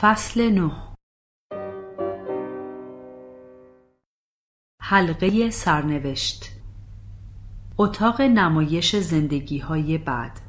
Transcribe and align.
فصل 0.00 0.50
نه 0.50 0.72
حلقه 4.82 5.50
سرنوشت. 5.50 6.44
اتاق 7.78 8.22
نمایش 8.22 8.96
زندگی 8.96 9.58
های 9.58 9.98
بعد. 9.98 10.40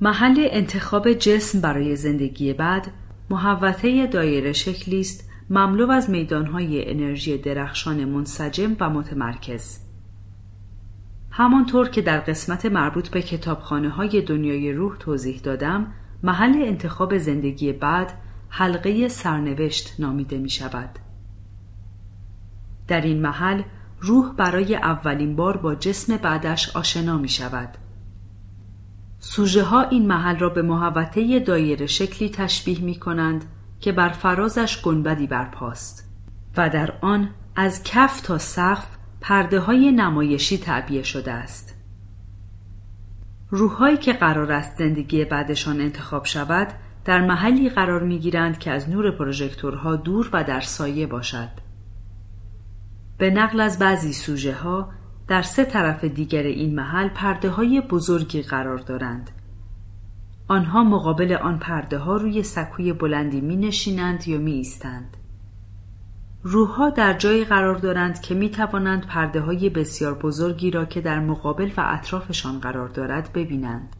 محل 0.00 0.48
انتخاب 0.50 1.12
جسم 1.12 1.60
برای 1.60 1.96
زندگی 1.96 2.52
بعد 2.52 2.86
محوطه 3.30 4.06
دایره 4.06 4.52
شکلی 4.52 5.00
است 5.00 5.30
مملو 5.50 5.90
از 5.90 6.10
میدانهای 6.10 6.90
انرژی 6.90 7.38
درخشان 7.38 8.04
منسجم 8.04 8.76
و 8.80 8.90
متمرکز. 8.90 9.78
همانطور 11.30 11.88
که 11.88 12.02
در 12.02 12.20
قسمت 12.20 12.66
مربوط 12.66 13.08
به 13.08 13.22
کتابخانه 13.22 13.88
های 13.88 14.22
دنیای 14.22 14.72
روح 14.72 14.96
توضیح 14.96 15.40
دادم 15.40 15.92
محل 16.22 16.62
انتخاب 16.62 17.18
زندگی 17.18 17.72
بعد 17.72 18.12
حلقه 18.48 19.08
سرنوشت 19.08 19.94
نامیده 19.98 20.38
می 20.38 20.50
شود. 20.50 20.98
در 22.88 23.00
این 23.00 23.22
محل 23.22 23.62
روح 24.00 24.32
برای 24.32 24.76
اولین 24.76 25.36
بار 25.36 25.56
با 25.56 25.74
جسم 25.74 26.16
بعدش 26.16 26.76
آشنا 26.76 27.18
می 27.18 27.28
شود. 27.28 27.68
سوژه 29.18 29.62
ها 29.62 29.82
این 29.82 30.06
محل 30.06 30.38
را 30.38 30.48
به 30.48 30.62
محوطه 30.62 31.40
دایره 31.40 31.86
شکلی 31.86 32.28
تشبیه 32.28 32.80
می 32.80 32.94
کنند 32.94 33.44
که 33.80 33.92
بر 33.92 34.08
فرازش 34.08 34.82
گنبدی 34.82 35.26
برپاست 35.26 36.10
و 36.56 36.70
در 36.70 36.98
آن 37.00 37.30
از 37.56 37.82
کف 37.84 38.20
تا 38.20 38.38
سقف 38.38 38.86
پرده 39.20 39.60
های 39.60 39.92
نمایشی 39.92 40.58
تعبیه 40.58 41.02
شده 41.02 41.32
است. 41.32 41.75
روحهایی 43.50 43.96
که 43.96 44.12
قرار 44.12 44.52
است 44.52 44.78
زندگی 44.78 45.24
بعدشان 45.24 45.80
انتخاب 45.80 46.24
شود 46.24 46.68
در 47.04 47.26
محلی 47.26 47.68
قرار 47.68 48.02
می 48.02 48.18
گیرند 48.18 48.58
که 48.58 48.70
از 48.70 48.90
نور 48.90 49.10
پروژکتورها 49.10 49.96
دور 49.96 50.30
و 50.32 50.44
در 50.44 50.60
سایه 50.60 51.06
باشد. 51.06 51.48
به 53.18 53.30
نقل 53.30 53.60
از 53.60 53.78
بعضی 53.78 54.12
سوژه 54.12 54.54
ها 54.54 54.92
در 55.28 55.42
سه 55.42 55.64
طرف 55.64 56.04
دیگر 56.04 56.42
این 56.42 56.74
محل 56.74 57.08
پرده 57.08 57.50
های 57.50 57.80
بزرگی 57.80 58.42
قرار 58.42 58.78
دارند. 58.78 59.30
آنها 60.48 60.84
مقابل 60.84 61.32
آن 61.32 61.58
پرده 61.58 61.98
ها 61.98 62.16
روی 62.16 62.42
سکوی 62.42 62.92
بلندی 62.92 63.40
می 63.40 63.56
نشینند 63.56 64.28
یا 64.28 64.38
می 64.38 64.52
ایستند. 64.52 65.16
روحها 66.48 66.90
در 66.90 67.12
جایی 67.12 67.44
قرار 67.44 67.74
دارند 67.74 68.20
که 68.20 68.34
می 68.34 68.50
توانند 68.50 69.06
پرده 69.06 69.40
های 69.40 69.70
بسیار 69.70 70.14
بزرگی 70.14 70.70
را 70.70 70.84
که 70.84 71.00
در 71.00 71.20
مقابل 71.20 71.70
و 71.76 71.84
اطرافشان 71.86 72.60
قرار 72.60 72.88
دارد 72.88 73.32
ببینند. 73.32 73.96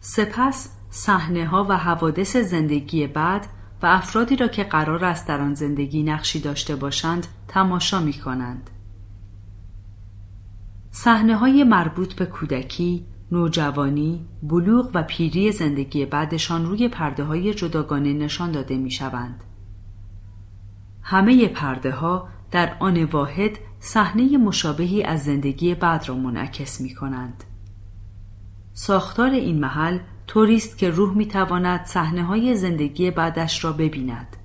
سپس 0.00 0.70
صحنه 0.90 1.46
ها 1.46 1.66
و 1.68 1.76
حوادث 1.76 2.36
زندگی 2.36 3.06
بعد 3.06 3.46
و 3.82 3.86
افرادی 3.86 4.36
را 4.36 4.48
که 4.48 4.64
قرار 4.64 5.04
است 5.04 5.28
در 5.28 5.40
آن 5.40 5.54
زندگی 5.54 6.02
نقشی 6.02 6.40
داشته 6.40 6.76
باشند 6.76 7.26
تماشا 7.48 8.00
می 8.00 8.12
کنند. 8.12 8.70
صحنه 10.90 11.36
های 11.36 11.64
مربوط 11.64 12.14
به 12.14 12.26
کودکی، 12.26 13.06
نوجوانی، 13.32 14.26
بلوغ 14.42 14.90
و 14.94 15.02
پیری 15.02 15.52
زندگی 15.52 16.06
بعدشان 16.06 16.66
روی 16.66 16.88
پرده 16.88 17.24
های 17.24 17.54
جداگانه 17.54 18.12
نشان 18.12 18.52
داده 18.52 18.76
می 18.76 18.90
شوند. 18.90 19.44
همه 21.02 21.48
پرده 21.48 21.92
ها 21.92 22.28
در 22.50 22.76
آن 22.80 23.04
واحد 23.04 23.58
صحنه 23.80 24.36
مشابهی 24.36 25.02
از 25.02 25.24
زندگی 25.24 25.74
بعد 25.74 26.08
را 26.08 26.14
منعکس 26.14 26.80
می 26.80 26.94
کنند. 26.94 27.44
ساختار 28.72 29.30
این 29.30 29.60
محل 29.60 29.98
طوری 30.26 30.62
که 30.78 30.90
روح 30.90 31.16
می 31.16 31.26
تواند 31.26 31.84
صحنه 31.84 32.24
های 32.24 32.56
زندگی 32.56 33.10
بعدش 33.10 33.64
را 33.64 33.72
ببیند 33.72 34.36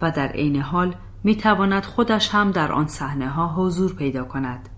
و 0.00 0.10
در 0.10 0.28
عین 0.28 0.56
حال 0.56 0.94
می 1.24 1.36
تواند 1.36 1.84
خودش 1.84 2.28
هم 2.28 2.50
در 2.50 2.72
آن 2.72 2.86
صحنه 2.86 3.28
ها 3.28 3.54
حضور 3.54 3.94
پیدا 3.94 4.24
کند 4.24 4.68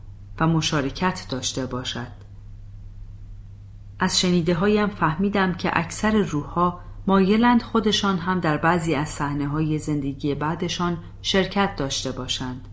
و 0.40 0.46
مشارکت 0.46 1.26
داشته 1.30 1.66
باشد. 1.66 2.26
از 3.98 4.20
شنیده 4.20 4.54
هایم 4.54 4.88
فهمیدم 4.88 5.54
که 5.54 5.70
اکثر 5.72 6.16
روح 6.16 6.44
ها 6.44 6.80
مایلند 7.06 7.62
خودشان 7.62 8.18
هم 8.18 8.40
در 8.40 8.56
بعضی 8.56 8.94
از 8.94 9.08
صحنه 9.08 9.48
های 9.48 9.78
زندگی 9.78 10.34
بعدشان 10.34 10.98
شرکت 11.22 11.76
داشته 11.76 12.12
باشند. 12.12 12.68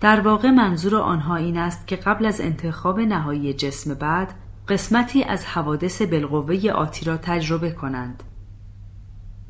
در 0.00 0.20
واقع 0.20 0.50
منظور 0.50 0.96
آنها 0.96 1.36
این 1.36 1.56
است 1.56 1.86
که 1.86 1.96
قبل 1.96 2.26
از 2.26 2.40
انتخاب 2.40 3.00
نهایی 3.00 3.54
جسم 3.54 3.94
بعد 3.94 4.34
قسمتی 4.68 5.24
از 5.24 5.46
حوادث 5.46 6.02
بالقوه 6.02 6.70
آتی 6.70 7.04
را 7.04 7.16
تجربه 7.16 7.70
کنند. 7.70 8.22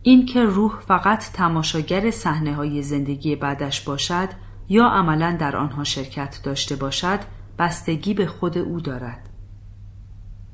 اینکه 0.02 0.44
روح 0.44 0.80
فقط 0.80 1.30
تماشاگر 1.32 2.10
صحنه 2.10 2.54
های 2.54 2.82
زندگی 2.82 3.36
بعدش 3.36 3.80
باشد 3.80 4.28
یا 4.68 4.86
عملا 4.86 5.36
در 5.40 5.56
آنها 5.56 5.84
شرکت 5.84 6.40
داشته 6.44 6.76
باشد 6.76 7.20
بستگی 7.58 8.14
به 8.14 8.26
خود 8.26 8.58
او 8.58 8.80
دارد. 8.80 9.28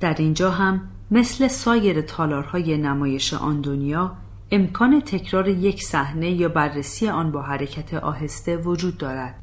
در 0.01 0.15
اینجا 0.15 0.51
هم 0.51 0.81
مثل 1.11 1.49
سایر 1.49 2.01
تالارهای 2.01 2.79
نمایش 2.79 3.35
آن 3.35 3.61
دنیا 3.61 4.17
امکان 4.51 5.01
تکرار 5.01 5.49
یک 5.49 5.83
صحنه 5.83 6.31
یا 6.31 6.49
بررسی 6.49 7.09
آن 7.09 7.33
با 7.33 7.43
حرکت 7.43 7.95
آهسته 7.95 8.57
وجود 8.57 8.99
دارد. 8.99 9.43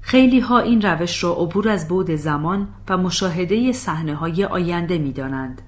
خیلی 0.00 0.40
ها 0.40 0.58
این 0.58 0.82
روش 0.82 1.24
را 1.24 1.32
عبور 1.32 1.68
از 1.68 1.88
بعد 1.88 2.16
زمان 2.16 2.68
و 2.88 2.96
مشاهده 2.96 3.72
صحنه 3.72 4.14
های 4.14 4.44
آینده 4.44 4.98
می 4.98 5.12
دانند. 5.12 5.62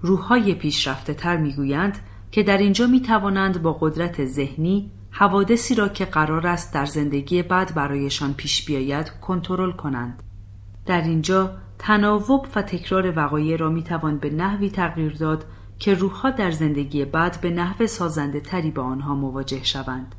روح 0.00 0.20
های 0.20 0.54
پیشرفته 0.54 1.14
تر 1.14 1.36
می 1.36 1.52
گویند 1.52 1.98
که 2.30 2.42
در 2.42 2.58
اینجا 2.58 2.86
می 2.86 3.00
توانند 3.00 3.62
با 3.62 3.72
قدرت 3.72 4.24
ذهنی 4.24 4.90
حوادثی 5.10 5.74
را 5.74 5.88
که 5.88 6.04
قرار 6.04 6.46
است 6.46 6.74
در 6.74 6.84
زندگی 6.84 7.42
بعد 7.42 7.74
برایشان 7.74 8.34
پیش 8.34 8.64
بیاید 8.64 9.10
کنترل 9.20 9.72
کنند. 9.72 10.22
در 10.86 11.02
اینجا 11.02 11.50
تناوب 11.82 12.46
و 12.56 12.62
تکرار 12.62 13.18
وقایع 13.18 13.56
را 13.56 13.70
می 13.70 13.82
توان 13.82 14.18
به 14.18 14.30
نحوی 14.30 14.70
تغییر 14.70 15.12
داد 15.12 15.44
که 15.78 15.94
روحها 15.94 16.30
در 16.30 16.50
زندگی 16.50 17.04
بعد 17.04 17.40
به 17.40 17.50
نحو 17.50 17.86
سازنده 17.86 18.40
تری 18.40 18.70
با 18.70 18.82
آنها 18.82 19.14
مواجه 19.14 19.64
شوند. 19.64 20.14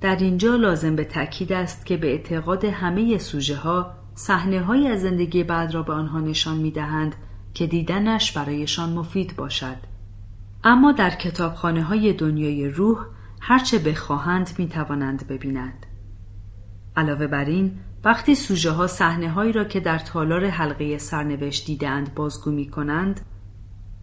در 0.00 0.16
اینجا 0.16 0.56
لازم 0.56 0.96
به 0.96 1.04
تأکید 1.04 1.52
است 1.52 1.86
که 1.86 1.96
به 1.96 2.10
اعتقاد 2.10 2.64
همه 2.64 3.18
سوژه 3.18 3.56
ها 3.56 3.94
صحنه 4.14 4.60
های 4.60 4.88
از 4.88 5.00
زندگی 5.00 5.44
بعد 5.44 5.74
را 5.74 5.82
به 5.82 5.92
آنها 5.92 6.20
نشان 6.20 6.56
می 6.56 6.70
دهند 6.70 7.14
که 7.54 7.66
دیدنش 7.66 8.32
برایشان 8.32 8.92
مفید 8.92 9.36
باشد. 9.36 9.76
اما 10.64 10.92
در 10.92 11.10
کتابخانه 11.10 11.82
های 11.82 12.12
دنیای 12.12 12.68
روح 12.68 12.98
هرچه 13.40 13.78
بخواهند 13.78 14.50
می 14.58 14.68
توانند 14.68 15.26
ببینند. 15.28 15.86
علاوه 16.96 17.26
بر 17.26 17.44
این 17.44 17.78
وقتی 18.04 18.34
سوژه 18.34 18.70
ها 18.70 18.86
صحنه 18.86 19.30
هایی 19.30 19.52
را 19.52 19.64
که 19.64 19.80
در 19.80 19.98
تالار 19.98 20.46
حلقه 20.46 20.98
سرنوشت 20.98 21.66
دیدند 21.66 22.14
بازگو 22.14 22.50
می 22.50 22.70
کنند 22.70 23.20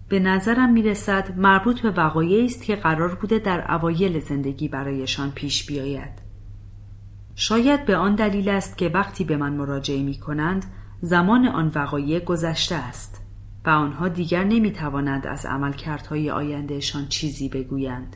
به 0.09 0.19
نظرم 0.19 0.73
می 0.73 0.83
رسد 0.83 1.37
مربوط 1.37 1.81
به 1.81 1.91
وقایعی 1.91 2.45
است 2.45 2.63
که 2.63 2.75
قرار 2.75 3.15
بوده 3.15 3.39
در 3.39 3.71
اوایل 3.71 4.19
زندگی 4.19 4.67
برایشان 4.67 5.31
پیش 5.31 5.65
بیاید. 5.65 6.25
شاید 7.35 7.85
به 7.85 7.95
آن 7.95 8.15
دلیل 8.15 8.49
است 8.49 8.77
که 8.77 8.89
وقتی 8.89 9.23
به 9.23 9.37
من 9.37 9.53
مراجعه 9.53 10.03
می 10.03 10.19
کنند 10.19 10.65
زمان 11.01 11.47
آن 11.47 11.71
وقایع 11.75 12.19
گذشته 12.19 12.75
است 12.75 13.21
و 13.65 13.69
آنها 13.69 14.07
دیگر 14.07 14.43
نمی 14.43 14.71
توانند 14.71 15.27
از 15.27 15.45
عملکردهای 15.45 16.31
آیندهشان 16.31 17.07
چیزی 17.07 17.49
بگویند. 17.49 18.15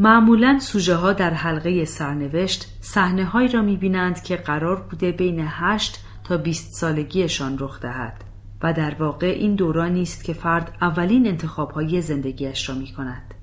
معمولا 0.00 0.58
سوژه 0.58 0.94
ها 0.94 1.12
در 1.12 1.34
حلقه 1.34 1.84
سرنوشت 1.84 2.78
صحنه 2.80 3.24
هایی 3.24 3.48
را 3.48 3.62
می 3.62 3.76
بینند 3.76 4.22
که 4.22 4.36
قرار 4.36 4.80
بوده 4.80 5.12
بین 5.12 5.40
8 5.40 6.04
تا 6.24 6.36
20 6.36 6.72
سالگیشان 6.72 7.58
رخ 7.58 7.80
دهد 7.80 8.24
و 8.62 8.72
در 8.72 8.94
واقع 8.94 9.26
این 9.26 9.54
دورانی 9.54 10.02
است 10.02 10.24
که 10.24 10.32
فرد 10.32 10.76
اولین 10.80 11.26
انتخاب 11.26 11.70
های 11.70 12.02
زندگیش 12.02 12.68
را 12.68 12.74
می 12.74 12.92
کند. 12.92 13.34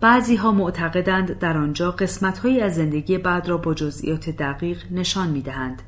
بعضی 0.00 0.36
ها 0.36 0.52
معتقدند 0.52 1.38
در 1.38 1.56
آنجا 1.56 1.90
قسمت 1.90 2.38
های 2.38 2.60
از 2.60 2.74
زندگی 2.74 3.18
بعد 3.18 3.48
را 3.48 3.56
با 3.56 3.74
جزئیات 3.74 4.30
دقیق 4.30 4.82
نشان 4.90 5.30
می 5.30 5.42
دهند 5.42 5.82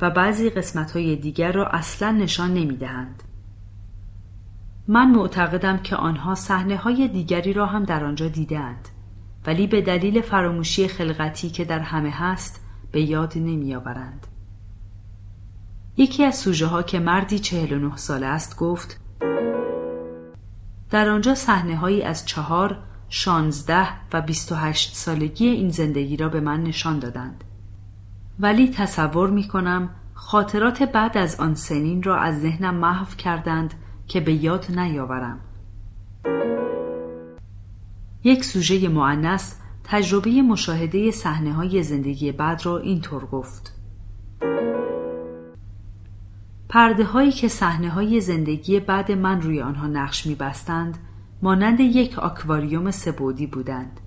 و 0.00 0.10
بعضی 0.10 0.50
قسمت 0.50 0.92
های 0.92 1.16
دیگر 1.16 1.52
را 1.52 1.66
اصلا 1.66 2.12
نشان 2.12 2.54
نمی 2.54 2.76
دهند. 2.76 3.22
من 4.88 5.10
معتقدم 5.10 5.78
که 5.78 5.96
آنها 5.96 6.34
صحنه 6.34 6.76
های 6.76 7.08
دیگری 7.08 7.52
را 7.52 7.66
هم 7.66 7.84
در 7.84 8.04
آنجا 8.04 8.28
دیدند 8.28 8.88
ولی 9.46 9.66
به 9.66 9.82
دلیل 9.82 10.20
فراموشی 10.20 10.88
خلقتی 10.88 11.50
که 11.50 11.64
در 11.64 11.78
همه 11.78 12.10
هست 12.10 12.60
به 12.92 13.00
یاد 13.00 13.32
نمی 13.36 13.74
آورند. 13.74 14.26
یکی 15.96 16.24
از 16.24 16.36
سوژه 16.36 16.66
ها 16.66 16.82
که 16.82 16.98
مردی 16.98 17.38
49 17.38 17.96
ساله 17.96 18.26
است 18.26 18.56
گفت 18.56 19.00
در 20.90 21.08
آنجا 21.08 21.34
صحنه 21.34 21.76
هایی 21.76 22.02
از 22.02 22.26
چهار، 22.26 22.78
شانزده 23.08 23.88
و 24.12 24.20
بیست 24.20 24.52
و 24.52 24.54
هشت 24.54 24.94
سالگی 24.94 25.48
این 25.48 25.70
زندگی 25.70 26.16
را 26.16 26.28
به 26.28 26.40
من 26.40 26.62
نشان 26.62 26.98
دادند. 26.98 27.44
ولی 28.40 28.68
تصور 28.68 29.30
می 29.30 29.48
کنم 29.48 29.90
خاطرات 30.14 30.82
بعد 30.82 31.18
از 31.18 31.40
آن 31.40 31.54
سنین 31.54 32.02
را 32.02 32.16
از 32.16 32.40
ذهنم 32.40 32.74
محو 32.74 33.16
کردند 33.16 33.74
که 34.06 34.20
به 34.20 34.32
یاد 34.32 34.66
نیاورم. 34.78 35.40
یک 38.24 38.44
سوژه 38.44 38.88
معنس 38.88 39.56
تجربه 39.84 40.30
مشاهده 40.42 41.10
صحنه 41.10 41.52
های 41.52 41.82
زندگی 41.82 42.32
بعد 42.32 42.66
را 42.66 42.78
اینطور 42.78 43.26
گفت. 43.26 43.72
پرده 46.68 47.04
هایی 47.04 47.32
که 47.32 47.48
صحنه 47.48 47.90
های 47.90 48.20
زندگی 48.20 48.80
بعد 48.80 49.12
من 49.12 49.42
روی 49.42 49.60
آنها 49.60 49.86
نقش 49.86 50.26
می 50.26 50.34
بستند 50.34 50.98
مانند 51.42 51.80
یک 51.80 52.18
آکواریوم 52.18 52.90
سبودی 52.90 53.46
بودند. 53.46 54.00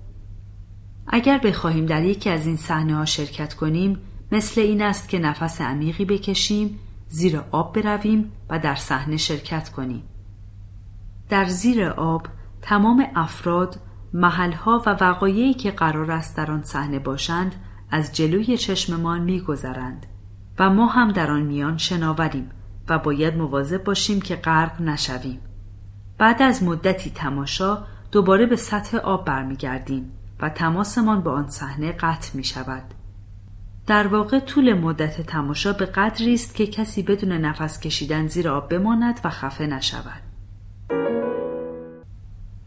اگر 1.06 1.38
بخواهیم 1.38 1.86
در 1.86 2.04
یکی 2.04 2.30
از 2.30 2.46
این 2.46 2.56
صحنه 2.56 2.96
ها 2.96 3.04
شرکت 3.04 3.54
کنیم 3.54 3.98
مثل 4.32 4.60
این 4.60 4.82
است 4.82 5.08
که 5.08 5.18
نفس 5.18 5.60
عمیقی 5.60 6.04
بکشیم 6.04 6.78
زیر 7.08 7.40
آب 7.50 7.80
برویم 7.80 8.32
و 8.50 8.58
در 8.58 8.74
صحنه 8.74 9.16
شرکت 9.16 9.68
کنیم. 9.68 10.02
در 11.28 11.44
زیر 11.44 11.84
آب 11.84 12.26
تمام 12.62 13.06
افراد 13.14 13.80
محلها 14.12 14.82
و 14.86 14.90
وقایعی 15.00 15.54
که 15.54 15.70
قرار 15.70 16.10
است 16.10 16.36
در 16.36 16.50
آن 16.50 16.62
صحنه 16.62 16.98
باشند 16.98 17.54
از 17.90 18.16
جلوی 18.16 18.56
چشممان 18.56 19.20
میگذرند 19.20 20.06
و 20.58 20.70
ما 20.70 20.86
هم 20.86 21.12
در 21.12 21.30
آن 21.30 21.42
میان 21.42 21.76
شناوریم 21.76 22.50
و 22.88 22.98
باید 22.98 23.36
مواظب 23.36 23.84
باشیم 23.84 24.20
که 24.20 24.36
غرق 24.36 24.80
نشویم 24.80 25.40
بعد 26.18 26.42
از 26.42 26.62
مدتی 26.62 27.10
تماشا 27.10 27.78
دوباره 28.12 28.46
به 28.46 28.56
سطح 28.56 28.96
آب 28.96 29.24
برمیگردیم 29.24 30.12
و 30.40 30.48
تماسمان 30.48 31.20
با 31.20 31.32
آن 31.32 31.48
صحنه 31.48 31.92
قطع 31.92 32.36
می 32.36 32.44
شود. 32.44 32.82
در 33.86 34.06
واقع 34.06 34.40
طول 34.40 34.74
مدت 34.74 35.20
تماشا 35.20 35.72
به 35.72 35.86
قدری 35.86 36.34
است 36.34 36.54
که 36.54 36.66
کسی 36.66 37.02
بدون 37.02 37.32
نفس 37.32 37.80
کشیدن 37.80 38.26
زیر 38.26 38.48
آب 38.48 38.68
بماند 38.68 39.20
و 39.24 39.30
خفه 39.30 39.66
نشود. 39.66 40.22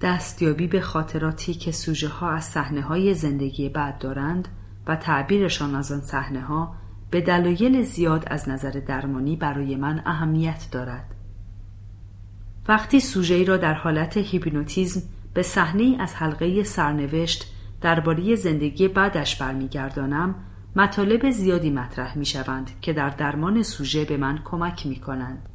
دستیابی 0.02 0.68
به 0.68 0.82
خاطراتی 0.82 1.54
که 1.54 1.72
سوژه 1.72 2.08
ها 2.08 2.32
از 2.32 2.44
صحنه 2.44 2.82
های 2.82 3.14
زندگی 3.14 3.70
بعد 3.70 3.98
دارند 3.98 4.48
و 4.88 4.96
تعبیرشان 4.96 5.76
از 5.76 5.92
آن 5.92 6.02
صحنه 6.02 6.42
ها 6.42 6.76
به 7.12 7.22
دلایل 7.22 7.82
زیاد 7.82 8.24
از 8.28 8.50
نظر 8.50 8.72
درمانی 8.88 9.36
برای 9.36 9.76
من 9.76 10.02
اهمیت 10.06 10.68
دارد. 10.72 11.16
وقتی 12.68 13.00
سوژه 13.00 13.36
ای 13.36 13.46
را 13.46 13.58
در 13.58 13.74
حالت 13.74 14.18
هیپنوتیزم 14.18 15.02
به 15.34 15.42
صحنه 15.42 15.96
از 16.00 16.16
حلقه 16.16 16.64
سرنوشت 16.64 17.54
درباره 17.82 18.36
زندگی 18.36 18.88
بعدش 18.88 19.36
برمیگردانم 19.36 20.36
مطالب 20.76 21.32
زیادی 21.32 21.70
مطرح 21.70 22.18
می 22.18 22.26
شوند 22.26 22.72
که 22.82 22.94
در 22.94 23.10
درمان 23.10 23.64
سوژه 23.64 24.06
به 24.06 24.18
من 24.18 24.40
کمک 24.46 24.86
می 24.86 24.96
کنند. 24.96 25.51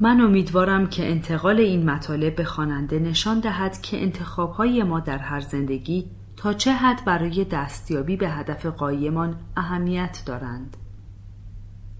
من 0.00 0.20
امیدوارم 0.20 0.86
که 0.86 1.10
انتقال 1.10 1.60
این 1.60 1.90
مطالب 1.90 2.36
به 2.36 2.44
خواننده 2.44 2.98
نشان 2.98 3.40
دهد 3.40 3.82
که 3.82 4.02
انتخابهای 4.02 4.82
ما 4.82 5.00
در 5.00 5.18
هر 5.18 5.40
زندگی 5.40 6.10
تا 6.36 6.52
چه 6.52 6.72
حد 6.72 7.04
برای 7.04 7.44
دستیابی 7.44 8.16
به 8.16 8.28
هدف 8.28 8.66
قایمان 8.66 9.36
اهمیت 9.56 10.22
دارند. 10.26 10.76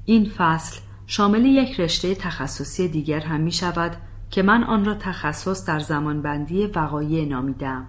این 0.05 0.25
فصل 0.25 0.81
شامل 1.07 1.45
یک 1.45 1.81
رشته 1.81 2.15
تخصصی 2.15 2.89
دیگر 2.89 3.21
هم 3.21 3.41
می 3.41 3.53
شود 3.53 3.97
که 4.31 4.43
من 4.43 4.65
آن 4.65 4.85
را 4.85 4.95
تخصص 4.95 5.67
در 5.67 5.79
زمانبندی 5.79 6.67
وقایع 6.67 7.29
نامیدم. 7.29 7.87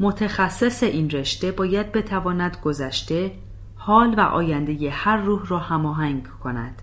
متخصص 0.00 0.82
این 0.82 1.10
رشته 1.10 1.52
باید 1.52 1.92
بتواند 1.92 2.56
گذشته، 2.64 3.32
حال 3.76 4.14
و 4.14 4.20
آینده 4.20 4.90
هر 4.90 5.16
روح 5.16 5.46
را 5.46 5.58
هماهنگ 5.58 6.28
کند. 6.44 6.82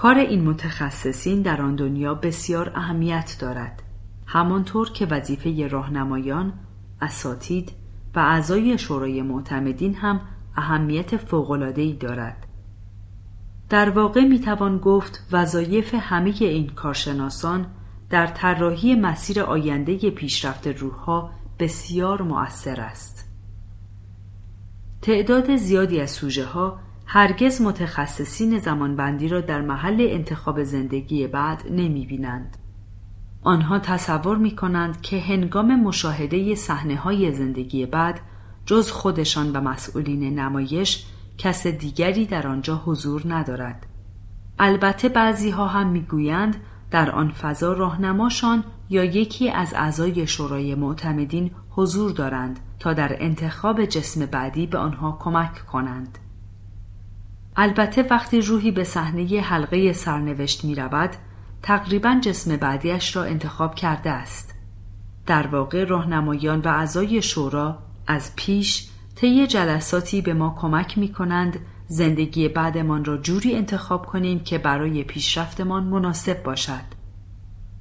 کار 0.00 0.18
این 0.18 0.48
متخصصین 0.48 1.42
در 1.42 1.62
آن 1.62 1.76
دنیا 1.76 2.14
بسیار 2.14 2.72
اهمیت 2.74 3.36
دارد. 3.40 3.82
همانطور 4.26 4.92
که 4.92 5.06
وظیفه 5.06 5.68
راهنمایان، 5.68 6.52
اساتید 7.00 7.72
و 8.14 8.18
اعضای 8.18 8.78
شورای 8.78 9.22
معتمدین 9.22 9.94
هم 9.94 10.20
اهمیت 10.56 11.16
فوق‌العاده‌ای 11.16 11.92
دارد. 11.92 12.46
در 13.68 13.90
واقع 13.90 14.24
می‌توان 14.24 14.78
گفت 14.78 15.26
وظایف 15.32 15.94
همه 15.94 16.34
این 16.40 16.68
کارشناسان 16.68 17.66
در 18.10 18.26
طراحی 18.26 18.94
مسیر 18.94 19.40
آینده 19.40 20.10
پیشرفت 20.10 20.66
روحها 20.66 21.30
بسیار 21.58 22.22
مؤثر 22.22 22.80
است. 22.80 23.28
تعداد 25.02 25.56
زیادی 25.56 26.00
از 26.00 26.10
سوژه 26.10 26.44
ها 26.44 26.78
هرگز 27.12 27.62
متخصصین 27.62 28.58
زمانبندی 28.58 29.28
را 29.28 29.40
در 29.40 29.60
محل 29.60 30.06
انتخاب 30.10 30.62
زندگی 30.62 31.26
بعد 31.26 31.62
نمی 31.70 32.06
بینند. 32.06 32.56
آنها 33.42 33.78
تصور 33.78 34.36
می 34.36 34.56
کنند 34.56 35.00
که 35.00 35.20
هنگام 35.20 35.80
مشاهده 35.80 36.54
صحنه 36.54 36.96
های 36.96 37.32
زندگی 37.32 37.86
بعد 37.86 38.20
جز 38.66 38.90
خودشان 38.90 39.52
و 39.52 39.60
مسئولین 39.60 40.38
نمایش 40.38 41.06
کس 41.38 41.66
دیگری 41.66 42.26
در 42.26 42.46
آنجا 42.46 42.82
حضور 42.84 43.22
ندارد. 43.26 43.86
البته 44.58 45.08
بعضی 45.08 45.50
ها 45.50 45.66
هم 45.66 45.86
می‌گویند 45.86 46.56
در 46.90 47.10
آن 47.10 47.30
فضا 47.30 47.72
راهنماشان 47.72 48.64
یا 48.88 49.04
یکی 49.04 49.50
از 49.50 49.74
اعضای 49.74 50.26
شورای 50.26 50.74
معتمدین 50.74 51.50
حضور 51.70 52.10
دارند 52.10 52.60
تا 52.78 52.92
در 52.92 53.16
انتخاب 53.18 53.84
جسم 53.84 54.26
بعدی 54.26 54.66
به 54.66 54.78
آنها 54.78 55.18
کمک 55.20 55.66
کنند. 55.66 56.18
البته 57.56 58.02
وقتی 58.02 58.40
روحی 58.40 58.70
به 58.70 58.84
صحنه 58.84 59.40
حلقه 59.40 59.92
سرنوشت 59.92 60.64
می 60.64 60.74
رود 60.74 61.10
تقریبا 61.62 62.18
جسم 62.22 62.56
بعدیش 62.56 63.16
را 63.16 63.24
انتخاب 63.24 63.74
کرده 63.74 64.10
است. 64.10 64.54
در 65.26 65.46
واقع 65.46 65.84
راهنمایان 65.84 66.60
و 66.60 66.68
اعضای 66.68 67.22
شورا 67.22 67.78
از 68.06 68.36
پیش 68.36 68.88
طی 69.14 69.46
جلساتی 69.46 70.20
به 70.20 70.34
ما 70.34 70.56
کمک 70.58 70.98
می 70.98 71.12
کنند 71.12 71.58
زندگی 71.86 72.48
بعدمان 72.48 73.04
را 73.04 73.16
جوری 73.16 73.54
انتخاب 73.54 74.06
کنیم 74.06 74.40
که 74.40 74.58
برای 74.58 75.04
پیشرفتمان 75.04 75.84
مناسب 75.84 76.42
باشد. 76.42 77.00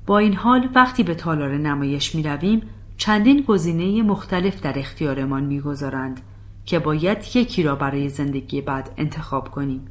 با 0.06 0.18
این 0.18 0.34
حال 0.34 0.70
وقتی 0.76 1.04
به 1.04 1.16
تالار 1.16 1.58
نمایش 1.58 2.16
می 2.16 2.24
رویم 2.24 2.62
چندین 2.98 3.42
گزینه 3.42 4.04
مختلف 4.04 4.62
در 4.62 4.80
اختیارمان 4.80 5.44
می‌گذارند 5.44 6.22
که 6.70 6.80
باید 6.80 7.36
یکی 7.36 7.64
را 7.64 7.76
برای 7.76 8.10
زندگی 8.10 8.62
بعد 8.62 8.92
انتخاب 8.98 9.52
کنیم. 9.52 9.86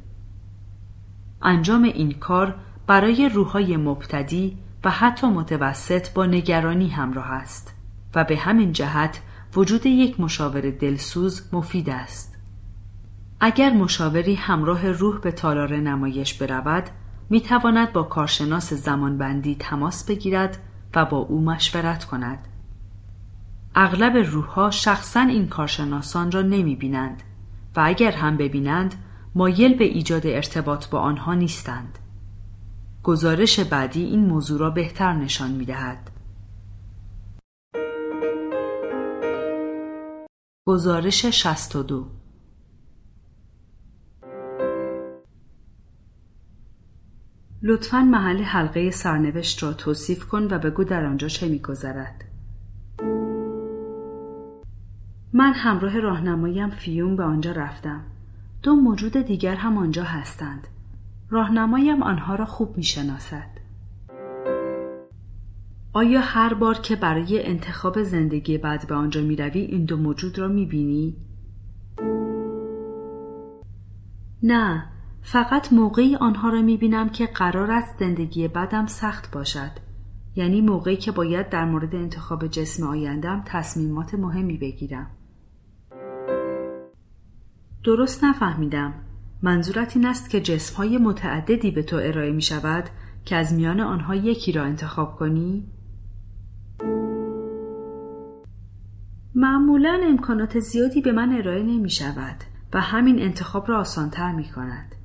انجام 1.41 1.83
این 1.83 2.11
کار 2.11 2.55
برای 2.87 3.29
روحای 3.29 3.77
مبتدی 3.77 4.57
و 4.83 4.89
حتی 4.89 5.27
متوسط 5.27 6.13
با 6.13 6.25
نگرانی 6.25 6.89
همراه 6.89 7.31
است 7.31 7.73
و 8.15 8.23
به 8.23 8.37
همین 8.37 8.71
جهت 8.71 9.21
وجود 9.55 9.85
یک 9.85 10.19
مشاور 10.19 10.69
دلسوز 10.69 11.53
مفید 11.53 11.89
است. 11.89 12.37
اگر 13.39 13.73
مشاوری 13.73 14.35
همراه 14.35 14.91
روح 14.91 15.19
به 15.19 15.31
تالار 15.31 15.75
نمایش 15.75 16.33
برود 16.33 16.83
می 17.29 17.41
تواند 17.41 17.93
با 17.93 18.03
کارشناس 18.03 18.73
زمانبندی 18.73 19.55
تماس 19.55 20.05
بگیرد 20.05 20.57
و 20.95 21.05
با 21.05 21.17
او 21.17 21.41
مشورت 21.41 22.05
کند. 22.05 22.47
اغلب 23.75 24.17
روحها 24.17 24.71
شخصا 24.71 25.19
این 25.19 25.47
کارشناسان 25.47 26.31
را 26.31 26.41
نمی 26.41 26.75
بینند 26.75 27.23
و 27.75 27.81
اگر 27.85 28.11
هم 28.11 28.37
ببینند 28.37 28.95
مایل 29.35 29.77
به 29.77 29.83
ایجاد 29.83 30.27
ارتباط 30.27 30.87
با 30.87 30.99
آنها 30.99 31.33
نیستند. 31.33 31.99
گزارش 33.03 33.59
بعدی 33.59 34.03
این 34.03 34.25
موضوع 34.25 34.59
را 34.59 34.69
بهتر 34.69 35.13
نشان 35.13 35.51
می 35.51 35.65
دهد. 35.65 36.11
گزارش 40.67 41.25
62 41.25 42.07
لطفا 47.63 48.01
محل 48.01 48.43
حلقه 48.43 48.91
سرنوشت 48.91 49.63
را 49.63 49.73
توصیف 49.73 50.25
کن 50.25 50.43
و 50.43 50.59
بگو 50.59 50.83
در 50.83 51.05
آنجا 51.05 51.27
چه 51.27 51.47
میگذرد 51.47 52.28
من 55.33 55.53
همراه 55.53 55.99
راهنمایم 55.99 56.69
فیوم 56.69 57.15
به 57.15 57.23
آنجا 57.23 57.51
رفتم. 57.51 58.01
دو 58.63 58.75
موجود 58.75 59.17
دیگر 59.17 59.55
هم 59.55 59.77
آنجا 59.77 60.03
هستند. 60.03 60.67
راهنمایم 61.29 62.03
آنها 62.03 62.35
را 62.35 62.45
خوب 62.45 62.77
می‌شناسد. 62.77 63.59
آیا 65.93 66.21
هر 66.21 66.53
بار 66.53 66.75
که 66.75 66.95
برای 66.95 67.45
انتخاب 67.45 68.03
زندگی 68.03 68.57
بعد 68.57 68.87
به 68.87 68.95
آنجا 68.95 69.21
می 69.21 69.35
روی 69.35 69.61
این 69.61 69.85
دو 69.85 69.97
موجود 69.97 70.39
را 70.39 70.47
می 70.47 70.65
بینی؟ 70.65 71.17
نه 74.43 74.85
فقط 75.21 75.73
موقعی 75.73 76.15
آنها 76.15 76.49
را 76.49 76.61
می 76.61 76.77
بینم 76.77 77.09
که 77.09 77.25
قرار 77.25 77.71
است 77.71 77.99
زندگی 77.99 78.47
بعدم 78.47 78.85
سخت 78.85 79.31
باشد. 79.31 79.71
یعنی 80.35 80.61
موقعی 80.61 80.97
که 80.97 81.11
باید 81.11 81.49
در 81.49 81.65
مورد 81.65 81.95
انتخاب 81.95 82.47
جسم 82.47 82.87
آیندم 82.87 83.43
تصمیمات 83.45 84.13
مهمی 84.13 84.57
بگیرم. 84.57 85.07
درست 87.83 88.23
نفهمیدم 88.23 88.93
منظورت 89.41 89.95
این 89.95 90.05
است 90.05 90.29
که 90.29 90.41
جسم 90.41 90.75
های 90.75 90.97
متعددی 90.97 91.71
به 91.71 91.83
تو 91.83 91.95
ارائه 91.95 92.31
می 92.31 92.41
شود 92.41 92.89
که 93.25 93.35
از 93.35 93.53
میان 93.53 93.79
آنها 93.79 94.15
یکی 94.15 94.51
را 94.51 94.63
انتخاب 94.63 95.15
کنی؟ 95.15 95.67
معمولا 99.35 100.01
امکانات 100.03 100.59
زیادی 100.59 101.01
به 101.01 101.11
من 101.11 101.33
ارائه 101.33 101.63
نمی 101.63 101.89
شود 101.89 102.35
و 102.73 102.81
همین 102.81 103.21
انتخاب 103.21 103.69
را 103.69 103.79
آسانتر 103.79 104.31
می 104.31 104.49
کند. 104.49 104.95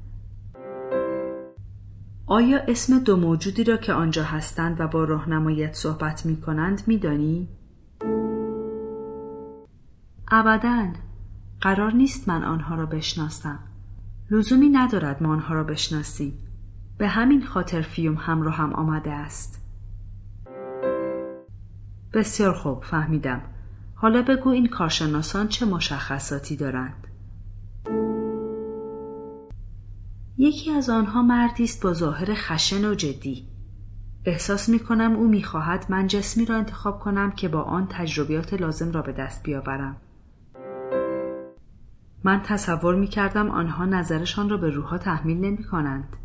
آیا 2.26 2.58
اسم 2.68 2.98
دو 2.98 3.16
موجودی 3.16 3.64
را 3.64 3.76
که 3.76 3.92
آنجا 3.92 4.24
هستند 4.24 4.80
و 4.80 4.88
با 4.88 5.04
راهنمایت 5.04 5.74
صحبت 5.74 6.26
می 6.26 6.40
کنند 6.40 6.82
می 6.86 6.98
دانی؟ 6.98 7.48
ابدا 10.30 10.86
قرار 11.64 11.92
نیست 11.92 12.28
من 12.28 12.44
آنها 12.44 12.74
را 12.74 12.86
بشناسم. 12.86 13.58
لزومی 14.30 14.68
ندارد 14.68 15.22
ما 15.22 15.32
آنها 15.32 15.54
را 15.54 15.64
بشناسیم. 15.64 16.38
به 16.98 17.08
همین 17.08 17.46
خاطر 17.46 17.80
فیوم 17.80 18.14
همراه 18.14 18.54
هم 18.54 18.72
آمده 18.72 19.12
است. 19.12 19.62
بسیار 22.12 22.52
خوب 22.52 22.84
فهمیدم. 22.84 23.42
حالا 23.94 24.22
بگو 24.22 24.48
این 24.48 24.66
کارشناسان 24.66 25.48
چه 25.48 25.66
مشخصاتی 25.66 26.56
دارند. 26.56 27.06
یکی 30.38 30.70
از 30.70 30.90
آنها 30.90 31.22
مردی 31.22 31.64
است 31.64 31.82
با 31.82 31.92
ظاهر 31.92 32.34
خشن 32.34 32.84
و 32.84 32.94
جدی. 32.94 33.48
احساس 34.24 34.68
می 34.68 34.78
کنم 34.78 35.12
او 35.12 35.28
می 35.28 35.42
خواهد 35.42 35.86
من 35.88 36.06
جسمی 36.06 36.44
را 36.44 36.56
انتخاب 36.56 37.00
کنم 37.00 37.30
که 37.30 37.48
با 37.48 37.62
آن 37.62 37.86
تجربیات 37.90 38.54
لازم 38.54 38.92
را 38.92 39.02
به 39.02 39.12
دست 39.12 39.42
بیاورم. 39.42 39.96
من 42.24 42.42
تصور 42.42 42.94
می 42.94 43.06
کردم 43.06 43.50
آنها 43.50 43.84
نظرشان 43.84 44.48
را 44.48 44.56
به 44.56 44.70
روحها 44.70 44.98
تحمیل 44.98 45.40
نمی 45.40 45.64
کنند. 45.64 46.16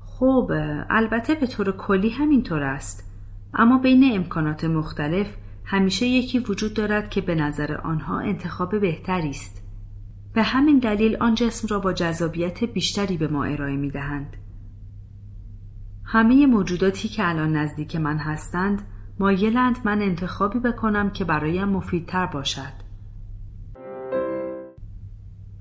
خب 0.00 0.50
البته 0.90 1.34
به 1.34 1.46
طور 1.46 1.72
کلی 1.72 2.10
همینطور 2.10 2.62
است 2.62 3.10
اما 3.54 3.78
بین 3.78 4.10
امکانات 4.14 4.64
مختلف 4.64 5.36
همیشه 5.64 6.06
یکی 6.06 6.38
وجود 6.38 6.74
دارد 6.74 7.10
که 7.10 7.20
به 7.20 7.34
نظر 7.34 7.76
آنها 7.76 8.20
انتخاب 8.20 8.80
بهتری 8.80 9.30
است 9.30 9.62
به 10.34 10.42
همین 10.42 10.78
دلیل 10.78 11.16
آن 11.20 11.34
جسم 11.34 11.68
را 11.70 11.78
با 11.78 11.92
جذابیت 11.92 12.64
بیشتری 12.64 13.16
به 13.16 13.28
ما 13.28 13.44
ارائه 13.44 13.76
می 13.76 13.90
دهند. 13.90 14.36
همه 16.04 16.46
موجوداتی 16.46 17.08
که 17.08 17.28
الان 17.28 17.56
نزدیک 17.56 17.96
من 17.96 18.18
هستند 18.18 18.82
مایلند 19.18 19.78
من 19.84 20.02
انتخابی 20.02 20.58
بکنم 20.58 21.10
که 21.10 21.24
برایم 21.24 21.68
مفیدتر 21.68 22.26
باشد. 22.26 22.84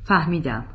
فهمیدم. 0.03 0.65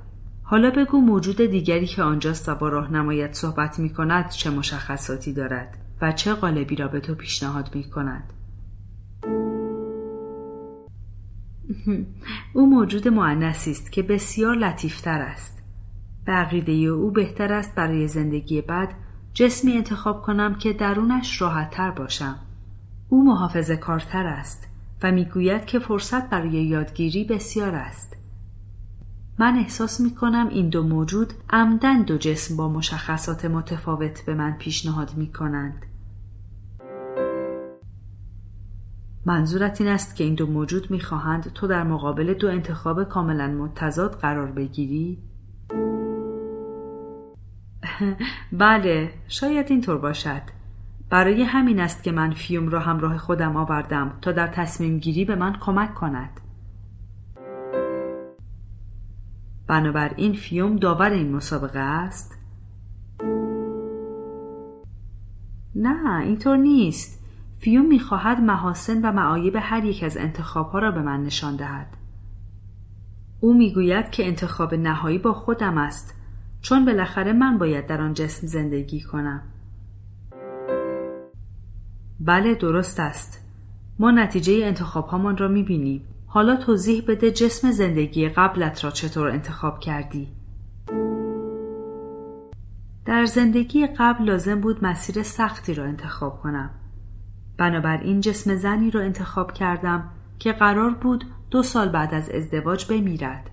حالا 0.43 0.71
بگو 0.71 1.01
موجود 1.01 1.37
دیگری 1.37 1.87
که 1.87 2.03
آنجاست 2.03 2.49
و 2.49 2.55
با 2.55 2.69
راهنمایت 2.69 3.33
صحبت 3.33 3.79
می 3.79 3.91
کند 3.91 4.31
چه 4.31 4.51
مشخصاتی 4.51 5.33
دارد 5.33 5.79
و 6.01 6.13
چه 6.13 6.35
قالبی 6.35 6.77
را 6.77 6.89
به 6.89 7.01
تو 7.01 7.15
پیشنهاد 7.15 7.75
می 7.75 7.85
کند. 7.85 8.33
او 12.55 12.71
موجود 12.71 13.09
معنسی 13.09 13.71
است 13.71 13.93
که 13.93 14.03
بسیار 14.03 14.57
لطیفتر 14.57 15.21
است. 15.21 15.63
به 16.27 16.33
عقیده 16.33 16.73
او 16.73 17.11
بهتر 17.11 17.53
است 17.53 17.75
برای 17.75 18.09
زندگی 18.09 18.61
بعد 18.61 18.95
جسمی 19.35 19.73
انتخاب 19.73 20.23
کنم 20.23 20.55
که 20.55 20.73
درونش 20.73 21.43
راحتتر 21.43 21.91
باشم. 21.91 22.48
او 23.09 23.25
محافظه 23.25 23.77
کارتر 23.77 24.27
است 24.27 24.69
و 25.03 25.12
می‌گوید 25.12 25.65
که 25.65 25.79
فرصت 25.79 26.31
برای 26.31 26.50
یادگیری 26.50 27.25
بسیار 27.25 27.75
است. 27.75 28.17
من 29.38 29.57
احساس 29.57 30.00
می 30.00 30.15
کنم 30.15 30.49
این 30.49 30.69
دو 30.69 30.83
موجود 30.83 31.33
عمدن 31.50 32.03
دو 32.03 32.19
جسم 32.19 32.57
با 32.57 32.69
مشخصات 32.69 33.45
متفاوت 33.45 34.25
به 34.27 34.35
من 34.35 34.53
پیشنهاد 34.59 35.15
می 35.17 35.33
کنند. 35.33 35.87
منظورت 39.27 39.81
این 39.81 39.91
است 39.91 40.17
که 40.17 40.25
این 40.25 40.35
دو 40.35 40.47
موجود 40.47 40.91
می 40.91 41.00
خواهند 41.00 41.53
تو 41.53 41.67
در 41.67 41.83
مقابل 41.83 42.35
دو 42.35 42.49
انتخاب 42.49 43.05
کاملا 43.05 43.47
متضاد 43.47 44.15
قرار 44.15 44.53
بگیری؟ 44.53 45.19
بله 48.53 49.11
شاید 49.29 49.67
اینطور 49.71 49.99
باشد 49.99 50.58
برای 51.11 51.43
همین 51.43 51.81
است 51.81 52.03
که 52.03 52.12
من 52.12 52.31
فیوم 52.31 52.69
را 52.69 52.81
همراه 52.81 53.19
خودم 53.19 53.57
آوردم 53.57 54.12
تا 54.23 54.33
در 54.33 54.47
تصمیم 54.47 54.99
گیری 54.99 55.25
به 55.25 55.35
من 55.35 55.57
کمک 55.61 55.95
کند. 55.95 56.41
بنابراین 59.67 60.33
فیوم 60.33 60.77
داور 60.77 61.11
این 61.11 61.33
مسابقه 61.33 61.79
است. 61.79 62.38
نه 65.75 66.21
اینطور 66.21 66.57
نیست. 66.57 67.25
فیوم 67.59 67.87
می‌خواهد 67.87 68.41
محاسن 68.41 69.05
و 69.05 69.12
معایب 69.12 69.57
هر 69.61 69.85
یک 69.85 70.05
از 70.05 70.17
انتخابها 70.17 70.79
را 70.79 70.91
به 70.91 71.03
من 71.03 71.23
نشان 71.23 71.57
دهد. 71.57 71.97
او 73.41 73.55
می‌گوید 73.55 74.11
که 74.11 74.27
انتخاب 74.27 74.75
نهایی 74.75 75.19
با 75.19 75.33
خودم 75.33 75.79
است 75.79 76.15
چون 76.61 76.85
بالاخره 76.85 77.33
من 77.33 77.59
باید 77.59 77.87
در 77.87 78.00
آن 78.00 78.15
جسم 78.15 78.47
زندگی 78.47 79.00
کنم. 79.00 79.43
بله 82.21 82.55
درست 82.55 83.01
است 83.01 83.45
ما 83.99 84.11
نتیجه 84.11 84.61
انتخاب 84.65 85.41
را 85.41 85.49
می‌بینیم 85.49 86.05
حالا 86.27 86.57
توضیح 86.57 87.05
بده 87.09 87.31
جسم 87.31 87.71
زندگی 87.71 88.29
قبلت 88.29 88.85
را 88.85 88.91
چطور 88.91 89.29
انتخاب 89.29 89.81
کردی؟ 89.81 90.29
در 93.05 93.25
زندگی 93.25 93.87
قبل 93.87 94.25
لازم 94.25 94.61
بود 94.61 94.85
مسیر 94.85 95.23
سختی 95.23 95.75
را 95.75 95.85
انتخاب 95.85 96.41
کنم. 96.41 96.71
بنابراین 97.59 98.21
جسم 98.21 98.57
زنی 98.57 98.91
را 98.91 99.01
انتخاب 99.03 99.53
کردم 99.53 100.11
که 100.39 100.53
قرار 100.53 100.91
بود 100.91 101.25
دو 101.51 101.63
سال 101.63 101.89
بعد 101.89 102.15
از 102.15 102.31
ازدواج 102.31 102.93
بمیرد. 102.93 103.51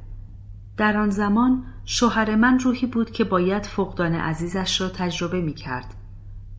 در 0.77 0.97
آن 0.97 1.09
زمان 1.09 1.63
شوهر 1.85 2.35
من 2.35 2.59
روحی 2.59 2.87
بود 2.87 3.11
که 3.11 3.23
باید 3.23 3.65
فقدان 3.65 4.15
عزیزش 4.15 4.81
را 4.81 4.89
تجربه 4.89 5.41
می 5.41 5.53
کرد. 5.53 5.95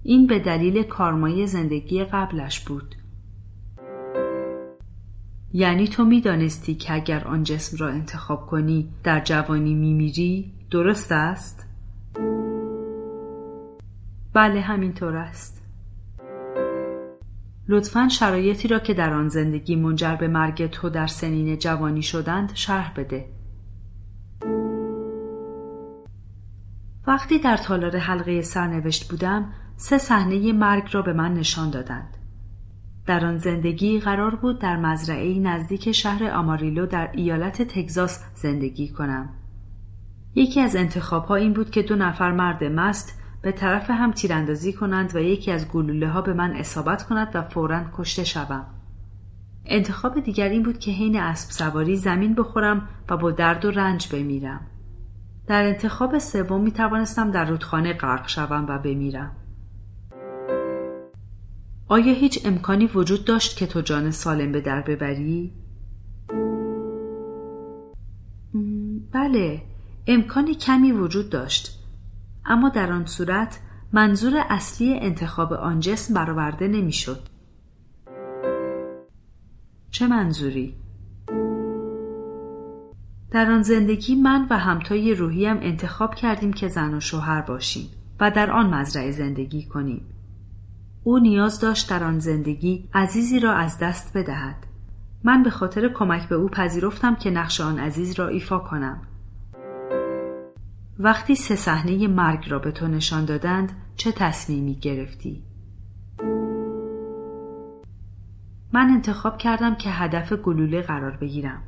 این 0.09 0.27
به 0.27 0.39
دلیل 0.39 0.83
کارمایی 0.83 1.47
زندگی 1.47 2.05
قبلش 2.05 2.61
بود. 2.61 2.95
یعنی 5.53 5.89
تو 5.89 6.05
می‌دانستی 6.05 6.75
که 6.75 6.95
اگر 6.95 7.25
آن 7.25 7.43
جسم 7.43 7.77
را 7.77 7.89
انتخاب 7.89 8.47
کنی 8.47 8.89
در 9.05 9.21
جوانی 9.21 9.75
میمیری 9.75 10.53
درست 10.71 11.13
است؟ 11.13 11.67
بله 14.33 14.61
همینطور 14.61 15.17
است 15.17 15.63
لطفا 17.69 18.09
شرایطی 18.09 18.69
را 18.69 18.79
که 18.79 18.95
در 18.95 19.13
آن 19.13 19.29
زندگی 19.29 19.77
منجر 19.77 20.17
به 20.17 20.29
مرگ 20.29 20.67
تو 20.67 20.91
در 20.91 21.07
سنین 21.07 21.59
جوانی 21.59 22.03
شدند 22.03 22.53
شرح 22.55 22.93
بده 22.97 23.25
وقتی 27.07 27.39
در 27.39 27.57
تالار 27.57 27.97
حلقه 27.97 28.43
سرنوشت 28.43 29.11
بودم 29.11 29.53
سه 29.76 29.99
صحنه 29.99 30.52
مرگ 30.52 30.88
را 30.92 31.02
به 31.02 31.12
من 31.12 31.35
نشان 31.35 31.71
دادند 31.71 32.16
در 33.06 33.25
آن 33.25 33.38
زندگی 33.38 34.00
قرار 34.00 34.35
بود 34.35 34.59
در 34.59 34.76
مزرعه 34.76 35.38
نزدیک 35.38 35.92
شهر 35.92 36.30
آماریلو 36.30 36.87
در 36.87 37.11
ایالت 37.12 37.62
تگزاس 37.62 38.25
زندگی 38.35 38.88
کنم. 38.88 39.28
یکی 40.35 40.61
از 40.61 40.76
انتخاب 40.76 41.25
ها 41.25 41.35
این 41.35 41.52
بود 41.52 41.71
که 41.71 41.83
دو 41.83 41.97
نفر 41.97 42.33
مرد 42.33 42.64
مست 42.64 43.23
به 43.42 43.52
طرف 43.52 43.90
هم 43.90 44.12
تیراندازی 44.12 44.73
کنند 44.73 45.16
و 45.16 45.18
یکی 45.18 45.52
از 45.52 45.68
گلوله 45.68 46.09
ها 46.09 46.21
به 46.21 46.35
من 46.35 46.56
اصابت 46.56 47.02
کند 47.02 47.30
و 47.35 47.42
فورا 47.42 47.85
کشته 47.97 48.25
شوم. 48.25 48.66
انتخاب 49.64 50.21
دیگر 50.21 50.49
این 50.49 50.62
بود 50.62 50.78
که 50.78 50.90
حین 50.90 51.21
اسب 51.21 51.50
سواری 51.50 51.97
زمین 51.97 52.35
بخورم 52.35 52.88
و 53.09 53.16
با 53.16 53.30
درد 53.30 53.64
و 53.64 53.71
رنج 53.71 54.09
بمیرم. 54.12 54.61
در 55.47 55.64
انتخاب 55.64 56.18
سوم 56.18 56.61
می 56.61 56.73
توانستم 56.73 57.30
در 57.30 57.45
رودخانه 57.45 57.92
غرق 57.92 58.28
شوم 58.28 58.66
و 58.68 58.78
بمیرم. 58.78 59.30
آیا 61.88 62.12
هیچ 62.12 62.47
امکانی 62.47 62.87
وجود 62.87 63.25
داشت 63.25 63.57
که 63.57 63.66
تو 63.66 63.81
جان 63.81 64.11
سالم 64.11 64.52
به 64.52 64.61
در 64.61 64.81
ببری؟ 64.83 65.52
بله 69.12 69.62
امکانی 70.07 70.55
کمی 70.55 70.93
وجود 70.93 71.31
داشت 71.31 71.78
اما 72.47 72.69
در 72.69 72.93
آن 72.93 73.07
صورت 73.07 73.59
منظور 73.93 74.45
اصلی 74.49 74.99
انتخاب 74.99 75.52
آن 75.52 75.81
جسم 75.81 76.14
برآورده 76.14 76.69
نمی‌شد. 76.69 77.21
چه 79.90 80.07
منظوری؟ 80.07 80.75
در 83.31 83.50
آن 83.50 83.62
زندگی 83.62 84.14
من 84.14 84.47
و 84.50 84.59
همتای 84.59 85.14
روحیم 85.14 85.57
انتخاب 85.61 86.14
کردیم 86.14 86.52
که 86.52 86.69
زن 86.69 86.95
و 86.95 87.00
شوهر 87.00 87.40
باشیم 87.40 87.88
و 88.21 88.31
در 88.31 88.50
آن 88.50 88.75
مزرعه 88.75 89.11
زندگی 89.11 89.64
کنیم. 89.64 90.16
او 91.07 91.19
نیاز 91.19 91.61
داشت 91.61 91.91
در 91.91 92.05
آن 92.05 92.19
زندگی 92.19 92.89
عزیزی 92.95 93.41
را 93.41 93.53
از 93.53 93.79
دست 93.79 94.17
بدهد 94.17 94.67
من 95.25 95.43
به 95.43 95.51
خاطر 95.51 95.89
کمک 95.89 96.29
به 96.29 96.35
او 96.35 96.49
پذیرفتم 96.49 97.15
که 97.15 97.31
نقش 97.31 97.61
آن 97.61 97.79
عزیز 97.79 98.19
را 98.19 98.29
ایفا 98.29 98.59
کنم 98.59 99.03
وقتی 100.99 101.35
سه 101.35 101.57
صحنه 101.57 102.09
مرگ 102.09 102.51
را 102.51 102.59
به 102.59 102.73
تو 102.73 102.87
نشان 102.87 103.25
دادند 103.25 103.73
چه 103.97 104.13
تصمیمی 104.13 104.75
گرفتی 104.75 105.43
من 108.73 108.91
انتخاب 108.91 109.39
کردم 109.39 109.75
که 109.75 109.91
هدف 109.91 110.33
گلوله 110.33 110.83
قرار 110.83 111.17
بگیرم. 111.17 111.63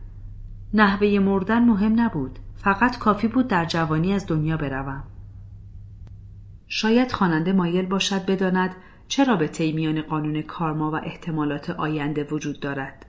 نحوه 0.75 1.19
مردن 1.19 1.65
مهم 1.65 2.01
نبود. 2.01 2.39
فقط 2.57 2.99
کافی 2.99 3.29
بود 3.29 3.49
در 3.49 3.65
جوانی 3.65 4.13
از 4.13 4.27
دنیا 4.27 4.57
بروم. 4.57 5.05
شاید 6.67 7.13
خواننده 7.13 7.53
مایل 7.53 7.87
باشد 7.87 8.27
بداند 8.27 8.75
چه 9.09 9.25
رابطه 9.25 9.73
میان 9.73 10.03
قانون 10.03 10.43
کارما 10.43 10.91
و 10.91 10.95
احتمالات 10.95 11.71
آینده 11.71 12.25
وجود 12.25 12.61
دارد. 12.61 13.07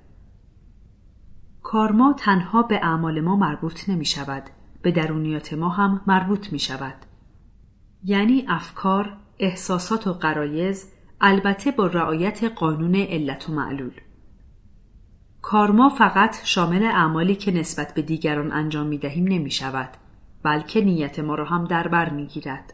کارما 1.64 2.14
تنها 2.14 2.64
به 2.64 2.76
اعمال 2.76 3.22
ما 3.22 3.36
مربوط 3.36 3.90
نمی 3.90 4.06
شود. 4.06 4.44
به 4.82 4.92
درونیات 4.92 5.54
ما 5.54 5.70
هم 5.70 6.02
مربوط 6.08 6.54
می 6.54 6.60
شود. 6.60 6.96
یعنی 8.04 8.46
افکار، 8.48 9.18
احساسات 9.40 10.08
و 10.08 10.14
قرایز 10.14 10.92
البته 11.22 11.72
با 11.72 11.88
رعایت 11.88 12.44
قانون 12.44 12.96
علت 12.96 13.50
و 13.50 13.54
معلول. 13.54 13.94
کارما 15.42 15.90
فقط 15.90 16.38
شامل 16.44 16.84
اعمالی 16.84 17.36
که 17.36 17.52
نسبت 17.52 17.94
به 17.94 18.02
دیگران 18.02 18.52
انجام 18.52 18.88
می 18.88 18.98
دهیم 18.98 19.28
نمی 19.28 19.52
شود 19.52 19.90
بلکه 20.44 20.82
نیت 20.82 21.20
ما 21.20 21.36
را 21.36 21.46
هم 21.46 21.66
در 21.66 21.88
بر 21.88 22.10
می 22.10 22.26
گیرد. 22.26 22.74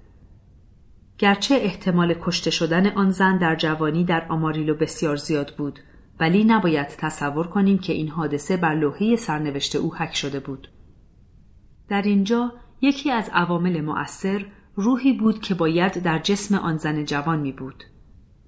گرچه 1.18 1.56
احتمال 1.56 2.16
کشته 2.22 2.52
شدن 2.52 2.88
آن 2.88 3.10
زن 3.10 3.38
در 3.38 3.56
جوانی 3.56 4.04
در 4.04 4.26
آماریلو 4.30 4.76
بسیار 4.76 5.16
زیاد 5.16 5.56
بود 5.58 5.80
ولی 6.20 6.44
نباید 6.44 6.88
تصور 6.88 7.48
کنیم 7.48 7.78
که 7.78 7.94
این 7.94 8.10
حادثه 8.10 8.58
بر 8.58 8.76
لوحه 8.76 9.16
سرنوشت 9.16 9.76
او 9.76 9.96
حک 9.96 10.16
شده 10.16 10.40
بود. 10.40 10.68
در 11.90 12.02
اینجا 12.02 12.54
یکی 12.82 13.12
از 13.12 13.30
عوامل 13.34 13.82
مؤثر 13.82 14.46
روحی 14.76 15.14
بود 15.14 15.42
که 15.42 15.54
باید 15.54 16.04
در 16.04 16.20
جسم 16.20 16.56
آن 16.56 16.78
زن 16.78 17.06
جوان 17.06 17.40
می 17.40 17.52
بود. 17.52 17.84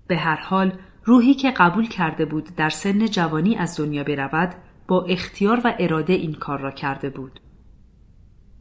به 0.07 0.17
هر 0.17 0.35
حال 0.35 0.73
روحی 1.05 1.33
که 1.33 1.51
قبول 1.51 1.87
کرده 1.87 2.25
بود 2.25 2.55
در 2.55 2.69
سن 2.69 3.05
جوانی 3.05 3.55
از 3.55 3.79
دنیا 3.79 4.03
برود 4.03 4.55
با 4.87 5.05
اختیار 5.05 5.61
و 5.63 5.73
اراده 5.79 6.13
این 6.13 6.33
کار 6.33 6.59
را 6.59 6.71
کرده 6.71 7.09
بود. 7.09 7.39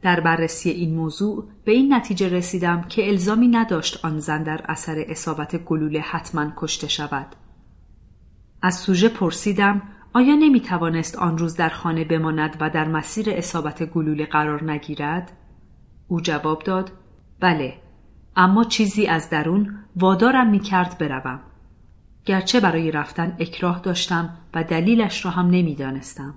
در 0.01 0.19
بررسی 0.19 0.69
این 0.69 0.95
موضوع 0.95 1.49
به 1.65 1.71
این 1.71 1.93
نتیجه 1.93 2.29
رسیدم 2.29 2.81
که 2.81 3.07
الزامی 3.07 3.47
نداشت 3.47 4.05
آن 4.05 4.19
زن 4.19 4.43
در 4.43 4.61
اثر 4.65 5.05
اصابت 5.07 5.55
گلوله 5.55 5.99
حتما 5.99 6.51
کشته 6.57 6.87
شود. 6.87 7.27
از 8.61 8.75
سوژه 8.75 9.09
پرسیدم 9.09 9.81
آیا 10.13 10.35
نمی 10.35 10.59
توانست 10.59 11.15
آن 11.15 11.37
روز 11.37 11.55
در 11.55 11.69
خانه 11.69 12.03
بماند 12.03 12.57
و 12.59 12.69
در 12.69 12.87
مسیر 12.87 13.29
اصابت 13.29 13.83
گلوله 13.83 14.25
قرار 14.25 14.71
نگیرد؟ 14.71 15.31
او 16.07 16.21
جواب 16.21 16.63
داد 16.63 16.91
بله 17.39 17.73
اما 18.35 18.63
چیزی 18.63 19.07
از 19.07 19.29
درون 19.29 19.79
وادارم 19.95 20.49
می 20.49 20.59
کرد 20.59 20.97
بروم. 20.97 21.39
گرچه 22.25 22.59
برای 22.59 22.91
رفتن 22.91 23.35
اکراه 23.39 23.81
داشتم 23.81 24.37
و 24.53 24.63
دلیلش 24.63 25.25
را 25.25 25.31
هم 25.31 25.45
نمی‌دانستم. 25.45 26.33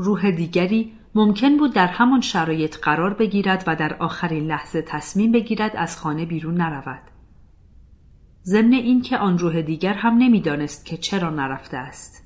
روح 0.00 0.30
دیگری 0.30 0.92
ممکن 1.14 1.56
بود 1.56 1.74
در 1.74 1.86
همان 1.86 2.20
شرایط 2.20 2.76
قرار 2.76 3.14
بگیرد 3.14 3.64
و 3.66 3.76
در 3.76 3.94
آخرین 3.94 4.46
لحظه 4.46 4.82
تصمیم 4.82 5.32
بگیرد 5.32 5.72
از 5.76 5.96
خانه 5.96 6.26
بیرون 6.26 6.54
نرود. 6.54 7.02
ضمن 8.44 8.72
اینکه 8.72 9.18
آن 9.18 9.38
روح 9.38 9.62
دیگر 9.62 9.94
هم 9.94 10.14
نمی‌دانست 10.14 10.84
که 10.84 10.96
چرا 10.96 11.30
نرفته 11.30 11.76
است. 11.76 12.24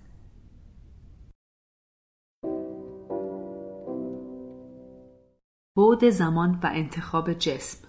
بعد 5.77 6.11
زمان 6.11 6.61
و 6.63 6.71
انتخاب 6.73 7.33
جسم 7.33 7.89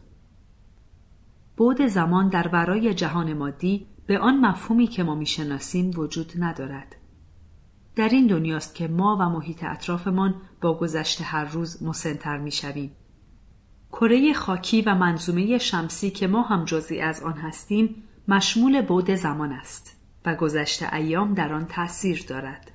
بعد 1.60 1.88
زمان 1.88 2.30
در 2.30 2.48
ورای 2.48 2.94
جهان 2.94 3.34
مادی 3.34 3.88
به 4.08 4.20
آن 4.20 4.46
مفهومی 4.46 4.88
که 4.88 5.04
ما 5.04 5.16
می‌شناسیم 5.16 5.92
وجود 5.98 6.34
ندارد. 6.40 6.96
در 7.96 8.10
این 8.10 8.28
دنیاست 8.28 8.76
که 8.76 8.88
ما 8.88 9.18
و 9.20 9.30
محیط 9.30 9.64
اطرافمان 9.64 10.36
با 10.62 10.78
گذشت 10.78 11.22
هر 11.24 11.46
روز 11.46 11.84
مسنتر 11.84 12.38
می‌شویم. 12.38 12.92
کره 13.92 14.34
خاکی 14.34 14.82
و 14.82 14.96
منظومه 14.96 15.58
شمسی 15.58 16.10
که 16.10 16.28
ما 16.28 16.42
هم 16.42 16.66
جزی 16.66 17.00
از 17.00 17.24
آن 17.24 17.34
هستیم 17.34 18.04
مشمول 18.28 18.82
بعد 18.82 19.16
زمان 19.16 19.52
است 19.52 20.00
و 20.26 20.36
گذشت 20.36 20.94
ایام 20.94 21.34
در 21.34 21.54
آن 21.54 21.66
تأثیر 21.66 22.26
دارد. 22.28 22.72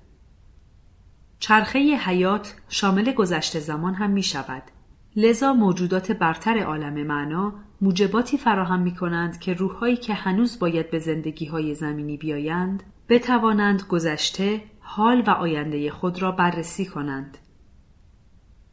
چرخه 1.38 1.78
حیات 1.78 2.56
شامل 2.68 3.12
گذشت 3.12 3.58
زمان 3.58 3.94
هم 3.94 4.10
می 4.10 4.22
شود 4.22 4.62
لذا 5.16 5.52
موجودات 5.52 6.12
برتر 6.12 6.58
عالم 6.58 7.06
معنا 7.06 7.54
موجباتی 7.80 8.38
فراهم 8.38 8.80
می 8.80 8.94
کنند 8.94 9.40
که 9.40 9.54
روحهایی 9.54 9.96
که 9.96 10.14
هنوز 10.14 10.58
باید 10.58 10.90
به 10.90 10.98
زندگی 10.98 11.46
های 11.46 11.74
زمینی 11.74 12.16
بیایند 12.16 12.82
بتوانند 13.08 13.82
گذشته، 13.82 14.62
حال 14.90 15.22
و 15.26 15.30
آینده 15.30 15.90
خود 15.90 16.22
را 16.22 16.32
بررسی 16.32 16.86
کنند. 16.86 17.38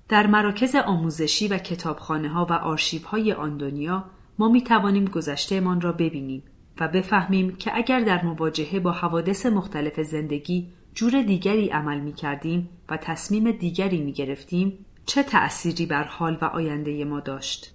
در 0.09 0.27
مراکز 0.27 0.75
آموزشی 0.75 1.47
و 1.47 1.57
کتابخانه 1.57 2.29
ها 2.29 2.45
و 2.49 2.53
آرشیب 2.53 3.03
های 3.03 3.33
آن 3.33 3.57
دنیا 3.57 4.05
ما 4.39 4.49
می 4.49 4.61
توانیم 4.61 5.05
گذشتهمان 5.05 5.81
را 5.81 5.91
ببینیم 5.91 6.43
و 6.79 6.87
بفهمیم 6.87 7.55
که 7.55 7.71
اگر 7.77 7.99
در 7.99 8.25
مواجهه 8.25 8.79
با 8.79 8.91
حوادث 8.91 9.45
مختلف 9.45 9.99
زندگی 9.99 10.67
جور 10.93 11.21
دیگری 11.21 11.69
عمل 11.69 11.99
می 11.99 12.13
کردیم 12.13 12.69
و 12.89 12.97
تصمیم 12.97 13.51
دیگری 13.51 14.01
می 14.01 14.13
گرفتیم 14.13 14.85
چه 15.05 15.23
تأثیری 15.23 15.85
بر 15.85 16.03
حال 16.03 16.37
و 16.41 16.45
آینده 16.45 17.05
ما 17.05 17.19
داشت؟ 17.19 17.73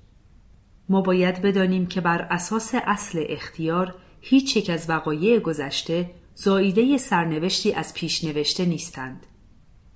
ما 0.89 1.01
باید 1.01 1.43
بدانیم 1.43 1.87
که 1.87 2.01
بر 2.01 2.23
اساس 2.31 2.75
اصل 2.75 3.25
اختیار 3.29 3.95
هیچ 4.21 4.57
یک 4.57 4.71
از 4.71 4.91
وقایع 4.91 5.39
گذشته 5.39 6.11
زاییده 6.43 6.99
سرنوشتی 6.99 7.73
از 7.73 7.95
پیش 7.95 8.25
نوشته 8.25 8.67
نیستند 8.67 9.27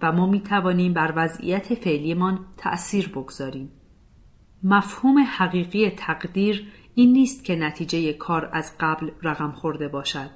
و 0.02 0.12
ما 0.12 0.26
می 0.26 0.40
توانیم 0.40 0.92
بر 0.92 1.12
وضعیت 1.16 1.74
فعلیمان 1.74 2.46
تأثیر 2.56 3.08
بگذاریم. 3.08 3.72
مفهوم 4.62 5.18
حقیقی 5.18 5.90
تقدیر 5.90 6.72
این 6.94 7.12
نیست 7.12 7.44
که 7.44 7.56
نتیجه 7.56 8.12
کار 8.12 8.50
از 8.52 8.72
قبل 8.80 9.10
رقم 9.22 9.52
خورده 9.52 9.88
باشد. 9.88 10.30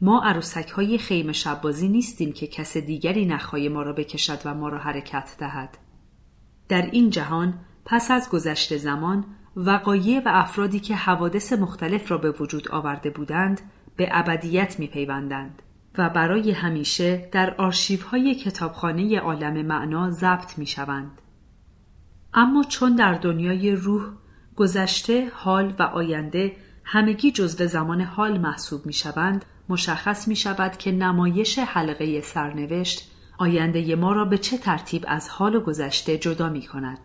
ما 0.00 0.22
عروسک 0.24 0.70
های 0.70 0.98
خیم 0.98 1.32
شبازی 1.32 1.88
نیستیم 1.88 2.32
که 2.32 2.46
کس 2.46 2.76
دیگری 2.76 3.26
نخواهی 3.26 3.68
ما 3.68 3.82
را 3.82 3.92
بکشد 3.92 4.38
و 4.44 4.54
ما 4.54 4.68
را 4.68 4.78
حرکت 4.78 5.36
دهد. 5.38 5.78
در 6.68 6.90
این 6.90 7.10
جهان 7.10 7.54
پس 7.84 8.10
از 8.10 8.28
گذشت 8.30 8.76
زمان 8.76 9.24
وقایع 9.56 10.18
و 10.18 10.28
افرادی 10.28 10.80
که 10.80 10.94
حوادث 10.94 11.52
مختلف 11.52 12.10
را 12.10 12.18
به 12.18 12.30
وجود 12.30 12.68
آورده 12.68 13.10
بودند 13.10 13.60
به 13.96 14.08
ابدیت 14.10 14.78
می 14.78 14.86
پیوندند 14.86 15.62
و 15.98 16.10
برای 16.10 16.50
همیشه 16.50 17.28
در 17.32 17.54
آرشیوهای 17.54 18.34
کتابخانه 18.34 19.18
عالم 19.18 19.66
معنا 19.66 20.10
ضبط 20.10 20.58
می 20.58 20.66
شوند. 20.66 21.20
اما 22.34 22.64
چون 22.64 22.96
در 22.96 23.14
دنیای 23.14 23.72
روح 23.72 24.02
گذشته، 24.56 25.30
حال 25.34 25.74
و 25.78 25.82
آینده 25.82 26.56
همگی 26.84 27.32
جزو 27.32 27.66
زمان 27.66 28.00
حال 28.00 28.38
محسوب 28.38 28.86
می 28.86 28.92
شوند، 28.92 29.44
مشخص 29.68 30.28
می 30.28 30.36
شود 30.36 30.76
که 30.76 30.92
نمایش 30.92 31.58
حلقه 31.58 32.20
سرنوشت 32.20 33.10
آینده 33.38 33.96
ما 33.96 34.12
را 34.12 34.24
به 34.24 34.38
چه 34.38 34.58
ترتیب 34.58 35.04
از 35.08 35.28
حال 35.28 35.54
و 35.54 35.60
گذشته 35.60 36.18
جدا 36.18 36.48
می 36.48 36.62
کند. 36.62 36.98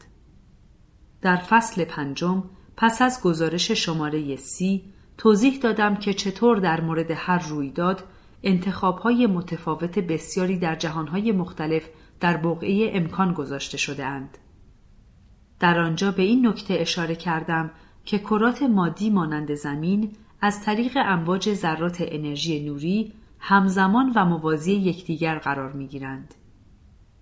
در 1.21 1.35
فصل 1.35 1.83
پنجم 1.83 2.43
پس 2.77 3.01
از 3.01 3.21
گزارش 3.23 3.71
شماره 3.71 4.35
سی 4.35 4.93
توضیح 5.19 5.59
دادم 5.59 5.95
که 5.95 6.13
چطور 6.13 6.57
در 6.57 6.81
مورد 6.81 7.11
هر 7.11 7.47
رویداد 7.49 8.03
انتخابهای 8.43 9.27
متفاوت 9.27 9.99
بسیاری 9.99 10.57
در 10.57 10.75
جهانهای 10.75 11.31
مختلف 11.31 11.89
در 12.19 12.37
بقعه 12.37 12.91
امکان 12.93 13.33
گذاشته 13.33 13.77
شده 13.77 14.05
اند. 14.05 14.37
در 15.59 15.79
آنجا 15.79 16.11
به 16.11 16.23
این 16.23 16.47
نکته 16.47 16.73
اشاره 16.73 17.15
کردم 17.15 17.71
که 18.05 18.19
کرات 18.19 18.63
مادی 18.63 19.09
مانند 19.09 19.53
زمین 19.53 20.11
از 20.41 20.63
طریق 20.63 20.97
امواج 21.05 21.53
ذرات 21.53 21.97
انرژی 21.99 22.65
نوری 22.65 23.13
همزمان 23.39 24.13
و 24.15 24.25
موازی 24.25 24.73
یکدیگر 24.73 25.37
قرار 25.37 25.71
می 25.71 25.87
گیرند. 25.87 26.35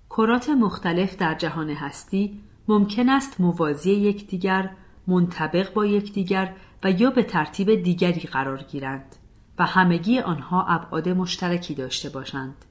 کرات 0.09 0.49
مختلف 0.49 1.15
در 1.15 1.35
جهان 1.35 1.69
هستی 1.69 2.39
ممکن 2.67 3.09
است 3.09 3.41
موازی 3.41 3.91
یکدیگر، 3.91 4.69
منطبق 5.07 5.73
با 5.73 5.85
یکدیگر 5.85 6.53
و 6.83 6.91
یا 6.91 7.09
به 7.09 7.23
ترتیب 7.23 7.75
دیگری 7.75 8.21
قرار 8.21 8.63
گیرند 8.63 9.15
و 9.59 9.65
همگی 9.65 10.19
آنها 10.19 10.65
ابعاد 10.65 11.09
مشترکی 11.09 11.75
داشته 11.75 12.09
باشند. 12.09 12.65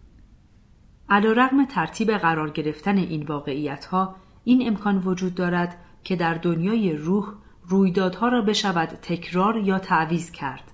علیرغم 1.08 1.64
ترتیب 1.64 2.10
قرار 2.10 2.50
گرفتن 2.50 2.98
این 2.98 3.26
واقعیت 3.26 3.84
ها 3.84 4.16
این 4.44 4.68
امکان 4.68 4.98
وجود 4.98 5.34
دارد 5.34 5.76
که 6.04 6.16
در 6.16 6.34
دنیای 6.34 6.92
روح 6.92 7.32
رویدادها 7.68 8.28
را 8.28 8.42
بشود 8.42 8.88
تکرار 8.88 9.56
یا 9.56 9.78
تعویز 9.78 10.30
کرد 10.30 10.72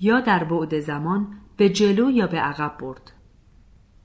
یا 0.00 0.20
در 0.20 0.44
بعد 0.44 0.80
زمان 0.80 1.28
به 1.56 1.68
جلو 1.68 2.10
یا 2.10 2.26
به 2.26 2.38
عقب 2.38 2.78
برد. 2.80 3.12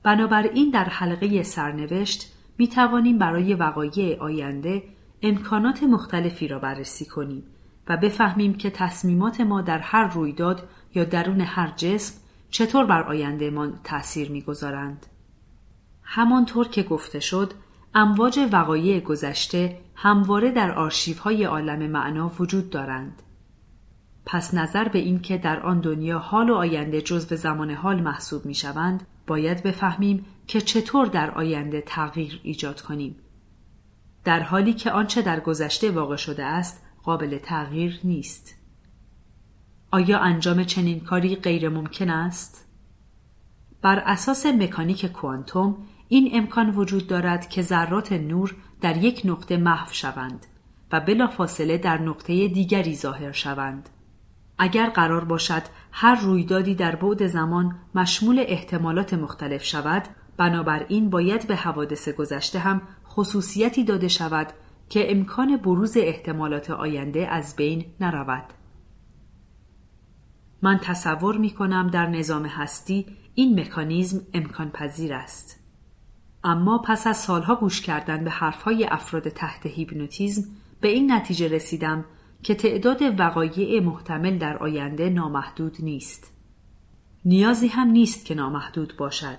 بنابراین 0.02 0.70
در 0.70 0.84
حلقه 0.84 1.42
سرنوشت 1.42 2.32
می 2.58 2.68
توانیم 2.68 3.18
برای 3.18 3.54
وقایع 3.54 4.18
آینده 4.20 4.82
امکانات 5.22 5.82
مختلفی 5.82 6.48
را 6.48 6.58
بررسی 6.58 7.04
کنیم 7.04 7.42
و 7.88 7.96
بفهمیم 7.96 8.54
که 8.54 8.70
تصمیمات 8.70 9.40
ما 9.40 9.60
در 9.60 9.78
هر 9.78 10.04
رویداد 10.04 10.68
یا 10.94 11.04
درون 11.04 11.40
هر 11.40 11.72
جسم 11.76 12.14
چطور 12.50 12.84
بر 12.84 13.02
آیندهمان 13.02 13.80
تأثیر 13.84 14.30
می‌گذارند. 14.30 15.06
همانطور 16.02 16.68
که 16.68 16.82
گفته 16.82 17.20
شد 17.20 17.52
امواج 17.94 18.40
وقایع 18.52 19.00
گذشته 19.00 19.78
همواره 19.94 20.50
در 20.50 20.70
آرشیوهای 20.70 21.44
عالم 21.44 21.90
معنا 21.90 22.32
وجود 22.38 22.70
دارند. 22.70 23.22
پس 24.26 24.54
نظر 24.54 24.88
به 24.88 24.98
اینکه 24.98 25.38
در 25.38 25.60
آن 25.60 25.80
دنیا 25.80 26.18
حال 26.18 26.50
و 26.50 26.54
آینده 26.54 27.02
جزو 27.02 27.36
زمان 27.36 27.70
حال 27.70 28.02
محسوب 28.02 28.46
می 28.46 28.54
شوند 28.54 29.06
باید 29.26 29.62
بفهمیم 29.62 30.26
که 30.46 30.60
چطور 30.60 31.06
در 31.06 31.30
آینده 31.30 31.82
تغییر 31.86 32.40
ایجاد 32.42 32.80
کنیم. 32.80 33.16
در 34.24 34.40
حالی 34.40 34.72
که 34.72 34.90
آنچه 34.90 35.22
در 35.22 35.40
گذشته 35.40 35.90
واقع 35.90 36.16
شده 36.16 36.44
است 36.44 36.83
قابل 37.04 37.38
تغییر 37.38 38.00
نیست 38.04 38.54
آیا 39.90 40.18
انجام 40.18 40.64
چنین 40.64 41.00
کاری 41.00 41.36
غیر 41.36 41.68
ممکن 41.68 42.10
است؟ 42.10 42.68
بر 43.82 43.98
اساس 43.98 44.46
مکانیک 44.46 45.06
کوانتوم 45.06 45.76
این 46.08 46.30
امکان 46.32 46.70
وجود 46.70 47.06
دارد 47.06 47.48
که 47.48 47.62
ذرات 47.62 48.12
نور 48.12 48.56
در 48.80 48.96
یک 48.96 49.22
نقطه 49.24 49.56
محو 49.56 49.92
شوند 49.92 50.46
و 50.92 51.00
بلافاصله 51.00 51.78
در 51.78 51.98
نقطه 51.98 52.48
دیگری 52.48 52.96
ظاهر 52.96 53.32
شوند. 53.32 53.88
اگر 54.58 54.90
قرار 54.90 55.24
باشد 55.24 55.62
هر 55.92 56.14
رویدادی 56.20 56.74
در 56.74 56.96
بعد 56.96 57.26
زمان 57.26 57.76
مشمول 57.94 58.44
احتمالات 58.46 59.14
مختلف 59.14 59.64
شود 59.64 60.02
بنابراین 60.36 61.10
باید 61.10 61.46
به 61.46 61.56
حوادث 61.56 62.08
گذشته 62.08 62.58
هم 62.58 62.82
خصوصیتی 63.08 63.84
داده 63.84 64.08
شود 64.08 64.46
که 64.88 65.12
امکان 65.12 65.56
بروز 65.56 65.96
احتمالات 65.96 66.70
آینده 66.70 67.28
از 67.28 67.56
بین 67.56 67.84
نرود. 68.00 68.44
من 70.62 70.78
تصور 70.78 71.38
می 71.38 71.50
کنم 71.50 71.86
در 71.86 72.06
نظام 72.06 72.46
هستی 72.46 73.06
این 73.34 73.60
مکانیزم 73.60 74.20
امکان 74.34 74.70
پذیر 74.70 75.14
است. 75.14 75.60
اما 76.44 76.78
پس 76.78 77.06
از 77.06 77.16
سالها 77.16 77.54
گوش 77.54 77.80
کردن 77.80 78.24
به 78.24 78.30
حرفهای 78.30 78.84
افراد 78.84 79.28
تحت 79.28 79.66
هیپنوتیزم 79.66 80.44
به 80.80 80.88
این 80.88 81.12
نتیجه 81.12 81.48
رسیدم 81.48 82.04
که 82.42 82.54
تعداد 82.54 83.20
وقایع 83.20 83.80
محتمل 83.80 84.38
در 84.38 84.58
آینده 84.58 85.10
نامحدود 85.10 85.76
نیست. 85.80 86.32
نیازی 87.24 87.68
هم 87.68 87.88
نیست 87.88 88.24
که 88.24 88.34
نامحدود 88.34 88.94
باشد. 88.98 89.38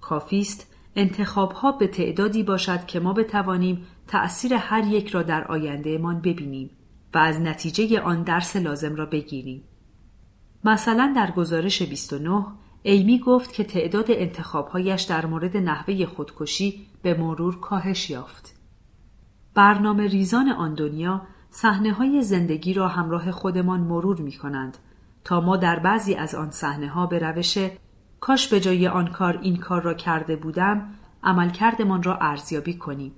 کافی 0.00 0.40
است 0.40 0.74
انتخابها 0.96 1.72
به 1.72 1.86
تعدادی 1.86 2.42
باشد 2.42 2.86
که 2.86 3.00
ما 3.00 3.12
بتوانیم 3.12 3.86
تأثیر 4.08 4.54
هر 4.54 4.86
یک 4.86 5.08
را 5.08 5.22
در 5.22 5.44
آیندهمان 5.44 6.20
ببینیم 6.20 6.70
و 7.14 7.18
از 7.18 7.40
نتیجه 7.40 8.00
آن 8.00 8.22
درس 8.22 8.56
لازم 8.56 8.94
را 8.94 9.06
بگیریم. 9.06 9.62
مثلا 10.64 11.12
در 11.16 11.30
گزارش 11.30 11.82
29 11.82 12.46
ایمی 12.82 13.18
گفت 13.18 13.52
که 13.52 13.64
تعداد 13.64 14.04
انتخابهایش 14.08 15.02
در 15.02 15.26
مورد 15.26 15.56
نحوه 15.56 16.06
خودکشی 16.06 16.86
به 17.02 17.14
مرور 17.14 17.60
کاهش 17.60 18.10
یافت. 18.10 18.56
برنامه 19.54 20.06
ریزان 20.06 20.48
آن 20.48 20.74
دنیا 20.74 21.22
صحنه 21.50 21.92
های 21.92 22.22
زندگی 22.22 22.74
را 22.74 22.88
همراه 22.88 23.30
خودمان 23.30 23.80
مرور 23.80 24.20
می 24.20 24.32
کنند 24.32 24.78
تا 25.24 25.40
ما 25.40 25.56
در 25.56 25.78
بعضی 25.78 26.14
از 26.14 26.34
آن 26.34 26.50
صحنه 26.50 26.88
ها 26.88 27.06
به 27.06 27.18
روش 27.18 27.58
کاش 28.20 28.48
به 28.48 28.60
جای 28.60 28.88
آن 28.88 29.06
کار 29.06 29.38
این 29.42 29.56
کار 29.56 29.82
را 29.82 29.94
کرده 29.94 30.36
بودم 30.36 30.88
عملکردمان 31.22 32.02
را 32.02 32.16
ارزیابی 32.16 32.74
کنیم. 32.74 33.14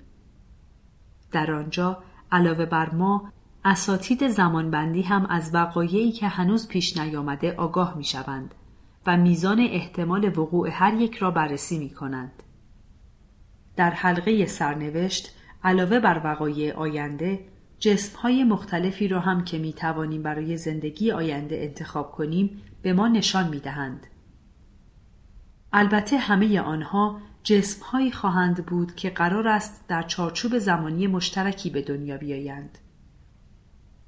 در 1.31 1.51
آنجا 1.51 2.03
علاوه 2.31 2.65
بر 2.65 2.89
ما 2.89 3.31
اساتید 3.65 4.27
زمانبندی 4.27 5.01
هم 5.01 5.25
از 5.25 5.53
وقایعی 5.53 6.11
که 6.11 6.27
هنوز 6.27 6.67
پیش 6.67 6.97
نیامده 6.97 7.55
آگاه 7.55 7.97
می 7.97 8.03
شوند 8.03 8.55
و 9.07 9.17
میزان 9.17 9.59
احتمال 9.59 10.39
وقوع 10.39 10.69
هر 10.71 10.93
یک 10.93 11.15
را 11.15 11.31
بررسی 11.31 11.79
می 11.79 11.89
کنند. 11.89 12.43
در 13.75 13.89
حلقه 13.89 14.45
سرنوشت 14.45 15.35
علاوه 15.63 15.99
بر 15.99 16.21
وقایع 16.23 16.73
آینده 16.73 17.39
جسم 17.79 18.17
های 18.17 18.43
مختلفی 18.43 19.07
را 19.07 19.19
هم 19.19 19.43
که 19.43 19.57
می 19.57 19.73
توانیم 19.73 20.23
برای 20.23 20.57
زندگی 20.57 21.11
آینده 21.11 21.57
انتخاب 21.57 22.11
کنیم 22.11 22.61
به 22.81 22.93
ما 22.93 23.07
نشان 23.07 23.47
می 23.47 23.59
دهند. 23.59 24.07
البته 25.73 26.17
همه 26.17 26.59
آنها 26.59 27.21
جسم 27.43 27.83
هایی 27.83 28.11
خواهند 28.11 28.65
بود 28.65 28.95
که 28.95 29.09
قرار 29.09 29.47
است 29.47 29.87
در 29.87 30.03
چارچوب 30.03 30.57
زمانی 30.57 31.07
مشترکی 31.07 31.69
به 31.69 31.81
دنیا 31.81 32.17
بیایند. 32.17 32.77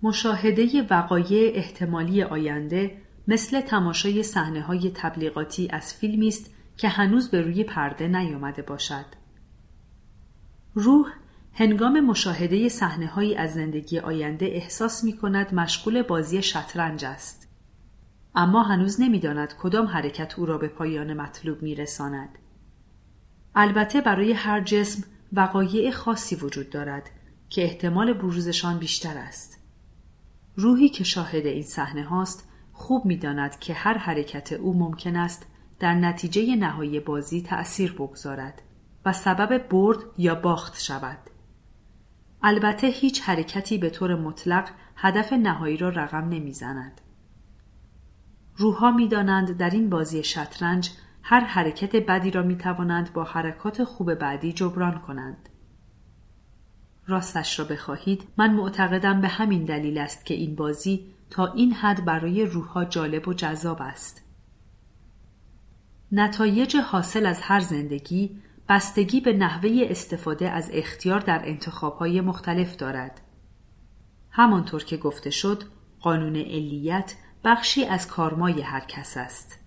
مشاهده 0.04 0.82
وقایع 0.90 1.52
احتمالی 1.56 2.24
آینده 2.24 3.02
مثل 3.28 3.62
تماشای 3.62 4.24
صحنه 4.24 4.62
های 4.62 4.92
تبلیغاتی 4.96 5.70
از 5.72 5.94
فیلمی 5.94 6.28
است 6.28 6.54
که 6.78 6.90
هنوز 6.90 7.32
به 7.32 7.42
روی 7.42 7.64
پرده 7.64 8.08
نیامده 8.08 8.62
باشد. 8.62 9.06
روح 10.74 11.08
هنگام 11.54 12.00
مشاهده 12.00 12.70
صحنه 12.70 13.08
هایی 13.08 13.36
از 13.36 13.54
زندگی 13.54 14.00
آینده 14.00 14.46
احساس 14.46 15.04
می 15.04 15.18
کند 15.18 15.54
مشغول 15.54 16.02
بازی 16.02 16.42
شطرنج 16.42 17.06
است. 17.06 17.48
اما 18.36 18.64
هنوز 18.64 19.02
نمی‌داند 19.02 19.54
کدام 19.60 19.86
حرکت 19.86 20.40
او 20.40 20.46
را 20.46 20.58
به 20.58 20.68
پایان 20.68 21.14
مطلوب 21.14 21.62
می 21.62 21.76
رساند. 21.76 22.38
البته 23.56 24.02
برای 24.02 24.34
هر 24.34 24.62
جسم 24.62 25.04
وقایع 25.34 25.92
خاصی 25.92 26.36
وجود 26.36 26.70
دارد 26.70 27.10
که 27.50 27.64
احتمال 27.64 28.14
بروزشان 28.14 28.80
بیشتر 28.80 29.18
است. 29.18 29.60
روحی 30.56 30.90
که 30.90 31.04
شاهد 31.04 31.46
این 31.46 31.64
صحنه 31.64 32.04
هاست 32.04 32.50
خوب 32.74 33.06
می‌داند 33.06 33.60
که 33.60 33.74
هر 33.74 33.98
حرکت 33.98 34.54
او 34.54 34.80
ممکن 34.80 35.16
است 35.16 35.46
در 35.80 35.96
نتیجه 35.96 36.56
نهایی 36.56 37.00
بازی 37.00 37.42
تأثیر 37.42 37.94
بگذارد 37.94 38.62
و 39.06 39.14
سبب 39.14 39.68
برد 39.68 39.98
یا 40.18 40.36
باخت 40.36 40.82
شود. 40.82 41.18
البته 42.44 42.88
هیچ 42.88 43.22
حرکتی 43.22 43.78
به 43.78 43.90
طور 43.90 44.16
مطلق 44.16 44.70
هدف 44.96 45.34
نهایی 45.34 45.78
را 45.78 45.90
رقم 45.90 46.30
نمی‌زند. 46.30 47.02
روحها 48.56 48.92
می‌دانند 48.92 49.58
در 49.58 49.70
این 49.70 49.90
بازی 49.90 50.24
شطرنج 50.24 50.90
هر 51.24 51.40
حرکت 51.40 51.96
بدی 51.96 52.32
را 52.32 52.44
می 52.44 52.58
توانند 52.58 53.14
با 53.14 53.24
حرکات 53.24 53.84
خوب 53.84 54.14
بعدی 54.14 54.54
جبران 54.54 55.00
کنند. 55.00 55.50
راستش 57.08 57.60
را 57.60 57.66
بخواهید 57.66 58.28
من 58.38 58.54
معتقدم 58.54 59.22
به 59.22 59.28
همین 59.28 59.66
دلیل 59.66 59.98
است 59.98 60.26
که 60.26 60.34
این 60.34 60.56
بازی 60.56 61.14
تا 61.30 61.54
این 61.54 61.74
حد 61.74 62.06
برای 62.06 62.46
روحها 62.46 62.86
جالب 62.86 63.28
و 63.28 63.34
جذاب 63.34 63.82
است. 63.82 64.28
نتایج 66.12 66.78
حاصل 66.78 67.26
از 67.26 67.42
هر 67.42 67.60
زندگی 67.60 68.42
بستگی 68.70 69.22
به 69.22 69.34
نحوه 69.34 69.88
استفاده 69.90 70.50
از 70.50 70.70
اختیار 70.74 71.20
در 71.20 71.42
انتخابهای 71.46 72.22
مختلف 72.22 72.76
دارد. 72.76 73.22
همانطور 74.30 74.84
که 74.84 74.98
گفته 74.98 75.30
شد 75.30 75.64
قانون 76.00 76.36
علیت 76.36 77.16
بخشی 77.44 77.86
از 77.86 78.08
کارمای 78.08 78.62
هر 78.62 78.80
کس 78.80 79.18
است. 79.18 79.61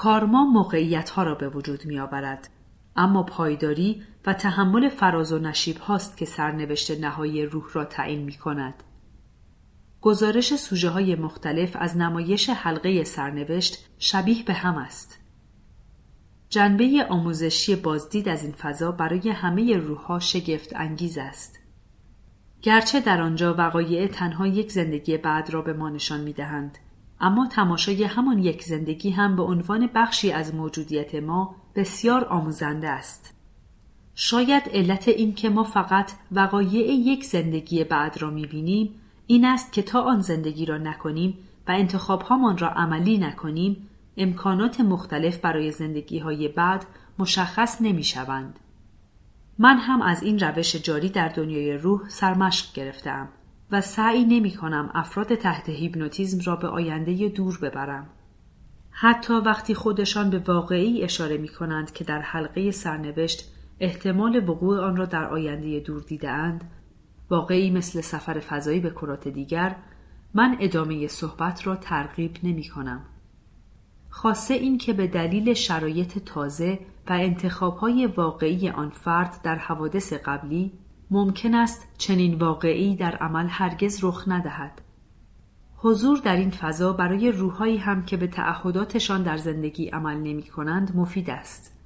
کارما 0.00 0.44
موقعیت 0.44 1.10
ها 1.10 1.22
را 1.22 1.34
به 1.34 1.48
وجود 1.48 1.86
می 1.86 1.98
آورد. 1.98 2.48
اما 2.96 3.22
پایداری 3.22 4.02
و 4.26 4.34
تحمل 4.34 4.88
فراز 4.88 5.32
و 5.32 5.38
نشیب 5.38 5.78
هاست 5.78 6.16
که 6.16 6.24
سرنوشت 6.24 7.00
نهایی 7.00 7.46
روح 7.46 7.64
را 7.72 7.84
تعیین 7.84 8.22
می 8.22 8.32
کند. 8.32 8.74
گزارش 10.00 10.56
سوژه 10.56 10.88
های 10.88 11.14
مختلف 11.14 11.76
از 11.80 11.96
نمایش 11.96 12.50
حلقه 12.50 13.04
سرنوشت 13.04 13.86
شبیه 13.98 14.44
به 14.44 14.52
هم 14.52 14.76
است. 14.76 15.18
جنبه 16.48 17.06
آموزشی 17.10 17.76
بازدید 17.76 18.28
از 18.28 18.44
این 18.44 18.52
فضا 18.52 18.92
برای 18.92 19.28
همه 19.28 19.76
روحها 19.76 20.18
شگفت 20.18 20.76
انگیز 20.76 21.18
است. 21.18 21.58
گرچه 22.62 23.00
در 23.00 23.20
آنجا 23.20 23.54
وقایع 23.54 24.06
تنها 24.06 24.46
یک 24.46 24.72
زندگی 24.72 25.16
بعد 25.16 25.50
را 25.50 25.62
به 25.62 25.72
ما 25.72 25.88
نشان 25.88 26.20
می 26.20 26.32
دهند. 26.32 26.78
اما 27.20 27.46
تماشای 27.46 28.04
همان 28.04 28.38
یک 28.38 28.62
زندگی 28.62 29.10
هم 29.10 29.36
به 29.36 29.42
عنوان 29.42 29.90
بخشی 29.94 30.32
از 30.32 30.54
موجودیت 30.54 31.14
ما 31.14 31.56
بسیار 31.74 32.24
آموزنده 32.24 32.88
است. 32.88 33.34
شاید 34.14 34.62
علت 34.72 35.08
این 35.08 35.34
که 35.34 35.48
ما 35.48 35.64
فقط 35.64 36.12
وقایع 36.32 36.94
یک 36.94 37.24
زندگی 37.24 37.84
بعد 37.84 38.22
را 38.22 38.30
بینیم 38.30 38.94
این 39.26 39.44
است 39.44 39.72
که 39.72 39.82
تا 39.82 40.00
آن 40.00 40.20
زندگی 40.20 40.66
را 40.66 40.78
نکنیم 40.78 41.38
و 41.68 41.70
انتخابهامان 41.70 42.58
را 42.58 42.68
عملی 42.68 43.18
نکنیم 43.18 43.88
امکانات 44.16 44.80
مختلف 44.80 45.38
برای 45.38 45.70
زندگی 45.70 46.18
های 46.18 46.48
بعد 46.48 46.86
مشخص 47.18 47.82
نمی 47.82 48.04
شوند. 48.04 48.58
من 49.58 49.76
هم 49.76 50.02
از 50.02 50.22
این 50.22 50.38
روش 50.38 50.76
جاری 50.76 51.08
در 51.08 51.28
دنیای 51.28 51.72
روح 51.72 52.08
سرمشق 52.08 52.72
گرفتم 52.74 53.28
و 53.72 53.80
سعی 53.80 54.24
نمی 54.24 54.50
کنم 54.50 54.90
افراد 54.94 55.34
تحت 55.34 55.68
هیپنوتیزم 55.68 56.40
را 56.44 56.56
به 56.56 56.68
آینده 56.68 57.28
دور 57.28 57.58
ببرم. 57.62 58.06
حتی 58.90 59.34
وقتی 59.34 59.74
خودشان 59.74 60.30
به 60.30 60.38
واقعی 60.38 61.02
اشاره 61.02 61.36
می 61.36 61.48
کنند 61.48 61.92
که 61.92 62.04
در 62.04 62.20
حلقه 62.20 62.70
سرنوشت 62.70 63.52
احتمال 63.80 64.48
وقوع 64.48 64.80
آن 64.80 64.96
را 64.96 65.04
در 65.04 65.24
آینده 65.24 65.80
دور 65.80 66.02
دیدهاند 66.02 66.64
واقعی 67.30 67.70
مثل 67.70 68.00
سفر 68.00 68.40
فضایی 68.40 68.80
به 68.80 68.90
کرات 68.90 69.28
دیگر 69.28 69.76
من 70.34 70.56
ادامه 70.60 71.06
صحبت 71.06 71.66
را 71.66 71.76
ترغیب 71.76 72.36
نمی 72.42 72.68
کنم. 72.68 73.00
خاصه 74.08 74.54
این 74.54 74.78
که 74.78 74.92
به 74.92 75.06
دلیل 75.06 75.54
شرایط 75.54 76.18
تازه 76.18 76.78
و 77.08 77.12
انتخابهای 77.12 78.06
واقعی 78.06 78.68
آن 78.68 78.90
فرد 78.90 79.40
در 79.42 79.56
حوادث 79.56 80.12
قبلی 80.12 80.72
ممکن 81.10 81.54
است 81.54 81.88
چنین 81.98 82.34
واقعی 82.34 82.96
در 82.96 83.16
عمل 83.16 83.46
هرگز 83.48 84.04
رخ 84.04 84.24
ندهد. 84.26 84.80
حضور 85.76 86.18
در 86.18 86.36
این 86.36 86.50
فضا 86.50 86.92
برای 86.92 87.32
روحهایی 87.32 87.76
هم 87.76 88.04
که 88.04 88.16
به 88.16 88.26
تعهداتشان 88.26 89.22
در 89.22 89.36
زندگی 89.36 89.88
عمل 89.88 90.16
نمی 90.16 90.42
کنند 90.42 90.96
مفید 90.96 91.30
است. 91.30 91.76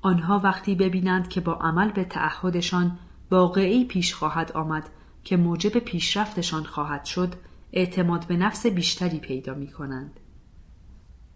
آنها 0.00 0.40
وقتی 0.44 0.74
ببینند 0.74 1.28
که 1.28 1.40
با 1.40 1.54
عمل 1.54 1.92
به 1.92 2.04
تعهدشان 2.04 2.98
واقعی 3.30 3.84
پیش 3.84 4.14
خواهد 4.14 4.52
آمد 4.52 4.90
که 5.24 5.36
موجب 5.36 5.78
پیشرفتشان 5.78 6.64
خواهد 6.64 7.04
شد 7.04 7.34
اعتماد 7.72 8.26
به 8.26 8.36
نفس 8.36 8.66
بیشتری 8.66 9.18
پیدا 9.18 9.54
می 9.54 9.68
کنند. 9.68 10.20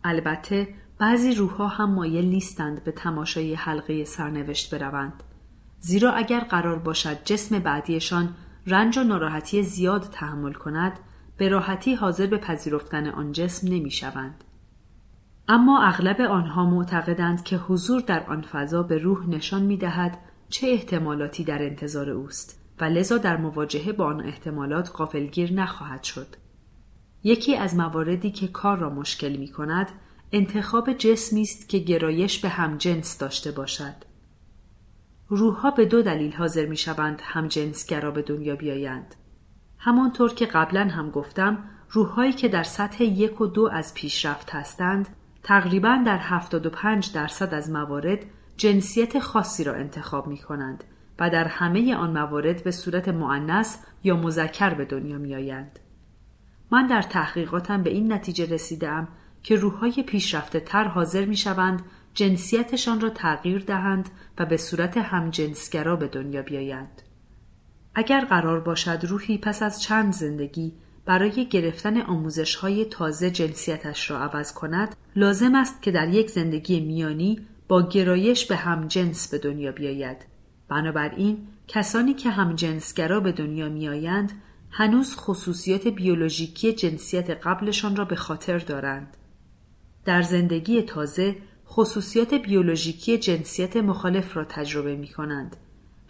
البته 0.05 0.69
بعضی 0.99 1.35
روحها 1.35 1.69
هم 1.69 1.95
مایل 1.95 2.25
نیستند 2.25 2.85
به 2.85 2.93
تماشای 2.93 3.55
حلقه 3.55 4.05
سرنوشت 4.05 4.75
بروند. 4.75 5.23
زیرا 5.81 6.13
اگر 6.13 6.41
قرار 6.41 6.79
باشد 6.79 7.25
جسم 7.25 7.59
بعدیشان 7.59 8.35
رنج 8.67 8.99
و 8.99 9.03
ناراحتی 9.03 9.63
زیاد 9.63 10.03
تحمل 10.03 10.53
کند 10.53 10.93
به 11.37 11.49
راحتی 11.49 11.95
حاضر 11.95 12.27
به 12.27 12.39
پذیرفتن 12.39 13.07
آن 13.07 13.33
جسم 13.33 13.69
نمی 13.69 13.91
شوند. 13.91 14.45
اما 15.49 15.83
اغلب 15.83 16.21
آنها 16.21 16.71
معتقدند 16.71 17.45
که 17.45 17.57
حضور 17.57 18.01
در 18.01 18.27
آن 18.27 18.41
فضا 18.41 18.83
به 18.83 18.99
روح 18.99 19.29
نشان 19.29 19.63
می 19.63 19.77
دهد 19.77 20.19
چه 20.49 20.67
احتمالاتی 20.67 21.45
در 21.45 21.63
انتظار 21.63 22.11
اوست 22.11 22.61
و 22.81 22.85
لذا 22.85 23.19
در 23.19 23.37
مواجهه 23.37 23.93
با 23.93 24.07
آن 24.07 24.21
احتمالات 24.21 24.91
غافلگیر 24.97 25.53
نخواهد 25.53 26.03
شد. 26.03 26.27
یکی 27.25 27.57
از 27.57 27.77
مواردی 27.77 28.31
که 28.31 28.49
کار 28.49 28.79
را 28.79 28.91
مشکل 28.91 29.37
می 29.37 29.49
کند 29.49 29.89
انتخاب 30.33 30.93
جسمی 30.93 31.43
است 31.43 31.69
که 31.69 31.79
گرایش 31.79 32.39
به 32.39 32.49
همجنس 32.49 33.19
داشته 33.19 33.53
باشد. 33.53 34.08
روحها 35.29 35.71
به 35.71 35.85
دو 35.85 36.03
دلیل 36.03 36.35
حاضر 36.35 36.67
می 36.67 36.77
شوند 36.77 37.23
همجنسگرا 37.25 38.11
به 38.11 38.23
دنیا 38.23 38.57
بیایند. 38.57 39.15
همانطور 39.79 40.35
که 40.35 40.47
قبلا 40.47 40.85
هم 40.85 41.11
گفتم 41.11 41.65
روحهایی 41.91 42.33
که 42.33 42.49
در 42.49 42.63
سطح 42.63 43.05
یک 43.05 43.41
و 43.41 43.47
دو 43.47 43.69
از 43.73 43.95
پیشرفت 43.95 44.51
هستند 44.51 45.09
تقریبا 45.43 46.03
در 46.07 46.19
75 46.19 47.13
درصد 47.13 47.55
از 47.55 47.71
موارد 47.71 48.19
جنسیت 48.57 49.19
خاصی 49.19 49.65
را 49.65 49.75
انتخاب 49.75 50.27
می 50.27 50.39
کنند 50.39 50.85
و 51.19 51.31
در 51.31 51.45
همه 51.45 51.95
آن 51.95 52.11
موارد 52.11 52.65
به 52.65 52.71
صورت 52.71 53.09
معنس 53.09 53.85
یا 54.05 54.17
مذکر 54.17 54.75
به 54.75 54.85
دنیا 54.85 55.19
می 55.19 55.35
آیند. 55.35 55.79
من 56.71 56.87
در 56.87 57.03
تحقیقاتم 57.03 57.83
به 57.83 57.91
این 57.91 58.13
نتیجه 58.13 58.47
رسیدم 58.47 59.09
که 59.43 59.57
روحهای 59.57 60.03
پیشرفته 60.07 60.61
تر 60.61 60.85
حاضر 60.85 61.25
می 61.25 61.37
شوند 61.37 61.83
جنسیتشان 62.19 63.01
را 63.01 63.11
تغییر 63.11 63.65
دهند 63.65 64.09
و 64.39 64.47
به 64.47 64.57
صورت 64.57 64.97
همجنسگرا 64.97 65.97
به 65.97 66.09
دنیا 66.09 66.43
بیایند. 66.43 67.03
اگر 67.95 68.25
قرار 68.25 68.61
باشد 68.61 69.01
روحی 69.09 69.39
پس 69.39 69.63
از 69.63 69.83
چند 69.83 70.13
زندگی 70.13 70.73
برای 71.05 71.49
گرفتن 71.49 72.01
آموزش 72.01 72.55
های 72.55 72.85
تازه 72.85 73.31
جنسیتش 73.31 74.11
را 74.11 74.19
عوض 74.19 74.53
کند 74.53 74.97
لازم 75.17 75.55
است 75.55 75.83
که 75.83 75.91
در 75.91 76.09
یک 76.09 76.31
زندگی 76.31 76.81
میانی 76.81 77.41
با 77.69 77.89
گرایش 77.89 78.47
به 78.47 78.57
همجنس 78.57 79.29
به 79.29 79.39
دنیا 79.39 79.73
بیاید 79.73 80.17
بنابراین 80.69 81.49
کسانی 81.69 82.15
که 82.15 82.31
همجنسگرا 82.31 83.21
به 83.21 83.33
دنیا 83.33 83.69
میآیند 83.69 84.33
هنوز 84.71 85.17
خصوصیات 85.17 85.89
بیولوژیکی 85.89 86.73
جنسیت 86.73 87.31
قبلشان 87.31 87.97
را 87.97 88.05
به 88.05 88.17
خاطر 88.17 88.59
دارند 88.59 89.17
در 90.05 90.23
زندگی 90.23 90.83
تازه 90.83 91.37
خصوصیات 91.71 92.35
بیولوژیکی 92.35 93.19
جنسیت 93.19 93.77
مخالف 93.77 94.37
را 94.37 94.45
تجربه 94.45 94.97
می 94.97 95.09
کنند 95.09 95.57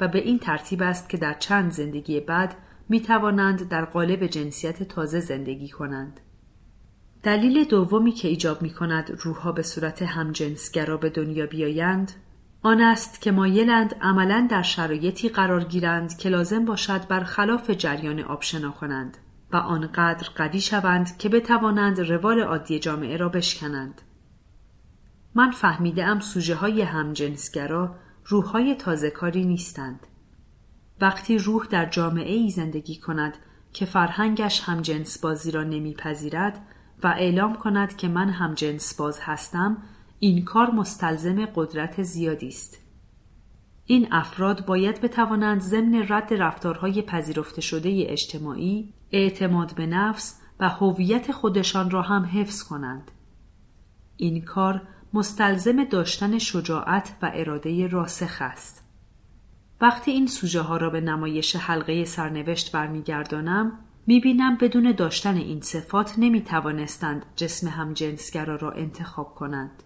و 0.01 0.09
به 0.09 0.19
این 0.19 0.39
ترتیب 0.39 0.83
است 0.83 1.09
که 1.09 1.17
در 1.17 1.35
چند 1.35 1.73
زندگی 1.73 2.21
بعد 2.21 2.55
می 2.89 3.01
توانند 3.01 3.69
در 3.69 3.85
قالب 3.85 4.27
جنسیت 4.27 4.83
تازه 4.83 5.21
زندگی 5.21 5.69
کنند. 5.69 6.21
دلیل 7.23 7.65
دومی 7.65 8.13
که 8.13 8.29
ایجاب 8.29 8.63
می 8.63 8.71
کند 8.71 9.21
روحها 9.23 9.53
به 9.53 9.63
صورت 9.63 10.03
همجنسگرا 10.03 10.97
به 10.97 11.11
دنیا 11.11 11.47
بیایند 11.47 12.13
آن 12.63 12.81
است 12.81 13.21
که 13.21 13.33
مایلند 13.33 13.95
عملا 14.01 14.49
در 14.51 14.63
شرایطی 14.63 15.29
قرار 15.29 15.65
گیرند 15.65 16.19
که 16.19 16.29
لازم 16.29 16.65
باشد 16.65 17.07
بر 17.09 17.21
خلاف 17.21 17.71
جریان 17.71 18.21
آب 18.21 18.43
شنا 18.43 18.71
کنند 18.71 19.17
و 19.53 19.57
آنقدر 19.57 20.29
قوی 20.37 20.61
شوند 20.61 21.17
که 21.17 21.29
بتوانند 21.29 22.01
روال 22.01 22.41
عادی 22.41 22.79
جامعه 22.79 23.17
را 23.17 23.29
بشکنند. 23.29 24.03
من 25.35 25.51
فهمیده 25.51 26.05
ام 26.05 26.21
سوژه 26.21 26.55
های 26.55 26.83
همجنسگرا 26.83 27.95
روح 28.25 28.45
های 28.45 28.75
تازه 28.75 29.11
کاری 29.11 29.45
نیستند. 29.45 30.07
وقتی 31.01 31.39
روح 31.39 31.67
در 31.67 31.87
جامعه 31.87 32.35
ای 32.35 32.51
زندگی 32.51 32.97
کند 32.97 33.37
که 33.73 33.85
فرهنگش 33.87 34.61
هم 34.61 34.81
جنس 34.81 35.19
بازی 35.19 35.51
را 35.51 35.63
نمیپذیرد 35.63 36.61
و 37.03 37.07
اعلام 37.07 37.55
کند 37.55 37.97
که 37.97 38.09
من 38.09 38.31
هم 38.31 38.55
جنس 38.55 38.95
باز 38.95 39.19
هستم 39.23 39.77
این 40.19 40.45
کار 40.45 40.71
مستلزم 40.71 41.47
قدرت 41.55 42.03
زیادی 42.03 42.49
است. 42.49 42.79
این 43.85 44.09
افراد 44.11 44.67
باید 44.67 45.01
بتوانند 45.01 45.61
ضمن 45.61 46.07
رد 46.09 46.35
رفتارهای 46.35 47.03
پذیرفته 47.03 47.61
شده 47.61 48.05
اجتماعی 48.09 48.93
اعتماد 49.11 49.75
به 49.75 49.87
نفس 49.87 50.41
و 50.61 50.69
هویت 50.69 51.33
خودشان 51.33 51.91
را 51.91 52.03
هم 52.03 52.25
حفظ 52.25 52.63
کنند. 52.63 53.11
این 54.17 54.45
کار 54.45 54.83
مستلزم 55.13 55.85
داشتن 55.85 56.39
شجاعت 56.39 57.13
و 57.23 57.31
اراده 57.35 57.87
راسخ 57.87 58.37
است. 58.41 58.85
وقتی 59.81 60.11
این 60.11 60.27
سوژه 60.27 60.61
ها 60.61 60.77
را 60.77 60.91
به 60.91 61.01
نمایش 61.01 61.57
حلقه 61.57 62.05
سرنوشت 62.05 62.73
برمیگردانم 62.73 63.73
می‌بینم 64.07 64.57
بدون 64.57 64.93
داشتن 64.93 65.37
این 65.37 65.61
صفات 65.61 66.15
نمی 66.19 66.41
توانستند 66.41 67.27
جسم 67.37 67.69
همجنسگرا 67.69 68.57
را 68.57 68.73
انتخاب 68.73 69.35
کنند. 69.35 69.83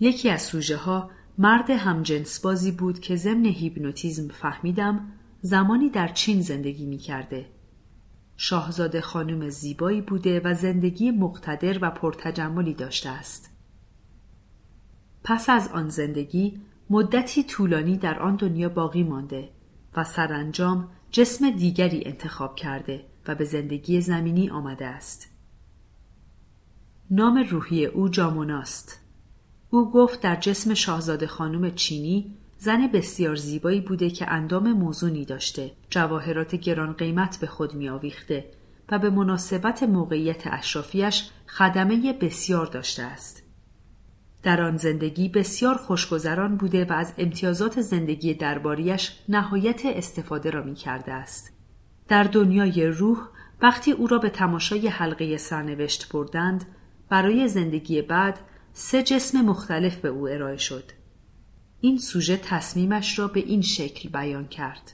یکی 0.00 0.30
از 0.30 0.42
سوژه 0.42 0.76
ها 0.76 1.10
مرد 1.38 1.70
همجنس 1.70 2.40
بازی 2.40 2.72
بود 2.72 3.00
که 3.00 3.16
ضمن 3.16 3.44
هیپنوتیزم 3.44 4.28
فهمیدم 4.28 5.12
زمانی 5.40 5.90
در 5.90 6.08
چین 6.08 6.40
زندگی 6.40 6.86
می 6.86 6.98
کرده. 6.98 7.46
شاهزاده 8.36 9.00
خانم 9.00 9.48
زیبایی 9.48 10.00
بوده 10.00 10.40
و 10.44 10.54
زندگی 10.54 11.10
مقتدر 11.10 11.78
و 11.82 11.90
پرتجملی 11.90 12.74
داشته 12.74 13.08
است. 13.08 13.47
پس 15.24 15.50
از 15.50 15.68
آن 15.68 15.88
زندگی 15.88 16.60
مدتی 16.90 17.42
طولانی 17.42 17.96
در 17.96 18.18
آن 18.18 18.36
دنیا 18.36 18.68
باقی 18.68 19.02
مانده 19.02 19.48
و 19.96 20.04
سرانجام 20.04 20.88
جسم 21.10 21.50
دیگری 21.50 22.02
انتخاب 22.06 22.56
کرده 22.56 23.04
و 23.28 23.34
به 23.34 23.44
زندگی 23.44 24.00
زمینی 24.00 24.50
آمده 24.50 24.86
است. 24.86 25.28
نام 27.10 27.44
روحی 27.50 27.86
او 27.86 28.08
جاموناست. 28.08 29.00
او 29.70 29.90
گفت 29.90 30.20
در 30.20 30.36
جسم 30.36 30.74
شاهزاده 30.74 31.26
خانم 31.26 31.74
چینی 31.74 32.34
زن 32.58 32.86
بسیار 32.86 33.36
زیبایی 33.36 33.80
بوده 33.80 34.10
که 34.10 34.30
اندام 34.30 34.72
موزونی 34.72 35.24
داشته، 35.24 35.72
جواهرات 35.90 36.54
گران 36.54 36.92
قیمت 36.92 37.40
به 37.40 37.46
خود 37.46 37.74
می 37.74 37.88
آویخته 37.88 38.50
و 38.88 38.98
به 38.98 39.10
مناسبت 39.10 39.82
موقعیت 39.82 40.42
اشرافیش 40.46 41.30
خدمه 41.46 42.12
بسیار 42.12 42.66
داشته 42.66 43.02
است. 43.02 43.47
در 44.42 44.62
آن 44.62 44.76
زندگی 44.76 45.28
بسیار 45.28 45.74
خوشگذران 45.74 46.56
بوده 46.56 46.84
و 46.84 46.92
از 46.92 47.12
امتیازات 47.18 47.80
زندگی 47.80 48.34
درباریش 48.34 49.18
نهایت 49.28 49.82
استفاده 49.84 50.50
را 50.50 50.62
می 50.62 50.74
کرده 50.74 51.12
است. 51.12 51.52
در 52.08 52.22
دنیای 52.22 52.86
روح 52.86 53.18
وقتی 53.62 53.92
او 53.92 54.06
را 54.06 54.18
به 54.18 54.30
تماشای 54.30 54.88
حلقه 54.88 55.36
سرنوشت 55.36 56.12
بردند 56.12 56.64
برای 57.08 57.48
زندگی 57.48 58.02
بعد 58.02 58.40
سه 58.72 59.02
جسم 59.02 59.40
مختلف 59.40 59.96
به 59.96 60.08
او 60.08 60.28
ارائه 60.28 60.56
شد. 60.56 60.84
این 61.80 61.98
سوژه 61.98 62.36
تصمیمش 62.36 63.18
را 63.18 63.28
به 63.28 63.40
این 63.40 63.62
شکل 63.62 64.08
بیان 64.08 64.48
کرد. 64.48 64.92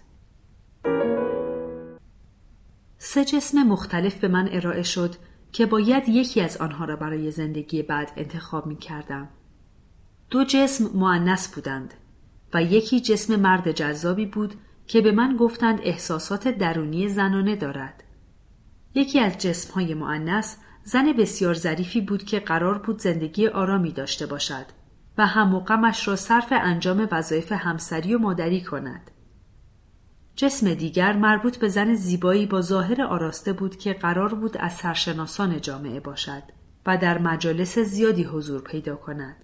سه 2.98 3.24
جسم 3.24 3.62
مختلف 3.62 4.14
به 4.14 4.28
من 4.28 4.48
ارائه 4.52 4.82
شد 4.82 5.14
که 5.54 5.66
باید 5.66 6.08
یکی 6.08 6.40
از 6.40 6.56
آنها 6.56 6.84
را 6.84 6.96
برای 6.96 7.30
زندگی 7.30 7.82
بعد 7.82 8.12
انتخاب 8.16 8.66
می 8.66 8.76
کردم. 8.76 9.28
دو 10.30 10.44
جسم 10.44 10.98
معنس 10.98 11.54
بودند 11.54 11.94
و 12.54 12.62
یکی 12.62 13.00
جسم 13.00 13.36
مرد 13.36 13.72
جذابی 13.72 14.26
بود 14.26 14.54
که 14.86 15.00
به 15.00 15.12
من 15.12 15.36
گفتند 15.36 15.80
احساسات 15.82 16.48
درونی 16.48 17.08
زنانه 17.08 17.56
دارد. 17.56 18.02
یکی 18.94 19.20
از 19.20 19.38
جسم 19.38 19.74
های 19.74 19.94
معنس 19.94 20.56
زن 20.84 21.12
بسیار 21.12 21.54
ظریفی 21.54 22.00
بود 22.00 22.24
که 22.24 22.40
قرار 22.40 22.78
بود 22.78 22.98
زندگی 22.98 23.48
آرامی 23.48 23.92
داشته 23.92 24.26
باشد 24.26 24.66
و 25.18 25.26
هم 25.26 25.64
را 26.06 26.16
صرف 26.16 26.48
انجام 26.50 27.08
وظایف 27.12 27.52
همسری 27.52 28.14
و 28.14 28.18
مادری 28.18 28.60
کند. 28.60 29.10
جسم 30.36 30.74
دیگر 30.74 31.12
مربوط 31.12 31.56
به 31.56 31.68
زن 31.68 31.94
زیبایی 31.94 32.46
با 32.46 32.60
ظاهر 32.60 33.02
آراسته 33.02 33.52
بود 33.52 33.76
که 33.76 33.92
قرار 33.92 34.34
بود 34.34 34.56
از 34.56 34.72
سرشناسان 34.72 35.60
جامعه 35.60 36.00
باشد 36.00 36.42
و 36.86 36.98
در 36.98 37.18
مجالس 37.18 37.78
زیادی 37.78 38.22
حضور 38.22 38.62
پیدا 38.62 38.96
کند. 38.96 39.36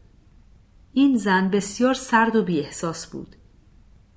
این 0.93 1.17
زن 1.17 1.49
بسیار 1.49 1.95
سرد 1.95 2.37
و 2.37 2.43
بی 2.43 2.61
احساس 2.61 3.07
بود. 3.07 3.37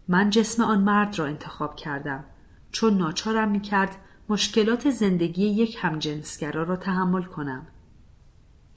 من 0.08 0.30
جسم 0.30 0.64
آن 0.64 0.82
مرد 0.82 1.20
را 1.20 1.26
انتخاب 1.26 1.76
کردم 1.76 2.26
چون 2.72 2.98
ناچارم 2.98 3.52
می 3.52 3.62
کرد 3.62 3.96
مشکلات 4.30 4.90
زندگی 4.90 5.46
یک 5.46 5.78
همجنسگرا 5.82 6.64
را 6.64 6.76
تحمل 6.76 7.24
کنم. 7.24 7.68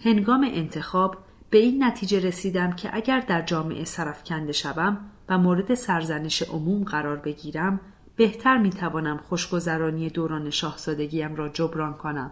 هنگام 0.01 0.47
انتخاب 0.53 1.17
به 1.51 1.59
این 1.59 1.85
نتیجه 1.85 2.21
رسیدم 2.21 2.73
که 2.73 2.91
اگر 2.93 3.21
در 3.21 3.43
جامعه 3.43 3.85
سرفکنده 3.85 4.53
شوم 4.53 5.11
و 5.29 5.39
مورد 5.39 5.75
سرزنش 5.75 6.43
عموم 6.43 6.85
قرار 6.85 7.17
بگیرم 7.17 7.81
بهتر 8.17 8.59
می 8.59 8.71
توانم 8.71 9.17
خوشگذرانی 9.17 10.11
دوران 10.11 10.51
شاهزادگیم 10.51 11.35
را 11.35 11.49
جبران 11.49 11.95
کنم. 11.95 12.31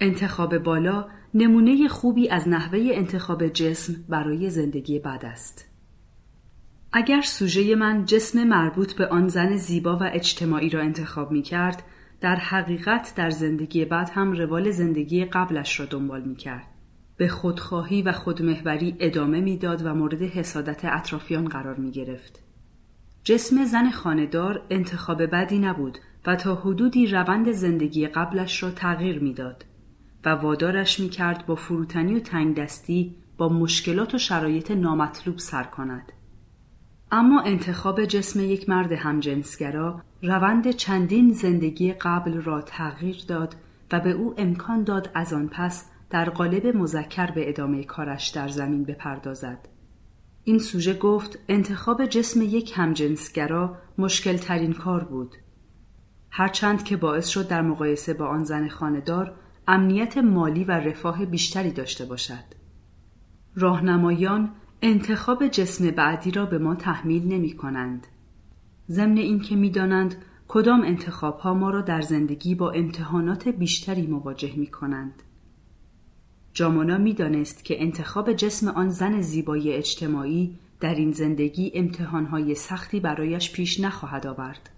انتخاب 0.00 0.58
بالا 0.58 1.06
نمونه 1.34 1.88
خوبی 1.88 2.28
از 2.28 2.48
نحوه 2.48 2.90
انتخاب 2.92 3.48
جسم 3.48 3.94
برای 4.08 4.50
زندگی 4.50 4.98
بعد 4.98 5.24
است. 5.24 5.68
اگر 6.92 7.20
سوژه 7.20 7.74
من 7.74 8.04
جسم 8.04 8.44
مربوط 8.44 8.92
به 8.92 9.06
آن 9.06 9.28
زن 9.28 9.56
زیبا 9.56 9.96
و 9.96 10.02
اجتماعی 10.02 10.68
را 10.68 10.80
انتخاب 10.80 11.32
می 11.32 11.42
کرد، 11.42 11.82
در 12.20 12.36
حقیقت 12.36 13.14
در 13.16 13.30
زندگی 13.30 13.84
بعد 13.84 14.10
هم 14.10 14.32
روال 14.32 14.70
زندگی 14.70 15.24
قبلش 15.24 15.80
را 15.80 15.86
دنبال 15.86 16.22
می 16.22 16.36
کرد. 16.36 16.71
به 17.22 17.28
خودخواهی 17.28 18.02
و 18.02 18.12
خودمهوری 18.12 18.96
ادامه 19.00 19.40
می‌داد 19.40 19.86
و 19.86 19.94
مورد 19.94 20.22
حسادت 20.22 20.84
اطرافیان 20.84 21.44
قرار 21.44 21.76
می 21.76 21.90
گرفت. 21.90 22.42
جسم 23.24 23.64
زن 23.64 23.90
خاندار 23.90 24.62
انتخاب 24.70 25.22
بدی 25.22 25.58
نبود 25.58 25.98
و 26.26 26.36
تا 26.36 26.54
حدودی 26.54 27.06
روند 27.06 27.52
زندگی 27.52 28.06
قبلش 28.06 28.62
را 28.62 28.70
تغییر 28.70 29.18
می‌داد 29.18 29.64
و 30.24 30.28
وادارش 30.28 31.00
می 31.00 31.08
کرد 31.08 31.46
با 31.46 31.54
فروتنی 31.54 32.14
و 32.14 32.20
تنگ 32.20 32.56
دستی 32.56 33.14
با 33.38 33.48
مشکلات 33.48 34.14
و 34.14 34.18
شرایط 34.18 34.70
نامطلوب 34.70 35.38
سر 35.38 35.64
کند. 35.64 36.12
اما 37.12 37.40
انتخاب 37.40 38.04
جسم 38.04 38.40
یک 38.40 38.68
مرد 38.68 38.92
همجنسگرا 38.92 40.02
روند 40.22 40.70
چندین 40.70 41.32
زندگی 41.32 41.92
قبل 41.92 42.42
را 42.42 42.62
تغییر 42.62 43.24
داد 43.28 43.56
و 43.92 44.00
به 44.00 44.10
او 44.10 44.34
امکان 44.38 44.84
داد 44.84 45.10
از 45.14 45.32
آن 45.32 45.48
پس 45.48 45.91
در 46.12 46.30
قالب 46.30 46.76
مذکر 46.76 47.30
به 47.30 47.48
ادامه 47.48 47.84
کارش 47.84 48.28
در 48.28 48.48
زمین 48.48 48.84
بپردازد. 48.84 49.68
این 50.44 50.58
سوژه 50.58 50.94
گفت 50.94 51.38
انتخاب 51.48 52.06
جسم 52.06 52.42
یک 52.42 52.72
همجنسگرا 52.76 53.76
مشکل 53.98 54.36
ترین 54.36 54.72
کار 54.72 55.04
بود. 55.04 55.36
هرچند 56.30 56.84
که 56.84 56.96
باعث 56.96 57.28
شد 57.28 57.48
در 57.48 57.62
مقایسه 57.62 58.14
با 58.14 58.26
آن 58.26 58.44
زن 58.44 58.68
خاندار 58.68 59.34
امنیت 59.68 60.18
مالی 60.18 60.64
و 60.64 60.70
رفاه 60.70 61.26
بیشتری 61.26 61.70
داشته 61.70 62.04
باشد. 62.04 62.44
راهنمایان 63.54 64.50
انتخاب 64.82 65.48
جسم 65.48 65.90
بعدی 65.90 66.30
را 66.30 66.46
به 66.46 66.58
ما 66.58 66.74
تحمیل 66.74 67.28
نمی 67.28 67.56
کنند. 67.56 68.06
ضمن 68.90 69.16
اینکه 69.16 69.56
می‌دانند 69.56 70.14
کدام 70.48 70.82
انتخاب 70.82 71.38
ها 71.38 71.54
ما 71.54 71.70
را 71.70 71.80
در 71.80 72.00
زندگی 72.00 72.54
با 72.54 72.70
امتحانات 72.70 73.48
بیشتری 73.48 74.06
مواجه 74.06 74.52
می 74.56 74.66
کنند. 74.66 75.22
جامانا 76.54 76.98
می‌دانست 76.98 77.64
که 77.64 77.82
انتخاب 77.82 78.32
جسم 78.32 78.68
آن 78.68 78.88
زن 78.90 79.20
زیبایی 79.20 79.72
اجتماعی 79.72 80.58
در 80.80 80.94
این 80.94 81.12
زندگی 81.12 81.72
امتحانهای 81.74 82.54
سختی 82.54 83.00
برایش 83.00 83.52
پیش 83.52 83.80
نخواهد 83.80 84.26
آورد. 84.26 84.70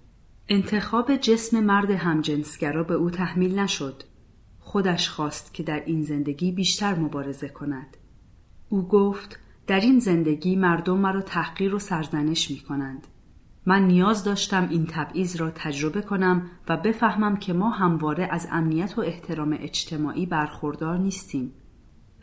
انتخاب 0.48 1.16
جسم 1.16 1.60
مرد 1.60 1.90
همجنسگرا 1.90 2.82
به 2.84 2.94
او 2.94 3.10
تحمیل 3.10 3.58
نشد. 3.58 4.02
خودش 4.58 5.08
خواست 5.08 5.54
که 5.54 5.62
در 5.62 5.82
این 5.86 6.02
زندگی 6.02 6.52
بیشتر 6.52 6.94
مبارزه 6.94 7.48
کند. 7.48 7.96
او 8.68 8.88
گفت 8.88 9.38
در 9.66 9.80
این 9.80 9.98
زندگی 9.98 10.56
مردم 10.56 10.98
مرا 10.98 11.22
تحقیر 11.22 11.74
و 11.74 11.78
سرزنش 11.78 12.50
می 12.50 12.58
کنند. 12.58 13.06
من 13.66 13.86
نیاز 13.86 14.24
داشتم 14.24 14.68
این 14.70 14.86
تبعیض 14.86 15.36
را 15.36 15.50
تجربه 15.50 16.02
کنم 16.02 16.50
و 16.68 16.76
بفهمم 16.76 17.36
که 17.36 17.52
ما 17.52 17.70
همواره 17.70 18.28
از 18.30 18.48
امنیت 18.50 18.98
و 18.98 19.00
احترام 19.00 19.56
اجتماعی 19.60 20.26
برخوردار 20.26 20.98
نیستیم. 20.98 21.52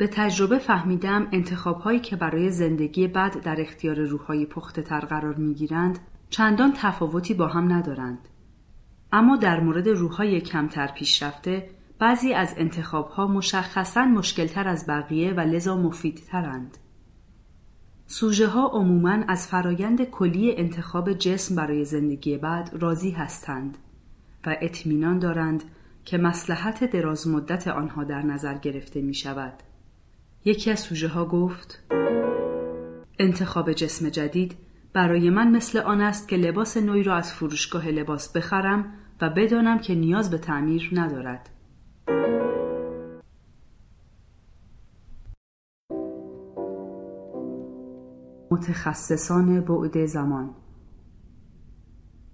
به 0.02 0.08
تجربه 0.08 0.58
فهمیدم 0.58 1.28
انتخاب 1.32 1.80
هایی 1.80 2.00
که 2.00 2.16
برای 2.16 2.52
زندگی 2.52 3.08
بعد 3.08 3.42
در 3.42 3.62
اختیار 3.62 4.00
روحهای 4.00 4.46
پخته 4.46 4.82
تر 4.82 5.00
قرار 5.00 5.34
می 5.36 5.54
گیرند 5.54 6.00
چندان 6.30 6.74
تفاوتی 6.76 7.34
با 7.34 7.48
هم 7.48 7.74
ندارند. 7.74 8.28
اما 9.12 9.38
در 9.38 9.60
مورد 9.60 9.88
روحهای 9.88 10.42
کمتر 10.42 10.88
پیشرفته 10.88 11.70
بعضی 12.00 12.34
از 12.34 12.54
انتخاب 12.58 13.10
ها 13.10 13.28
مشخصا 13.28 14.06
مشکلتر 14.06 14.68
از 14.68 14.86
بقیه 14.88 15.34
و 15.34 15.40
لذا 15.40 15.78
مفیدترند. 15.78 16.78
سوژه 18.08 18.48
ها 18.48 18.68
عموماً 18.68 19.24
از 19.28 19.48
فرایند 19.48 20.04
کلی 20.04 20.56
انتخاب 20.58 21.14
جسم 21.14 21.56
برای 21.56 21.86
زندگی 21.86 22.38
بعد 22.38 22.70
راضی 22.74 23.12
هستند 23.12 23.78
و 24.46 24.56
اطمینان 24.62 25.20
دارند 25.20 25.64
که 26.06 26.18
مسلحت 26.18 26.84
دراز 26.84 27.28
مدت 27.28 27.68
آنها 27.68 28.04
در 28.04 28.22
نظر 28.22 28.58
گرفته 28.58 29.02
می 29.02 29.14
شود. 29.14 29.54
یکی 30.46 30.72
از 30.72 30.80
سوژه 30.80 31.08
ها 31.08 31.26
گفت 31.26 31.84
انتخاب 33.20 33.74
جسم 33.74 34.10
جدید 34.10 34.58
برای 34.94 35.30
من 35.30 35.52
مثل 35.52 35.80
آن 35.80 36.02
است 36.02 36.28
که 36.28 36.38
لباس 36.38 36.78
نوی 36.78 37.04
را 37.04 37.16
از 37.16 37.34
فروشگاه 37.34 37.88
لباس 37.88 38.32
بخرم 38.32 38.94
و 39.22 39.30
بدانم 39.30 39.80
که 39.80 39.96
نیاز 39.96 40.32
به 40.32 40.38
تعمیر 40.38 40.90
ندارد. 40.94 41.50
متخصصان 48.52 49.62
بعد 49.62 50.06
زمان 50.06 50.50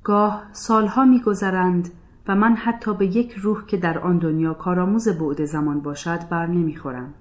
گاه 0.03 0.49
سالها 0.51 1.05
میگذرند 1.05 1.89
و 2.27 2.35
من 2.35 2.55
حتی 2.55 2.93
به 2.93 3.05
یک 3.05 3.31
روح 3.31 3.65
که 3.65 3.77
در 3.77 3.99
آن 3.99 4.17
دنیا 4.17 4.53
کارآموز 4.53 5.09
بعد 5.09 5.45
زمان 5.45 5.81
باشد 5.81 6.29
بر 6.29 6.47
نمی‌خورم. 6.47 7.13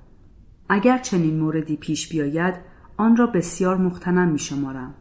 اگر 0.68 0.98
چنین 0.98 1.38
موردی 1.38 1.76
پیش 1.76 2.08
بیاید 2.08 2.54
آن 2.96 3.16
را 3.16 3.26
بسیار 3.26 3.76
مختنم 3.76 4.28
می 4.28 4.38
شمارم. 4.38 4.94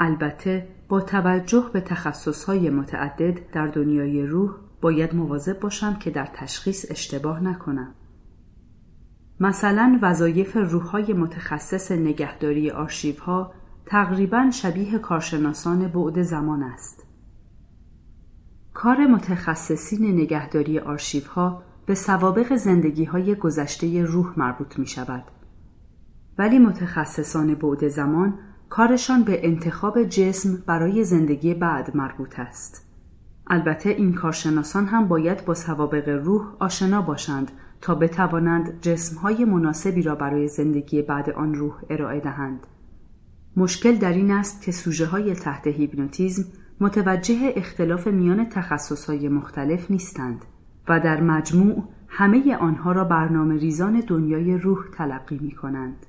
البته 0.00 0.68
با 0.88 1.00
توجه 1.00 1.70
به 1.72 1.80
تخصصهای 1.80 2.70
متعدد 2.70 3.50
در 3.50 3.66
دنیای 3.66 4.26
روح 4.26 4.50
باید 4.80 5.14
مواظب 5.14 5.60
باشم 5.60 5.94
که 5.94 6.10
در 6.10 6.28
تشخیص 6.34 6.86
اشتباه 6.90 7.44
نکنم. 7.44 7.94
مثلا 9.40 9.98
وظایف 10.02 10.56
روحهای 10.56 11.12
متخصص 11.12 11.92
نگهداری 11.92 12.70
آرشیوها 12.70 13.54
تقریبا 13.86 14.50
شبیه 14.50 14.98
کارشناسان 14.98 15.88
بعد 15.88 16.22
زمان 16.22 16.62
است. 16.62 17.06
کار 18.74 19.06
متخصصین 19.06 20.20
نگهداری 20.20 20.78
آرشیوها 20.78 21.62
به 21.92 21.96
سوابق 21.96 22.56
زندگی 22.56 23.04
های 23.04 23.34
گذشته 23.34 24.04
روح 24.04 24.32
مربوط 24.36 24.78
می 24.78 24.86
شود. 24.86 25.24
ولی 26.38 26.58
متخصصان 26.58 27.54
بعد 27.54 27.88
زمان 27.88 28.38
کارشان 28.68 29.22
به 29.22 29.46
انتخاب 29.46 30.02
جسم 30.02 30.62
برای 30.66 31.04
زندگی 31.04 31.54
بعد 31.54 31.96
مربوط 31.96 32.38
است. 32.38 32.88
البته 33.46 33.90
این 33.90 34.14
کارشناسان 34.14 34.86
هم 34.86 35.08
باید 35.08 35.44
با 35.44 35.54
سوابق 35.54 36.08
روح 36.08 36.56
آشنا 36.58 37.02
باشند 37.02 37.50
تا 37.80 37.94
بتوانند 37.94 38.80
جسمهای 38.80 39.44
مناسبی 39.44 40.02
را 40.02 40.14
برای 40.14 40.48
زندگی 40.48 41.02
بعد 41.02 41.30
آن 41.30 41.54
روح 41.54 41.74
ارائه 41.90 42.20
دهند. 42.20 42.66
مشکل 43.56 43.96
در 43.96 44.12
این 44.12 44.30
است 44.30 44.62
که 44.62 44.72
سوژه 44.72 45.06
های 45.06 45.34
تحت 45.34 45.66
هیپنوتیزم 45.66 46.44
متوجه 46.80 47.52
اختلاف 47.56 48.06
میان 48.06 48.48
تخصصهای 48.48 49.28
مختلف 49.28 49.90
نیستند 49.90 50.44
و 50.88 51.00
در 51.00 51.20
مجموع 51.20 51.84
همه 52.08 52.56
آنها 52.56 52.92
را 52.92 53.04
برنامه 53.04 53.56
ریزان 53.56 54.02
دنیای 54.06 54.58
روح 54.58 54.78
تلقی 54.94 55.38
می 55.38 55.50
کنند. 55.50 56.06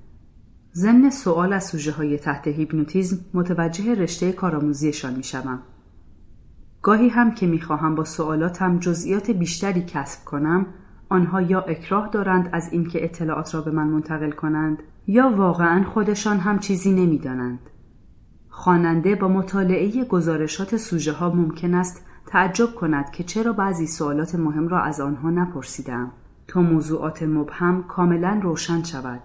ضمن 0.75 1.09
سوال 1.09 1.53
از 1.53 1.63
سوژه 1.63 1.91
های 1.91 2.17
تحت 2.17 2.47
هیپنوتیزم 2.47 3.17
متوجه 3.33 3.95
رشته 3.95 4.31
کارآموزیشان 4.31 5.15
می 5.15 5.23
شوم. 5.23 5.59
گاهی 6.81 7.09
هم 7.09 7.31
که 7.31 7.47
می 7.47 7.61
خواهم 7.61 7.95
با 7.95 8.03
سوالاتم 8.03 8.79
جزئیات 8.79 9.31
بیشتری 9.31 9.81
کسب 9.81 10.25
کنم 10.25 10.65
آنها 11.09 11.41
یا 11.41 11.61
اکراه 11.61 12.09
دارند 12.09 12.49
از 12.53 12.73
اینکه 12.73 13.03
اطلاعات 13.03 13.55
را 13.55 13.61
به 13.61 13.71
من 13.71 13.87
منتقل 13.87 14.31
کنند 14.31 14.83
یا 15.07 15.29
واقعا 15.29 15.83
خودشان 15.83 16.37
هم 16.37 16.59
چیزی 16.59 16.91
نمی‌دانند. 16.91 17.59
خواننده 18.49 19.15
با 19.15 19.27
مطالعه 19.27 20.03
گزارشات 20.03 20.77
سوژه 20.77 21.11
ها 21.11 21.29
ممکن 21.29 21.73
است 21.73 22.05
تعجب 22.33 22.75
کند 22.75 23.11
که 23.11 23.23
چرا 23.23 23.53
بعضی 23.53 23.87
سوالات 23.87 24.35
مهم 24.35 24.67
را 24.67 24.81
از 24.81 25.01
آنها 25.01 25.29
نپرسیدم 25.29 26.11
تا 26.47 26.61
موضوعات 26.61 27.23
مبهم 27.23 27.83
کاملا 27.83 28.39
روشن 28.43 28.83
شود. 28.83 29.21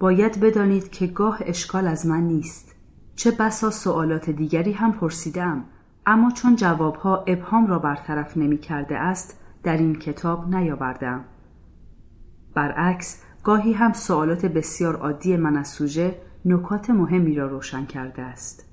باید 0.00 0.40
بدانید 0.40 0.90
که 0.90 1.06
گاه 1.06 1.38
اشکال 1.40 1.86
از 1.86 2.06
من 2.06 2.20
نیست. 2.20 2.74
چه 3.16 3.30
بسا 3.30 3.70
سوالات 3.70 4.30
دیگری 4.30 4.72
هم 4.72 4.92
پرسیدم 4.92 5.64
اما 6.06 6.30
چون 6.30 6.56
جوابها 6.56 7.24
ابهام 7.26 7.66
را 7.66 7.78
برطرف 7.78 8.36
نمی 8.36 8.58
کرده 8.58 8.98
است 8.98 9.40
در 9.62 9.76
این 9.76 9.94
کتاب 9.94 10.54
نیاوردم 10.54 11.24
برعکس 12.54 13.22
گاهی 13.44 13.72
هم 13.72 13.92
سوالات 13.92 14.46
بسیار 14.46 14.96
عادی 14.96 15.36
من 15.36 15.56
از 15.56 15.68
سوژه 15.68 16.18
نکات 16.44 16.90
مهمی 16.90 17.34
را 17.34 17.46
روشن 17.46 17.86
کرده 17.86 18.22
است 18.22 18.64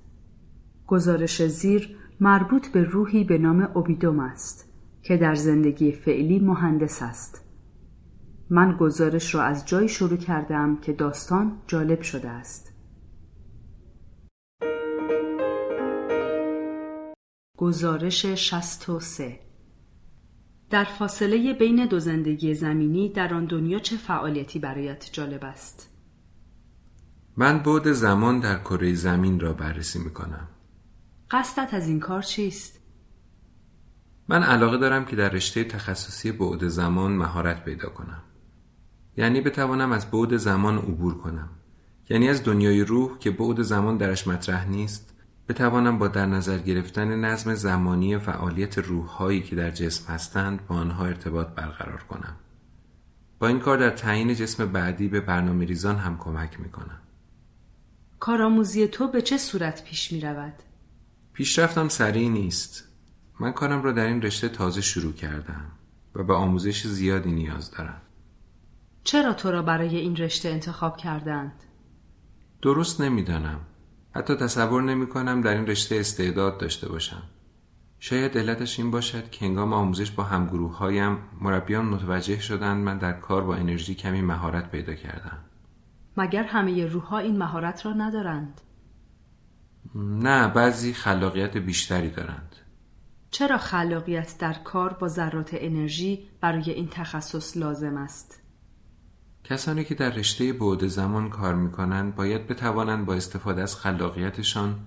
گزارش 0.87 1.47
زیر 1.47 1.97
مربوط 2.19 2.67
به 2.67 2.83
روحی 2.83 3.23
به 3.23 3.37
نام 3.37 3.69
اوبیدوم 3.73 4.19
است 4.19 4.73
که 5.01 5.17
در 5.17 5.35
زندگی 5.35 5.91
فعلی 5.91 6.39
مهندس 6.39 7.01
است 7.01 7.45
من 8.49 8.77
گزارش 8.77 9.35
را 9.35 9.43
از 9.43 9.65
جایی 9.67 9.89
شروع 9.89 10.17
کردم 10.17 10.77
که 10.81 10.93
داستان 10.93 11.61
جالب 11.67 12.01
شده 12.01 12.29
است 12.29 12.73
گزارش 17.57 18.25
63 18.25 19.39
در 20.69 20.83
فاصله 20.83 21.53
بین 21.53 21.85
دو 21.85 21.99
زندگی 21.99 22.53
زمینی 22.53 23.09
در 23.09 23.33
آن 23.33 23.45
دنیا 23.45 23.79
چه 23.79 23.97
فعالیتی 23.97 24.59
برایت 24.59 25.09
جالب 25.11 25.45
است؟ 25.45 25.91
من 27.37 27.63
بعد 27.63 27.91
زمان 27.91 28.39
در 28.39 28.59
کره 28.59 28.93
زمین 28.93 29.39
را 29.39 29.53
بررسی 29.53 29.99
می 29.99 30.09
کنم. 30.09 30.54
قصدت 31.35 31.73
از 31.73 31.87
این 31.87 31.99
کار 31.99 32.21
چیست؟ 32.21 32.79
من 34.27 34.43
علاقه 34.43 34.77
دارم 34.77 35.05
که 35.05 35.15
در 35.15 35.29
رشته 35.29 35.63
تخصصی 35.63 36.31
بعد 36.31 36.67
زمان 36.67 37.11
مهارت 37.11 37.65
پیدا 37.65 37.89
کنم. 37.89 38.21
یعنی 39.17 39.41
بتوانم 39.41 39.91
از 39.91 40.11
بعد 40.11 40.37
زمان 40.37 40.77
عبور 40.77 41.17
کنم. 41.17 41.49
یعنی 42.09 42.29
از 42.29 42.43
دنیای 42.43 42.81
روح 42.81 43.17
که 43.17 43.31
بعد 43.31 43.61
زمان 43.61 43.97
درش 43.97 44.27
مطرح 44.27 44.67
نیست 44.67 45.13
بتوانم 45.49 45.97
با 45.97 46.07
در 46.07 46.25
نظر 46.25 46.57
گرفتن 46.57 47.25
نظم 47.25 47.55
زمانی 47.55 48.17
فعالیت 48.17 48.77
روحهایی 48.77 49.41
که 49.41 49.55
در 49.55 49.71
جسم 49.71 50.13
هستند 50.13 50.67
با 50.67 50.75
آنها 50.75 51.05
ارتباط 51.05 51.47
برقرار 51.47 52.03
کنم. 52.03 52.35
با 53.39 53.47
این 53.47 53.59
کار 53.59 53.77
در 53.77 53.89
تعیین 53.89 54.35
جسم 54.35 54.65
بعدی 54.65 55.07
به 55.07 55.21
برنامه 55.21 55.65
ریزان 55.65 55.95
هم 55.95 56.17
کمک 56.17 56.59
می 56.59 56.69
کنم. 56.69 57.01
کارآموزی 58.19 58.87
تو 58.87 59.07
به 59.07 59.21
چه 59.21 59.37
صورت 59.37 59.83
پیش 59.83 60.11
می 60.11 60.21
رود؟ 60.21 60.53
پیشرفتم 61.35 61.87
سریع 61.87 62.29
نیست. 62.29 62.83
من 63.39 63.51
کارم 63.51 63.83
را 63.83 63.91
در 63.91 64.05
این 64.05 64.21
رشته 64.21 64.49
تازه 64.49 64.81
شروع 64.81 65.13
کردم 65.13 65.71
و 66.15 66.23
به 66.23 66.33
آموزش 66.33 66.87
زیادی 66.87 67.31
نیاز 67.31 67.71
دارم. 67.71 68.01
چرا 69.03 69.33
تو 69.33 69.51
را 69.51 69.61
برای 69.61 69.97
این 69.97 70.15
رشته 70.15 70.49
انتخاب 70.49 70.97
کردند؟ 70.97 71.63
درست 72.61 73.01
نمی‌دانم. 73.01 73.59
حتی 74.11 74.35
تصور 74.35 74.83
نمی 74.83 75.07
کنم 75.07 75.41
در 75.41 75.53
این 75.53 75.67
رشته 75.67 75.95
استعداد 75.95 76.57
داشته 76.57 76.89
باشم. 76.89 77.23
شاید 77.99 78.37
علتش 78.37 78.79
این 78.79 78.91
باشد 78.91 79.29
که 79.29 79.45
هنگام 79.45 79.73
آموزش 79.73 80.11
با 80.11 80.23
همگروه 80.23 80.77
هایم 80.77 81.17
مربیان 81.41 81.85
متوجه 81.85 82.39
شدند 82.39 82.83
من 82.83 82.97
در 82.97 83.13
کار 83.13 83.43
با 83.43 83.55
انرژی 83.55 83.95
کمی 83.95 84.21
مهارت 84.21 84.71
پیدا 84.71 84.93
کردم. 84.93 85.37
مگر 86.17 86.43
همه 86.43 86.85
روحها 86.85 87.17
این 87.17 87.37
مهارت 87.37 87.85
را 87.85 87.93
ندارند؟ 87.93 88.61
نه 89.95 90.47
بعضی 90.47 90.93
خلاقیت 90.93 91.57
بیشتری 91.57 92.09
دارند. 92.09 92.55
چرا 93.31 93.57
خلاقیت 93.57 94.35
در 94.39 94.53
کار 94.53 94.93
با 94.93 95.07
ذرات 95.07 95.49
انرژی 95.53 96.27
برای 96.41 96.71
این 96.71 96.87
تخصص 96.91 97.57
لازم 97.57 97.97
است؟ 97.97 98.41
کسانی 99.43 99.83
که 99.83 99.95
در 99.95 100.09
رشته 100.09 100.53
بعد 100.53 100.87
زمان 100.87 101.29
کار 101.29 101.55
می 101.55 101.71
کنند 101.71 102.15
باید 102.15 102.47
بتوانند 102.47 103.05
با 103.05 103.13
استفاده 103.13 103.61
از 103.61 103.75
خلاقیتشان 103.75 104.79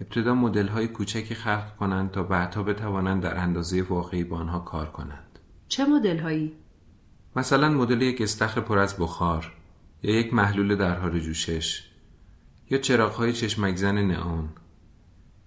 ابتدا 0.00 0.34
مدل 0.34 0.68
های 0.68 0.88
کوچکی 0.88 1.34
خلق 1.34 1.76
کنند 1.76 2.10
تا 2.10 2.22
بعدها 2.22 2.62
بتوانند 2.62 3.22
در 3.22 3.38
اندازه 3.38 3.82
واقعی 3.82 4.24
با 4.24 4.36
آنها 4.36 4.58
کار 4.58 4.86
کنند. 4.86 5.38
چه 5.68 5.84
مدل 5.84 6.18
هایی؟ 6.18 6.52
مثلا 7.36 7.68
مدل 7.68 8.02
یک 8.02 8.20
استخر 8.20 8.60
پر 8.60 8.78
از 8.78 8.96
بخار 8.98 9.52
یا 10.02 10.14
یک 10.20 10.34
محلول 10.34 10.76
در 10.76 11.00
حال 11.00 11.20
جوشش 11.20 11.89
یا 12.70 12.78
چراغ 12.78 13.12
های 13.12 13.32
چشمک 13.32 13.76
زن 13.76 13.98
نئون. 13.98 14.48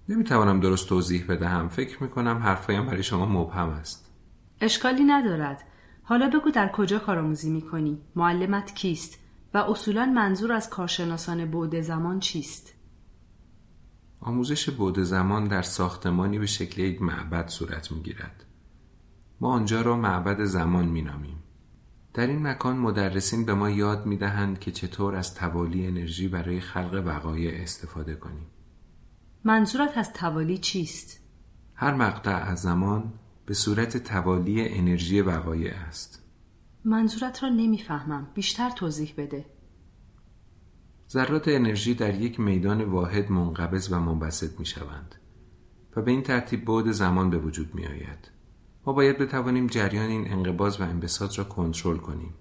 نمی‌توانم 0.09 0.59
درست 0.59 0.89
توضیح 0.89 1.25
بدهم. 1.29 1.69
فکر 1.69 2.03
می 2.03 2.09
کنم 2.09 2.37
حرفایم 2.37 2.85
برای 2.85 3.03
شما 3.03 3.25
مبهم 3.25 3.69
است. 3.69 4.11
اشکالی 4.61 5.03
ندارد. 5.03 5.63
حالا 6.03 6.29
بگو 6.29 6.51
در 6.51 6.71
کجا 6.71 6.99
کارآموزی 6.99 7.49
می‌کنی؟ 7.49 8.01
معلمت 8.15 8.75
کیست؟ 8.75 9.19
و 9.53 9.57
اصولا 9.57 10.05
منظور 10.05 10.51
از 10.51 10.69
کارشناسان 10.69 11.51
بعد 11.51 11.81
زمان 11.81 12.19
چیست؟ 12.19 12.73
آموزش 14.19 14.69
بعد 14.69 15.03
زمان 15.03 15.47
در 15.47 15.61
ساختمانی 15.61 16.39
به 16.39 16.45
شکل 16.45 16.81
یک 16.81 17.01
معبد 17.01 17.47
صورت 17.47 17.91
می‌گیرد. 17.91 18.45
ما 19.41 19.53
آنجا 19.53 19.81
را 19.81 19.97
معبد 19.97 20.43
زمان 20.43 20.85
مینامیم. 20.85 21.42
در 22.13 22.27
این 22.27 22.47
مکان 22.47 22.77
مدرسین 22.77 23.45
به 23.45 23.53
ما 23.53 23.69
یاد 23.69 24.05
می‌دهند 24.05 24.59
که 24.59 24.71
چطور 24.71 25.15
از 25.15 25.35
توالی 25.35 25.87
انرژی 25.87 26.27
برای 26.27 26.59
خلق 26.59 27.03
وقایع 27.05 27.61
استفاده 27.61 28.15
کنیم. 28.15 28.47
منظورت 29.43 29.97
از 29.97 30.13
توالی 30.13 30.57
چیست؟ 30.57 31.19
هر 31.75 31.93
مقطع 31.93 32.35
از 32.35 32.61
زمان 32.61 33.13
به 33.45 33.53
صورت 33.53 33.97
توالی 33.97 34.69
انرژی 34.69 35.21
وقایع 35.21 35.73
است 35.73 36.23
منظورت 36.85 37.43
را 37.43 37.49
نمی‌فهمم 37.49 38.27
بیشتر 38.33 38.69
توضیح 38.69 39.13
بده 39.17 39.45
ذرات 41.09 41.47
انرژی 41.47 41.93
در 41.93 42.21
یک 42.21 42.39
میدان 42.39 42.83
واحد 42.83 43.31
منقبض 43.31 43.91
و 43.91 43.99
منبسط 43.99 44.59
می 44.59 44.65
شوند 44.65 45.15
و 45.95 46.01
به 46.01 46.11
این 46.11 46.23
ترتیب 46.23 46.65
بعد 46.65 46.91
زمان 46.91 47.29
به 47.29 47.37
وجود 47.37 47.75
می 47.75 47.85
آید. 47.85 48.32
ما 48.85 48.93
باید 48.93 49.17
بتوانیم 49.17 49.67
جریان 49.67 50.09
این 50.09 50.33
انقباض 50.33 50.79
و 50.79 50.83
انبساط 50.83 51.37
را 51.37 51.43
کنترل 51.43 51.97
کنیم. 51.97 52.33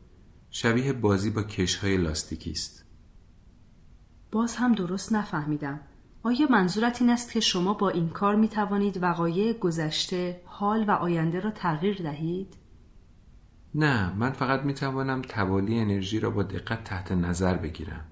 شبیه 0.51 0.93
بازی 0.93 1.31
با 1.31 1.43
کشهای 1.43 1.97
لاستیکی 1.97 2.51
است. 2.51 2.85
باز 4.33 4.57
هم 4.57 4.73
درست 4.73 5.13
نفهمیدم. 5.13 5.81
آیا 6.23 6.47
منظورت 6.51 7.03
این 7.03 7.11
است 7.11 7.33
که 7.33 7.41
شما 7.41 7.75
با 7.75 7.91
این 7.91 8.09
کار 8.09 8.35
می 8.35 8.49
توانید 8.49 9.03
وقایع 9.03 9.53
گذشته، 9.53 10.41
حال 10.45 10.85
و 10.89 10.91
آینده 10.91 11.41
را 11.41 11.51
تغییر 11.51 12.03
دهید؟ 12.03 12.57
نه، 13.75 14.15
من 14.17 14.33
فقط 14.33 14.61
می 14.61 14.75
توانم 14.75 15.23
توالی 15.23 15.79
انرژی 15.79 16.21
را 16.21 16.31
با 16.31 16.43
دقت 16.43 16.85
تحت 16.85 17.13
نظر 17.13 17.57
بگیرم. 17.57 18.05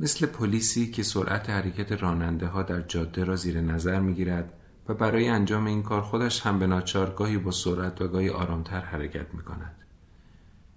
مثل 0.00 0.26
پلیسی 0.26 0.90
که 0.90 1.02
سرعت 1.02 1.50
حرکت 1.50 1.92
راننده 1.92 2.46
ها 2.46 2.62
در 2.62 2.80
جاده 2.82 3.24
را 3.24 3.36
زیر 3.36 3.60
نظر 3.60 4.00
می 4.00 4.14
گیرد 4.14 4.54
و 4.88 4.94
برای 4.94 5.28
انجام 5.28 5.66
این 5.66 5.82
کار 5.82 6.00
خودش 6.00 6.40
هم 6.40 6.58
به 6.58 6.66
ناچار 6.66 7.10
گاهی 7.10 7.38
با 7.38 7.50
سرعت 7.50 8.00
و 8.02 8.08
گاهی 8.08 8.28
آرامتر 8.28 8.80
حرکت 8.80 9.34
می 9.34 9.42
کند. 9.42 9.76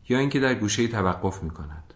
یا 0.09 0.19
اینکه 0.19 0.39
در 0.39 0.55
گوشه 0.55 0.87
توقف 0.87 1.43
می 1.43 1.49
کند. 1.49 1.93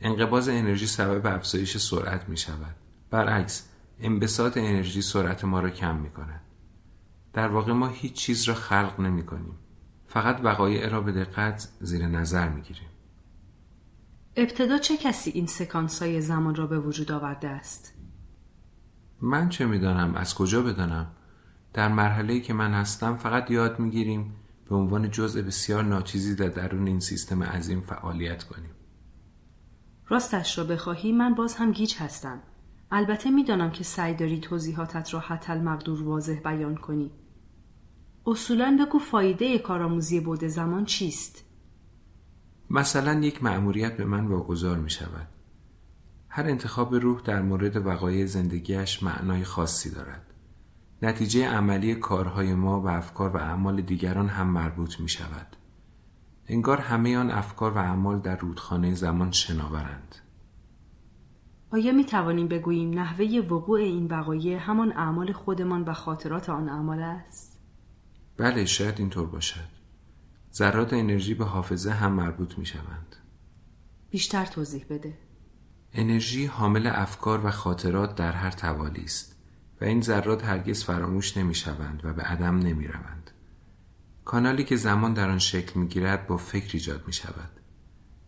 انقباز 0.00 0.48
انرژی 0.48 0.86
سبب 0.86 1.26
افزایش 1.26 1.76
سرعت 1.76 2.28
می 2.28 2.36
شود. 2.36 2.76
برعکس 3.10 3.68
انبساط 4.00 4.56
انرژی 4.56 5.02
سرعت 5.02 5.44
ما 5.44 5.60
را 5.60 5.70
کم 5.70 5.96
می 5.96 6.10
کند. 6.10 6.40
در 7.32 7.48
واقع 7.48 7.72
ما 7.72 7.88
هیچ 7.88 8.12
چیز 8.12 8.44
را 8.44 8.54
خلق 8.54 9.00
نمی 9.00 9.26
کنیم. 9.26 9.58
فقط 10.08 10.40
وقایع 10.42 10.88
را 10.88 11.00
به 11.00 11.12
دقت 11.12 11.68
زیر 11.80 12.06
نظر 12.06 12.48
می 12.48 12.62
گیریم. 12.62 12.88
ابتدا 14.36 14.78
چه 14.78 14.96
کسی 14.96 15.30
این 15.30 15.46
سکانس 15.46 16.02
های 16.02 16.20
زمان 16.20 16.54
را 16.54 16.66
به 16.66 16.78
وجود 16.78 17.12
آورده 17.12 17.48
است؟ 17.48 17.95
من 19.20 19.48
چه 19.48 19.66
می‌دانم؟ 19.66 20.14
از 20.14 20.34
کجا 20.34 20.62
بدانم؟ 20.62 21.06
در 21.72 21.88
مرحله 21.88 22.40
که 22.40 22.52
من 22.52 22.72
هستم 22.72 23.16
فقط 23.16 23.50
یاد 23.50 23.78
می‌گیریم 23.78 24.34
به 24.68 24.76
عنوان 24.76 25.10
جزء 25.10 25.42
بسیار 25.42 25.84
ناچیزی 25.84 26.34
در 26.34 26.48
درون 26.48 26.86
این 26.86 27.00
سیستم 27.00 27.42
عظیم 27.42 27.80
فعالیت 27.80 28.44
کنیم. 28.44 28.70
راستش 30.08 30.58
را 30.58 30.64
بخواهی 30.64 31.12
من 31.12 31.34
باز 31.34 31.54
هم 31.54 31.72
گیج 31.72 31.94
هستم. 31.98 32.42
البته 32.90 33.30
می‌دانم 33.30 33.70
که 33.70 33.84
سعی 33.84 34.14
داری 34.14 34.40
توضیحاتت 34.40 35.14
را 35.14 35.20
حتی 35.20 35.52
المقدور 35.52 36.02
واضح 36.02 36.40
بیان 36.44 36.74
کنی. 36.74 37.10
اصولا 38.26 38.78
بگو 38.80 38.98
فایده 38.98 39.58
کارآموزی 39.58 40.20
بود 40.20 40.44
زمان 40.44 40.84
چیست؟ 40.84 41.44
مثلا 42.70 43.20
یک 43.20 43.44
مأموریت 43.44 43.96
به 43.96 44.04
من 44.04 44.26
واگذار 44.26 44.78
می 44.78 44.90
شود 44.90 45.28
هر 46.36 46.46
انتخاب 46.46 46.94
روح 46.94 47.20
در 47.20 47.42
مورد 47.42 47.86
وقایع 47.86 48.26
زندگیش 48.26 49.02
معنای 49.02 49.44
خاصی 49.44 49.90
دارد. 49.90 50.34
نتیجه 51.02 51.48
عملی 51.48 51.94
کارهای 51.94 52.54
ما 52.54 52.80
و 52.80 52.88
افکار 52.88 53.30
و 53.30 53.36
اعمال 53.36 53.80
دیگران 53.80 54.28
هم 54.28 54.46
مربوط 54.46 55.00
می 55.00 55.08
شود 55.08 55.56
انگار 56.46 56.78
همه 56.78 57.16
آن 57.16 57.30
افکار 57.30 57.72
و 57.72 57.78
اعمال 57.78 58.18
در 58.20 58.36
رودخانه 58.36 58.94
زمان 58.94 59.32
شناورند. 59.32 60.14
آیا 61.70 61.92
می 61.92 62.04
توانیم 62.04 62.48
بگوییم 62.48 62.98
نحوه 62.98 63.26
وقوع 63.50 63.80
این 63.80 64.06
وقایع 64.06 64.58
همان 64.58 64.92
اعمال 64.92 65.32
خودمان 65.32 65.82
و 65.82 65.92
خاطرات 65.92 66.50
آن 66.50 66.68
اعمال 66.68 67.02
است؟ 67.02 67.60
بله 68.36 68.64
شاید 68.64 68.98
اینطور 68.98 69.26
باشد. 69.26 69.68
ذرات 70.54 70.92
انرژی 70.92 71.34
به 71.34 71.44
حافظه 71.44 71.90
هم 71.90 72.12
مربوط 72.12 72.58
می 72.58 72.66
شوند 72.66 73.16
بیشتر 74.10 74.44
توضیح 74.44 74.84
بده. 74.90 75.25
انرژی 75.98 76.46
حامل 76.46 76.86
افکار 76.86 77.46
و 77.46 77.50
خاطرات 77.50 78.14
در 78.14 78.32
هر 78.32 78.50
توالی 78.50 79.02
است 79.02 79.36
و 79.80 79.84
این 79.84 80.00
ذرات 80.00 80.44
هرگز 80.44 80.84
فراموش 80.84 81.36
نمی 81.36 81.54
شوند 81.54 82.00
و 82.04 82.12
به 82.12 82.22
عدم 82.22 82.58
نمی 82.58 82.86
روند. 82.86 83.30
کانالی 84.24 84.64
که 84.64 84.76
زمان 84.76 85.14
در 85.14 85.30
آن 85.30 85.38
شکل 85.38 85.80
می 85.80 85.88
گیرد 85.88 86.26
با 86.26 86.36
فکر 86.36 86.70
ایجاد 86.72 87.04
می 87.06 87.12
شود. 87.12 87.50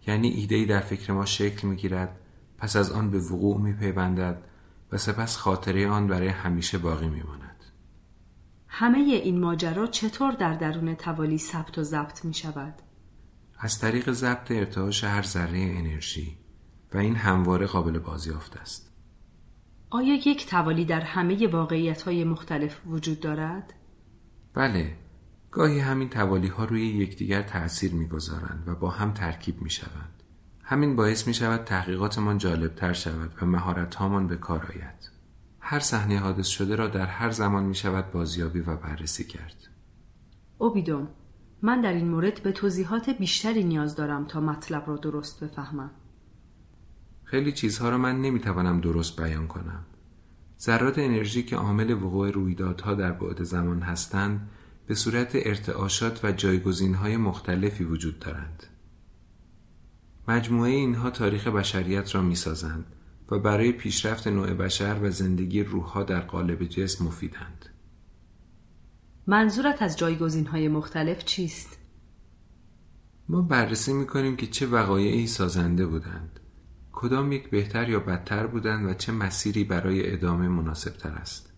یعنی 0.07 0.29
ایدهی 0.29 0.67
در 0.67 0.81
فکر 0.81 1.13
ما 1.13 1.25
شکل 1.25 1.69
می 1.69 1.77
گیرد 1.77 2.17
پس 2.59 2.77
از 2.77 2.93
آن 2.93 3.11
به 3.11 3.19
وقوع 3.19 3.61
می 3.61 3.73
پیوندد 3.73 4.43
و 4.93 4.99
سپس 4.99 5.37
خاطره 5.37 5.89
آن 5.89 6.07
برای 6.07 6.29
همیشه 6.29 6.79
باقی 6.79 7.09
می 7.09 7.23
ماند. 7.23 7.65
همه 8.69 8.99
این 8.99 9.41
ماجرا 9.41 9.87
چطور 9.87 10.33
در 10.33 10.55
درون 10.55 10.95
توالی 10.95 11.39
ثبت 11.39 11.79
و 11.79 11.83
ضبط 11.83 12.25
می 12.25 12.35
شود؟ 12.35 12.75
از 13.59 13.79
طریق 13.79 14.13
ضبط 14.13 14.51
ارتعاش 14.51 15.05
هر 15.05 15.23
ذره 15.23 15.59
انرژی 15.59 16.39
و 16.95 16.99
این 16.99 17.17
همواره 17.17 17.67
قابل 17.67 17.99
بازیافت 17.99 18.57
است. 18.57 18.93
آیا 19.91 20.15
یک 20.15 20.47
توالی 20.47 20.85
در 20.85 21.01
همه 21.01 21.47
واقعیت 21.47 22.03
های 22.03 22.25
مختلف 22.25 22.81
وجود 22.87 23.21
دارد؟ 23.21 23.75
بله، 24.55 24.97
گاهی 25.51 25.81
همین 25.81 26.09
توالی 26.09 26.49
ها 26.49 26.65
روی 26.65 26.87
یکدیگر 26.87 27.43
تأثیر 27.43 27.93
می‌گذارند 27.93 28.65
و 28.67 28.75
با 28.75 28.91
هم 28.91 29.13
ترکیب 29.13 29.63
می 29.63 29.71
شوند. 29.71 30.23
همین 30.63 30.97
باعث 30.97 31.27
می 31.27 31.35
شود 31.35 31.65
تحقیقاتمان 31.65 32.39
جالب 32.39 32.75
تر 32.75 32.93
شود 32.93 33.35
و 33.43 33.47
مهارت 33.47 33.95
هامان 33.95 34.27
به 34.27 34.37
کار 34.37 34.67
آید. 34.75 35.11
هر 35.61 35.79
صحنه 35.79 36.19
حادث 36.19 36.47
شده 36.47 36.77
را 36.77 36.89
در 36.89 37.07
هر 37.07 37.31
زمان 37.31 37.65
می 37.65 37.75
شود 37.75 38.13
بازیابی 38.13 38.61
و 38.61 38.77
بررسی 38.77 39.25
کرد. 39.25 39.69
اوبیدوم 40.59 41.09
من 41.63 41.81
در 41.81 41.93
این 41.93 42.09
مورد 42.09 42.43
به 42.43 42.53
توضیحات 42.53 43.11
بیشتری 43.11 43.65
نیاز 43.65 43.97
دارم 43.97 44.25
تا 44.25 44.41
مطلب 44.41 44.85
را 44.87 44.97
درست 44.97 45.45
بفهمم. 45.45 45.91
خیلی 47.31 47.53
چیزها 47.53 47.89
را 47.89 47.99
من 47.99 48.21
نمی‌توانم 48.21 48.81
درست 48.81 49.21
بیان 49.21 49.47
کنم. 49.47 49.87
ذرات 50.61 50.99
انرژی 50.99 51.43
که 51.43 51.57
عامل 51.57 51.91
وقوع 51.91 52.31
رویدادها 52.31 52.95
در 52.95 53.13
بعد 53.13 53.43
زمان 53.43 53.83
هستند 53.83 54.51
به 54.87 54.95
صورت 54.95 55.31
ارتعاشات 55.35 56.25
و 56.25 56.33
جایگزینهای 56.33 57.17
مختلفی 57.17 57.85
وجود 57.85 58.19
دارند. 58.19 58.63
مجموعه 60.29 60.71
اینها 60.71 61.11
تاریخ 61.11 61.47
بشریت 61.47 62.15
را 62.15 62.23
می‌سازند 62.23 62.87
و 63.31 63.39
برای 63.39 63.73
پیشرفت 63.73 64.27
نوع 64.27 64.55
بشر 64.55 64.99
و 65.03 65.11
زندگی 65.11 65.63
روحها 65.63 66.03
در 66.03 66.21
قالب 66.21 66.65
جسم 66.65 67.05
مفیدند. 67.05 67.67
منظورت 69.27 69.83
از 69.83 69.99
جایگزین 69.99 70.47
های 70.47 70.69
مختلف 70.69 71.25
چیست؟ 71.25 71.79
ما 73.29 73.43
بررسی 73.43 73.93
می‌کنیم 73.93 74.37
که 74.37 74.47
چه 74.47 74.67
وقایعی 74.67 75.27
سازنده 75.27 75.87
بودند 75.87 76.38
کدام 77.01 77.33
یک 77.33 77.51
بهتر 77.51 77.89
یا 77.89 78.01
بدتر 78.01 78.47
بودند 78.47 78.87
و 78.87 78.95
چه 78.95 79.13
مسیری 79.13 79.65
برای 79.65 80.13
ادامه 80.13 80.49
مناسب 80.49 80.91
تر 80.91 81.11
است 81.11 81.53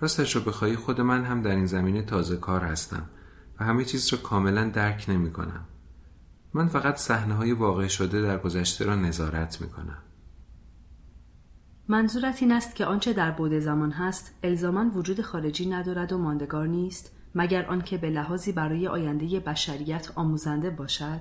راستش 0.00 0.36
رو 0.36 0.42
بخواهی 0.42 0.76
خود 0.76 1.00
من 1.00 1.24
هم 1.24 1.42
در 1.42 1.50
این 1.50 1.66
زمینه 1.66 2.02
تازه 2.02 2.36
کار 2.36 2.64
هستم 2.64 3.02
و 3.60 3.64
همه 3.64 3.84
چیز 3.84 4.12
را 4.12 4.18
کاملا 4.18 4.68
درک 4.68 5.04
نمی 5.08 5.32
کنم. 5.32 5.64
من 6.54 6.68
فقط 6.68 6.96
صحنه 6.96 7.34
های 7.34 7.52
واقع 7.52 7.88
شده 7.88 8.22
در 8.22 8.38
گذشته 8.38 8.84
را 8.84 8.96
نظارت 8.96 9.60
می 9.60 9.68
کنم. 9.68 10.02
منظورت 11.88 12.42
این 12.42 12.52
است 12.52 12.74
که 12.74 12.84
آنچه 12.84 13.12
در 13.12 13.30
بود 13.30 13.58
زمان 13.58 13.90
هست 13.90 14.34
الزاما 14.42 14.90
وجود 14.94 15.20
خارجی 15.20 15.66
ندارد 15.66 16.12
و 16.12 16.18
ماندگار 16.18 16.66
نیست 16.66 17.12
مگر 17.34 17.66
آنکه 17.66 17.98
به 17.98 18.10
لحاظی 18.10 18.52
برای 18.52 18.88
آینده 18.88 19.40
بشریت 19.40 20.12
آموزنده 20.14 20.70
باشد 20.70 21.20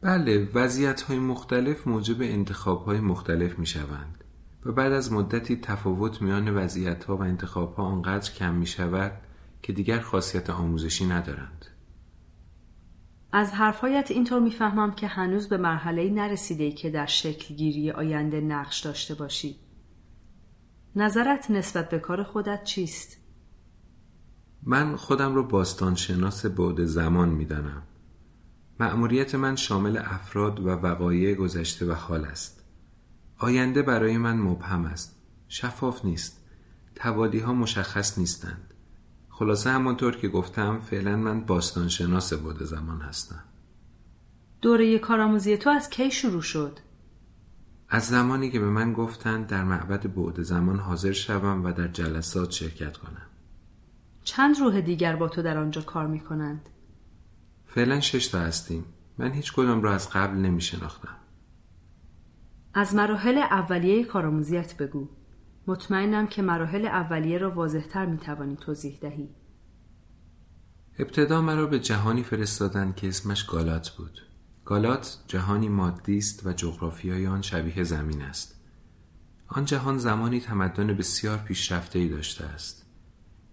بله 0.00 0.48
وضعیت 0.54 1.02
های 1.02 1.18
مختلف 1.18 1.86
موجب 1.86 2.22
انتخاب 2.22 2.84
های 2.84 3.00
مختلف 3.00 3.58
می 3.58 3.66
شوند 3.66 4.24
و 4.64 4.72
بعد 4.72 4.92
از 4.92 5.12
مدتی 5.12 5.56
تفاوت 5.56 6.22
میان 6.22 6.56
وضعیت 6.56 7.04
ها 7.04 7.16
و 7.16 7.22
انتخاب 7.22 7.74
ها 7.74 7.82
آنقدر 7.82 8.32
کم 8.32 8.54
می 8.54 8.66
شود 8.66 9.12
که 9.62 9.72
دیگر 9.72 10.00
خاصیت 10.00 10.50
آموزشی 10.50 11.06
ندارند 11.06 11.66
از 13.32 13.52
حرفهایت 13.52 14.10
اینطور 14.10 14.40
می‌فهمم 14.40 14.92
که 14.92 15.06
هنوز 15.06 15.48
به 15.48 15.56
مرحله 15.56 16.10
نرسیده 16.10 16.72
که 16.72 16.90
در 16.90 17.06
شکلگیری 17.06 17.90
آینده 17.90 18.40
نقش 18.40 18.80
داشته 18.80 19.14
باشی. 19.14 19.56
نظرت 20.96 21.50
نسبت 21.50 21.88
به 21.88 21.98
کار 21.98 22.22
خودت 22.22 22.64
چیست؟ 22.64 23.16
من 24.62 24.96
خودم 24.96 25.34
رو 25.34 25.42
باستانشناس 25.42 26.46
بعد 26.46 26.84
زمان 26.84 27.28
می‌دانم. 27.28 27.82
مأموریت 28.80 29.34
من 29.34 29.56
شامل 29.56 29.96
افراد 29.96 30.60
و 30.60 30.68
وقایع 30.68 31.34
گذشته 31.34 31.86
و 31.86 31.92
حال 31.92 32.24
است. 32.24 32.64
آینده 33.38 33.82
برای 33.82 34.18
من 34.18 34.36
مبهم 34.36 34.84
است. 34.84 35.16
شفاف 35.48 36.04
نیست. 36.04 36.44
توالی 36.94 37.38
ها 37.38 37.52
مشخص 37.52 38.18
نیستند. 38.18 38.74
خلاصه 39.38 39.70
همانطور 39.70 40.16
که 40.16 40.28
گفتم 40.28 40.80
فعلا 40.80 41.16
من 41.16 41.40
باستانشناس 41.40 42.32
بود 42.32 42.62
زمان 42.62 43.00
هستم 43.00 43.42
دوره 44.62 44.98
کارآموزی 44.98 45.56
تو 45.56 45.70
از 45.70 45.90
کی 45.90 46.10
شروع 46.10 46.42
شد؟ 46.42 46.78
از 47.88 48.06
زمانی 48.06 48.50
که 48.50 48.60
به 48.60 48.70
من 48.70 48.92
گفتند 48.92 49.46
در 49.46 49.64
معبد 49.64 50.14
بعد 50.14 50.42
زمان 50.42 50.78
حاضر 50.78 51.12
شوم 51.12 51.64
و 51.64 51.72
در 51.72 51.88
جلسات 51.88 52.50
شرکت 52.50 52.96
کنم 52.96 53.26
چند 54.24 54.60
روح 54.60 54.80
دیگر 54.80 55.16
با 55.16 55.28
تو 55.28 55.42
در 55.42 55.58
آنجا 55.58 55.82
کار 55.82 56.06
می 56.06 56.20
کنند؟ 56.20 56.68
فعلا 57.76 58.00
شش 58.00 58.26
تا 58.26 58.40
هستیم 58.40 58.84
من 59.18 59.32
هیچ 59.32 59.52
کدام 59.52 59.82
را 59.82 59.94
از 59.94 60.10
قبل 60.10 60.36
نمی 60.36 60.60
شناختم 60.60 61.16
از 62.74 62.94
مراحل 62.94 63.38
اولیه 63.38 64.04
کارآموزیت 64.04 64.76
بگو 64.76 65.08
مطمئنم 65.66 66.26
که 66.26 66.42
مراحل 66.42 66.86
اولیه 66.86 67.38
را 67.38 67.50
واضحتر 67.50 68.06
می 68.06 68.18
توانی 68.18 68.56
توضیح 68.56 68.98
دهی. 69.00 69.28
ابتدا 70.98 71.42
مرا 71.42 71.66
به 71.66 71.80
جهانی 71.80 72.22
فرستادند 72.22 72.96
که 72.96 73.08
اسمش 73.08 73.44
گالات 73.44 73.88
بود. 73.90 74.20
گالات 74.64 75.18
جهانی 75.26 75.68
مادی 75.68 76.18
است 76.18 76.46
و 76.46 76.52
جغرافیای 76.52 77.26
آن 77.26 77.42
شبیه 77.42 77.84
زمین 77.84 78.22
است. 78.22 78.60
آن 79.48 79.64
جهان 79.64 79.98
زمانی 79.98 80.40
تمدن 80.40 80.86
بسیار 80.86 81.38
پیشرفته 81.38 81.98
ای 81.98 82.08
داشته 82.08 82.44
است. 82.44 82.85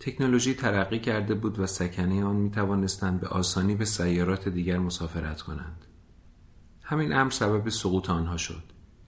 تکنولوژی 0.06 0.54
ترقی 0.54 1.00
کرده 1.00 1.36
بود 1.36 1.60
و 1.60 1.68
سکنه 1.68 2.24
آن 2.24 2.36
می 2.36 2.52
توانستند 2.52 3.20
به 3.20 3.28
آسانی 3.28 3.76
به 3.76 3.86
سیارات 3.86 4.50
دیگر 4.50 4.78
مسافرت 4.78 5.42
کنند. 5.42 5.86
همین 6.82 7.14
امر 7.14 7.32
سبب 7.32 7.70
سقوط 7.70 8.10
آنها 8.10 8.38
شد. 8.38 8.64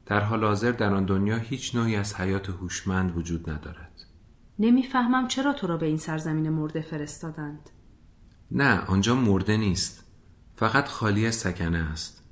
در 0.05 0.19
حال 0.19 0.43
حاضر 0.43 0.71
در 0.71 0.93
آن 0.93 1.05
دنیا 1.05 1.37
هیچ 1.37 1.75
نوعی 1.75 1.95
از 1.95 2.15
حیات 2.15 2.49
هوشمند 2.49 3.17
وجود 3.17 3.49
ندارد. 3.49 4.05
نمی‌فهمم 4.59 5.27
چرا 5.27 5.53
تو 5.53 5.67
را 5.67 5.77
به 5.77 5.85
این 5.85 5.97
سرزمین 5.97 6.49
مرده 6.49 6.81
فرستادند. 6.81 7.69
نه 8.51 8.79
آنجا 8.79 9.15
مرده 9.15 9.57
نیست. 9.57 10.03
فقط 10.55 10.87
خالی 10.87 11.27
از 11.27 11.35
سکنه 11.35 11.77
است. 11.77 12.23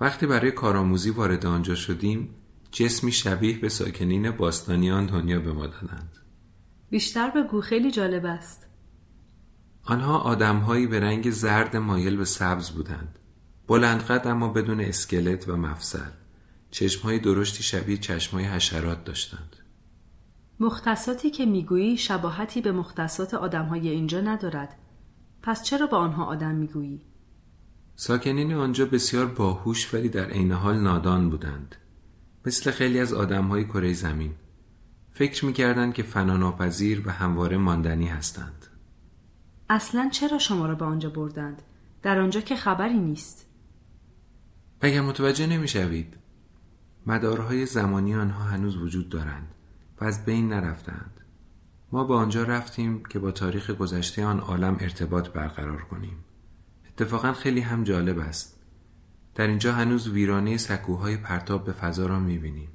وقتی 0.00 0.26
برای 0.26 0.50
کارآموزی 0.50 1.10
وارد 1.10 1.46
آنجا 1.46 1.74
شدیم 1.74 2.34
جسمی 2.70 3.12
شبیه 3.12 3.58
به 3.58 3.68
ساکنین 3.68 4.30
باستانی 4.30 4.90
آن 4.90 5.06
دنیا 5.06 5.40
به 5.40 5.52
ما 5.52 5.66
دادند. 5.66 6.19
بیشتر 6.90 7.30
به 7.30 7.60
خیلی 7.60 7.90
جالب 7.90 8.26
است. 8.26 8.66
آنها 9.84 10.18
آدمهایی 10.18 10.86
به 10.86 11.00
رنگ 11.00 11.30
زرد 11.30 11.76
مایل 11.76 12.16
به 12.16 12.24
سبز 12.24 12.70
بودند. 12.70 13.18
بلندقد 13.68 14.26
اما 14.26 14.48
بدون 14.48 14.80
اسکلت 14.80 15.48
و 15.48 15.56
مفصل. 15.56 16.10
چشمهای 16.70 17.18
درشتی 17.18 17.62
شبیه 17.62 17.96
چشمهای 17.96 18.44
حشرات 18.44 19.04
داشتند. 19.04 19.56
مختصاتی 20.60 21.30
که 21.30 21.46
می‌گویی 21.46 21.96
شباهتی 21.96 22.60
به 22.60 22.72
مختصات 22.72 23.34
آدمهای 23.34 23.88
اینجا 23.88 24.20
ندارد. 24.20 24.78
پس 25.42 25.62
چرا 25.62 25.86
با 25.86 25.98
آنها 25.98 26.24
آدم 26.24 26.54
می‌گویی؟ 26.54 27.02
ساکنین 27.94 28.52
آنجا 28.52 28.86
بسیار 28.86 29.26
باهوش 29.26 29.94
ولی 29.94 30.08
در 30.08 30.30
عین 30.30 30.52
حال 30.52 30.80
نادان 30.80 31.30
بودند. 31.30 31.76
مثل 32.46 32.70
خیلی 32.70 33.00
از 33.00 33.12
آدمهای 33.12 33.64
کره 33.64 33.92
زمین. 33.92 34.34
فکر 35.12 35.44
می‌کردند 35.44 35.94
که 35.94 36.02
فناناپذیر 36.02 37.02
و 37.06 37.10
همواره 37.10 37.56
ماندنی 37.56 38.06
هستند. 38.06 38.66
اصلا 39.68 40.08
چرا 40.12 40.38
شما 40.38 40.66
را 40.66 40.74
به 40.74 40.84
آنجا 40.84 41.10
بردند؟ 41.10 41.62
در 42.02 42.18
آنجا 42.18 42.40
که 42.40 42.56
خبری 42.56 42.98
نیست. 42.98 43.46
اگر 44.80 45.00
متوجه 45.00 45.46
نمی‌شوید 45.46 46.16
مدارهای 47.06 47.66
زمانی 47.66 48.14
آنها 48.14 48.44
هنوز 48.44 48.76
وجود 48.76 49.08
دارند 49.08 49.54
و 50.00 50.04
از 50.04 50.24
بین 50.24 50.48
نرفتند. 50.48 51.20
ما 51.92 52.04
به 52.04 52.14
آنجا 52.14 52.42
رفتیم 52.42 53.02
که 53.04 53.18
با 53.18 53.30
تاریخ 53.30 53.70
گذشته 53.70 54.24
آن 54.24 54.40
عالم 54.40 54.76
ارتباط 54.80 55.28
برقرار 55.28 55.82
کنیم. 55.82 56.24
اتفاقا 56.88 57.32
خیلی 57.32 57.60
هم 57.60 57.84
جالب 57.84 58.18
است. 58.18 58.60
در 59.34 59.46
اینجا 59.46 59.72
هنوز 59.72 60.08
ویرانه 60.08 60.56
سکوهای 60.56 61.16
پرتاب 61.16 61.64
به 61.64 61.72
فضا 61.72 62.06
را 62.06 62.20
می‌بینیم. 62.20 62.68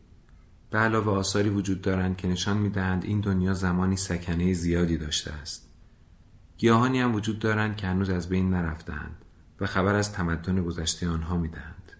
به 0.75 0.81
علاوه 0.81 1.11
آثاری 1.11 1.49
وجود 1.49 1.81
دارند 1.81 2.17
که 2.17 2.27
نشان 2.27 2.57
می‌دهند 2.57 3.03
این 3.03 3.19
دنیا 3.19 3.53
زمانی 3.53 3.97
سکنه 3.97 4.53
زیادی 4.53 4.97
داشته 4.97 5.31
است 5.31 5.69
گیاهانی 6.57 6.99
هم 6.99 7.15
وجود 7.15 7.39
دارند 7.39 7.75
که 7.75 7.87
هنوز 7.87 8.09
از 8.09 8.29
بین 8.29 8.49
نرفتند 8.49 9.25
و 9.59 9.65
خبر 9.65 9.95
از 9.95 10.13
تمدن 10.13 10.63
گذشته 10.63 11.09
آنها 11.09 11.37
می‌دهند 11.37 11.91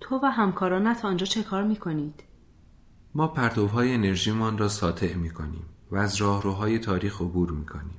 تو 0.00 0.20
و 0.22 0.26
همکارانت 0.26 1.04
آنجا 1.04 1.26
چه 1.26 1.42
کار 1.42 1.62
می 1.62 1.76
کنید؟ 1.76 2.24
ما 3.14 3.28
پرتوهای 3.28 3.94
انرژیمان 3.94 4.58
را 4.58 4.68
ساطع 4.68 5.14
می 5.14 5.30
کنیم 5.30 5.64
و 5.90 5.96
از 5.96 6.16
راهروهای 6.16 6.78
تاریخ 6.78 7.20
عبور 7.20 7.50
می 7.50 7.66
کنیم. 7.66 7.98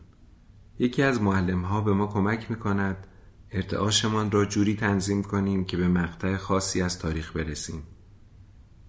یکی 0.80 1.04
از 1.04 1.22
معلم 1.22 1.62
ها 1.62 1.82
به 1.82 1.94
ما 1.94 2.08
کمک 2.08 2.52
می 2.52 2.56
کند 2.56 3.08
ارتعاشمان 3.52 4.32
را 4.32 4.46
جوری 4.46 4.76
تنظیم 4.76 5.24
کنیم 5.24 5.66
که 5.66 5.78
به 5.78 5.88
مقطع 5.88 6.38
خاصی 6.38 6.82
از 6.82 7.00
تاریخ 7.00 7.36
برسیم. 7.36 7.84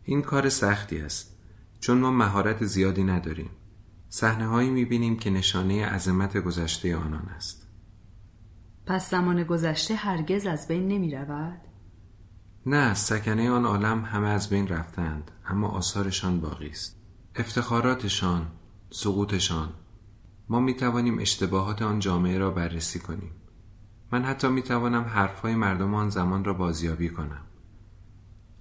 این 0.09 0.23
کار 0.23 0.49
سختی 0.49 0.99
است 0.99 1.39
چون 1.81 1.99
ما 1.99 2.11
مهارت 2.11 2.65
زیادی 2.65 3.05
نداریم. 3.05 3.51
صحنه 4.09 4.47
هایی 4.47 4.71
می 4.71 4.85
بینیم 4.85 5.17
که 5.17 5.31
نشانه 5.31 5.87
عظمت 5.87 6.37
گذشته 6.37 6.97
آنان 6.97 7.29
است. 7.29 7.67
پس 8.87 9.11
زمان 9.11 9.43
گذشته 9.43 9.95
هرگز 9.95 10.47
از 10.47 10.69
بین 10.69 10.89
نمی 10.89 11.15
رود؟ 11.15 11.61
نه 12.67 12.95
سکنه 12.95 13.51
آن 13.51 13.65
عالم 13.65 14.05
همه 14.05 14.29
از 14.29 14.51
بین 14.51 14.69
رفتند 14.69 15.31
اما 15.47 15.69
آثارشان 15.69 16.41
باقی 16.41 16.69
است 16.69 17.01
افتخاراتشان 17.37 18.47
سقوطشان 18.91 19.69
ما 20.49 20.61
می 20.61 20.75
توانیم 20.75 21.19
اشتباهات 21.19 21.83
آن 21.83 21.99
جامعه 21.99 22.39
را 22.39 22.51
بررسی 22.51 22.99
کنیم 22.99 23.33
من 24.13 24.25
حتی 24.25 24.49
می 24.49 24.63
توانم 24.63 25.05
حرفهای 25.05 25.55
مردم 25.55 25.95
آن 25.95 26.11
زمان 26.11 26.45
را 26.45 26.55
بازیابی 26.55 27.09
کنم 27.09 27.48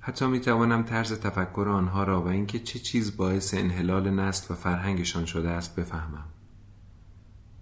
حتی 0.08 0.26
می 0.26 0.40
توانم 0.40 0.84
طرز 0.84 1.20
تفکر 1.20 1.70
آنها 1.70 2.04
را 2.04 2.22
و 2.22 2.28
اینکه 2.28 2.60
چه 2.60 2.80
چیز 2.80 3.18
باعث 3.18 3.54
انحلال 3.54 4.10
نسل 4.10 4.54
و 4.54 4.58
فرهنگشان 4.58 5.26
شده 5.26 5.50
است 5.50 5.76
بفهمم 5.76 6.26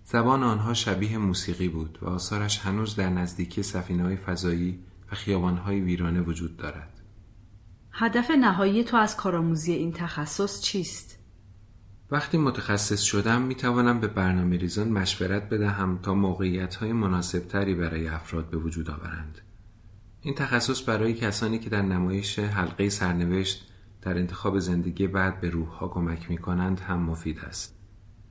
زبان 0.03 0.43
آنها 0.43 0.73
شبیه 0.73 1.17
موسیقی 1.17 1.67
بود 1.67 1.99
و 2.01 2.05
آثارش 2.05 2.59
هنوز 2.59 2.95
در 2.95 3.09
نزدیکی 3.09 3.63
سفینه 3.63 4.03
های 4.03 4.15
فضایی 4.15 4.79
و 5.11 5.15
خیابانهای 5.15 5.81
ویرانه 5.81 6.21
وجود 6.21 6.57
دارد 6.57 7.01
هدف 7.91 8.31
نهایی 8.31 8.83
تو 8.83 8.97
از 8.97 9.17
کارآموزی 9.17 9.73
این 9.73 9.93
تخصص 9.93 10.61
چیست؟ 10.61 11.19
وقتی 12.11 12.37
متخصص 12.37 13.01
شدم 13.01 13.41
می 13.41 13.55
توانم 13.55 13.99
به 13.99 14.07
برنامه 14.07 14.57
ریزان 14.57 14.89
مشورت 14.89 15.49
بدهم 15.49 15.99
تا 16.01 16.13
موقعیت 16.13 16.75
های 16.75 16.93
مناسب 16.93 17.47
تری 17.47 17.75
برای 17.75 18.07
افراد 18.07 18.49
به 18.49 18.57
وجود 18.57 18.89
آورند. 18.89 19.41
این 20.25 20.35
تخصص 20.35 20.89
برای 20.89 21.13
کسانی 21.13 21.59
که 21.59 21.69
در 21.69 21.81
نمایش 21.81 22.39
حلقه 22.39 22.89
سرنوشت 22.89 23.71
در 24.01 24.17
انتخاب 24.17 24.59
زندگی 24.59 25.07
بعد 25.07 25.41
به 25.41 25.49
روح 25.49 25.67
ها 25.67 25.87
کمک 25.87 26.29
می 26.29 26.37
کنند 26.37 26.79
هم 26.79 26.99
مفید 26.99 27.39
است. 27.39 27.79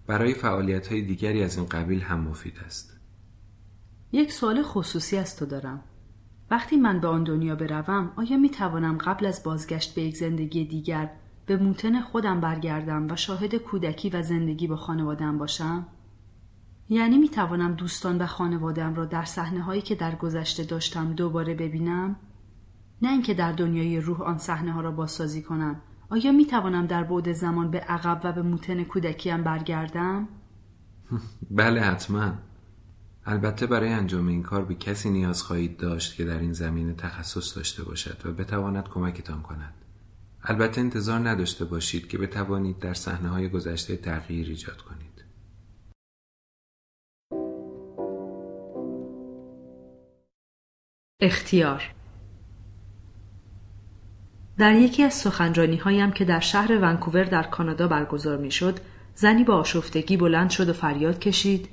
برای 0.07 0.34
فعالیت 0.34 0.86
های 0.86 1.03
دیگری 1.03 1.42
از 1.42 1.57
این 1.57 1.66
قبیل 1.66 2.01
هم 2.01 2.20
مفید 2.20 2.55
است. 2.66 2.97
یک 4.12 4.32
سوال 4.32 4.62
خصوصی 4.62 5.16
از 5.16 5.36
تو 5.36 5.47
دارم. 5.47 5.80
وقتی 6.51 6.76
من 6.76 7.01
به 7.01 7.09
آن 7.09 7.24
دنیا 7.24 7.55
بروم 7.55 8.12
آیا 8.16 8.36
می 8.36 8.51
توانم 8.51 8.99
قبل 8.99 9.26
از 9.26 9.42
بازگشت 9.42 9.95
به 9.95 10.03
یک 10.03 10.16
زندگی 10.16 10.64
دیگر 10.64 11.11
به 11.47 11.57
موتن 11.57 12.01
خودم 12.01 12.40
برگردم 12.40 13.07
و 13.11 13.16
شاهد 13.16 13.55
کودکی 13.55 14.11
و 14.11 14.22
زندگی 14.22 14.66
با 14.66 14.76
خانوادم 14.76 15.38
باشم؟ 15.38 15.86
یعنی 16.89 17.18
می 17.18 17.28
توانم 17.28 17.74
دوستان 17.74 18.18
و 18.18 18.26
خانوادم 18.26 18.95
را 18.95 19.05
در 19.05 19.24
صحنه 19.24 19.62
هایی 19.62 19.82
که 19.82 19.95
در 19.95 20.14
گذشته 20.14 20.64
داشتم 20.64 21.12
دوباره 21.12 21.55
ببینم؟ 21.55 22.16
نه 23.03 23.11
اینکه 23.11 23.35
در 23.35 23.53
دنیای 23.53 24.01
روح 24.01 24.22
آن 24.22 24.39
صحنه 24.39 24.72
ها 24.72 24.80
را 24.80 24.91
بازسازی 24.91 25.43
کنم 25.43 25.80
آیا 26.09 26.32
می 26.32 26.47
توانم 26.47 26.87
در 26.87 27.05
بعد 27.05 27.32
زمان 27.32 27.70
به 27.70 27.80
عقب 27.80 28.20
و 28.24 28.32
به 28.32 28.43
موتن 28.43 28.85
کودکیم 28.85 29.43
برگردم؟ 29.43 30.28
بله 31.51 31.80
حتما 31.80 32.32
البته 33.26 33.66
برای 33.66 33.93
انجام 33.93 34.28
این 34.28 34.43
کار 34.43 34.64
به 34.64 34.74
کسی 34.74 35.11
نیاز 35.11 35.43
خواهید 35.43 35.76
داشت 35.76 36.16
که 36.16 36.24
در 36.24 36.39
این 36.39 36.53
زمینه 36.53 36.93
تخصص 36.93 37.57
داشته 37.57 37.85
باشد 37.85 38.26
و 38.26 38.32
بتواند 38.32 38.89
کمکتان 38.89 39.43
کند 39.43 39.74
البته 40.43 40.80
انتظار 40.80 41.28
نداشته 41.28 41.64
باشید 41.64 42.09
که 42.09 42.18
بتوانید 42.18 42.78
در 42.78 42.95
صحنه 42.95 43.28
های 43.28 43.49
گذشته 43.49 43.97
تغییر 43.97 44.49
ایجاد 44.49 44.82
کنید 44.82 45.14
اختیار 51.25 51.83
در 54.59 54.75
یکی 54.75 55.03
از 55.03 55.14
سخنرانی 55.14 55.77
هایم 55.77 56.11
که 56.11 56.25
در 56.25 56.41
شهر 56.41 56.79
ونکوور 56.79 57.25
در 57.25 57.43
کانادا 57.43 57.89
برگزار 57.89 58.39
می 58.39 58.51
شد 58.51 58.79
زنی 59.14 59.45
با 59.45 59.55
آشفتگی 59.55 60.16
بلند 60.16 60.51
شد 60.51 60.68
و 60.68 60.72
فریاد 60.72 61.18
کشید 61.18 61.68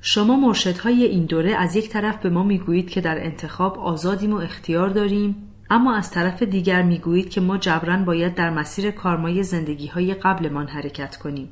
شما 0.00 0.36
مرشدهای 0.36 1.04
این 1.04 1.24
دوره 1.24 1.56
از 1.56 1.76
یک 1.76 1.88
طرف 1.88 2.18
به 2.18 2.30
ما 2.30 2.42
می‌گویید 2.42 2.90
که 2.90 3.00
در 3.00 3.24
انتخاب 3.24 3.78
آزادیم 3.78 4.32
و 4.32 4.36
اختیار 4.36 4.88
داریم 4.88 5.36
اما 5.70 5.96
از 5.96 6.10
طرف 6.10 6.42
دیگر 6.42 6.82
می‌گویید 6.82 7.30
که 7.30 7.40
ما 7.40 7.58
جبران 7.58 8.04
باید 8.04 8.34
در 8.34 8.50
مسیر 8.50 8.90
کارمای 8.90 9.42
زندگی 9.42 9.86
های 9.86 10.14
قبلمان 10.14 10.66
حرکت 10.66 11.16
کنیم. 11.16 11.48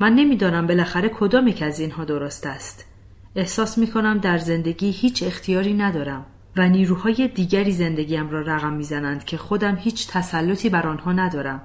من 0.00 0.14
نمی‌دانم 0.14 0.66
بالاخره 0.66 1.08
کدام 1.08 1.48
یک 1.48 1.62
از 1.62 1.80
اینها 1.80 2.04
درست 2.04 2.46
است. 2.46 2.93
احساس 3.36 3.78
می 3.78 3.86
کنم 3.86 4.18
در 4.18 4.38
زندگی 4.38 4.90
هیچ 4.90 5.22
اختیاری 5.22 5.74
ندارم 5.74 6.26
و 6.56 6.68
نیروهای 6.68 7.28
دیگری 7.28 7.72
زندگیم 7.72 8.30
را 8.30 8.40
رقم 8.40 8.72
می‌زنند 8.72 9.24
که 9.24 9.36
خودم 9.36 9.76
هیچ 9.76 10.08
تسلطی 10.08 10.68
بر 10.68 10.86
آنها 10.86 11.12
ندارم. 11.12 11.62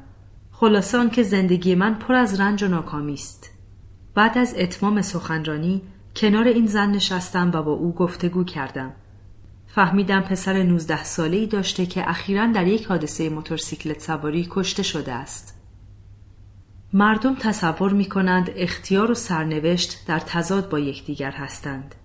خلاصه 0.52 1.10
که 1.10 1.24
زندگی 1.24 1.76
من 1.76 1.94
پر 1.94 2.14
از 2.14 2.40
رنج 2.40 2.64
و 2.64 2.68
ناکامی 2.68 3.14
است. 3.14 3.50
بعد 4.16 4.38
از 4.38 4.56
اتمام 4.58 5.02
سخنرانی 5.02 5.82
کنار 6.16 6.48
این 6.48 6.68
زن 6.68 6.92
نشستم 6.92 7.52
و 7.54 7.64
با 7.64 7.72
او 7.72 7.94
گفتگو 7.94 8.44
کردم. 8.44 8.92
فهمیدم 9.68 10.22
پسر 10.22 10.64
19 10.64 11.04
ساله 11.04 11.38
ای 11.38 11.48
داشته 11.48 11.86
که 11.86 12.10
اخیرا 12.10 12.46
در 12.46 12.68
یک 12.68 12.86
حادثه 12.86 13.30
موتورسیکلت 13.30 14.02
سواری 14.02 14.48
کشته 14.50 14.84
شده 14.84 15.14
است. 15.14 15.59
مردم 16.94 17.36
تصور 17.36 17.94
می 17.94 18.06
کنند 18.06 18.50
اختیار 18.56 19.12
و 19.12 19.14
سرنوشت 19.14 20.08
در 20.08 20.20
تضاد 20.20 20.70
با 20.70 20.80
یکدیگر 20.80 21.32
هستند. 21.32 21.96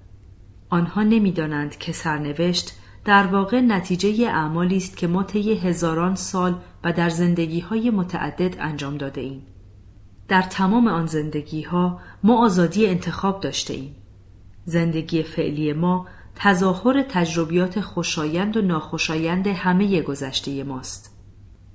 آنها 0.71 1.03
نمی‌دانند 1.03 1.79
که 1.79 1.93
سرنوشت 1.93 2.73
در 3.05 3.27
واقع 3.27 3.61
نتیجه 3.61 4.27
اعمالی 4.29 4.77
است 4.77 4.97
که 4.97 5.07
ما 5.07 5.23
طی 5.23 5.55
هزاران 5.55 6.15
سال 6.15 6.55
و 6.85 6.93
در 6.93 7.09
زندگی 7.09 7.61
های 7.61 7.91
متعدد 7.91 8.57
انجام 8.61 8.97
داده 8.97 9.21
ایم. 9.21 9.43
در 10.29 10.43
تمام 10.43 10.89
آن 10.89 11.07
زندگی 11.07 11.63
ها 11.63 12.01
ما 12.23 12.45
آزادی 12.45 12.87
انتخاب 12.87 13.41
داشته 13.41 13.75
ایم. 13.75 13.95
زندگی 14.65 15.23
فعلی 15.23 15.73
ما 15.73 16.07
تظاهر 16.37 17.03
تجربیات 17.03 17.81
خوشایند 17.81 18.57
و 18.57 18.63
ناخوشایند 18.63 19.47
همه 19.47 20.03
گذشته 20.03 20.65
ماست. 20.65 21.17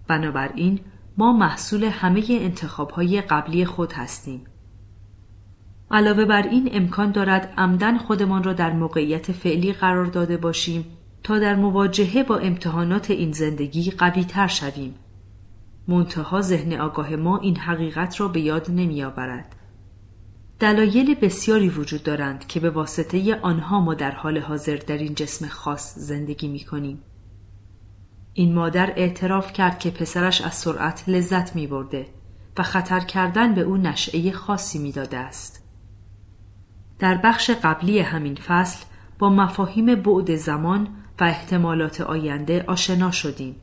بنابراین 0.08 0.80
ما 1.20 1.34
محصول 1.34 1.84
همه 1.84 2.26
انتخاب 2.30 2.92
های 2.92 3.22
قبلی 3.22 3.66
خود 3.66 3.94
هستیم. 3.94 4.44
علاوه 5.92 6.26
بر 6.26 6.48
این 6.48 6.70
امکان 6.72 7.12
دارد 7.12 7.54
عمدن 7.58 7.98
خودمان 7.98 8.44
را 8.44 8.54
در 8.54 8.74
موقعیت 8.74 9.32
فعلی 9.32 9.74
قرار 9.74 10.06
داده 10.06 10.38
باشیم 10.38 10.86
تا 11.24 11.40
در 11.40 11.56
مواجهه 11.56 12.24
با 12.24 12.38
امتحانات 12.38 13.12
این 13.12 13.32
زندگی 13.32 13.92
قوی 13.92 14.24
تر 14.24 14.48
شویم 14.48 14.96
منتها 15.88 16.42
ذهن 16.42 16.74
آگاه 16.74 17.16
ما 17.16 17.38
این 17.38 17.58
حقیقت 17.58 18.20
را 18.20 18.28
به 18.28 18.42
یاد 18.42 18.72
نمی 18.72 19.04
آورد. 19.04 19.56
دلایل 20.60 21.16
بسیاری 21.16 21.70
وجود 21.70 22.04
دارند 22.04 22.48
که 22.48 22.60
به 22.60 22.70
واسطه 22.70 23.40
آنها 23.42 23.82
ما 23.82 23.94
در 23.94 24.12
حال 24.12 24.38
حاضر 24.38 24.76
در 24.76 24.98
این 24.98 25.16
جسم 25.16 25.48
خاص 25.48 25.96
زندگی 25.98 26.48
می 26.48 26.60
کنیم. 26.60 27.04
این 28.40 28.54
مادر 28.54 28.94
اعتراف 28.96 29.54
کرد 29.54 29.80
که 29.80 29.92
پسرش 29.92 30.42
از 30.42 30.54
سرعت 30.54 31.04
لذت 31.08 31.56
می 31.56 31.68
برده 31.68 32.08
و 32.58 32.64
خطر 32.64 33.00
کردن 33.00 33.56
به 33.56 33.62
او 33.62 33.78
نشعه 33.78 34.32
خاصی 34.32 34.80
می 34.80 34.92
داده 34.92 35.18
است. 35.18 35.64
در 37.00 37.18
بخش 37.24 37.50
قبلی 37.50 38.00
همین 38.00 38.36
فصل 38.36 38.86
با 39.20 39.30
مفاهیم 39.30 39.96
بعد 39.96 40.36
زمان 40.36 40.88
و 41.20 41.24
احتمالات 41.24 42.02
آینده 42.02 42.64
آشنا 42.68 43.12
شدیم. 43.12 43.56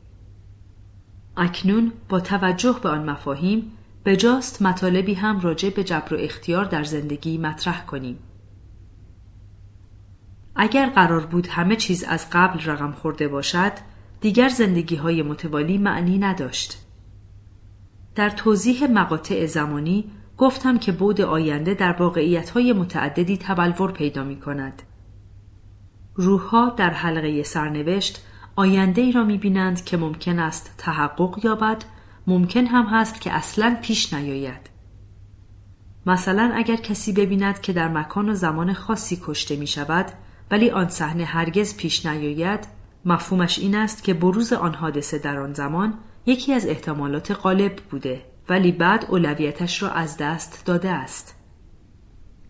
اکنون 1.37 1.91
با 2.09 2.19
توجه 2.19 2.79
به 2.83 2.89
آن 2.89 3.09
مفاهیم 3.09 3.71
بجاست 4.05 4.61
مطالبی 4.61 5.13
هم 5.13 5.39
راجع 5.39 5.69
به 5.69 5.83
جبر 5.83 6.13
و 6.13 6.17
اختیار 6.19 6.65
در 6.65 6.83
زندگی 6.83 7.37
مطرح 7.37 7.85
کنیم. 7.85 8.19
اگر 10.55 10.89
قرار 10.89 11.25
بود 11.25 11.47
همه 11.47 11.75
چیز 11.75 12.03
از 12.03 12.27
قبل 12.31 12.59
رقم 12.65 12.91
خورده 12.91 13.27
باشد، 13.27 13.71
دیگر 14.21 14.49
زندگی 14.49 14.95
های 14.95 15.21
متوالی 15.21 15.77
معنی 15.77 16.17
نداشت. 16.17 16.83
در 18.15 18.29
توضیح 18.29 18.87
مقاطع 18.87 19.45
زمانی 19.45 20.11
گفتم 20.37 20.77
که 20.77 20.91
بود 20.91 21.21
آینده 21.21 21.73
در 21.73 21.91
واقعیت 21.91 22.49
های 22.49 22.73
متعددی 22.73 23.37
تبلور 23.37 23.91
پیدا 23.91 24.23
می 24.23 24.39
کند. 24.39 24.81
روحها 26.15 26.69
در 26.69 26.89
حلقه 26.89 27.43
سرنوشت 27.43 28.23
آینده 28.55 29.01
ای 29.01 29.11
را 29.11 29.23
می 29.23 29.37
بینند 29.37 29.85
که 29.85 29.97
ممکن 29.97 30.39
است 30.39 30.73
تحقق 30.77 31.45
یابد 31.45 31.83
ممکن 32.27 32.65
هم 32.65 32.85
هست 32.85 33.21
که 33.21 33.33
اصلا 33.33 33.77
پیش 33.81 34.13
نیاید 34.13 34.69
مثلا 36.05 36.51
اگر 36.55 36.75
کسی 36.75 37.13
ببیند 37.13 37.61
که 37.61 37.73
در 37.73 37.87
مکان 37.87 38.29
و 38.29 38.33
زمان 38.33 38.73
خاصی 38.73 39.19
کشته 39.25 39.55
می 39.55 39.67
شود 39.67 40.05
ولی 40.51 40.69
آن 40.69 40.89
صحنه 40.89 41.25
هرگز 41.25 41.77
پیش 41.77 42.05
نیاید 42.05 42.67
مفهومش 43.07 43.59
این 43.59 43.75
است 43.75 44.03
که 44.03 44.13
بروز 44.13 44.53
آن 44.53 44.73
حادثه 44.73 45.17
در 45.17 45.39
آن 45.39 45.53
زمان 45.53 45.93
یکی 46.25 46.53
از 46.53 46.65
احتمالات 46.67 47.31
غالب 47.31 47.75
بوده 47.75 48.25
ولی 48.49 48.71
بعد 48.71 49.05
اولویتش 49.09 49.83
را 49.83 49.89
از 49.89 50.17
دست 50.17 50.65
داده 50.65 50.89
است. 50.89 51.35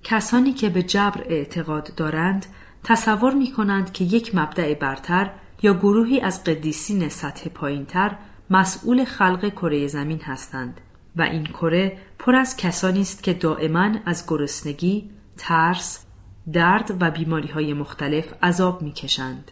کسانی 0.04 0.54
که 0.54 0.70
به 0.70 0.84
جبر 0.84 1.24
اعتقاد 1.30 1.96
دارند 1.96 2.46
تصور 2.84 3.34
می 3.34 3.52
کنند 3.52 3.92
که 3.92 4.04
یک 4.04 4.36
مبدع 4.36 4.74
برتر 4.74 5.32
یا 5.62 5.74
گروهی 5.74 6.22
از 6.22 6.44
قدیسین 6.44 7.10
سطح 7.10 7.50
پایینتر 7.50 8.16
مسئول 8.50 9.06
خلق 9.06 9.50
کره 9.50 9.88
زمین 9.88 10.22
هستند 10.22 10.82
و 11.16 11.22
این 11.22 11.46
کره 11.46 11.98
پر 12.20 12.36
از 12.36 12.58
کسانی 12.58 13.02
است 13.02 13.24
که 13.24 13.34
دائما 13.34 13.92
از 14.06 14.28
گرسنگی، 14.28 15.10
ترس، 15.38 16.06
درد 16.54 16.98
و 17.00 17.12
بیماری 17.12 17.48
های 17.48 17.74
مختلف 17.74 18.34
عذاب 18.44 18.82
می 18.82 18.92
کشند. 18.92 19.52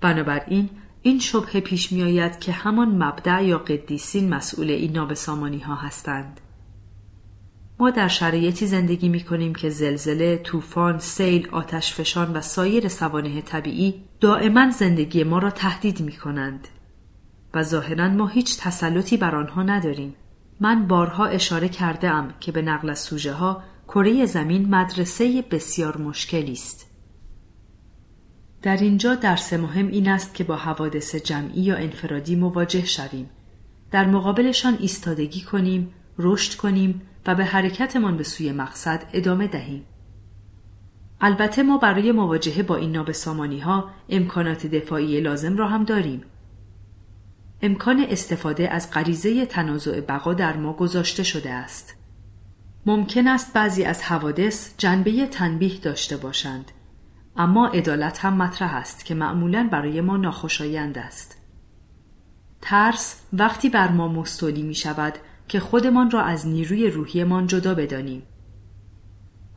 بنابراین 0.00 0.70
این 1.02 1.18
شبه 1.18 1.60
پیش 1.60 1.92
می 1.92 2.02
آید 2.02 2.38
که 2.38 2.52
همان 2.52 3.02
مبدع 3.02 3.44
یا 3.44 3.58
قدیسین 3.58 4.34
مسئول 4.34 4.70
این 4.70 4.92
نابسامانی 4.92 5.58
ها 5.58 5.74
هستند. 5.74 6.40
ما 7.78 7.90
در 7.90 8.08
شرایطی 8.08 8.66
زندگی 8.66 9.08
می 9.08 9.20
کنیم 9.20 9.54
که 9.54 9.70
زلزله، 9.70 10.36
طوفان، 10.36 10.98
سیل، 10.98 11.48
آتش 11.52 11.94
فشان 11.94 12.32
و 12.32 12.40
سایر 12.40 12.88
سوانه 12.88 13.42
طبیعی 13.42 14.04
دائما 14.20 14.70
زندگی 14.70 15.24
ما 15.24 15.38
را 15.38 15.50
تهدید 15.50 16.00
می 16.00 16.12
کنند 16.12 16.68
و 17.54 17.62
ظاهرا 17.62 18.08
ما 18.08 18.26
هیچ 18.26 18.58
تسلطی 18.60 19.16
بر 19.16 19.34
آنها 19.36 19.62
نداریم. 19.62 20.14
من 20.60 20.86
بارها 20.86 21.26
اشاره 21.26 21.68
کرده 21.68 22.10
ام 22.10 22.34
که 22.40 22.52
به 22.52 22.62
نقل 22.62 22.90
از 22.90 22.98
سوژه 22.98 23.32
ها 23.32 23.62
کره 23.88 24.26
زمین 24.26 24.74
مدرسه 24.74 25.44
بسیار 25.50 25.96
مشکلی 25.96 26.52
است. 26.52 26.89
در 28.62 28.76
اینجا 28.76 29.14
درس 29.14 29.52
مهم 29.52 29.86
این 29.86 30.08
است 30.08 30.34
که 30.34 30.44
با 30.44 30.56
حوادث 30.56 31.14
جمعی 31.14 31.60
یا 31.60 31.76
انفرادی 31.76 32.36
مواجه 32.36 32.84
شویم. 32.84 33.30
در 33.90 34.06
مقابلشان 34.06 34.76
ایستادگی 34.80 35.40
کنیم، 35.40 35.94
رشد 36.18 36.56
کنیم 36.56 37.02
و 37.26 37.34
به 37.34 37.44
حرکتمان 37.44 38.16
به 38.16 38.24
سوی 38.24 38.52
مقصد 38.52 39.02
ادامه 39.12 39.46
دهیم. 39.46 39.84
البته 41.20 41.62
ما 41.62 41.78
برای 41.78 42.12
مواجهه 42.12 42.62
با 42.62 42.76
این 42.76 42.92
نابسامانی 42.92 43.60
ها 43.60 43.90
امکانات 44.08 44.66
دفاعی 44.66 45.20
لازم 45.20 45.56
را 45.56 45.68
هم 45.68 45.84
داریم. 45.84 46.22
امکان 47.62 48.06
استفاده 48.08 48.70
از 48.70 48.90
غریزه 48.90 49.46
تنازع 49.46 50.00
بقا 50.00 50.34
در 50.34 50.56
ما 50.56 50.72
گذاشته 50.72 51.22
شده 51.22 51.50
است. 51.50 51.94
ممکن 52.86 53.28
است 53.28 53.52
بعضی 53.52 53.84
از 53.84 54.02
حوادث 54.02 54.70
جنبه 54.78 55.26
تنبیه 55.26 55.78
داشته 55.78 56.16
باشند 56.16 56.70
اما 57.36 57.66
عدالت 57.66 58.18
هم 58.18 58.34
مطرح 58.36 58.74
است 58.74 59.04
که 59.04 59.14
معمولا 59.14 59.68
برای 59.72 60.00
ما 60.00 60.16
ناخوشایند 60.16 60.98
است. 60.98 61.36
ترس 62.62 63.20
وقتی 63.32 63.68
بر 63.68 63.90
ما 63.90 64.08
مستولی 64.08 64.62
می 64.62 64.74
شود 64.74 65.14
که 65.48 65.60
خودمان 65.60 66.10
را 66.10 66.22
از 66.22 66.46
نیروی 66.46 66.90
روحیمان 66.90 67.46
جدا 67.46 67.74
بدانیم. 67.74 68.22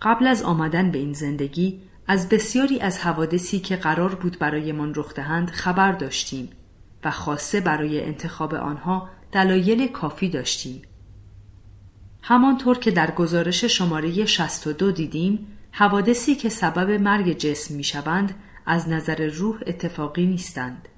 قبل 0.02 0.28
از 0.28 0.44
آمدن 0.44 0.92
به 0.92 0.98
این 0.98 1.14
زندگی 1.14 1.82
از 2.08 2.30
بسیاری 2.30 2.80
از 2.80 3.00
حوادثی 3.00 3.60
که 3.60 3.76
قرار 3.76 4.16
بود 4.16 4.40
برایمان 4.40 4.94
رخ 4.96 5.14
دهند 5.14 5.50
خبر 5.50 5.92
داشتیم 5.92 6.50
و 7.04 7.12
خاصه 7.12 7.62
برای 7.62 8.06
انتخاب 8.06 8.54
آنها 8.56 9.10
دلایل 9.32 9.88
کافی 9.88 10.30
داشتیم. 10.30 10.82
همانطور 12.22 12.78
که 12.78 12.92
در 12.92 13.12
گزارش 13.12 13.66
شماره 13.66 14.26
62 14.26 14.92
دیدیم 14.92 15.48
حوادثی 15.76 16.36
که 16.36 16.50
سبب 16.50 16.90
مرگ 16.90 17.38
جسم 17.38 17.76
می 17.76 17.84
شوند 17.84 18.36
از 18.66 18.90
نظر 18.90 19.28
روح 19.28 19.60
اتفاقی 19.68 20.26
نیستند. 20.26 20.90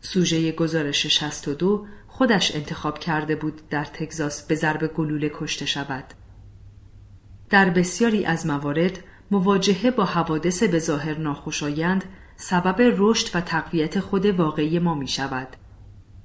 سوژه 0.00 0.52
گزارش 0.52 1.06
62 1.06 1.86
خودش 2.06 2.54
انتخاب 2.54 2.98
کرده 2.98 3.36
بود 3.36 3.62
در 3.70 3.84
تگزاس 3.84 4.46
به 4.46 4.54
ضرب 4.54 4.86
گلوله 4.86 5.30
کشته 5.34 5.66
شود. 5.66 6.04
در 7.50 7.70
بسیاری 7.70 8.24
از 8.24 8.46
موارد 8.46 8.98
مواجهه 9.30 9.90
با 9.90 10.04
حوادث 10.04 10.62
به 10.62 10.78
ظاهر 10.78 11.18
ناخوشایند 11.18 12.04
سبب 12.36 12.76
رشد 12.78 13.36
و 13.36 13.40
تقویت 13.40 14.00
خود 14.00 14.26
واقعی 14.26 14.78
ما 14.78 14.94
می 14.94 15.08
شود. 15.08 15.48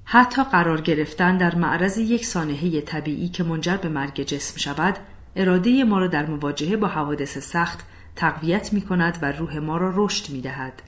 حتی 0.04 0.44
قرار 0.44 0.82
گرفتن 0.82 1.38
در 1.38 1.56
معرض 1.56 1.98
یک 1.98 2.26
سانحه 2.26 2.82
طبیعی 2.82 3.30
که 3.30 3.44
منجر 3.44 3.78
به 3.78 3.90
مرگ 3.90 4.24
جسم 4.24 4.58
شود 4.58 4.98
اراده 5.38 5.84
ما 5.84 6.00
را 6.00 6.08
در 6.08 6.26
مواجهه 6.26 6.78
با 6.78 6.88
حوادث 6.88 7.38
سخت 7.38 7.86
تقویت 8.16 8.74
می 8.74 8.82
کند 8.82 9.18
و 9.22 9.32
روح 9.32 9.58
ما 9.58 9.78
را 9.78 9.94
رشد 9.96 10.30
می 10.30 10.42
دهد. 10.42 10.82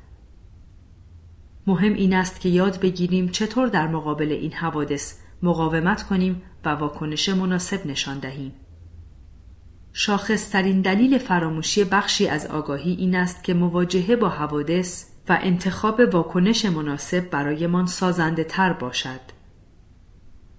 مهم 1.68 1.94
این 1.94 2.14
است 2.14 2.40
که 2.40 2.50
یاد 2.50 2.80
بگیریم 2.80 3.30
چطور 3.30 3.68
در 3.68 3.88
مقابل 3.88 4.32
این 4.32 4.54
حوادث 4.54 5.20
مقاومت 5.44 6.04
کنیم 6.04 6.42
و 6.66 6.70
واکنش 6.70 7.30
مناسب 7.30 7.88
نشان 7.88 8.20
دهیم. 8.20 8.54
شاخصترین 9.94 10.82
دلیل 10.82 11.18
فراموشی 11.18 11.84
بخشی 11.84 12.28
از 12.28 12.46
آگاهی 12.46 12.92
این 12.92 13.16
است 13.16 13.44
که 13.44 13.54
مواجهه 13.54 14.16
با 14.16 14.30
حوادث 14.30 15.06
و 15.30 15.40
انتخاب 15.42 16.00
واکنش 16.14 16.66
مناسب 16.66 17.30
برایمان 17.30 17.86
سازنده 17.86 18.44
تر 18.44 18.74
باشد. 18.74 19.22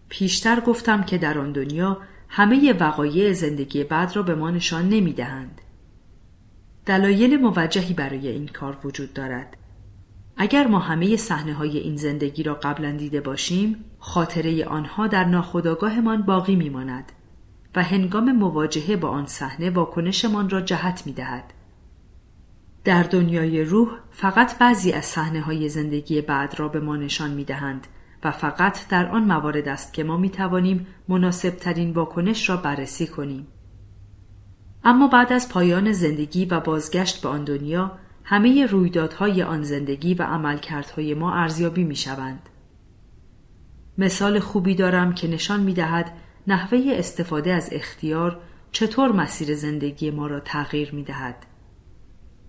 پیشتر 0.09 0.61
گفتم 0.61 1.03
که 1.03 1.19
در 1.19 1.39
آن 1.39 1.53
دنیا 1.53 1.99
همه 2.33 2.73
وقایع 2.73 3.33
زندگی 3.33 3.85
بعد 3.85 4.17
را 4.17 4.23
به 4.23 4.35
ما 4.35 4.51
نشان 4.51 4.89
نمی 4.89 5.13
دهند. 5.13 5.61
دلایل 6.87 7.41
موجهی 7.41 7.95
برای 7.95 8.29
این 8.29 8.47
کار 8.47 8.79
وجود 8.85 9.13
دارد. 9.13 9.57
اگر 10.37 10.67
ما 10.67 10.79
همه 10.79 11.17
صحنه 11.17 11.55
های 11.55 11.79
این 11.79 11.97
زندگی 11.97 12.43
را 12.43 12.55
قبلا 12.55 12.91
دیده 12.91 13.21
باشیم، 13.21 13.85
خاطره 13.99 14.65
آنها 14.65 15.07
در 15.07 15.25
ناخودآگاهمان 15.25 16.23
باقی 16.23 16.57
می 16.57 16.69
ماند 16.69 17.13
و 17.77 17.83
هنگام 17.83 18.33
مواجهه 18.33 18.97
با 18.97 19.09
آن 19.09 19.27
صحنه 19.27 19.71
واکنشمان 19.71 20.51
را 20.51 20.61
جهت 20.61 21.03
می 21.07 21.13
دهد. 21.13 21.53
در 22.85 23.03
دنیای 23.03 23.65
روح 23.65 23.89
فقط 24.11 24.59
بعضی 24.59 24.93
از 24.93 25.05
صحنه 25.05 25.41
های 25.41 25.69
زندگی 25.69 26.21
بعد 26.21 26.61
را 26.61 26.69
به 26.69 26.81
ما 26.81 26.97
نشان 26.97 27.31
می 27.31 27.45
دهند 27.45 27.87
و 28.25 28.31
فقط 28.31 28.89
در 28.89 29.09
آن 29.09 29.25
موارد 29.25 29.69
است 29.69 29.93
که 29.93 30.05
ما 30.05 30.17
می 30.17 30.31
توانیم 30.31 30.87
مناسب 31.09 31.51
ترین 31.51 31.91
واکنش 31.91 32.49
را 32.49 32.57
بررسی 32.57 33.07
کنیم. 33.07 33.47
اما 34.85 35.09
بعد 35.09 35.33
از 35.33 35.49
پایان 35.49 35.93
زندگی 35.93 36.45
و 36.45 36.61
بازگشت 36.61 37.23
به 37.23 37.29
آن 37.29 37.45
دنیا 37.45 37.99
همه 38.25 38.67
رویدادهای 38.67 39.43
آن 39.43 39.63
زندگی 39.63 40.15
و 40.15 40.23
عملکردهای 40.23 41.15
ما 41.15 41.35
ارزیابی 41.35 41.85
می 41.85 41.97
شوند. 41.97 42.49
مثال 43.99 44.39
خوبی 44.39 44.75
دارم 44.75 45.15
که 45.15 45.29
نشان 45.29 45.61
می 45.61 45.75
دهد 45.75 46.13
نحوه 46.47 46.93
استفاده 46.93 47.53
از 47.53 47.69
اختیار 47.73 48.41
چطور 48.73 49.13
مسیر 49.13 49.55
زندگی 49.55 50.11
ما 50.11 50.27
را 50.27 50.41
تغییر 50.41 50.95
می 50.95 51.03
دهد. 51.03 51.47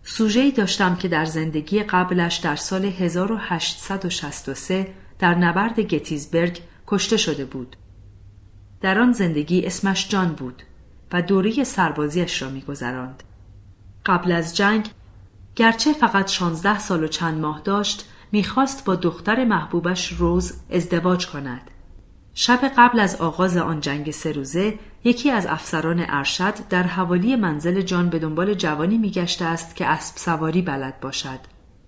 سوژه‌ای 0.04 0.52
داشتم 0.52 0.96
که 0.96 1.08
در 1.08 1.26
زندگی 1.26 1.84
قبلش 1.84 2.38
در 2.38 2.56
سال 2.56 2.86
1863 2.86 4.88
در 5.22 5.36
نبرد 5.36 5.80
گتیزبرگ 5.80 6.60
کشته 6.88 7.18
شده 7.18 7.46
بود. 7.46 7.76
در 8.82 9.00
آن 9.00 9.12
زندگی 9.12 9.66
اسمش 9.66 10.10
جان 10.10 10.34
بود 10.34 10.64
و 11.14 11.22
دوره 11.22 11.64
سربازیش 11.64 12.42
را 12.42 12.50
میگذراند. 12.50 13.24
قبل 14.06 14.32
از 14.32 14.58
جنگ 14.58 14.90
گرچه 15.56 15.94
فقط 15.94 16.28
شانزده 16.28 16.80
سال 16.80 17.04
و 17.04 17.08
چند 17.08 17.42
ماه 17.42 17.62
داشت 17.64 18.10
می‌خواست 18.32 18.86
با 18.86 18.96
دختر 18.96 19.46
محبوبش 19.46 20.14
روز 20.14 20.54
ازدواج 20.72 21.28
کند. 21.28 21.72
شب 22.34 22.72
قبل 22.78 23.00
از 23.00 23.16
آغاز 23.16 23.58
آن 23.58 23.80
جنگ 23.80 24.12
سه 24.12 24.32
روزه 24.32 24.80
یکی 25.04 25.32
از 25.32 25.46
افسران 25.46 26.06
ارشد 26.08 26.54
در 26.70 26.84
حوالی 26.84 27.36
منزل 27.36 27.82
جان 27.82 28.10
به 28.10 28.20
دنبال 28.20 28.54
جوانی 28.54 28.98
میگشته 28.98 29.46
است 29.46 29.76
که 29.76 29.86
اسب 29.86 30.18
سواری 30.18 30.62
بلد 30.62 31.00
باشد 31.00 31.40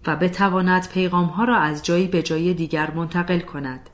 و 0.08 0.16
بتواند 0.16 0.90
پیغامها 0.90 1.44
را 1.44 1.58
از 1.58 1.86
جایی 1.86 2.08
به 2.08 2.24
جای 2.24 2.54
دیگر 2.54 2.92
منتقل 2.92 3.40
کند. 3.40 3.90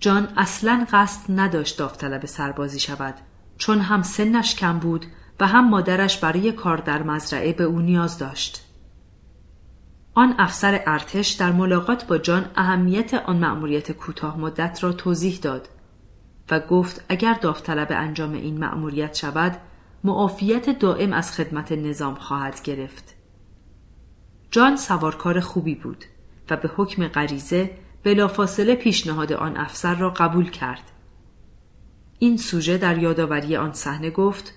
جان 0.00 0.28
اصلا 0.36 0.86
قصد 0.92 1.40
نداشت 1.40 1.78
داوطلب 1.78 2.26
سربازی 2.26 2.80
شود 2.80 3.14
چون 3.58 3.78
هم 3.80 4.02
سنش 4.02 4.56
کم 4.56 4.78
بود 4.78 5.06
و 5.40 5.46
هم 5.46 5.68
مادرش 5.68 6.18
برای 6.18 6.52
کار 6.52 6.76
در 6.76 7.02
مزرعه 7.02 7.52
به 7.52 7.64
او 7.64 7.78
نیاز 7.78 8.18
داشت. 8.18 8.64
آن 10.14 10.34
افسر 10.38 10.82
ارتش 10.86 11.28
در 11.30 11.52
ملاقات 11.52 12.06
با 12.06 12.18
جان 12.18 12.50
اهمیت 12.56 13.14
آن 13.14 13.36
مأموریت 13.36 13.92
کوتاه 13.92 14.38
مدت 14.38 14.84
را 14.84 14.92
توضیح 14.92 15.38
داد 15.42 15.68
و 16.50 16.60
گفت 16.60 17.04
اگر 17.08 17.34
داوطلب 17.34 17.88
انجام 17.90 18.32
این 18.32 18.58
مأموریت 18.58 19.14
شود 19.14 19.56
معافیت 20.04 20.78
دائم 20.78 21.12
از 21.12 21.32
خدمت 21.32 21.72
نظام 21.72 22.14
خواهد 22.14 22.62
گرفت. 22.62 23.13
جان 24.54 24.76
سوارکار 24.76 25.40
خوبی 25.40 25.74
بود 25.74 26.04
و 26.50 26.56
به 26.56 26.70
حکم 26.76 27.08
غریزه 27.08 27.70
بلافاصله 28.04 28.74
پیشنهاد 28.74 29.32
آن 29.32 29.56
افسر 29.56 29.94
را 29.94 30.10
قبول 30.10 30.50
کرد. 30.50 30.90
این 32.18 32.36
سوژه 32.36 32.78
در 32.78 32.98
یادآوری 32.98 33.56
آن 33.56 33.72
صحنه 33.72 34.10
گفت 34.10 34.54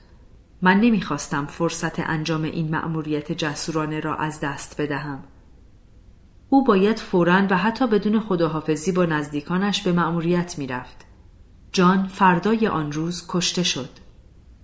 من 0.62 0.80
نمی‌خواستم 0.80 1.46
فرصت 1.46 2.00
انجام 2.00 2.44
این 2.44 2.72
مأموریت 2.72 3.32
جسورانه 3.32 4.00
را 4.00 4.16
از 4.16 4.40
دست 4.40 4.82
بدهم. 4.82 5.24
او 6.50 6.64
باید 6.64 7.00
فوراً 7.00 7.48
و 7.50 7.58
حتی 7.58 7.88
بدون 7.88 8.20
خداحافظی 8.20 8.92
با 8.92 9.06
نزدیکانش 9.06 9.82
به 9.82 9.92
مأموریت 9.92 10.58
می‌رفت. 10.58 11.06
جان 11.72 12.08
فردای 12.08 12.68
آن 12.68 12.92
روز 12.92 13.26
کشته 13.28 13.64
شد. 13.64 13.90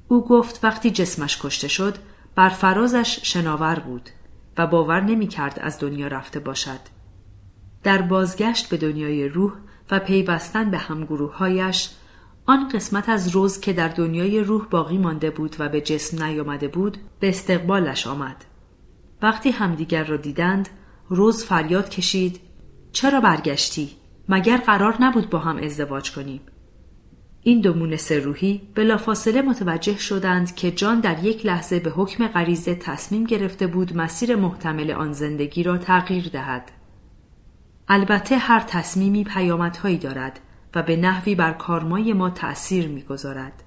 او 0.07 0.27
گفت 0.27 0.59
وقتی 0.63 0.91
جسمش 0.91 1.39
کشته 1.41 1.67
شد 1.67 1.95
بر 2.35 2.49
فرازش 2.49 3.19
شناور 3.23 3.79
بود 3.79 4.09
و 4.57 4.67
باور 4.67 5.01
نمی 5.01 5.27
کرد 5.27 5.59
از 5.59 5.79
دنیا 5.79 6.07
رفته 6.07 6.39
باشد. 6.39 6.79
در 7.83 8.01
بازگشت 8.01 8.69
به 8.69 8.77
دنیای 8.77 9.29
روح 9.29 9.53
و 9.91 9.99
پیوستن 9.99 10.71
به 10.71 10.77
همگروههایش 10.77 11.89
آن 12.45 12.67
قسمت 12.67 13.09
از 13.09 13.27
روز 13.27 13.59
که 13.59 13.73
در 13.73 13.87
دنیای 13.87 14.39
روح 14.39 14.65
باقی 14.65 14.97
مانده 14.97 15.29
بود 15.29 15.55
و 15.59 15.69
به 15.69 15.81
جسم 15.81 16.23
نیامده 16.23 16.67
بود 16.67 16.97
به 17.19 17.29
استقبالش 17.29 18.07
آمد. 18.07 18.45
وقتی 19.21 19.49
همدیگر 19.49 20.03
را 20.03 20.17
دیدند 20.17 20.69
روز 21.09 21.45
فریاد 21.45 21.89
کشید 21.89 22.39
چرا 22.91 23.21
برگشتی؟ 23.21 23.89
مگر 24.29 24.57
قرار 24.57 24.95
نبود 24.99 25.29
با 25.29 25.39
هم 25.39 25.57
ازدواج 25.57 26.11
کنیم؟ 26.11 26.41
این 27.45 27.61
دو 27.61 27.73
مونس 27.73 28.11
روحی 28.11 28.61
بلافاصله 28.75 29.41
متوجه 29.41 29.97
شدند 29.97 30.55
که 30.55 30.71
جان 30.71 30.99
در 30.99 31.23
یک 31.23 31.45
لحظه 31.45 31.79
به 31.79 31.89
حکم 31.89 32.27
غریزه 32.27 32.75
تصمیم 32.75 33.23
گرفته 33.23 33.67
بود 33.67 33.97
مسیر 33.97 34.35
محتمل 34.35 34.91
آن 34.91 35.13
زندگی 35.13 35.63
را 35.63 35.77
تغییر 35.77 36.29
دهد. 36.29 36.71
البته 37.87 38.37
هر 38.37 38.59
تصمیمی 38.59 39.23
پیامدهایی 39.23 39.97
دارد 39.97 40.39
و 40.75 40.83
به 40.83 40.95
نحوی 40.95 41.35
بر 41.35 41.53
کارمای 41.53 42.13
ما 42.13 42.29
تأثیر 42.29 42.87
می‌گذارد. 42.87 43.63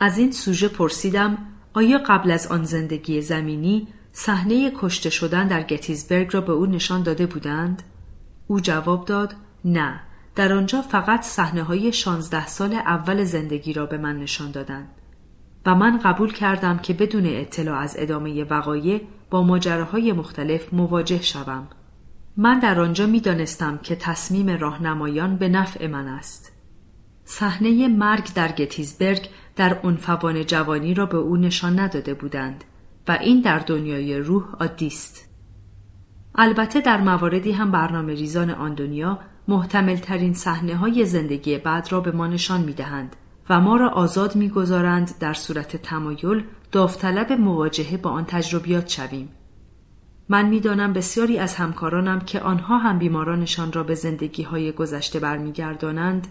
از 0.00 0.18
این 0.18 0.32
سوژه 0.32 0.68
پرسیدم 0.68 1.38
آیا 1.74 1.98
قبل 1.98 2.30
از 2.30 2.46
آن 2.46 2.64
زندگی 2.64 3.20
زمینی 3.20 3.88
صحنه 4.12 4.72
کشته 4.76 5.10
شدن 5.10 5.48
در 5.48 5.62
گتیزبرگ 5.62 6.34
را 6.34 6.40
به 6.40 6.52
او 6.52 6.66
نشان 6.66 7.02
داده 7.02 7.26
بودند؟ 7.26 7.82
او 8.46 8.60
جواب 8.60 9.04
داد 9.04 9.34
نه 9.64 10.00
در 10.38 10.52
آنجا 10.52 10.82
فقط 10.82 11.22
صحنه 11.22 11.62
های 11.62 11.92
شانزده 11.92 12.46
سال 12.46 12.74
اول 12.74 13.24
زندگی 13.24 13.72
را 13.72 13.86
به 13.86 13.98
من 13.98 14.18
نشان 14.18 14.50
دادند 14.50 14.88
و 15.66 15.74
من 15.74 15.98
قبول 15.98 16.32
کردم 16.32 16.78
که 16.78 16.94
بدون 16.94 17.26
اطلاع 17.26 17.78
از 17.78 17.96
ادامه 17.98 18.44
وقایع 18.44 19.00
با 19.30 19.42
ماجراهای 19.42 20.12
مختلف 20.12 20.74
مواجه 20.74 21.22
شوم. 21.22 21.68
من 22.36 22.58
در 22.58 22.80
آنجا 22.80 23.06
می 23.06 23.20
دانستم 23.20 23.78
که 23.78 23.96
تصمیم 23.96 24.50
راهنمایان 24.50 25.36
به 25.36 25.48
نفع 25.48 25.86
من 25.86 26.08
است. 26.08 26.52
صحنه 27.24 27.88
مرگ 27.88 28.34
در 28.34 28.52
گتیزبرگ 28.52 29.28
در 29.56 29.78
عنفوان 29.84 30.46
جوانی 30.46 30.94
را 30.94 31.06
به 31.06 31.16
او 31.16 31.36
نشان 31.36 31.80
نداده 31.80 32.14
بودند 32.14 32.64
و 33.08 33.18
این 33.20 33.40
در 33.40 33.58
دنیای 33.58 34.18
روح 34.18 34.44
عادی 34.60 34.86
است. 34.86 35.28
البته 36.34 36.80
در 36.80 37.00
مواردی 37.00 37.52
هم 37.52 37.70
برنامه 37.70 38.14
ریزان 38.14 38.50
آن 38.50 38.74
دنیا 38.74 39.18
محتمل 39.48 39.96
ترین 39.96 40.34
صحنه 40.34 40.76
های 40.76 41.04
زندگی 41.04 41.58
بعد 41.58 41.92
را 41.92 42.00
به 42.00 42.12
ما 42.12 42.26
نشان 42.26 42.60
می 42.60 42.72
دهند 42.72 43.16
و 43.50 43.60
ما 43.60 43.76
را 43.76 43.88
آزاد 43.88 44.36
می 44.36 44.48
گذارند 44.48 45.18
در 45.20 45.34
صورت 45.34 45.76
تمایل 45.76 46.44
داوطلب 46.72 47.32
مواجهه 47.32 47.96
با 47.96 48.10
آن 48.10 48.24
تجربیات 48.24 48.88
شویم. 48.88 49.28
من 50.28 50.48
می‌دانم 50.48 50.92
بسیاری 50.92 51.38
از 51.38 51.54
همکارانم 51.54 52.20
که 52.20 52.40
آنها 52.40 52.78
هم 52.78 52.98
بیمارانشان 52.98 53.72
را 53.72 53.82
به 53.82 53.94
زندگی 53.94 54.42
های 54.42 54.72
گذشته 54.72 55.18
برمیگردانند 55.20 56.26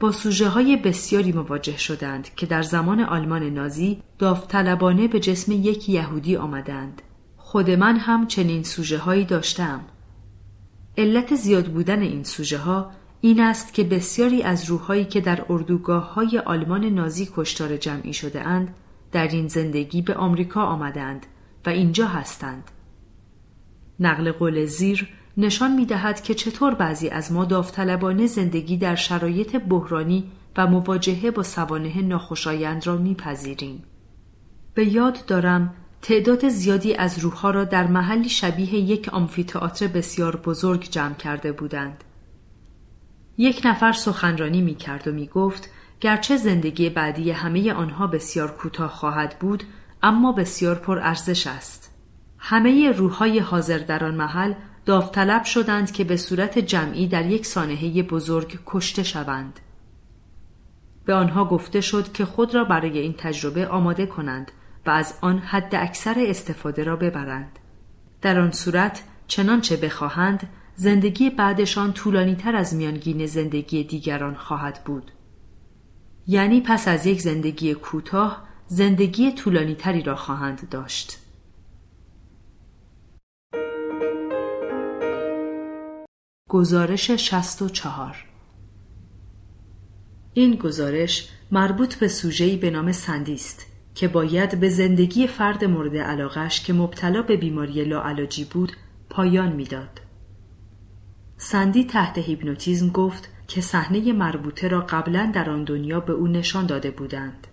با 0.00 0.12
سوژه 0.12 0.48
های 0.48 0.76
بسیاری 0.76 1.32
مواجه 1.32 1.76
شدند 1.76 2.34
که 2.34 2.46
در 2.46 2.62
زمان 2.62 3.00
آلمان 3.00 3.42
نازی 3.42 4.02
داوطلبانه 4.18 5.08
به 5.08 5.20
جسم 5.20 5.52
یک 5.52 5.88
یهودی 5.88 6.36
آمدند. 6.36 7.02
خود 7.36 7.70
من 7.70 7.96
هم 7.96 8.26
چنین 8.26 8.62
سوژه 8.62 8.98
هایی 8.98 9.24
داشتم. 9.24 9.80
علت 10.98 11.34
زیاد 11.34 11.66
بودن 11.66 12.02
این 12.02 12.24
سوژه 12.24 12.58
ها 12.58 12.90
این 13.20 13.40
است 13.40 13.74
که 13.74 13.84
بسیاری 13.84 14.42
از 14.42 14.64
روحهایی 14.64 15.04
که 15.04 15.20
در 15.20 15.44
اردوگاه 15.48 16.14
های 16.14 16.38
آلمان 16.38 16.84
نازی 16.84 17.28
کشتار 17.36 17.76
جمعی 17.76 18.12
شده 18.12 18.40
اند 18.40 18.74
در 19.12 19.28
این 19.28 19.48
زندگی 19.48 20.02
به 20.02 20.14
آمریکا 20.14 20.62
آمدند 20.62 21.26
و 21.66 21.70
اینجا 21.70 22.06
هستند. 22.06 22.70
نقل 24.00 24.32
قول 24.32 24.64
زیر 24.64 25.08
نشان 25.36 25.74
می 25.74 25.86
دهد 25.86 26.22
که 26.22 26.34
چطور 26.34 26.74
بعضی 26.74 27.08
از 27.08 27.32
ما 27.32 27.44
داوطلبانه 27.44 28.26
زندگی 28.26 28.76
در 28.76 28.94
شرایط 28.94 29.56
بحرانی 29.56 30.30
و 30.56 30.66
مواجهه 30.66 31.30
با 31.30 31.42
سوانه 31.42 32.02
ناخوشایند 32.02 32.86
را 32.86 32.96
میپذیریم. 32.96 33.84
به 34.74 34.92
یاد 34.92 35.26
دارم 35.26 35.74
تعداد 36.02 36.48
زیادی 36.48 36.94
از 36.94 37.18
روحها 37.18 37.50
را 37.50 37.64
در 37.64 37.86
محلی 37.86 38.28
شبیه 38.28 38.74
یک 38.74 39.08
آمفیتئاتر 39.08 39.86
بسیار 39.86 40.36
بزرگ 40.36 40.90
جمع 40.90 41.14
کرده 41.14 41.52
بودند. 41.52 42.04
یک 43.38 43.62
نفر 43.64 43.92
سخنرانی 43.92 44.60
می 44.60 44.74
کرد 44.74 45.08
و 45.08 45.12
می 45.12 45.26
گفت 45.26 45.70
گرچه 46.00 46.36
زندگی 46.36 46.90
بعدی 46.90 47.30
همه 47.30 47.72
آنها 47.72 48.06
بسیار 48.06 48.50
کوتاه 48.50 48.90
خواهد 48.90 49.38
بود 49.38 49.64
اما 50.02 50.32
بسیار 50.32 50.74
پر 50.74 50.98
ارزش 50.98 51.46
است. 51.46 51.94
همه 52.38 52.92
روحهای 52.92 53.38
حاضر 53.38 53.78
در 53.78 54.04
آن 54.04 54.14
محل 54.14 54.54
داوطلب 54.86 55.44
شدند 55.44 55.92
که 55.92 56.04
به 56.04 56.16
صورت 56.16 56.58
جمعی 56.58 57.06
در 57.06 57.26
یک 57.26 57.46
سانحه 57.46 58.02
بزرگ 58.02 58.58
کشته 58.66 59.02
شوند. 59.02 59.60
به 61.04 61.14
آنها 61.14 61.44
گفته 61.44 61.80
شد 61.80 62.12
که 62.12 62.24
خود 62.24 62.54
را 62.54 62.64
برای 62.64 62.98
این 62.98 63.14
تجربه 63.18 63.68
آماده 63.68 64.06
کنند 64.06 64.52
از 64.90 65.14
آن 65.20 65.38
حد 65.38 65.74
اکثر 65.74 66.14
استفاده 66.18 66.84
را 66.84 66.96
ببرند. 66.96 67.58
در 68.22 68.40
آن 68.40 68.50
صورت 68.50 69.02
چنانچه 69.26 69.76
بخواهند 69.76 70.48
زندگی 70.76 71.30
بعدشان 71.30 71.92
طولانی 71.92 72.34
تر 72.34 72.56
از 72.56 72.74
میانگین 72.74 73.26
زندگی 73.26 73.84
دیگران 73.84 74.34
خواهد 74.34 74.84
بود. 74.84 75.10
یعنی 76.26 76.60
پس 76.60 76.88
از 76.88 77.06
یک 77.06 77.20
زندگی 77.20 77.74
کوتاه 77.74 78.48
زندگی 78.66 79.32
طولانی 79.32 79.74
تری 79.74 80.02
را 80.02 80.16
خواهند 80.16 80.68
داشت. 80.68 81.18
گزارش 86.48 87.10
64 87.10 88.24
این 90.34 90.54
گزارش 90.54 91.28
مربوط 91.50 91.94
به 91.94 92.08
سوژه‌ای 92.08 92.56
به 92.56 92.70
نام 92.70 92.92
سندی 92.92 93.34
است 93.34 93.69
که 93.94 94.08
باید 94.08 94.60
به 94.60 94.68
زندگی 94.68 95.26
فرد 95.26 95.64
مورد 95.64 95.96
علاقش 95.96 96.64
که 96.64 96.72
مبتلا 96.72 97.22
به 97.22 97.36
بیماری 97.36 97.84
لاعلاجی 97.84 98.44
بود 98.44 98.72
پایان 99.10 99.52
می‌داد. 99.52 100.00
سندی 101.36 101.84
تحت 101.84 102.18
هیپنوتیزم 102.18 102.88
گفت 102.88 103.28
که 103.48 103.60
صحنه 103.60 104.12
مربوطه 104.12 104.68
را 104.68 104.80
قبلا 104.80 105.30
در 105.34 105.50
آن 105.50 105.64
دنیا 105.64 106.00
به 106.00 106.12
او 106.12 106.26
نشان 106.26 106.66
داده 106.66 106.90
بودند. 106.90 107.46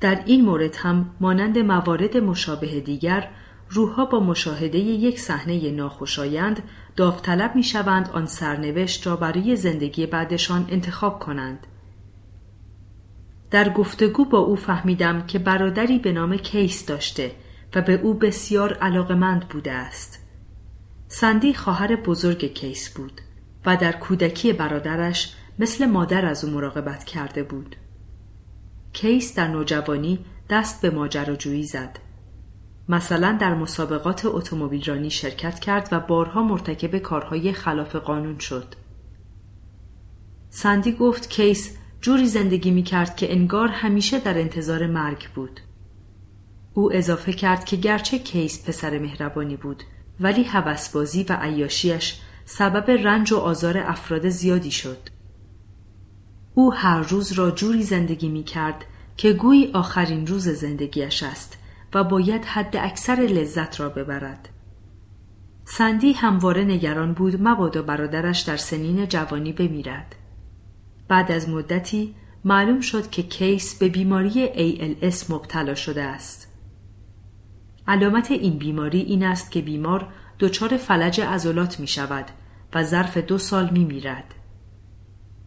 در 0.00 0.22
این 0.26 0.44
مورد 0.44 0.76
هم 0.76 1.10
مانند 1.20 1.58
موارد 1.58 2.16
مشابه 2.16 2.80
دیگر 2.80 3.30
روحها 3.70 4.04
با 4.04 4.20
مشاهده 4.20 4.78
یک 4.78 5.20
صحنه 5.20 5.70
ناخوشایند 5.70 6.62
داوطلب 6.96 7.56
می 7.56 7.62
شوند 7.62 8.10
آن 8.12 8.26
سرنوشت 8.26 9.06
را 9.06 9.16
برای 9.16 9.56
زندگی 9.56 10.06
بعدشان 10.06 10.66
انتخاب 10.68 11.18
کنند. 11.18 11.66
در 13.56 13.68
گفتگو 13.68 14.24
با 14.24 14.38
او 14.38 14.56
فهمیدم 14.56 15.26
که 15.26 15.38
برادری 15.38 15.98
به 15.98 16.12
نام 16.12 16.36
کیس 16.36 16.86
داشته 16.86 17.32
و 17.74 17.82
به 17.82 17.92
او 17.92 18.14
بسیار 18.14 18.72
علاقمند 18.72 19.48
بوده 19.48 19.72
است. 19.72 20.26
سندی 21.08 21.54
خواهر 21.54 21.96
بزرگ 21.96 22.44
کیس 22.44 22.94
بود 22.94 23.20
و 23.66 23.76
در 23.76 23.92
کودکی 23.92 24.52
برادرش 24.52 25.34
مثل 25.58 25.86
مادر 25.86 26.24
از 26.24 26.44
او 26.44 26.50
مراقبت 26.50 27.04
کرده 27.04 27.42
بود. 27.42 27.76
کیس 28.92 29.34
در 29.34 29.48
نوجوانی 29.48 30.24
دست 30.50 30.82
به 30.82 30.90
ماجراجویی 30.90 31.64
زد. 31.64 31.98
مثلا 32.88 33.36
در 33.40 33.54
مسابقات 33.54 34.24
اتومبیلرانی 34.24 35.10
شرکت 35.10 35.58
کرد 35.58 35.88
و 35.92 36.00
بارها 36.00 36.42
مرتکب 36.42 36.98
کارهای 36.98 37.52
خلاف 37.52 37.96
قانون 37.96 38.38
شد. 38.38 38.74
سندی 40.50 40.92
گفت 40.92 41.30
کیس 41.30 41.76
جوری 42.06 42.26
زندگی 42.26 42.70
می 42.70 42.82
کرد 42.82 43.16
که 43.16 43.32
انگار 43.32 43.68
همیشه 43.68 44.18
در 44.20 44.38
انتظار 44.38 44.86
مرگ 44.86 45.28
بود. 45.34 45.60
او 46.74 46.92
اضافه 46.92 47.32
کرد 47.32 47.64
که 47.64 47.76
گرچه 47.76 48.18
کیس 48.18 48.68
پسر 48.68 48.98
مهربانی 48.98 49.56
بود 49.56 49.82
ولی 50.20 50.42
هوسبازی 50.42 51.26
و 51.28 51.32
عیاشیش 51.40 52.20
سبب 52.44 52.90
رنج 52.90 53.32
و 53.32 53.36
آزار 53.36 53.78
افراد 53.78 54.28
زیادی 54.28 54.70
شد. 54.70 54.98
او 56.54 56.74
هر 56.74 57.00
روز 57.00 57.32
را 57.32 57.50
جوری 57.50 57.82
زندگی 57.82 58.28
می 58.28 58.44
کرد 58.44 58.84
که 59.16 59.32
گویی 59.32 59.70
آخرین 59.72 60.26
روز 60.26 60.48
زندگیش 60.48 61.22
است 61.22 61.58
و 61.94 62.04
باید 62.04 62.44
حد 62.44 62.76
اکثر 62.76 63.14
لذت 63.16 63.80
را 63.80 63.88
ببرد. 63.88 64.48
سندی 65.64 66.12
همواره 66.12 66.64
نگران 66.64 67.12
بود 67.12 67.42
مبادا 67.42 67.82
برادرش 67.82 68.40
در 68.40 68.56
سنین 68.56 69.06
جوانی 69.08 69.52
بمیرد. 69.52 70.15
بعد 71.08 71.32
از 71.32 71.48
مدتی 71.48 72.14
معلوم 72.44 72.80
شد 72.80 73.10
که 73.10 73.22
کیس 73.22 73.78
به 73.78 73.88
بیماری 73.88 74.46
ALS 74.46 75.30
مبتلا 75.30 75.74
شده 75.74 76.02
است. 76.02 76.52
علامت 77.88 78.30
این 78.30 78.58
بیماری 78.58 79.00
این 79.00 79.22
است 79.22 79.50
که 79.50 79.60
بیمار 79.60 80.08
دچار 80.38 80.76
فلج 80.76 81.20
عضلات 81.20 81.80
می 81.80 81.86
شود 81.86 82.24
و 82.74 82.82
ظرف 82.82 83.16
دو 83.16 83.38
سال 83.38 83.70
می 83.70 83.84
میرد. 83.84 84.34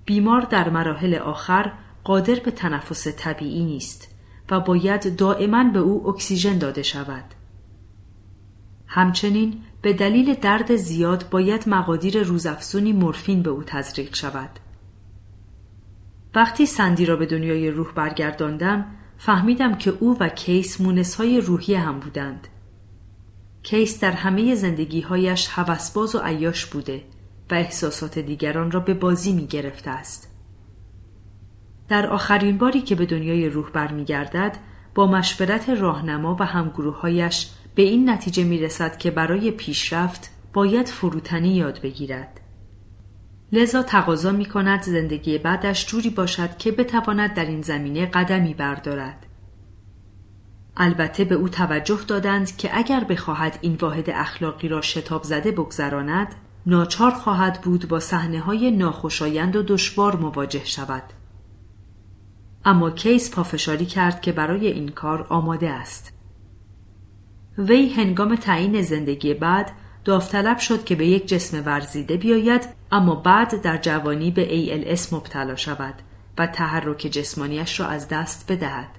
بیمار 0.06 0.42
در 0.42 0.70
مراحل 0.70 1.16
آخر 1.16 1.72
قادر 2.04 2.36
به 2.36 2.52
تنفس 2.52 3.08
طبیعی 3.08 3.66
نیست 3.66 4.16
و 4.52 4.60
باید 4.60 5.16
دائما 5.16 5.64
به 5.64 5.80
او 5.80 6.10
اکسیژن 6.10 6.58
داده 6.58 6.84
شود. 6.84 7.24
همچنین 8.88 9.62
به 9.82 9.94
دلیل 9.94 10.34
درد 10.34 10.76
زیاد 10.76 11.30
باید 11.30 11.70
مقادیر 11.70 12.24
روزافزونی 12.24 12.94
مورفین 12.94 13.42
به 13.42 13.50
او 13.50 13.64
تزریق 13.64 14.16
شود. 14.16 14.50
وقتی 16.36 16.66
سندی 16.66 17.06
را 17.06 17.16
به 17.16 17.26
دنیای 17.26 17.72
روح 17.72 17.92
برگرداندم 17.92 18.86
فهمیدم 19.18 19.76
که 19.76 19.94
او 20.00 20.18
و 20.20 20.30
کیس 20.30 21.16
های 21.16 21.42
روحی 21.42 21.76
هم 21.76 22.00
بودند. 22.00 22.48
کیس 23.64 24.00
در 24.00 24.12
همه 24.12 24.56
زندگیهایش 24.56 25.48
هوسباز 25.52 26.16
و 26.16 26.20
عیاش 26.20 26.66
بوده 26.66 27.04
و 27.52 27.56
احساسات 27.56 28.20
دیگران 28.20 28.72
را 28.72 28.80
به 28.80 28.94
بازی 28.94 29.34
می 29.34 29.48
گرفته 29.48 29.90
است. 29.90 30.36
در 31.90 32.08
آخرین 32.08 32.58
باری 32.58 32.82
که 32.82 32.96
به 32.96 33.06
دنیای 33.06 33.50
روح 33.50 33.70
برمیگردد 33.70 34.58
با 34.96 35.08
مشورت 35.08 35.70
راهنما 35.70 36.38
و 36.40 36.46
همگروههایش 36.46 37.50
به 37.76 37.82
این 37.82 38.10
نتیجه 38.10 38.44
می 38.44 38.58
رسد 38.58 38.98
که 38.98 39.12
برای 39.12 39.52
پیشرفت 39.52 40.32
باید 40.54 40.88
فروتنی 40.88 41.56
یاد 41.56 41.82
بگیرد. 41.82 42.39
لذا 43.52 43.84
تقاضا 43.84 44.32
می 44.32 44.46
کند 44.46 44.82
زندگی 44.82 45.38
بعدش 45.38 45.86
جوری 45.86 46.10
باشد 46.10 46.58
که 46.58 46.72
بتواند 46.72 47.34
در 47.34 47.46
این 47.46 47.62
زمینه 47.62 48.06
قدمی 48.06 48.54
بردارد. 48.54 49.26
البته 50.78 51.24
به 51.24 51.36
او 51.36 51.50
توجه 51.50 52.00
دادند 52.08 52.58
که 52.58 52.78
اگر 52.78 53.04
بخواهد 53.04 53.60
این 53.62 53.78
واحد 53.82 54.10
اخلاقی 54.10 54.68
را 54.68 54.82
شتاب 54.82 55.24
زده 55.24 55.52
بگذراند 55.52 56.36
ناچار 56.66 57.12
خواهد 57.12 57.62
بود 57.62 57.88
با 57.88 58.00
صحنه 58.00 58.40
های 58.40 58.72
ناخوشایند 58.72 59.56
و 59.56 59.64
دشوار 59.64 60.16
مواجه 60.16 60.66
شود. 60.66 61.04
اما 62.66 62.92
کیس 62.92 63.32
پافشاری 63.36 63.86
کرد 63.86 64.22
که 64.22 64.32
برای 64.32 64.68
این 64.68 64.90
کار 64.90 65.28
آماده 65.30 65.70
است. 65.70 66.14
وی 67.58 67.90
هنگام 67.90 68.36
تعیین 68.36 68.82
زندگی 68.82 69.34
بعد 69.34 69.72
داوطلب 70.06 70.58
شد 70.58 70.84
که 70.84 70.96
به 70.96 71.08
یک 71.08 71.28
جسم 71.28 71.64
ورزیده 71.66 72.18
بیاید 72.18 72.79
اما 72.92 73.16
بعد 73.16 73.62
در 73.62 73.78
جوانی 73.78 74.32
به 74.32 74.46
ALS 74.48 75.14
مبتلا 75.14 75.56
شود 75.56 75.94
و 76.38 76.48
تحرک 76.48 76.98
جسمانیش 76.98 77.80
را 77.80 77.88
از 77.88 78.08
دست 78.08 78.52
بدهد. 78.52 78.90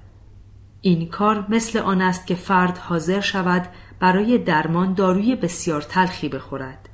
این 0.81 1.09
کار 1.09 1.47
مثل 1.49 1.79
آن 1.79 2.03
است 2.03 2.27
که 2.27 2.35
فرد 2.35 2.79
حاضر 2.79 3.21
شود 3.21 3.69
برای 4.01 4.39
درمان 4.39 4.95
داروی 4.95 5.37
بسیار 5.37 5.83
تلخی 5.83 6.29
بخورد. 6.29 6.89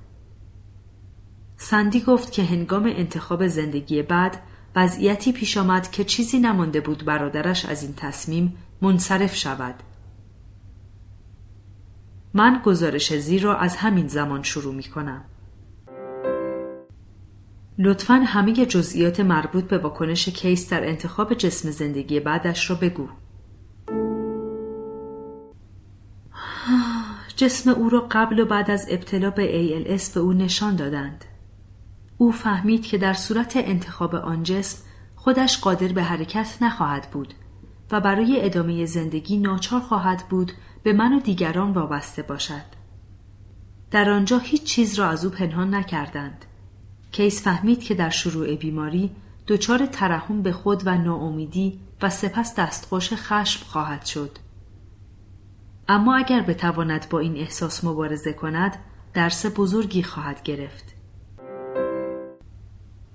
سندی 1.57 2.01
گفت 2.01 2.32
که 2.32 2.44
هنگام 2.44 2.84
انتخاب 2.84 3.47
زندگی 3.47 4.03
بعد 4.03 4.42
وضعیتی 4.76 5.32
پیش 5.32 5.57
آمد 5.57 5.90
که 5.90 6.05
چیزی 6.05 6.38
نمانده 6.38 6.80
بود 6.80 7.05
برادرش 7.05 7.64
از 7.64 7.82
این 7.82 7.94
تصمیم 7.94 8.57
منصرف 8.82 9.34
شود 9.36 9.74
من 12.34 12.62
گزارش 12.64 13.18
زیر 13.18 13.42
را 13.42 13.57
از 13.57 13.76
همین 13.76 14.09
زمان 14.09 14.42
شروع 14.42 14.74
می 14.74 14.82
کنم. 14.82 15.24
لطفا 17.79 18.14
همه 18.14 18.66
جزئیات 18.66 19.20
مربوط 19.20 19.64
به 19.64 19.79
واکنش 19.79 20.29
کیس 20.29 20.70
در 20.70 20.89
انتخاب 20.89 21.35
جسم 21.35 21.70
زندگی 21.70 22.20
بعدش 22.20 22.70
را 22.70 22.77
بگو. 22.77 23.09
جسم 27.37 27.70
او 27.70 27.89
را 27.89 28.09
قبل 28.11 28.41
و 28.41 28.45
بعد 28.47 28.70
از 28.70 28.87
ابتلا 28.91 29.31
به 29.31 29.47
ALS 29.47 30.09
به 30.09 30.20
او 30.20 30.33
نشان 30.33 30.77
دادند. 30.77 31.24
او 32.18 32.33
فهمید 32.33 32.87
که 32.87 32.99
در 32.99 33.12
صورت 33.12 33.53
انتخاب 33.57 34.14
آن 34.14 34.43
جسم 34.43 34.79
خودش 35.16 35.59
قادر 35.59 35.89
به 35.89 36.03
حرکت 36.03 36.59
نخواهد 36.61 37.11
بود 37.12 37.35
و 37.91 38.01
برای 38.01 38.45
ادامه 38.45 38.87
زندگی 38.87 39.39
ناچار 39.39 39.81
خواهد 39.81 40.24
بود 40.31 40.53
به 40.83 40.93
من 40.93 41.12
و 41.12 41.20
دیگران 41.20 41.72
وابسته 41.72 42.22
باشد. 42.22 42.77
در 43.91 44.11
آنجا 44.11 44.39
هیچ 44.39 44.62
چیز 44.62 44.95
را 44.95 45.09
از 45.09 45.24
او 45.24 45.31
پنهان 45.31 45.74
نکردند. 45.74 46.45
کیس 47.16 47.42
فهمید 47.42 47.82
که 47.82 47.94
در 47.94 48.10
شروع 48.10 48.54
بیماری 48.54 49.10
دچار 49.46 49.86
ترحم 49.86 50.42
به 50.42 50.52
خود 50.52 50.82
و 50.86 50.98
ناامیدی 50.98 51.80
و 52.02 52.10
سپس 52.10 52.54
دستخوش 52.54 53.12
خشم 53.12 53.64
خواهد 53.64 54.04
شد. 54.04 54.30
اما 55.88 56.16
اگر 56.16 56.40
بتواند 56.40 57.08
با 57.10 57.18
این 57.18 57.36
احساس 57.36 57.84
مبارزه 57.84 58.32
کند 58.32 58.76
درس 59.14 59.46
بزرگی 59.56 60.02
خواهد 60.02 60.42
گرفت. 60.42 60.94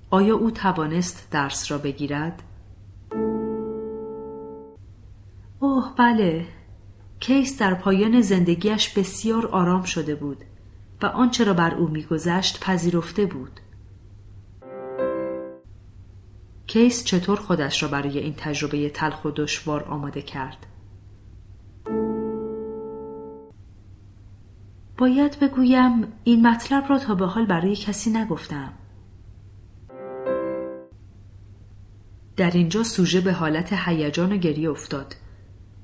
آیا 0.09 0.35
او 0.35 0.51
توانست 0.51 1.27
درس 1.31 1.71
را 1.71 1.77
بگیرد؟ 1.77 2.43
اوه 5.59 5.93
بله 5.97 6.45
کیس 7.19 7.59
در 7.59 7.73
پایان 7.73 8.21
زندگیش 8.21 8.89
بسیار 8.89 9.47
آرام 9.47 9.83
شده 9.83 10.15
بود 10.15 10.37
و 11.01 11.05
آنچه 11.05 11.43
را 11.43 11.53
بر 11.53 11.75
او 11.75 11.87
میگذشت 11.87 12.59
پذیرفته 12.59 13.25
بود 13.25 13.59
کیس 16.71 17.03
چطور 17.03 17.39
خودش 17.39 17.83
را 17.83 17.89
برای 17.89 18.19
این 18.19 18.33
تجربه 18.37 18.89
تلخ 18.89 19.25
و 19.25 19.31
دشوار 19.31 19.83
آماده 19.83 20.21
کرد 20.21 20.65
باید 24.97 25.39
بگویم 25.39 26.07
این 26.23 26.47
مطلب 26.47 26.85
را 26.89 26.99
تا 26.99 27.15
به 27.15 27.25
حال 27.25 27.45
برای 27.45 27.75
کسی 27.75 28.09
نگفتم 28.09 28.73
در 32.35 32.51
اینجا 32.51 32.83
سوژه 32.83 33.21
به 33.21 33.33
حالت 33.33 33.73
هیجان 33.73 34.33
و 34.33 34.37
گریه 34.37 34.69
افتاد 34.69 35.15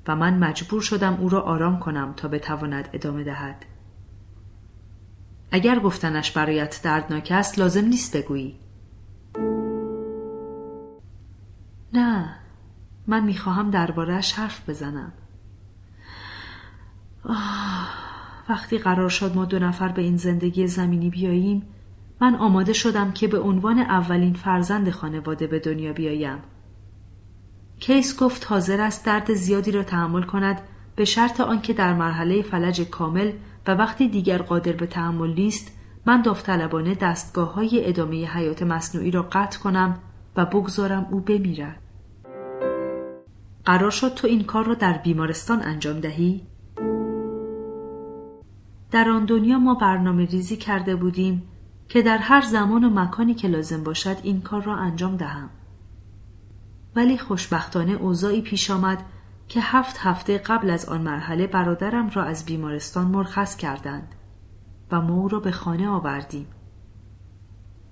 و 0.08 0.16
من 0.16 0.40
مجبور 0.40 0.82
شدم 0.82 1.18
او 1.22 1.30
را 1.30 1.42
آرام 1.42 1.80
کنم 1.80 2.14
تا 2.18 2.28
بتواند 2.28 2.90
ادامه 2.94 3.24
دهد. 3.24 3.66
اگر 5.52 5.80
گفتنش 5.80 6.32
برایت 6.32 6.80
دردناک 6.84 7.28
است 7.32 7.60
لازم 7.60 7.86
نیست 7.86 8.18
بگویی. 8.18 8.67
نه 11.94 12.36
من 13.08 13.24
می‌خواهم 13.24 13.70
دربارهش 13.70 14.34
حرف 14.34 14.70
بزنم. 14.70 15.12
آه، 17.24 17.90
وقتی 18.50 18.78
قرار 18.78 19.10
شد 19.10 19.36
ما 19.36 19.46
دو 19.46 19.60
نفر 19.60 19.88
به 19.88 20.02
این 20.02 20.18
زندگی 20.18 20.68
زمینی 20.68 21.10
بیاییم 21.10 21.64
من 22.22 22.36
آماده 22.36 22.74
شدم 22.74 23.12
که 23.12 23.28
به 23.28 23.40
عنوان 23.40 23.80
اولین 23.80 24.34
فرزند 24.34 24.90
خانواده 24.90 25.48
به 25.48 25.60
دنیا 25.60 25.94
بیایم 25.94 26.38
کیس 27.80 28.20
گفت 28.20 28.46
حاضر 28.50 28.82
است 28.82 29.06
درد 29.06 29.34
زیادی 29.34 29.72
را 29.72 29.84
تحمل 29.84 30.24
کند 30.24 30.62
به 30.96 31.06
شرط 31.06 31.42
آنکه 31.42 31.74
در 31.74 31.94
مرحله 31.94 32.42
فلج 32.42 32.82
کامل 32.82 33.32
و 33.68 33.72
وقتی 33.72 34.08
دیگر 34.10 34.38
قادر 34.38 34.72
به 34.72 34.88
تحمل 34.88 35.34
نیست 35.34 35.72
من 36.06 36.22
داوطلبانه 36.22 36.96
دستگاه 36.96 37.54
های 37.54 37.88
ادامه 37.88 38.26
حیات 38.26 38.64
مصنوعی 38.64 39.12
را 39.12 39.22
قطع 39.32 39.60
کنم 39.60 40.00
و 40.38 40.46
بگذارم 40.46 41.08
او 41.12 41.20
بمیرد. 41.20 41.82
قرار 43.66 43.92
شد 43.92 44.14
تو 44.14 44.28
این 44.28 44.44
کار 44.44 44.66
را 44.66 44.74
در 44.74 44.98
بیمارستان 44.98 45.62
انجام 45.62 46.00
دهی؟ 46.00 46.48
در 48.92 49.10
آن 49.10 49.26
دنیا 49.26 49.60
ما 49.60 49.74
برنامه 49.76 50.26
ریزی 50.26 50.58
کرده 50.58 50.96
بودیم 50.96 51.44
که 51.90 52.02
در 52.02 52.18
هر 52.18 52.42
زمان 52.42 52.84
و 52.84 52.90
مکانی 52.90 53.34
که 53.34 53.48
لازم 53.48 53.84
باشد 53.84 54.18
این 54.24 54.42
کار 54.42 54.64
را 54.64 54.76
انجام 54.76 55.18
دهم. 55.18 55.50
ولی 56.96 57.18
خوشبختانه 57.18 57.92
اوضاعی 57.92 58.42
پیش 58.42 58.72
آمد 58.72 59.04
که 59.48 59.60
هفت 59.62 59.98
هفته 60.00 60.38
قبل 60.38 60.70
از 60.70 60.86
آن 60.86 61.02
مرحله 61.02 61.48
برادرم 61.48 62.10
را 62.10 62.24
از 62.24 62.46
بیمارستان 62.46 63.08
مرخص 63.08 63.56
کردند 63.56 64.16
و 64.92 65.02
ما 65.02 65.14
او 65.14 65.28
را 65.28 65.40
به 65.40 65.52
خانه 65.52 65.90
آوردیم. 65.90 66.48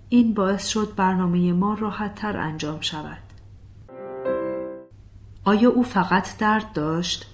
این 0.09 0.33
باعث 0.33 0.67
شد 0.67 0.93
برنامه 0.95 1.53
ما 1.53 1.73
راحت 1.73 2.15
تر 2.15 2.37
انجام 2.37 2.81
شود. 2.81 3.17
آیا 5.43 5.69
او 5.69 5.83
فقط 5.83 6.37
درد 6.37 6.73
داشت؟ 6.73 7.25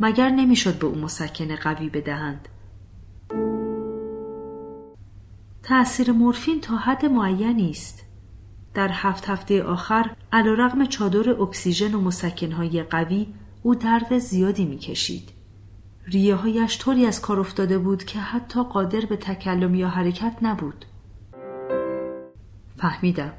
مگر 0.00 0.28
نمی‌شد 0.28 0.78
به 0.78 0.86
او 0.86 0.94
مسکن 0.94 1.56
قوی 1.56 1.88
بدهند؟ 1.88 2.48
تأثیر 5.62 6.12
مورفین 6.12 6.60
تا 6.60 6.76
حد 6.76 7.06
معینی 7.06 7.70
است. 7.70 8.04
در 8.74 8.90
هفت 8.92 9.28
هفته 9.28 9.62
آخر 9.62 10.10
علیرغم 10.32 10.86
چادر 10.86 11.30
اکسیژن 11.30 11.94
و 11.94 12.00
مسکنهای 12.00 12.82
قوی 12.82 13.26
او 13.62 13.74
درد 13.74 14.18
زیادی 14.18 14.64
می‌کشید. 14.64 15.30
ریه 16.06 16.34
هایش 16.34 16.78
طوری 16.78 17.06
از 17.06 17.20
کار 17.20 17.40
افتاده 17.40 17.78
بود 17.78 18.04
که 18.04 18.18
حتی 18.18 18.62
قادر 18.62 19.00
به 19.00 19.16
تکلم 19.16 19.74
یا 19.74 19.88
حرکت 19.88 20.36
نبود. 20.42 20.84
فهمیدم. 22.76 23.32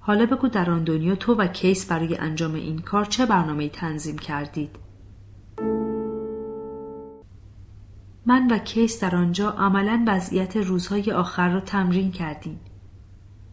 حالا 0.00 0.26
بگو 0.26 0.48
در 0.48 0.70
آن 0.70 0.84
دنیا 0.84 1.14
تو 1.14 1.34
و 1.34 1.46
کیس 1.46 1.86
برای 1.86 2.16
انجام 2.16 2.54
این 2.54 2.78
کار 2.78 3.04
چه 3.04 3.26
برنامه 3.26 3.68
تنظیم 3.68 4.18
کردید؟ 4.18 4.70
من 8.26 8.50
و 8.50 8.58
کیس 8.58 9.04
در 9.04 9.16
آنجا 9.16 9.50
عملا 9.50 10.04
وضعیت 10.06 10.56
روزهای 10.56 11.12
آخر 11.12 11.48
را 11.48 11.60
تمرین 11.60 12.12
کردیم. 12.12 12.60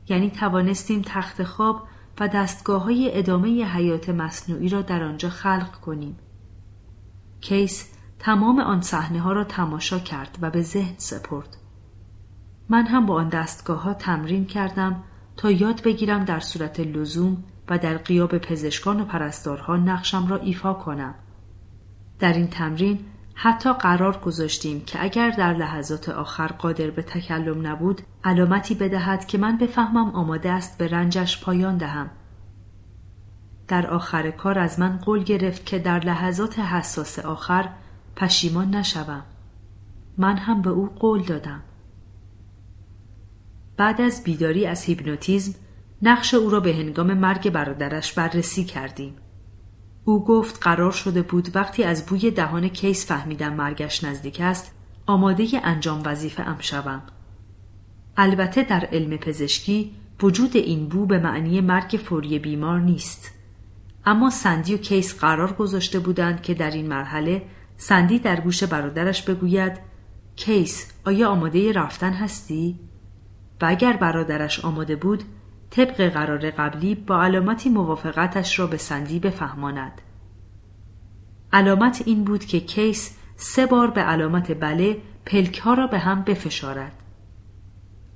یعنی 0.09 0.29
توانستیم 0.29 1.01
تخت 1.05 1.43
خواب 1.43 1.87
و 2.19 2.27
دستگاه 2.27 2.83
های 2.83 3.17
ادامه 3.17 3.65
حیات 3.65 4.09
مصنوعی 4.09 4.69
را 4.69 4.81
در 4.81 5.03
آنجا 5.03 5.29
خلق 5.29 5.71
کنیم. 5.71 6.17
کیس 7.41 7.89
تمام 8.19 8.59
آن 8.59 8.81
صحنه 8.81 9.19
ها 9.19 9.33
را 9.33 9.43
تماشا 9.43 9.99
کرد 9.99 10.37
و 10.41 10.49
به 10.49 10.61
ذهن 10.61 10.95
سپرد. 10.97 11.57
من 12.73 12.87
هم 12.87 13.05
با 13.05 13.15
آن 13.15 13.29
دستگاه 13.29 13.81
ها 13.81 13.93
تمرین 13.93 14.45
کردم 14.45 15.03
تا 15.37 15.51
یاد 15.51 15.83
بگیرم 15.83 16.25
در 16.25 16.39
صورت 16.39 16.79
لزوم 16.79 17.43
و 17.69 17.77
در 17.77 17.97
قیاب 17.97 18.37
پزشکان 18.37 19.01
و 19.01 19.05
پرستارها 19.05 19.77
نقشم 19.77 20.27
را 20.27 20.37
ایفا 20.37 20.73
کنم. 20.73 21.15
در 22.19 22.33
این 22.33 22.47
تمرین 22.47 22.99
حتی 23.33 23.73
قرار 23.73 24.17
گذاشتیم 24.17 24.81
که 24.85 25.03
اگر 25.03 25.29
در 25.29 25.53
لحظات 25.53 26.09
آخر 26.09 26.47
قادر 26.47 26.89
به 26.89 27.01
تکلم 27.01 27.67
نبود 27.67 28.01
علامتی 28.23 28.75
بدهد 28.75 29.25
که 29.25 29.37
من 29.37 29.57
بفهمم 29.57 30.15
آماده 30.15 30.51
است 30.51 30.77
به 30.77 30.87
رنجش 30.87 31.43
پایان 31.43 31.77
دهم. 31.77 32.09
در 33.67 33.87
آخر 33.87 34.31
کار 34.31 34.59
از 34.59 34.79
من 34.79 34.97
قول 34.97 35.23
گرفت 35.23 35.65
که 35.65 35.79
در 35.79 35.99
لحظات 35.99 36.59
حساس 36.59 37.19
آخر 37.19 37.69
پشیمان 38.15 38.75
نشوم. 38.75 39.23
من 40.17 40.37
هم 40.37 40.61
به 40.61 40.69
او 40.69 40.89
قول 40.99 41.23
دادم. 41.23 41.61
بعد 43.77 44.01
از 44.01 44.23
بیداری 44.23 44.65
از 44.65 44.83
هیپنوتیزم 44.83 45.55
نقش 46.01 46.33
او 46.33 46.49
را 46.49 46.59
به 46.59 46.73
هنگام 46.73 47.13
مرگ 47.13 47.49
برادرش 47.49 48.13
بررسی 48.13 48.63
کردیم. 48.63 49.13
او 50.05 50.25
گفت 50.25 50.59
قرار 50.61 50.91
شده 50.91 51.21
بود 51.21 51.55
وقتی 51.55 51.83
از 51.83 52.05
بوی 52.05 52.31
دهان 52.31 52.67
کیس 52.67 53.05
فهمیدم 53.07 53.53
مرگش 53.53 54.03
نزدیک 54.03 54.41
است 54.41 54.75
آماده 55.05 55.47
انجام 55.63 56.01
وظیفه 56.05 56.43
ام 56.43 56.57
شوم. 56.59 57.01
البته 58.17 58.63
در 58.63 58.85
علم 58.85 59.17
پزشکی 59.17 59.91
وجود 60.21 60.57
این 60.57 60.87
بو 60.87 61.05
به 61.05 61.19
معنی 61.19 61.61
مرگ 61.61 61.99
فوری 62.05 62.39
بیمار 62.39 62.79
نیست. 62.79 63.31
اما 64.05 64.29
سندی 64.29 64.73
و 64.73 64.77
کیس 64.77 65.19
قرار 65.19 65.53
گذاشته 65.53 65.99
بودند 65.99 66.41
که 66.41 66.53
در 66.53 66.71
این 66.71 66.87
مرحله 66.87 67.41
سندی 67.77 68.19
در 68.19 68.39
گوش 68.39 68.63
برادرش 68.63 69.21
بگوید 69.21 69.79
کیس 70.35 70.91
آیا 71.05 71.29
آماده 71.29 71.71
رفتن 71.71 72.13
هستی؟ 72.13 72.79
و 73.63 73.65
اگر 73.65 73.97
برادرش 73.97 74.65
آماده 74.65 74.95
بود 74.95 75.23
طبق 75.69 76.09
قرار 76.09 76.49
قبلی 76.49 76.95
با 76.95 77.23
علامتی 77.23 77.69
موافقتش 77.69 78.59
را 78.59 78.67
به 78.67 78.77
سندی 78.77 79.19
بفهماند. 79.19 80.01
علامت 81.53 82.03
این 82.05 82.23
بود 82.23 82.45
که 82.45 82.59
کیس 82.59 83.17
سه 83.35 83.65
بار 83.65 83.91
به 83.91 84.01
علامت 84.01 84.59
بله 84.59 84.97
پلک 85.25 85.57
ها 85.57 85.73
را 85.73 85.87
به 85.87 85.99
هم 85.99 86.21
بفشارد. 86.21 86.91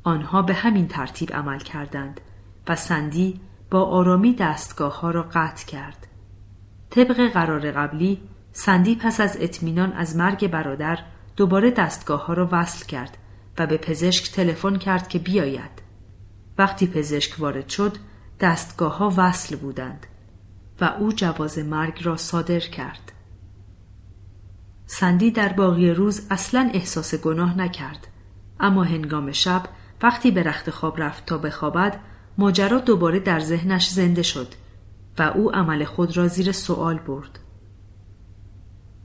آنها 0.04 0.42
به 0.42 0.54
همین 0.54 0.88
ترتیب 0.88 1.34
عمل 1.34 1.60
کردند 1.60 2.22
و 2.68 2.76
سندی 2.76 3.40
با 3.72 3.84
آرامی 3.84 4.34
دستگاه 4.34 5.00
ها 5.00 5.12
را 5.12 5.24
قطع 5.24 5.66
کرد. 5.66 6.08
طبق 6.90 7.32
قرار 7.34 7.72
قبلی 7.72 8.22
سندی 8.52 8.96
پس 8.96 9.20
از 9.20 9.38
اطمینان 9.42 9.94
از 9.94 10.16
مرگ 10.16 10.48
برادر 10.52 11.00
دوباره 11.36 11.72
دستگاه 11.72 12.26
ها 12.26 12.34
را 12.34 12.50
وصل 12.52 12.86
کرد 12.86 13.18
و 13.58 13.68
به 13.68 13.78
پزشک 13.78 14.32
تلفن 14.32 14.78
کرد 14.78 15.08
که 15.08 15.20
بیاید. 15.20 15.82
وقتی 16.58 16.88
پزشک 16.88 17.40
وارد 17.40 17.70
شد 17.70 17.98
دستگاه 18.40 18.98
ها 18.98 19.14
وصل 19.18 19.56
بودند 19.56 20.08
و 20.82 20.86
او 21.00 21.12
جواز 21.12 21.60
مرگ 21.60 22.00
را 22.04 22.18
صادر 22.18 22.60
کرد. 22.60 23.12
سندی 24.86 25.32
در 25.32 25.54
باقی 25.54 25.92
روز 25.92 26.28
اصلا 26.30 26.70
احساس 26.74 27.16
گناه 27.16 27.58
نکرد 27.58 28.08
اما 28.60 28.84
هنگام 28.84 29.32
شب 29.32 29.64
وقتی 30.02 30.32
به 30.32 30.44
رخت 30.44 30.70
خواب 30.70 31.02
رفت 31.02 31.26
تا 31.26 31.38
بخوابد 31.38 32.00
ماجرا 32.38 32.80
دوباره 32.80 33.20
در 33.20 33.40
ذهنش 33.40 33.90
زنده 33.90 34.24
شد 34.24 34.48
و 35.20 35.22
او 35.22 35.56
عمل 35.56 35.84
خود 35.84 36.18
را 36.18 36.28
زیر 36.28 36.52
سوال 36.52 36.98
برد. 36.98 37.40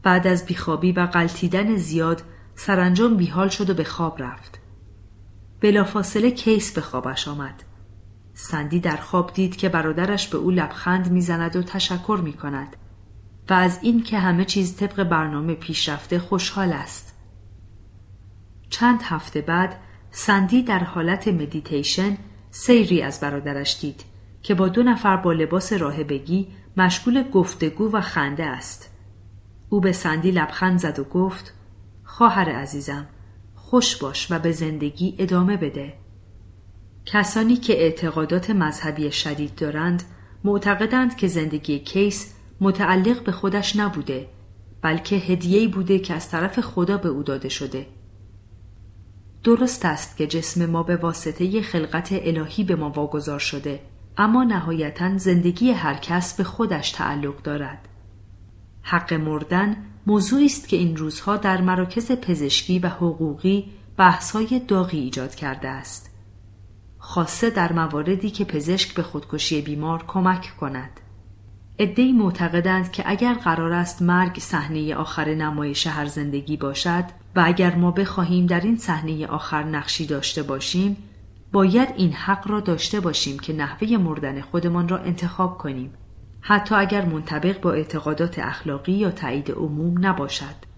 بعد 0.03 0.27
از 0.27 0.47
بیخوابی 0.47 0.93
و 0.93 1.01
غلتیدن 1.01 1.77
زیاد 1.77 2.23
سرانجام 2.55 3.17
بیحال 3.17 3.49
شد 3.49 3.71
و 3.71 3.75
به 3.75 3.85
خواب 3.85 4.23
رفت. 4.23 4.59
بلافاصله 5.61 6.31
کیس 6.31 6.73
به 6.73 6.81
خوابش 6.81 7.29
آمد. 7.29 7.63
سندی 8.35 8.81
در 8.81 8.97
خواب 8.97 9.33
دید 9.33 9.57
که 9.57 9.69
برادرش 9.69 10.29
به 10.29 10.39
او 10.39 10.51
لبخند 10.51 11.13
می‌زند 11.13 11.57
و 11.57 11.63
تشکر 11.63 12.21
می 12.25 12.33
کند 12.33 12.77
و 13.51 13.55
از 13.55 13.79
این 13.83 14.03
که 14.03 14.19
همه 14.19 14.45
چیز 14.45 14.77
طبق 14.77 15.03
برنامه 15.03 15.55
پیشرفته 15.55 16.19
خوشحال 16.19 16.73
است. 16.73 17.19
چند 18.71 19.03
هفته 19.03 19.41
بعد 19.41 19.77
سندی 20.11 20.63
در 20.63 20.79
حالت 20.79 21.29
مدیتیشن 21.29 22.17
تصویری 22.51 23.03
از 23.03 23.21
برادرش 23.21 23.81
دید 23.81 24.05
که 24.43 24.55
با 24.55 24.69
دو 24.69 24.83
نفر 24.83 25.17
با 25.17 25.33
لباس 25.33 25.73
راهبگی 25.73 26.49
مشغول 26.77 27.31
گفتگو 27.31 27.91
و 27.93 28.01
خنده 28.01 28.45
است. 28.45 28.91
او 29.69 29.81
به 29.81 29.93
سندی 29.93 30.31
لبخند 30.31 30.79
زد 30.79 30.99
و 30.99 31.05
گفت 31.05 31.55
خواهر 32.13 32.51
عزیزم 32.51 33.07
خوش 33.55 33.97
باش 33.97 34.31
و 34.31 34.39
به 34.39 34.53
زندگی 34.53 35.15
ادامه 35.19 35.57
بده. 35.57 35.93
کسانی 37.07 37.57
که 37.57 37.73
اعتقادات 37.73 38.51
مذهبی 38.51 39.13
شدید 39.13 39.55
دارند 39.55 40.03
معتقدند 40.45 41.17
که 41.17 41.29
زندگی 41.29 41.79
کیس 41.79 42.35
متعلق 42.61 43.25
به 43.25 43.33
خودش 43.33 43.77
نبوده 43.77 44.29
بلکه 44.83 45.17
هدیه‌ای 45.17 45.69
بوده 45.69 45.99
که 45.99 46.15
از 46.15 46.29
طرف 46.29 46.61
خدا 46.61 46.97
به 46.97 47.09
او 47.09 47.23
داده 47.23 47.49
شده. 47.49 47.87
درست 49.45 49.85
است 49.85 50.17
که 50.17 50.27
جسم 50.27 50.67
ما 50.67 50.83
به 50.83 50.97
واسطه 50.97 51.63
خلقت 51.63 52.09
الهی 52.13 52.65
به 52.65 52.77
ما 52.77 52.91
واگذار 52.91 53.39
شده 53.39 53.81
اما 54.17 54.45
نهایتا 54.45 55.19
زندگی 55.19 55.71
هر 55.71 55.95
کس 55.95 56.37
به 56.37 56.45
خودش 56.45 56.91
تعلق 56.91 57.43
دارد. 57.43 57.89
حق 58.83 59.13
مردن 59.13 59.77
موضوعی 60.07 60.47
است 60.47 60.69
که 60.69 60.77
این 60.77 60.97
روزها 60.97 61.37
در 61.37 61.61
مراکز 61.61 62.13
پزشکی 62.13 62.79
و 62.79 62.89
حقوقی 62.89 63.73
بحث‌های 63.97 64.61
داغی 64.69 64.99
ایجاد 64.99 65.35
کرده 65.35 65.69
است. 65.69 66.11
خاصه 66.99 67.51
در 67.51 67.73
مواردی 67.73 68.31
که 68.31 68.45
پزشک 68.45 68.95
به 68.95 69.03
خودکشی 69.03 69.63
بیمار 69.63 70.05
کمک 70.07 70.53
کند. 70.61 71.01
عدهای 71.79 72.13
معتقدند 72.13 72.93
که 72.93 73.03
اگر 73.07 73.35
قرار 73.35 73.73
است 73.73 74.03
مرگ 74.03 74.39
صحنه 74.39 74.95
آخر 74.95 75.35
نمایش 75.35 75.87
هر 75.87 76.07
زندگی 76.07 76.57
باشد 76.57 77.05
و 77.37 77.43
اگر 77.47 77.75
ما 77.75 77.91
بخواهیم 77.91 78.47
در 78.47 78.61
این 78.61 78.77
صحنه 78.77 79.27
آخر 79.27 79.63
نقشی 79.63 80.07
داشته 80.07 80.43
باشیم 80.43 80.97
باید 81.53 81.89
این 81.97 82.13
حق 82.13 82.49
را 82.49 82.61
داشته 82.61 83.01
باشیم 83.01 83.39
که 83.39 83.53
نحوه 83.53 83.97
مردن 83.97 84.41
خودمان 84.41 84.89
را 84.89 84.99
انتخاب 84.99 85.59
کنیم 85.59 85.95
حتی 86.45 86.75
اگر 86.75 87.05
منطبق 87.05 87.61
با 87.61 87.73
اعتقادات 87.73 88.39
اخلاقی 88.39 88.93
یا 88.93 89.11
تایید 89.11 89.51
عموم 89.51 90.07
نباشد. 90.07 90.73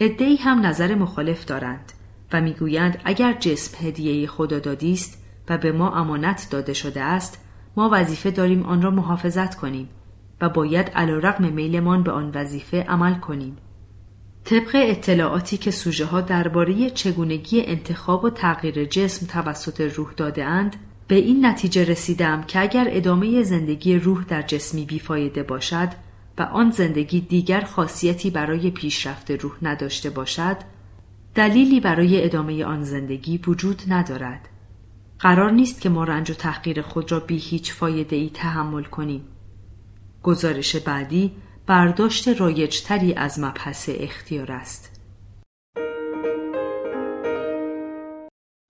ادهی 0.00 0.36
هم 0.36 0.66
نظر 0.66 0.94
مخالف 0.94 1.44
دارند 1.44 1.92
و 2.32 2.40
می‌گویند 2.40 2.98
اگر 3.04 3.32
جسم 3.32 3.86
هدیه 3.86 4.26
خدا 4.26 4.58
دادی 4.58 4.92
است 4.92 5.24
و 5.48 5.58
به 5.58 5.72
ما 5.72 5.90
امانت 5.90 6.48
داده 6.50 6.72
شده 6.72 7.02
است 7.02 7.44
ما 7.76 7.90
وظیفه 7.92 8.30
داریم 8.30 8.62
آن 8.62 8.82
را 8.82 8.90
محافظت 8.90 9.54
کنیم 9.54 9.88
و 10.40 10.48
باید 10.48 10.88
علیرغم 10.88 11.44
میلمان 11.44 12.02
به 12.02 12.10
آن 12.12 12.30
وظیفه 12.34 12.82
عمل 12.82 13.14
کنیم 13.14 13.56
طبق 14.44 14.70
اطلاعاتی 14.74 15.56
که 15.56 15.70
سوژه 15.70 16.04
ها 16.04 16.20
درباره 16.20 16.90
چگونگی 16.90 17.62
انتخاب 17.66 18.24
و 18.24 18.30
تغییر 18.30 18.84
جسم 18.84 19.26
توسط 19.26 19.80
روح 19.80 20.12
داده 20.16 20.44
اند 20.44 20.76
به 21.10 21.16
این 21.16 21.46
نتیجه 21.46 21.84
رسیدم 21.84 22.42
که 22.42 22.60
اگر 22.60 22.86
ادامه 22.90 23.42
زندگی 23.42 23.96
روح 23.98 24.24
در 24.24 24.42
جسمی 24.42 24.84
بیفایده 24.84 25.42
باشد 25.42 25.88
و 26.38 26.42
آن 26.42 26.70
زندگی 26.70 27.20
دیگر 27.20 27.60
خاصیتی 27.60 28.30
برای 28.30 28.70
پیشرفت 28.70 29.30
روح 29.30 29.52
نداشته 29.62 30.10
باشد 30.10 30.56
دلیلی 31.34 31.80
برای 31.80 32.24
ادامه 32.24 32.64
آن 32.64 32.82
زندگی 32.82 33.38
وجود 33.46 33.82
ندارد. 33.88 34.48
قرار 35.18 35.50
نیست 35.50 35.80
که 35.80 35.88
ما 35.88 36.04
رنج 36.04 36.30
و 36.30 36.34
تحقیر 36.34 36.82
خود 36.82 37.12
را 37.12 37.20
بی 37.20 37.36
هیچ 37.36 37.72
فایده 37.72 38.16
ای 38.16 38.30
تحمل 38.34 38.84
کنیم. 38.84 39.24
گزارش 40.22 40.76
بعدی 40.76 41.32
برداشت 41.66 42.28
رایجتری 42.28 43.14
از 43.14 43.40
مبحث 43.40 43.90
اختیار 43.92 44.52
است. 44.52 45.00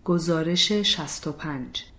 گزارش 0.05 0.73
65 0.73 1.90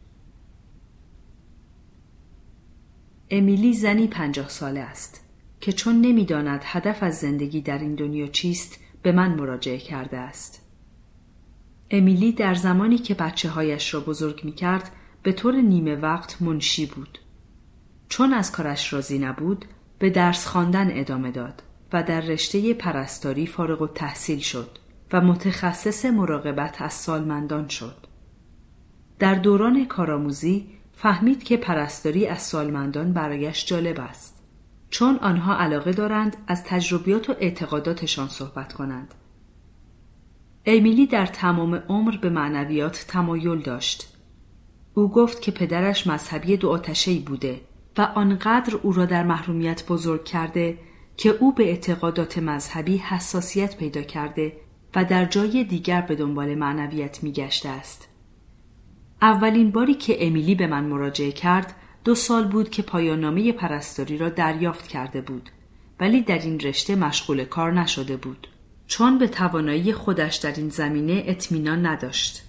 امیلی 3.31 3.73
زنی 3.73 4.07
پنجاه 4.07 4.49
ساله 4.49 4.79
است 4.79 5.27
که 5.61 5.71
چون 5.73 6.01
نمی‌داند 6.01 6.61
هدف 6.63 7.03
از 7.03 7.19
زندگی 7.19 7.61
در 7.61 7.77
این 7.77 7.95
دنیا 7.95 8.27
چیست 8.27 8.79
به 9.01 9.11
من 9.11 9.35
مراجعه 9.35 9.77
کرده 9.77 10.17
است. 10.17 10.67
امیلی 11.91 12.31
در 12.31 12.55
زمانی 12.55 12.97
که 12.97 13.13
بچه 13.13 13.49
هایش 13.49 13.93
را 13.93 13.99
بزرگ 13.99 14.41
می 14.43 14.51
کرد 14.51 14.91
به 15.23 15.31
طور 15.31 15.55
نیمه 15.55 15.95
وقت 15.95 16.41
منشی 16.41 16.85
بود. 16.85 17.19
چون 18.09 18.33
از 18.33 18.51
کارش 18.51 18.93
راضی 18.93 19.19
نبود 19.19 19.65
به 19.99 20.09
درس 20.09 20.47
خواندن 20.47 20.99
ادامه 20.99 21.31
داد 21.31 21.63
و 21.93 22.03
در 22.03 22.21
رشته 22.21 22.73
پرستاری 22.73 23.47
فارغ 23.47 23.81
و 23.81 23.87
تحصیل 23.87 24.39
شد 24.39 24.77
و 25.13 25.21
متخصص 25.21 26.05
مراقبت 26.05 26.81
از 26.81 26.93
سالمندان 26.93 27.67
شد. 27.67 28.07
در 29.19 29.35
دوران 29.35 29.85
کارآموزی 29.85 30.80
فهمید 31.01 31.43
که 31.43 31.57
پرستاری 31.57 32.27
از 32.27 32.41
سالمندان 32.41 33.13
برایش 33.13 33.65
جالب 33.65 33.99
است 33.99 34.43
چون 34.89 35.15
آنها 35.15 35.57
علاقه 35.57 35.91
دارند 35.91 36.37
از 36.47 36.63
تجربیات 36.63 37.29
و 37.29 37.35
اعتقاداتشان 37.39 38.27
صحبت 38.27 38.73
کنند. 38.73 39.13
امیلی 40.65 41.07
در 41.07 41.25
تمام 41.25 41.75
عمر 41.75 42.17
به 42.17 42.29
معنویات 42.29 43.05
تمایل 43.07 43.61
داشت. 43.61 44.17
او 44.93 45.11
گفت 45.11 45.41
که 45.41 45.51
پدرش 45.51 46.07
مذهبی 46.07 46.57
دو 46.57 46.69
آتشهی 46.69 47.19
بوده 47.19 47.61
و 47.97 48.01
آنقدر 48.01 48.75
او 48.75 48.93
را 48.93 49.05
در 49.05 49.23
محرومیت 49.23 49.87
بزرگ 49.87 50.25
کرده 50.25 50.77
که 51.17 51.29
او 51.29 51.53
به 51.53 51.63
اعتقادات 51.63 52.37
مذهبی 52.37 52.97
حساسیت 52.97 53.77
پیدا 53.77 54.01
کرده 54.01 54.53
و 54.95 55.05
در 55.05 55.25
جای 55.25 55.63
دیگر 55.63 56.01
به 56.01 56.15
دنبال 56.15 56.55
معنویت 56.55 57.23
میگشته 57.23 57.69
است. 57.69 58.10
اولین 59.21 59.71
باری 59.71 59.93
که 59.93 60.27
امیلی 60.27 60.55
به 60.55 60.67
من 60.67 60.83
مراجعه 60.83 61.31
کرد 61.31 61.75
دو 62.03 62.15
سال 62.15 62.47
بود 62.47 62.69
که 62.69 62.81
پایانامه 62.81 63.51
پرستاری 63.51 64.17
را 64.17 64.29
دریافت 64.29 64.87
کرده 64.87 65.21
بود 65.21 65.49
ولی 65.99 66.21
در 66.21 66.39
این 66.39 66.59
رشته 66.59 66.95
مشغول 66.95 67.43
کار 67.43 67.73
نشده 67.73 68.17
بود 68.17 68.47
چون 68.87 69.17
به 69.17 69.27
توانایی 69.27 69.93
خودش 69.93 70.35
در 70.35 70.51
این 70.51 70.69
زمینه 70.69 71.23
اطمینان 71.25 71.85
نداشت. 71.85 72.43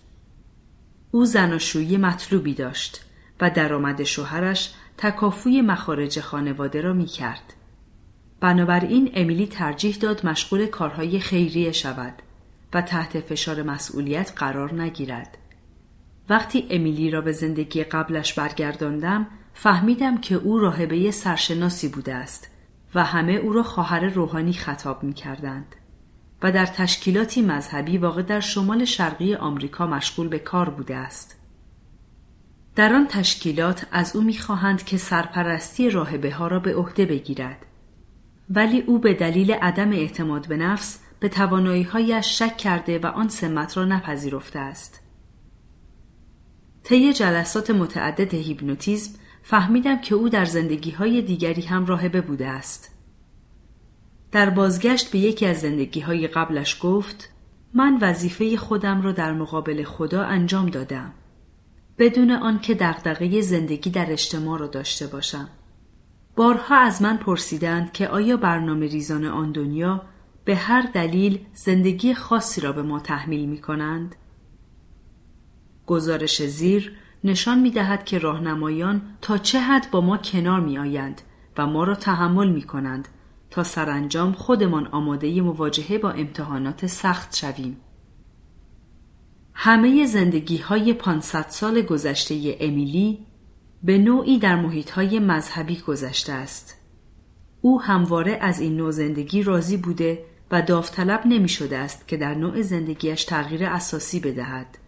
او 1.11 1.25
زناشویی 1.25 1.97
مطلوبی 1.97 2.55
داشت 2.55 3.05
و 3.41 3.51
درآمد 3.51 4.03
شوهرش 4.03 4.75
تکافوی 4.99 5.63
مخارج 5.63 6.21
خانواده 6.21 6.81
را 6.81 6.93
می 6.93 7.07
کرد. 7.07 7.55
بنابراین 8.41 9.11
امیلی 9.15 9.47
ترجیح 9.47 9.97
داد 9.97 10.27
مشغول 10.27 10.67
کارهای 10.67 11.21
خیریه 11.21 11.73
شود 11.73 12.15
و 12.75 12.83
تحت 12.83 13.21
فشار 13.21 13.63
مسئولیت 13.63 14.33
قرار 14.37 14.75
نگیرد. 14.75 15.39
وقتی 16.29 16.67
امیلی 16.71 17.11
را 17.11 17.21
به 17.21 17.33
زندگی 17.33 17.85
قبلش 17.85 18.35
برگرداندم 18.35 19.27
فهمیدم 19.55 20.19
که 20.19 20.35
او 20.35 20.59
راهبه 20.59 21.11
سرشناسی 21.11 21.89
بوده 21.89 22.15
است 22.15 22.51
و 22.95 23.05
همه 23.05 23.33
او 23.33 23.53
را 23.53 23.63
خواهر 23.63 24.09
روحانی 24.09 24.53
خطاب 24.53 25.03
می 25.03 25.13
کردند 25.13 25.77
و 26.43 26.53
در 26.53 26.67
تشکیلاتی 26.67 27.43
مذهبی 27.43 27.99
واقع 27.99 28.23
در 28.23 28.41
شمال 28.41 28.85
شرقی 28.85 29.35
آمریکا 29.35 29.87
مشغول 29.87 30.29
به 30.29 30.39
کار 30.39 30.71
بوده 30.71 30.97
است. 30.97 31.39
در 32.77 32.93
آن 32.93 33.07
تشکیلات 33.07 33.87
از 33.93 34.17
او 34.17 34.23
می‌خواهند 34.23 34.85
که 34.85 34.97
سرپرستی 34.97 35.91
راهبه 35.91 36.33
ها 36.33 36.47
را 36.47 36.59
به 36.59 36.75
عهده 36.75 37.07
بگیرد 37.07 37.67
ولی 38.51 38.81
او 38.81 38.99
به 38.99 39.15
دلیل 39.15 39.53
عدم 39.53 39.93
اعتماد 39.93 40.49
به 40.49 40.57
نفس 40.57 40.99
به 41.21 41.29
توانایی 41.29 42.23
شک 42.23 42.57
کرده 42.57 42.99
و 42.99 43.07
آن 43.07 43.29
سمت 43.29 43.77
را 43.77 43.85
نپذیرفته 43.85 44.59
است. 44.59 45.02
طی 46.85 47.13
جلسات 47.13 47.71
متعدد 47.71 48.35
هیپنوتیزم 48.35 49.19
فهمیدم 49.43 50.01
که 50.01 50.15
او 50.15 50.29
در 50.29 50.45
زندگی 50.45 50.91
های 50.91 51.23
دیگری 51.23 51.63
هم 51.63 51.87
راهبه 51.87 52.21
بوده 52.21 52.49
است. 52.49 52.93
در 54.33 54.51
بازگشت 54.51 55.11
به 55.11 55.19
یکی 55.19 55.47
از 55.47 55.61
زندگی 55.61 56.01
های 56.01 56.27
قبلش 56.27 56.79
گفت 56.83 57.29
من 57.75 57.99
وظیفه 58.01 58.57
خودم 58.57 59.03
را 59.03 59.13
در 59.13 59.33
مقابل 59.33 59.85
خدا 59.85 60.23
انجام 60.23 60.71
دادم 60.71 61.13
بدون 61.99 62.31
آنکه 62.31 62.75
دغدغه 62.75 63.41
زندگی 63.41 63.91
در 63.91 64.13
اجتماع 64.13 64.59
را 64.59 64.67
داشته 64.67 65.07
باشم. 65.07 65.49
بارها 66.37 66.77
از 66.77 67.03
من 67.03 67.17
پرسیدند 67.17 67.93
که 67.93 68.09
آیا 68.09 68.37
برنامه 68.37 68.87
ریزان 68.87 69.25
آن 69.25 69.53
دنیا 69.53 70.03
به 70.45 70.55
هر 70.55 70.91
دلیل 70.95 71.39
زندگی 71.55 72.15
خاصی 72.15 72.61
را 72.61 72.73
به 72.73 72.83
ما 72.83 73.01
تحمیل 73.01 73.49
می 73.49 73.61
کنند؟ 73.61 74.17
گزارش 75.93 76.43
زیر 76.43 76.93
نشان 77.25 77.59
می 77.61 77.71
دهد 77.71 78.05
که 78.05 78.19
راهنمایان 78.19 79.03
تا 79.21 79.39
چه 79.39 79.61
حد 79.61 79.91
با 79.91 80.01
ما 80.01 80.17
کنار 80.17 80.61
می 80.61 80.79
آیند 80.79 81.23
و 81.59 81.67
ما 81.67 81.85
را 81.85 81.95
تحمل 81.95 82.49
می 82.49 82.63
کنند 82.63 83.09
تا 83.51 83.63
سرانجام 83.63 84.33
خودمان 84.33 84.87
آماده 84.87 85.41
مواجهه 85.41 85.99
با 85.99 86.11
امتحانات 86.11 86.87
سخت 86.87 87.37
شویم. 87.37 87.77
همه 89.55 90.07
زندگی 90.07 90.57
های 90.57 90.93
500 90.93 91.47
سال 91.49 91.83
گذشته 91.83 92.57
امیلی 92.61 93.27
به 93.83 93.99
نوعی 93.99 94.39
در 94.39 94.57
محیط 94.57 94.91
های 94.91 95.19
مذهبی 95.19 95.77
گذشته 95.77 96.33
است. 96.33 96.79
او 97.61 97.83
همواره 97.83 98.39
از 98.41 98.61
این 98.61 98.77
نوع 98.77 98.91
زندگی 98.91 99.43
راضی 99.43 99.77
بوده 99.77 100.25
و 100.51 100.63
داوطلب 100.63 101.23
نمی 101.27 101.49
شده 101.49 101.79
است 101.79 102.09
که 102.09 102.17
در 102.17 102.35
نوع 102.35 102.63
زندگیش 102.63 103.25
تغییر 103.25 103.65
اساسی 103.65 104.21
بدهد. 104.21 104.79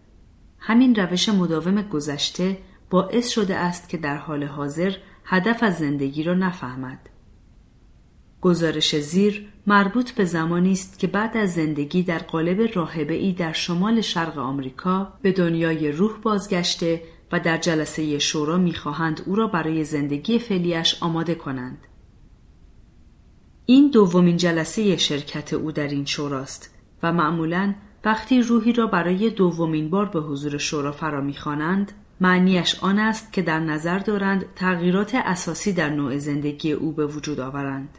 همین 0.67 0.95
روش 0.95 1.29
مداوم 1.29 1.81
گذشته 1.81 2.57
باعث 2.89 3.29
شده 3.29 3.55
است 3.55 3.89
که 3.89 3.97
در 3.97 4.17
حال 4.17 4.43
حاضر 4.43 4.93
هدف 5.25 5.63
از 5.63 5.77
زندگی 5.77 6.23
را 6.23 6.33
نفهمد. 6.33 7.09
گزارش 8.41 8.95
زیر 8.95 9.47
مربوط 9.67 10.11
به 10.11 10.25
زمانی 10.25 10.71
است 10.71 10.99
که 10.99 11.07
بعد 11.07 11.37
از 11.37 11.53
زندگی 11.53 12.03
در 12.03 12.17
قالب 12.17 12.69
راهبه 12.75 13.13
ای 13.13 13.33
در 13.33 13.53
شمال 13.53 14.01
شرق 14.01 14.37
آمریکا 14.37 15.13
به 15.21 15.31
دنیای 15.31 15.91
روح 15.91 16.17
بازگشته 16.21 17.01
و 17.31 17.39
در 17.39 17.57
جلسه 17.57 18.19
شورا 18.19 18.57
می‌خواهند 18.57 19.21
او 19.25 19.35
را 19.35 19.47
برای 19.47 19.83
زندگی 19.83 20.39
فعلیش 20.39 20.97
آماده 21.01 21.35
کنند. 21.35 21.87
این 23.65 23.91
دومین 23.91 24.37
جلسه 24.37 24.97
شرکت 24.97 25.53
او 25.53 25.71
در 25.71 25.87
این 25.87 26.05
شوراست 26.05 26.75
و 27.03 27.13
معمولا 27.13 27.73
وقتی 28.05 28.41
روحی 28.41 28.73
را 28.73 28.87
برای 28.87 29.29
دومین 29.29 29.89
بار 29.89 30.05
به 30.05 30.19
حضور 30.19 30.57
شورا 30.57 30.91
فرا 30.91 31.21
می‌خوانند 31.21 31.91
معنیش 32.21 32.79
آن 32.83 32.99
است 32.99 33.33
که 33.33 33.41
در 33.41 33.59
نظر 33.59 33.99
دارند 33.99 34.45
تغییرات 34.55 35.15
اساسی 35.15 35.73
در 35.73 35.89
نوع 35.89 36.17
زندگی 36.17 36.71
او 36.71 36.91
به 36.91 37.05
وجود 37.05 37.39
آورند. 37.39 37.97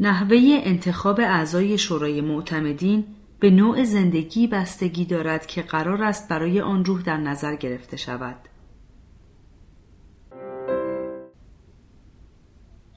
نحوه 0.00 0.38
انتخاب 0.62 1.20
اعضای 1.20 1.78
شورای 1.78 2.20
معتمدین 2.20 3.04
به 3.40 3.50
نوع 3.50 3.84
زندگی 3.84 4.46
بستگی 4.46 5.04
دارد 5.04 5.46
که 5.46 5.62
قرار 5.62 6.02
است 6.02 6.28
برای 6.28 6.60
آن 6.60 6.84
روح 6.84 7.02
در 7.02 7.16
نظر 7.16 7.56
گرفته 7.56 7.96
شود. 7.96 8.36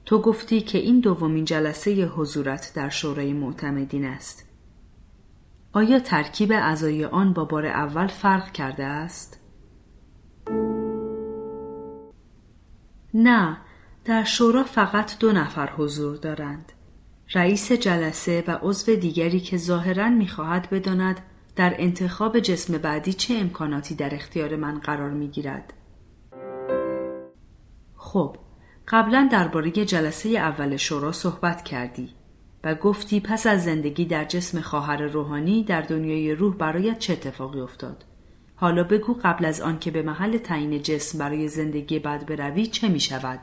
تو 0.06 0.18
گفتی 0.18 0.60
که 0.60 0.78
این 0.78 1.00
دومین 1.00 1.44
جلسه 1.44 1.90
حضورت 2.06 2.72
در 2.74 2.88
شورای 2.88 3.32
معتمدین 3.32 4.04
است. 4.04 4.51
آیا 5.74 5.98
ترکیب 5.98 6.52
اعضای 6.52 7.04
آن 7.04 7.32
با 7.32 7.44
بار 7.44 7.66
اول 7.66 8.06
فرق 8.06 8.52
کرده 8.52 8.84
است؟ 8.84 9.40
نه، 13.14 13.56
در 14.04 14.24
شورا 14.24 14.62
فقط 14.62 15.18
دو 15.18 15.32
نفر 15.32 15.70
حضور 15.70 16.16
دارند. 16.16 16.72
رئیس 17.34 17.72
جلسه 17.72 18.44
و 18.46 18.58
عضو 18.62 18.96
دیگری 18.96 19.40
که 19.40 19.56
ظاهرا 19.56 20.08
می‌خواهد 20.08 20.70
بداند 20.70 21.20
در 21.56 21.74
انتخاب 21.78 22.40
جسم 22.40 22.78
بعدی 22.78 23.12
چه 23.12 23.34
امکاناتی 23.34 23.94
در 23.94 24.14
اختیار 24.14 24.56
من 24.56 24.78
قرار 24.78 25.10
می‌گیرد. 25.10 25.72
خب، 27.96 28.36
قبلا 28.88 29.28
درباره 29.32 29.70
جلسه 29.70 30.28
اول 30.28 30.76
شورا 30.76 31.12
صحبت 31.12 31.62
کردی 31.62 32.10
و 32.64 32.74
گفتی 32.74 33.20
پس 33.20 33.46
از 33.46 33.64
زندگی 33.64 34.04
در 34.04 34.24
جسم 34.24 34.60
خواهر 34.60 35.02
روحانی 35.02 35.64
در 35.64 35.80
دنیای 35.80 36.34
روح 36.34 36.56
برایت 36.56 36.98
چه 36.98 37.12
اتفاقی 37.12 37.60
افتاد؟ 37.60 38.04
حالا 38.54 38.84
بگو 38.84 39.18
قبل 39.24 39.44
از 39.44 39.60
آن 39.60 39.78
که 39.78 39.90
به 39.90 40.02
محل 40.02 40.38
تعیین 40.38 40.82
جسم 40.82 41.18
برای 41.18 41.48
زندگی 41.48 41.98
بعد 41.98 42.26
بروی 42.26 42.66
چه 42.66 42.88
می 42.88 43.00
شود؟ 43.00 43.40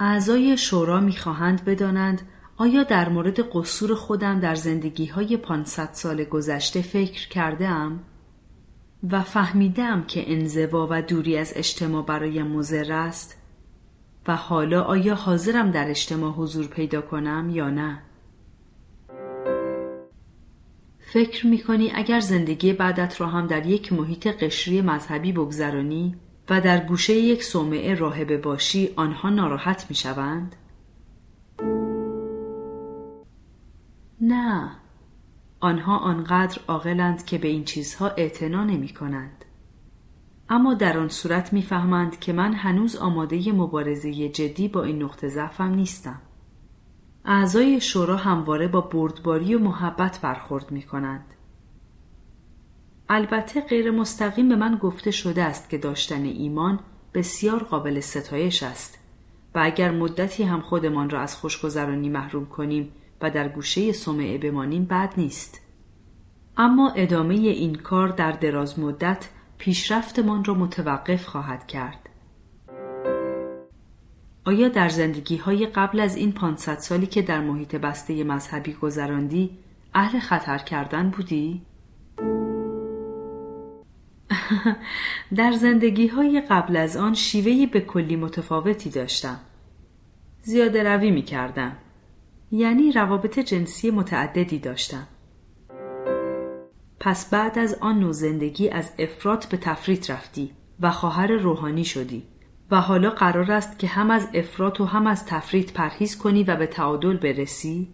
اعضای 0.00 0.56
شورا 0.56 1.00
می‌خواهند 1.00 1.64
بدانند 1.64 2.22
آیا 2.56 2.82
در 2.82 3.08
مورد 3.08 3.40
قصور 3.52 3.94
خودم 3.94 4.40
در 4.40 4.54
زندگی 4.54 5.06
های 5.06 5.36
500 5.36 5.88
سال 5.92 6.24
گذشته 6.24 6.82
فکر 6.82 7.28
کرده 7.28 7.68
ام؟ 7.68 8.00
و 9.10 9.22
فهمیدم 9.22 10.02
که 10.02 10.32
انزوا 10.32 10.88
و 10.90 11.02
دوری 11.02 11.36
از 11.36 11.52
اجتماع 11.56 12.04
برای 12.04 12.42
مزر 12.42 12.92
است 12.92 13.41
و 14.26 14.36
حالا 14.36 14.82
آیا 14.82 15.14
حاضرم 15.14 15.70
در 15.70 15.90
اجتماع 15.90 16.32
حضور 16.32 16.66
پیدا 16.66 17.00
کنم 17.00 17.50
یا 17.50 17.70
نه؟ 17.70 18.02
فکر 21.00 21.46
می 21.46 21.58
کنی 21.58 21.92
اگر 21.94 22.20
زندگی 22.20 22.72
بعدت 22.72 23.20
را 23.20 23.26
هم 23.26 23.46
در 23.46 23.66
یک 23.66 23.92
محیط 23.92 24.26
قشری 24.26 24.80
مذهبی 24.80 25.32
بگذرانی 25.32 26.16
و 26.50 26.60
در 26.60 26.84
گوشه 26.84 27.12
یک 27.12 27.44
صومعه 27.44 27.94
راهبه 27.94 28.38
باشی 28.38 28.90
آنها 28.96 29.30
ناراحت 29.30 29.86
می 29.88 29.96
شوند؟ 29.96 30.56
نه 34.20 34.70
آنها 35.60 35.98
آنقدر 35.98 36.60
عاقلند 36.68 37.24
که 37.24 37.38
به 37.38 37.48
این 37.48 37.64
چیزها 37.64 38.08
اعتنا 38.08 38.64
نمی 38.64 38.88
کنند. 38.88 39.41
اما 40.52 40.74
در 40.74 40.98
آن 40.98 41.08
صورت 41.08 41.52
می‌فهمند 41.52 42.20
که 42.20 42.32
من 42.32 42.54
هنوز 42.54 42.96
آماده 42.96 43.52
مبارزه 43.52 44.28
جدی 44.28 44.68
با 44.68 44.82
این 44.82 45.02
نقطه 45.02 45.28
ضعفم 45.28 45.74
نیستم. 45.74 46.20
اعضای 47.24 47.80
شورا 47.80 48.16
همواره 48.16 48.68
با 48.68 48.80
بردباری 48.80 49.54
و 49.54 49.58
محبت 49.58 50.20
برخورد 50.22 50.70
می 50.70 50.82
کنند. 50.82 51.24
البته 53.08 53.60
غیر 53.60 53.90
مستقیم 53.90 54.48
به 54.48 54.56
من 54.56 54.76
گفته 54.76 55.10
شده 55.10 55.42
است 55.42 55.68
که 55.68 55.78
داشتن 55.78 56.22
ایمان 56.22 56.80
بسیار 57.14 57.62
قابل 57.62 58.00
ستایش 58.00 58.62
است 58.62 58.98
و 59.54 59.60
اگر 59.62 59.90
مدتی 59.90 60.42
هم 60.42 60.60
خودمان 60.60 61.10
را 61.10 61.20
از 61.20 61.36
خوشگذرانی 61.36 62.08
محروم 62.08 62.46
کنیم 62.46 62.92
و 63.20 63.30
در 63.30 63.48
گوشه 63.48 63.92
سمعه 63.92 64.38
بمانیم 64.38 64.84
بد 64.84 65.14
نیست. 65.16 65.60
اما 66.56 66.90
ادامه 66.90 67.34
این 67.34 67.74
کار 67.74 68.08
در 68.08 68.32
دراز 68.32 68.78
مدت 68.78 69.28
پیشرفتمان 69.62 70.44
را 70.44 70.54
متوقف 70.54 71.26
خواهد 71.26 71.66
کرد. 71.66 72.08
آیا 74.44 74.68
در 74.68 74.88
زندگی 74.88 75.36
های 75.36 75.66
قبل 75.66 76.00
از 76.00 76.16
این 76.16 76.32
500 76.32 76.78
سالی 76.78 77.06
که 77.06 77.22
در 77.22 77.40
محیط 77.40 77.76
بسته 77.76 78.24
مذهبی 78.24 78.72
گذراندی 78.72 79.58
اهل 79.94 80.18
خطر 80.18 80.58
کردن 80.58 81.10
بودی؟ 81.10 81.62
در 85.36 85.52
زندگی 85.52 86.06
های 86.06 86.40
قبل 86.40 86.76
از 86.76 86.96
آن 86.96 87.14
شیوهی 87.14 87.66
به 87.66 87.80
کلی 87.80 88.16
متفاوتی 88.16 88.90
داشتم. 88.90 89.40
زیاده 90.42 90.82
روی 90.82 91.10
می 91.10 91.22
کردم. 91.22 91.76
یعنی 92.52 92.92
روابط 92.92 93.38
جنسی 93.38 93.90
متعددی 93.90 94.58
داشتم. 94.58 95.06
پس 97.04 97.30
بعد 97.30 97.58
از 97.58 97.78
آن 97.80 97.98
نوع 98.00 98.12
زندگی 98.12 98.68
از 98.68 98.92
افراد 98.98 99.46
به 99.50 99.56
تفریط 99.56 100.10
رفتی 100.10 100.52
و 100.80 100.90
خواهر 100.90 101.32
روحانی 101.32 101.84
شدی 101.84 102.22
و 102.70 102.80
حالا 102.80 103.10
قرار 103.10 103.52
است 103.52 103.78
که 103.78 103.86
هم 103.86 104.10
از 104.10 104.28
افراط 104.34 104.80
و 104.80 104.84
هم 104.84 105.06
از 105.06 105.26
تفریط 105.26 105.72
پرهیز 105.72 106.18
کنی 106.18 106.44
و 106.44 106.56
به 106.56 106.66
تعادل 106.66 107.16
برسی؟ 107.16 107.88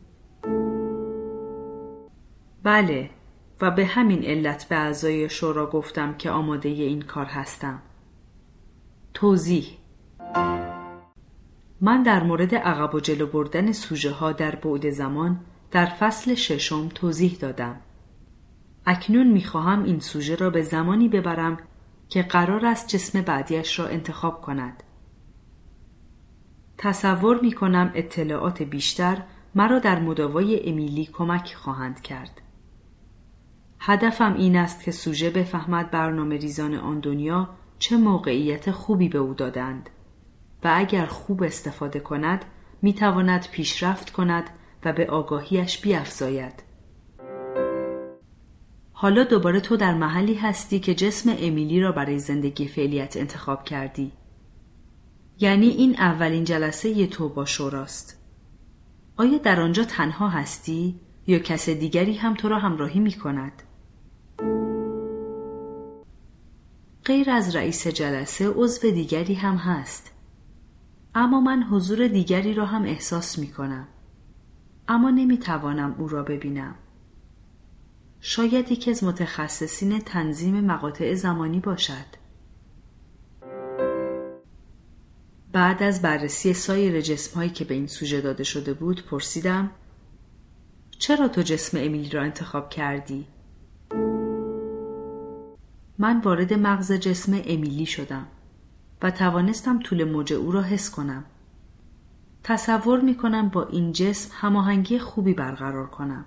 بله 2.63 3.11
و 3.61 3.71
به 3.71 3.87
همین 3.87 4.25
علت 4.25 4.69
به 4.69 4.77
اعضای 4.77 5.29
شورا 5.29 5.71
گفتم 5.71 6.15
که 6.15 6.31
آماده 6.31 6.69
این 6.69 7.03
کار 7.03 7.27
هستم. 7.27 7.83
توضیح 9.15 9.67
من 11.81 12.03
در 12.03 12.23
مورد 12.23 12.55
عقب 12.55 12.95
و 12.95 13.01
جلو 13.01 13.27
بردن 13.27 13.73
سوژه 13.73 14.11
ها 14.11 14.33
در 14.33 14.55
بعد 14.55 14.91
زمان 14.91 15.41
در 15.71 15.87
فصل 15.87 16.35
ششم 16.35 16.89
توضیح 16.89 17.37
دادم. 17.41 17.81
اکنون 18.91 19.27
می‌خواهم 19.27 19.85
این 19.85 20.01
سوژه 20.01 20.35
را 20.35 20.51
به 20.51 20.63
زمانی 20.63 21.09
ببرم 21.09 21.57
که 22.09 22.23
قرار 22.23 22.67
است 22.67 22.89
جسم 22.89 23.21
بعدیش 23.21 23.79
را 23.79 23.87
انتخاب 23.87 24.41
کند. 24.41 24.83
تصور 26.79 27.41
می 27.41 27.53
کنم 27.53 27.93
اطلاعات 27.95 28.63
بیشتر 28.63 29.23
مرا 29.55 29.79
در 29.79 30.01
مداوای 30.01 30.71
امیلی 30.71 31.07
کمک 31.07 31.55
خواهند 31.55 32.03
کرد. 32.03 32.41
هدفم 33.81 34.35
این 34.35 34.57
است 34.57 34.85
که 34.85 34.91
سوژه 34.91 35.31
بفهمد 35.31 35.91
برنامه 35.91 36.37
ریزان 36.37 36.75
آن 36.75 37.01
دنیا 37.01 37.49
چه 37.79 37.97
موقعیت 37.97 38.71
خوبی 38.71 39.09
به 39.09 39.19
او 39.19 39.35
دادند 39.35 39.91
و 40.65 40.73
اگر 40.77 41.07
خوب 41.07 41.43
استفاده 41.43 42.01
کند 42.01 42.45
می 42.83 42.93
تواند 42.93 43.49
پیشرفت 43.51 44.11
کند 44.11 44.51
و 44.85 44.93
به 44.93 45.07
آگاهیش 45.07 45.79
بیافزاید. 45.79 46.68
حالا 49.01 49.25
دوباره 49.25 49.61
تو 49.61 49.77
در 49.77 49.95
محلی 49.95 50.35
هستی 50.35 50.81
که 50.81 50.95
جسم 50.95 51.31
امیلی 51.39 51.81
را 51.81 51.93
برای 51.93 52.19
زندگی 52.19 52.69
فعلیت 52.69 53.17
انتخاب 53.17 53.65
کردی. 53.65 54.13
یعنی 55.39 55.67
این 55.67 55.97
اولین 55.99 56.45
جلسه 56.45 56.89
ی 56.89 57.07
تو 57.07 57.29
با 57.29 57.45
شوراست. 57.45 58.23
آیا 59.17 59.39
در 59.39 59.61
آنجا 59.61 59.85
تنها 59.85 60.29
هستی 60.29 61.01
یا 61.27 61.39
کس 61.39 61.69
دیگری 61.69 62.15
هم 62.15 62.35
تو 62.35 62.49
را 62.49 62.59
همراهی 62.59 63.01
می 63.01 63.13
کند؟ 63.13 63.63
غیر 67.05 67.31
از 67.31 67.57
رئیس 67.57 67.87
جلسه 67.87 68.49
عضو 68.49 68.91
دیگری 68.91 69.35
هم 69.35 69.57
هست. 69.57 70.13
اما 71.15 71.41
من 71.41 71.63
حضور 71.63 72.09
دیگری 72.09 72.55
را 72.55 72.67
هم 72.67 72.83
احساس 72.83 73.39
می 73.39 73.49
کنم. 73.49 73.89
اما 74.89 75.11
نمی 75.11 75.39
توانم 75.39 75.95
او 75.99 76.09
را 76.09 76.23
ببینم. 76.23 76.75
شاید 78.21 78.73
یکی 78.73 78.91
از 78.91 79.05
متخصصین 79.05 79.99
تنظیم 79.99 80.61
مقاطع 80.61 81.15
زمانی 81.15 81.61
باشد. 81.61 82.19
بعد 85.53 85.83
از 85.83 86.03
بررسی 86.03 86.53
سایر 86.53 87.01
جسمهایی 87.01 87.51
که 87.51 87.65
به 87.65 87.75
این 87.75 87.87
سوژه 87.87 88.21
داده 88.21 88.45
شده 88.45 88.75
بود 88.75 89.07
پرسیدم 89.07 89.71
چرا 90.99 91.29
تو 91.29 91.43
جسم 91.43 91.79
امیلی 91.79 92.11
را 92.11 92.23
انتخاب 92.23 92.71
کردی؟ 92.71 93.27
من 95.99 96.21
وارد 96.21 96.55
مغز 96.55 96.93
جسم 96.93 97.33
امیلی 97.33 97.87
شدم 97.87 98.27
و 99.03 99.11
توانستم 99.11 99.79
طول 99.79 100.05
موج 100.05 100.33
او 100.33 100.53
را 100.53 100.63
حس 100.63 100.91
کنم. 100.91 101.25
تصور 102.45 103.01
می 103.01 103.15
کنم 103.15 103.49
با 103.49 103.67
این 103.67 103.93
جسم 103.93 104.31
هماهنگی 104.35 104.99
خوبی 104.99 105.35
برقرار 105.35 105.87
کنم. 105.87 106.25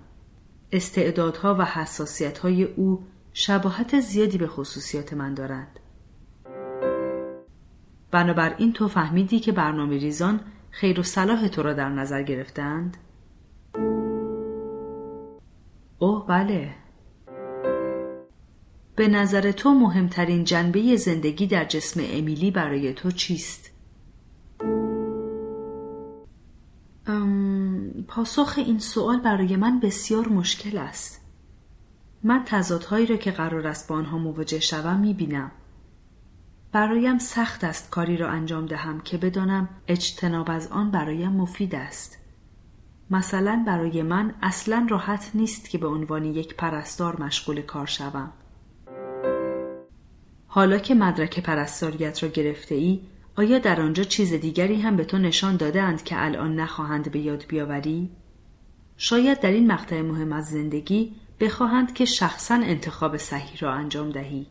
استعدادها 0.72 1.54
و 1.54 1.64
حساسیتهای 1.64 2.64
او 2.64 3.04
شباهت 3.32 4.00
زیادی 4.00 4.38
به 4.38 4.46
خصوصیات 4.46 5.12
من 5.12 5.34
دارند. 5.34 5.80
بنابراین 8.10 8.72
تو 8.72 8.88
فهمیدی 8.88 9.40
که 9.40 9.52
برنامه 9.52 9.98
ریزان 9.98 10.40
خیر 10.70 11.00
و 11.00 11.02
صلاح 11.02 11.48
تو 11.48 11.62
را 11.62 11.72
در 11.72 11.88
نظر 11.88 12.22
گرفتند؟ 12.22 12.96
اوه 15.98 16.26
بله 16.26 16.74
به 18.96 19.08
نظر 19.08 19.52
تو 19.52 19.74
مهمترین 19.74 20.44
جنبه 20.44 20.96
زندگی 20.96 21.46
در 21.46 21.64
جسم 21.64 22.00
امیلی 22.12 22.50
برای 22.50 22.94
تو 22.94 23.10
چیست؟ 23.10 23.71
پاسخ 28.08 28.54
این 28.56 28.78
سوال 28.78 29.20
برای 29.20 29.56
من 29.56 29.80
بسیار 29.80 30.28
مشکل 30.28 30.78
است. 30.78 31.20
من 32.22 32.42
تضادهایی 32.46 33.06
را 33.06 33.16
که 33.16 33.30
قرار 33.30 33.66
است 33.66 33.88
با 33.88 33.94
آنها 33.94 34.18
مواجه 34.18 34.60
شوم 34.60 35.00
می 35.00 35.14
بینم. 35.14 35.50
برایم 36.72 37.18
سخت 37.18 37.64
است 37.64 37.90
کاری 37.90 38.16
را 38.16 38.28
انجام 38.28 38.66
دهم 38.66 39.00
که 39.00 39.18
بدانم 39.18 39.68
اجتناب 39.88 40.50
از 40.50 40.68
آن 40.68 40.90
برایم 40.90 41.32
مفید 41.32 41.74
است. 41.74 42.18
مثلا 43.10 43.64
برای 43.66 44.02
من 44.02 44.34
اصلا 44.42 44.86
راحت 44.90 45.30
نیست 45.34 45.70
که 45.70 45.78
به 45.78 45.86
عنوان 45.86 46.24
یک 46.24 46.56
پرستار 46.56 47.22
مشغول 47.22 47.62
کار 47.62 47.86
شوم. 47.86 48.32
حالا 50.46 50.78
که 50.78 50.94
مدرک 50.94 51.40
پرستاریت 51.40 52.22
را 52.22 52.28
گرفته 52.28 52.74
ای 52.74 53.00
آیا 53.36 53.58
در 53.58 53.80
آنجا 53.80 54.02
چیز 54.02 54.32
دیگری 54.34 54.80
هم 54.80 54.96
به 54.96 55.04
تو 55.04 55.18
نشان 55.18 55.56
داده 55.56 55.82
اند 55.82 56.02
که 56.02 56.24
الان 56.24 56.60
نخواهند 56.60 57.12
به 57.12 57.18
یاد 57.18 57.44
بیاوری؟ 57.48 58.10
شاید 58.96 59.40
در 59.40 59.50
این 59.50 59.72
مقطع 59.72 60.02
مهم 60.02 60.32
از 60.32 60.46
زندگی 60.46 61.12
بخواهند 61.40 61.94
که 61.94 62.04
شخصا 62.04 62.54
انتخاب 62.54 63.16
صحیح 63.16 63.58
را 63.60 63.72
انجام 63.72 64.10
دهی. 64.10 64.46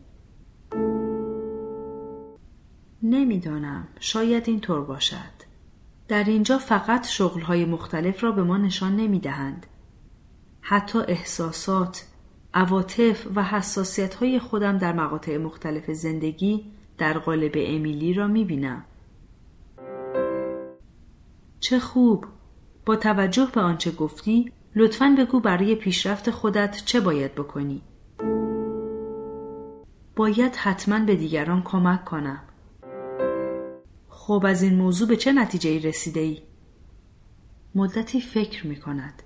نمی‌دانم 3.04 3.88
شاید 4.00 4.50
این 4.50 4.60
طور 4.60 4.82
باشد. 4.86 5.52
در 6.08 6.24
اینجا 6.24 6.58
فقط 6.58 7.08
شغلهای 7.08 7.66
مختلف 7.66 8.24
را 8.24 8.32
به 8.32 8.44
ما 8.44 8.58
نشان 8.58 8.96
نمی 8.96 9.20
دهند. 9.20 9.66
حتی 10.62 11.00
احساسات، 11.00 12.06
عواطف 12.54 13.28
و 13.36 13.44
حساسیت 13.44 14.14
های 14.14 14.40
خودم 14.40 14.78
در 14.78 14.94
مقاطع 14.94 15.38
مختلف 15.38 15.92
زندگی 15.92 16.72
در 17.02 17.18
قالب 17.18 17.52
امیلی 17.56 18.14
را 18.14 18.28
می 18.28 18.46
بینم. 18.46 18.86
چه 21.60 21.80
خوب 21.80 22.26
با 22.86 22.96
توجه 22.96 23.48
به 23.54 23.62
آنچه 23.62 23.92
گفتی 23.92 24.52
لطفا 24.76 25.16
بگو 25.18 25.40
برای 25.40 25.76
پیشرفت 25.76 26.32
خودت 26.32 26.82
چه 26.86 27.00
باید 27.00 27.36
بکنی 27.36 27.82
باید 30.16 30.56
حتما 30.56 31.00
به 31.06 31.16
دیگران 31.16 31.62
کمک 31.64 32.06
کنم 32.06 32.44
خب 34.10 34.44
از 34.48 34.64
این 34.64 34.76
موضوع 34.76 35.08
به 35.08 35.16
چه 35.16 35.32
نتیجه 35.32 35.80
رسیده 35.80 36.20
ای؟ 36.20 36.42
مدتی 37.76 38.22
فکر 38.22 38.68
می 38.68 38.76
کند 38.76 39.24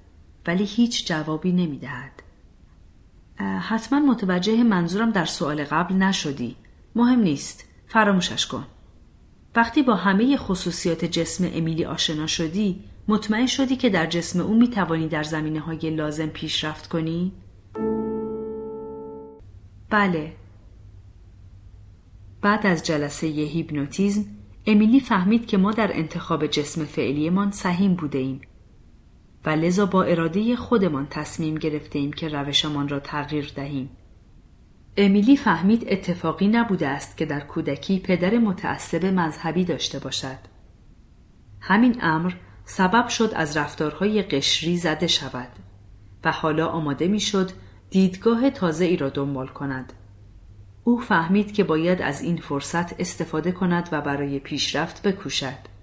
ولی 0.48 0.64
هیچ 0.64 1.08
جوابی 1.08 1.52
نمی 1.52 1.80
دهد. 1.80 2.24
حتما 3.60 4.00
متوجه 4.00 4.64
منظورم 4.64 5.12
در 5.12 5.26
سوال 5.26 5.64
قبل 5.64 5.96
نشدی 5.96 6.56
مهم 6.96 7.20
نیست 7.20 7.66
فراموشش 7.88 8.48
کن 8.48 8.68
وقتی 9.56 9.82
با 9.84 9.96
همه 9.96 10.38
خصوصیات 10.38 11.06
جسم 11.06 11.50
امیلی 11.54 11.86
آشنا 11.86 12.28
شدی 12.28 12.84
مطمئن 13.08 13.46
شدی 13.46 13.76
که 13.76 13.90
در 13.90 14.06
جسم 14.06 14.40
او 14.40 14.54
می 14.54 14.68
توانی 14.68 15.08
در 15.08 15.24
زمینه 15.24 15.60
های 15.60 15.90
لازم 15.90 16.28
پیشرفت 16.28 16.88
کنی؟ 16.88 17.32
بله 19.90 20.34
بعد 22.42 22.68
از 22.68 22.84
جلسه 22.84 23.28
ی 23.28 23.46
هیپنوتیزم 23.46 24.26
امیلی 24.68 25.00
فهمید 25.00 25.46
که 25.46 25.58
ما 25.58 25.72
در 25.72 25.98
انتخاب 25.98 26.48
جسم 26.48 26.86
فعلیمان 26.86 27.52
سهیم 27.52 27.94
بوده 27.94 28.18
ایم 28.18 28.42
و 29.46 29.50
لذا 29.50 29.86
با 29.86 30.04
اراده 30.04 30.56
خودمان 30.56 31.08
تصمیم 31.10 31.56
گرفته 31.56 32.00
ایم 32.00 32.14
که 32.14 32.28
روشمان 32.28 32.88
را 32.90 33.00
تغییر 33.00 33.52
دهیم. 33.56 33.90
امیلی 34.98 35.38
فهمید 35.38 35.86
اتفاقی 35.88 36.48
نبوده 36.48 36.88
است 36.88 37.18
که 37.18 37.26
در 37.26 37.40
کودکی 37.40 38.00
پدر 38.00 38.38
متعصب 38.38 39.06
مذهبی 39.06 39.66
داشته 39.66 40.00
باشد. 40.00 40.38
همین 41.62 41.98
امر 42.02 42.34
سبب 42.66 43.08
شد 43.08 43.32
از 43.36 43.58
رفتارهای 43.58 44.22
قشری 44.22 44.78
زده 44.78 45.08
شود 45.08 45.50
و 46.24 46.32
حالا 46.32 46.68
آماده 46.68 47.08
می‌شد 47.08 47.52
دیدگاه 47.90 48.50
تازه 48.50 48.86
ای 48.86 48.98
را 48.98 49.10
دنبال 49.10 49.48
کند. 49.48 49.94
او 50.84 51.00
فهمید 51.00 51.52
که 51.52 51.64
باید 51.64 52.02
از 52.02 52.22
این 52.22 52.38
فرصت 52.38 53.00
استفاده 53.00 53.52
کند 53.52 53.90
و 53.92 54.02
برای 54.02 54.40
پیشرفت 54.40 55.08
بکوشد. 55.08 55.76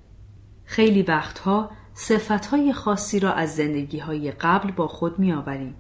خیلی 0.64 1.02
وقتها 1.02 1.70
صفتهای 1.94 2.72
خاصی 2.72 3.20
را 3.20 3.32
از 3.32 3.56
زندگی 3.56 3.98
های 3.98 4.30
قبل 4.30 4.70
با 4.70 4.89
خود 4.89 5.18
می 5.18 5.32
آوریم. 5.32 5.74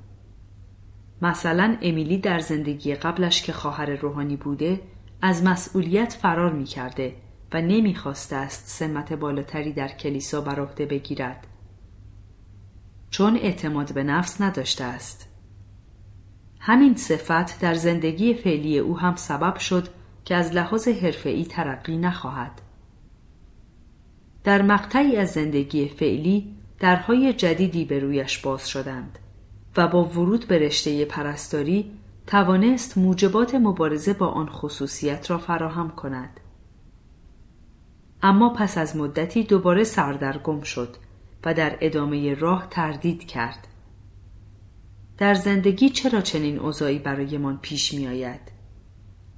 مثلا 1.22 1.76
امیلی 1.82 2.18
در 2.18 2.38
زندگی 2.38 2.94
قبلش 2.94 3.42
که 3.42 3.52
خواهر 3.52 3.90
روحانی 3.90 4.36
بوده 4.36 4.80
از 5.22 5.44
مسئولیت 5.44 6.12
فرار 6.12 6.52
می 6.52 6.64
کرده 6.64 7.16
و 7.52 7.60
نمی 7.60 7.94
خواسته 7.94 8.36
است 8.36 8.68
سمت 8.68 9.12
بالاتری 9.12 9.72
در 9.72 9.88
کلیسا 9.88 10.40
بر 10.40 10.60
عهده 10.60 10.86
بگیرد. 10.86 11.46
چون 13.10 13.36
اعتماد 13.36 13.94
به 13.94 14.02
نفس 14.02 14.40
نداشته 14.40 14.84
است. 14.84 15.28
همین 16.60 16.96
صفت 16.96 17.60
در 17.60 17.74
زندگی 17.74 18.34
فعلی 18.34 18.78
او 18.78 18.98
هم 18.98 19.16
سبب 19.16 19.56
شد 19.56 19.88
که 20.24 20.34
از 20.34 20.52
لحاظ 20.52 20.88
حرفه‌ای 20.88 21.44
ترقی 21.44 21.96
نخواهد. 21.96 22.60
در 24.44 24.62
مقطعی 24.62 25.16
از 25.16 25.30
زندگی 25.30 25.88
فعلی 25.88 26.56
درهای 26.78 27.32
جدیدی 27.32 27.84
به 27.84 27.98
رویش 27.98 28.38
باز 28.38 28.68
شدند 28.68 29.18
و 29.76 29.88
با 29.88 30.04
ورود 30.04 30.48
به 30.48 30.58
رشته 30.58 31.04
پرستاری 31.04 31.90
توانست 32.26 32.98
موجبات 32.98 33.54
مبارزه 33.54 34.12
با 34.12 34.26
آن 34.26 34.48
خصوصیت 34.48 35.30
را 35.30 35.38
فراهم 35.38 35.90
کند. 35.90 36.40
اما 38.22 38.48
پس 38.48 38.78
از 38.78 38.96
مدتی 38.96 39.42
دوباره 39.42 39.84
سردرگم 39.84 40.60
شد 40.60 40.96
و 41.44 41.54
در 41.54 41.78
ادامه 41.80 42.34
راه 42.34 42.66
تردید 42.70 43.26
کرد. 43.26 43.68
در 45.18 45.34
زندگی 45.34 45.88
چرا 45.88 46.20
چنین 46.20 46.58
اوضاعی 46.58 46.98
برایمان 46.98 47.58
پیش 47.62 47.94
می 47.94 48.06
آید؟ 48.06 48.40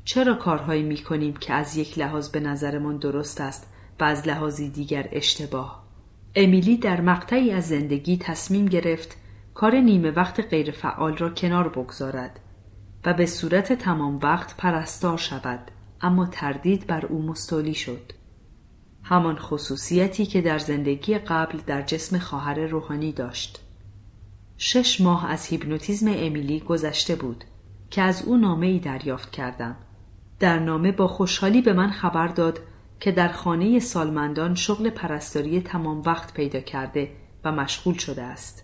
چرا 0.04 0.34
کارهایی 0.34 0.82
می 0.82 0.96
کنیم 0.96 1.32
که 1.32 1.52
از 1.52 1.76
یک 1.76 1.98
لحاظ 1.98 2.28
به 2.28 2.40
نظرمان 2.40 2.96
درست 2.96 3.40
است 3.40 3.72
و 4.00 4.04
از 4.04 4.28
لحاظی 4.28 4.68
دیگر 4.70 5.08
اشتباه؟ 5.12 5.84
امیلی 6.34 6.76
در 6.76 7.00
مقطعی 7.00 7.50
از 7.50 7.68
زندگی 7.68 8.16
تصمیم 8.16 8.66
گرفت 8.66 9.16
کار 9.54 9.74
نیمه 9.74 10.10
وقت 10.10 10.40
غیرفعال 10.40 11.16
را 11.16 11.30
کنار 11.30 11.68
بگذارد 11.68 12.40
و 13.04 13.14
به 13.14 13.26
صورت 13.26 13.72
تمام 13.72 14.18
وقت 14.22 14.56
پرستار 14.56 15.18
شود 15.18 15.70
اما 16.00 16.26
تردید 16.26 16.86
بر 16.86 17.06
او 17.06 17.22
مستولی 17.22 17.74
شد. 17.74 18.12
همان 19.02 19.36
خصوصیتی 19.36 20.26
که 20.26 20.40
در 20.40 20.58
زندگی 20.58 21.18
قبل 21.18 21.58
در 21.66 21.82
جسم 21.82 22.18
خواهر 22.18 22.66
روحانی 22.66 23.12
داشت. 23.12 23.60
شش 24.56 25.00
ماه 25.00 25.30
از 25.30 25.46
هیپنوتیزم 25.46 26.08
امیلی 26.08 26.60
گذشته 26.60 27.16
بود 27.16 27.44
که 27.90 28.02
از 28.02 28.22
او 28.22 28.36
نامه 28.36 28.66
ای 28.66 28.78
دریافت 28.78 29.30
کردم. 29.30 29.76
در 30.40 30.58
نامه 30.58 30.92
با 30.92 31.08
خوشحالی 31.08 31.62
به 31.62 31.72
من 31.72 31.90
خبر 31.90 32.28
داد 32.28 32.60
که 33.00 33.12
در 33.12 33.28
خانه 33.28 33.78
سالمندان 33.78 34.54
شغل 34.54 34.90
پرستاری 34.90 35.60
تمام 35.60 36.02
وقت 36.06 36.34
پیدا 36.34 36.60
کرده 36.60 37.10
و 37.44 37.52
مشغول 37.52 37.94
شده 37.94 38.22
است. 38.22 38.63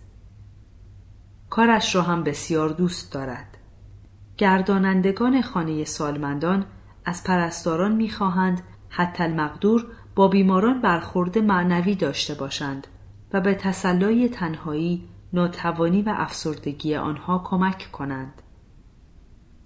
کارش 1.51 1.95
را 1.95 2.01
هم 2.01 2.23
بسیار 2.23 2.69
دوست 2.69 3.13
دارد. 3.13 3.57
گردانندگان 4.37 5.41
خانه 5.41 5.83
سالمندان 5.83 6.65
از 7.05 7.23
پرستاران 7.23 7.95
می‌خواهند 7.95 8.61
حتی 8.89 9.23
المقدور 9.23 9.85
با 10.15 10.27
بیماران 10.27 10.81
برخورد 10.81 11.37
معنوی 11.37 11.95
داشته 11.95 12.33
باشند 12.33 12.87
و 13.33 13.41
به 13.41 13.53
تسلای 13.53 14.29
تنهایی 14.29 15.07
ناتوانی 15.33 16.01
و 16.01 16.13
افسردگی 16.17 16.95
آنها 16.95 17.41
کمک 17.45 17.91
کنند. 17.91 18.41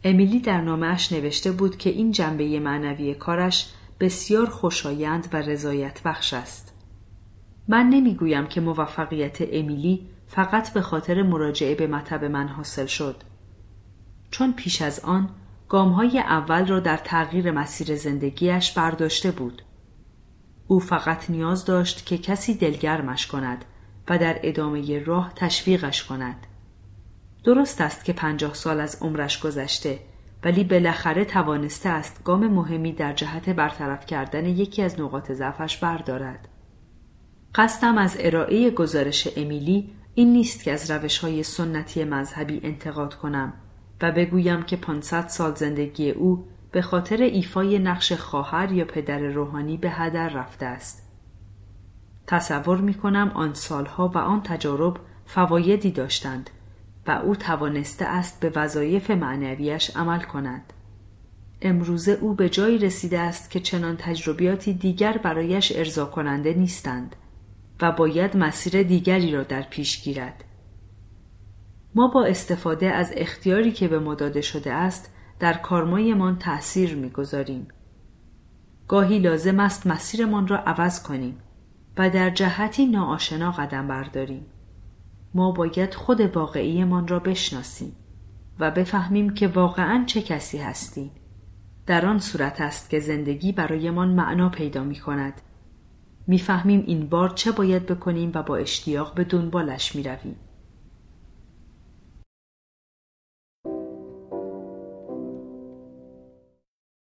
امیلی 0.03 0.39
در 0.39 0.61
نامش 0.61 1.11
نوشته 1.11 1.51
بود 1.51 1.77
که 1.77 1.89
این 1.89 2.11
جنبه 2.11 2.59
معنوی 2.59 3.13
کارش 3.13 3.73
بسیار 3.99 4.49
خوشایند 4.49 5.27
و 5.33 5.37
رضایت 5.37 6.03
بخش 6.03 6.33
است. 6.33 6.73
من 7.67 7.89
نمی‌گویم 7.89 8.47
که 8.47 8.61
موفقیت 8.61 9.37
امیلی 9.41 10.14
فقط 10.35 10.73
به 10.73 10.81
خاطر 10.81 11.23
مراجعه 11.23 11.75
به 11.75 11.87
مطب 11.87 12.25
من 12.25 12.47
حاصل 12.47 12.85
شد. 12.85 13.15
چون 14.31 14.53
پیش 14.53 14.81
از 14.81 14.99
آن 14.99 15.29
گامهای 15.69 16.19
اول 16.19 16.67
را 16.67 16.79
در 16.79 16.97
تغییر 16.97 17.51
مسیر 17.51 17.95
زندگیش 17.95 18.71
برداشته 18.71 19.31
بود. 19.31 19.61
او 20.67 20.79
فقط 20.79 21.29
نیاز 21.29 21.65
داشت 21.65 22.05
که 22.05 22.17
کسی 22.17 22.53
دلگرمش 22.53 23.27
کند 23.27 23.65
و 24.09 24.17
در 24.17 24.39
ادامه 24.43 25.03
راه 25.03 25.31
تشویقش 25.35 26.03
کند. 26.03 26.47
درست 27.43 27.81
است 27.81 28.05
که 28.05 28.13
پنجاه 28.13 28.53
سال 28.53 28.79
از 28.79 28.97
عمرش 29.01 29.39
گذشته 29.39 29.99
ولی 30.43 30.63
بالاخره 30.63 31.25
توانسته 31.25 31.89
است 31.89 32.23
گام 32.23 32.47
مهمی 32.47 32.93
در 32.93 33.13
جهت 33.13 33.49
برطرف 33.49 34.05
کردن 34.05 34.45
یکی 34.45 34.81
از 34.81 34.99
نقاط 34.99 35.31
ضعفش 35.31 35.77
بردارد. 35.77 36.47
قصدم 37.55 37.97
از 37.97 38.17
ارائه 38.19 38.71
گزارش 38.71 39.27
امیلی 39.37 39.95
این 40.17 40.33
نیست 40.33 40.63
که 40.63 40.71
از 40.71 40.91
روش 40.91 41.17
های 41.17 41.43
سنتی 41.43 42.03
مذهبی 42.03 42.59
انتقاد 42.63 43.15
کنم 43.15 43.53
و 44.01 44.11
بگویم 44.11 44.63
که 44.63 44.75
500 44.75 45.27
سال 45.27 45.55
زندگی 45.55 46.11
او 46.11 46.47
به 46.71 46.81
خاطر 46.81 47.17
ایفای 47.17 47.79
نقش 47.79 48.13
خواهر 48.13 48.71
یا 48.71 48.85
پدر 48.85 49.19
روحانی 49.19 49.77
به 49.77 49.89
هدر 49.89 50.29
رفته 50.29 50.65
است. 50.65 51.03
تصور 52.27 52.77
می 52.77 52.93
کنم 52.93 53.31
آن 53.35 53.53
سالها 53.53 54.07
و 54.07 54.17
آن 54.17 54.41
تجارب 54.43 54.97
فوایدی 55.25 55.91
داشتند 55.91 56.49
و 57.07 57.11
او 57.11 57.35
توانسته 57.35 58.05
است 58.05 58.39
به 58.39 58.51
وظایف 58.55 59.11
معنویش 59.11 59.97
عمل 59.97 60.21
کند. 60.21 60.73
امروزه 61.61 62.11
او 62.11 62.33
به 62.33 62.49
جایی 62.49 62.77
رسیده 62.77 63.19
است 63.19 63.51
که 63.51 63.59
چنان 63.59 63.97
تجربیاتی 63.97 64.73
دیگر 64.73 65.17
برایش 65.17 65.73
ارضا 65.75 66.05
کننده 66.05 66.53
نیستند 66.53 67.15
و 67.81 67.91
باید 67.91 68.37
مسیر 68.37 68.83
دیگری 68.83 69.31
را 69.31 69.43
در 69.43 69.61
پیش 69.61 70.03
گیرد. 70.03 70.43
ما 71.95 72.07
با 72.07 72.25
استفاده 72.25 72.91
از 72.91 73.13
اختیاری 73.17 73.71
که 73.71 73.87
به 73.87 73.99
ما 73.99 74.15
داده 74.15 74.41
شده 74.41 74.73
است 74.73 75.13
در 75.39 75.53
کارمایمان 75.53 76.37
تأثیر 76.37 76.95
می‌گذاریم. 76.95 77.67
گاهی 78.87 79.19
لازم 79.19 79.59
است 79.59 79.87
مسیرمان 79.87 80.47
را 80.47 80.57
عوض 80.57 81.03
کنیم 81.03 81.37
و 81.97 82.09
در 82.09 82.29
جهتی 82.29 82.85
ناآشنا 82.85 83.51
قدم 83.51 83.87
برداریم. 83.87 84.45
ما 85.33 85.51
باید 85.51 85.93
خود 85.93 86.21
واقعیمان 86.21 87.07
را 87.07 87.19
بشناسیم 87.19 87.95
و 88.59 88.71
بفهمیم 88.71 89.33
که 89.33 89.47
واقعا 89.47 90.03
چه 90.07 90.21
کسی 90.21 90.57
هستیم. 90.57 91.11
در 91.85 92.05
آن 92.05 92.19
صورت 92.19 92.61
است 92.61 92.89
که 92.89 92.99
زندگی 92.99 93.51
برایمان 93.51 94.09
معنا 94.09 94.49
پیدا 94.49 94.83
می 94.83 94.95
کند. 94.95 95.41
می‌فهمیم 96.27 96.83
این 96.87 97.09
بار 97.09 97.29
چه 97.29 97.51
باید 97.51 97.85
بکنیم 97.85 98.31
و 98.33 98.43
با 98.43 98.55
اشتیاق 98.57 99.13
به 99.13 99.23
دنبالش 99.23 99.95
می 99.95 100.03
رویم. 100.03 100.35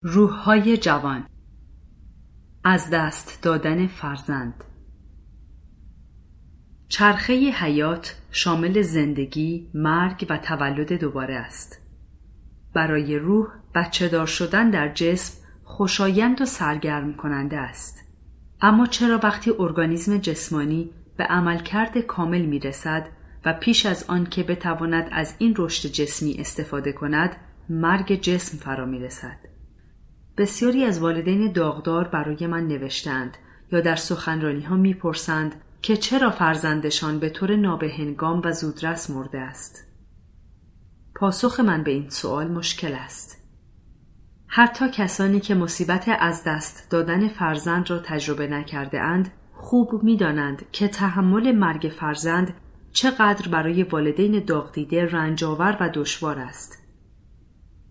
روحهای 0.02 0.78
جوان 0.78 1.28
از 2.64 2.90
دست 2.90 3.44
دادن 3.44 3.88
فرزند 3.88 4.64
چرخه 6.88 7.34
حیات 7.34 8.22
شامل 8.32 8.82
زندگی، 8.82 9.72
مرگ 9.74 10.26
و 10.30 10.38
تولد 10.38 10.94
دوباره 10.94 11.36
است. 11.36 11.82
برای 12.74 13.20
روح 13.20 13.48
بچه 13.76 14.10
دار 14.10 14.26
شدن 14.26 14.70
در 14.70 14.94
جسم 14.94 15.48
خوشایند 15.64 16.42
و 16.42 16.46
سرگرم 16.46 17.14
کننده 17.14 17.58
است. 17.58 18.07
اما 18.62 18.88
چرا 18.88 19.20
وقتی 19.24 19.52
ارگانیسم 19.60 20.18
جسمانی 20.18 20.92
به 21.18 21.24
عملکرد 21.24 21.98
کامل 21.98 22.42
می 22.42 22.60
رسد 22.60 23.08
و 23.46 23.54
پیش 23.54 23.86
از 23.86 24.06
آن 24.08 24.26
که 24.26 24.44
بتواند 24.44 25.10
از 25.12 25.36
این 25.38 25.54
رشد 25.58 25.90
جسمی 25.90 26.36
استفاده 26.40 26.92
کند 26.92 27.36
مرگ 27.70 28.22
جسم 28.22 28.58
فرا 28.58 28.86
می 28.86 29.00
رسد؟ 29.00 29.38
بسیاری 30.38 30.86
از 30.86 31.00
والدین 31.00 31.52
داغدار 31.52 32.08
برای 32.08 32.48
من 32.48 32.68
نوشتند 32.68 33.38
یا 33.72 33.82
در 33.82 33.96
سخنرانی 33.96 34.62
ها 34.62 34.76
می 34.76 34.94
پرسند 34.94 35.56
که 35.82 35.98
چرا 35.98 36.32
فرزندشان 36.32 37.20
به 37.20 37.30
طور 37.30 37.56
نابهنگام 37.56 38.42
و 38.46 38.52
زودرس 38.52 39.10
مرده 39.10 39.40
است. 39.40 39.88
پاسخ 41.16 41.60
من 41.60 41.84
به 41.84 41.92
این 41.92 42.10
سوال 42.10 42.48
مشکل 42.48 42.94
است. 42.94 43.47
حتی 44.48 44.90
کسانی 44.90 45.40
که 45.40 45.56
مصیبت 45.56 46.18
از 46.20 46.44
دست 46.44 46.92
دادن 46.92 47.28
فرزند 47.28 47.90
را 47.90 48.00
تجربه 48.00 48.48
نکرده 48.48 49.02
اند 49.02 49.32
خوب 49.54 50.04
می 50.04 50.18
دانند 50.18 50.66
که 50.72 50.88
تحمل 50.88 51.52
مرگ 51.52 51.92
فرزند 52.00 52.54
چقدر 52.92 53.48
برای 53.48 53.84
والدین 53.84 54.44
داغدیده 54.46 55.06
رنجاور 55.06 55.78
و 55.80 55.90
دشوار 55.94 56.40
است. 56.40 56.84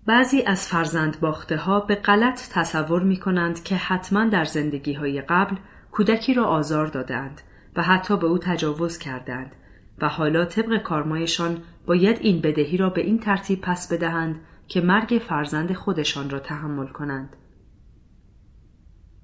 بعضی 0.06 0.42
از 0.42 0.68
فرزند 0.68 1.20
باخته 1.20 1.56
ها 1.56 1.80
به 1.80 1.94
غلط 1.94 2.48
تصور 2.52 3.02
می 3.02 3.16
کنند 3.16 3.62
که 3.62 3.76
حتما 3.76 4.24
در 4.24 4.44
زندگی 4.44 4.92
های 4.92 5.20
قبل 5.20 5.56
کودکی 5.92 6.34
را 6.34 6.44
آزار 6.44 6.86
دادند 6.86 7.40
و 7.76 7.82
حتی 7.82 8.16
به 8.16 8.26
او 8.26 8.38
تجاوز 8.38 8.98
کردند 8.98 9.52
و 9.98 10.08
حالا 10.08 10.44
طبق 10.44 10.82
کارمایشان 10.82 11.62
باید 11.86 12.18
این 12.20 12.40
بدهی 12.40 12.76
را 12.76 12.90
به 12.90 13.00
این 13.00 13.18
ترتیب 13.18 13.60
پس 13.60 13.92
بدهند 13.92 14.40
که 14.68 14.80
مرگ 14.80 15.22
فرزند 15.28 15.72
خودشان 15.72 16.30
را 16.30 16.38
تحمل 16.38 16.86
کنند. 16.86 17.36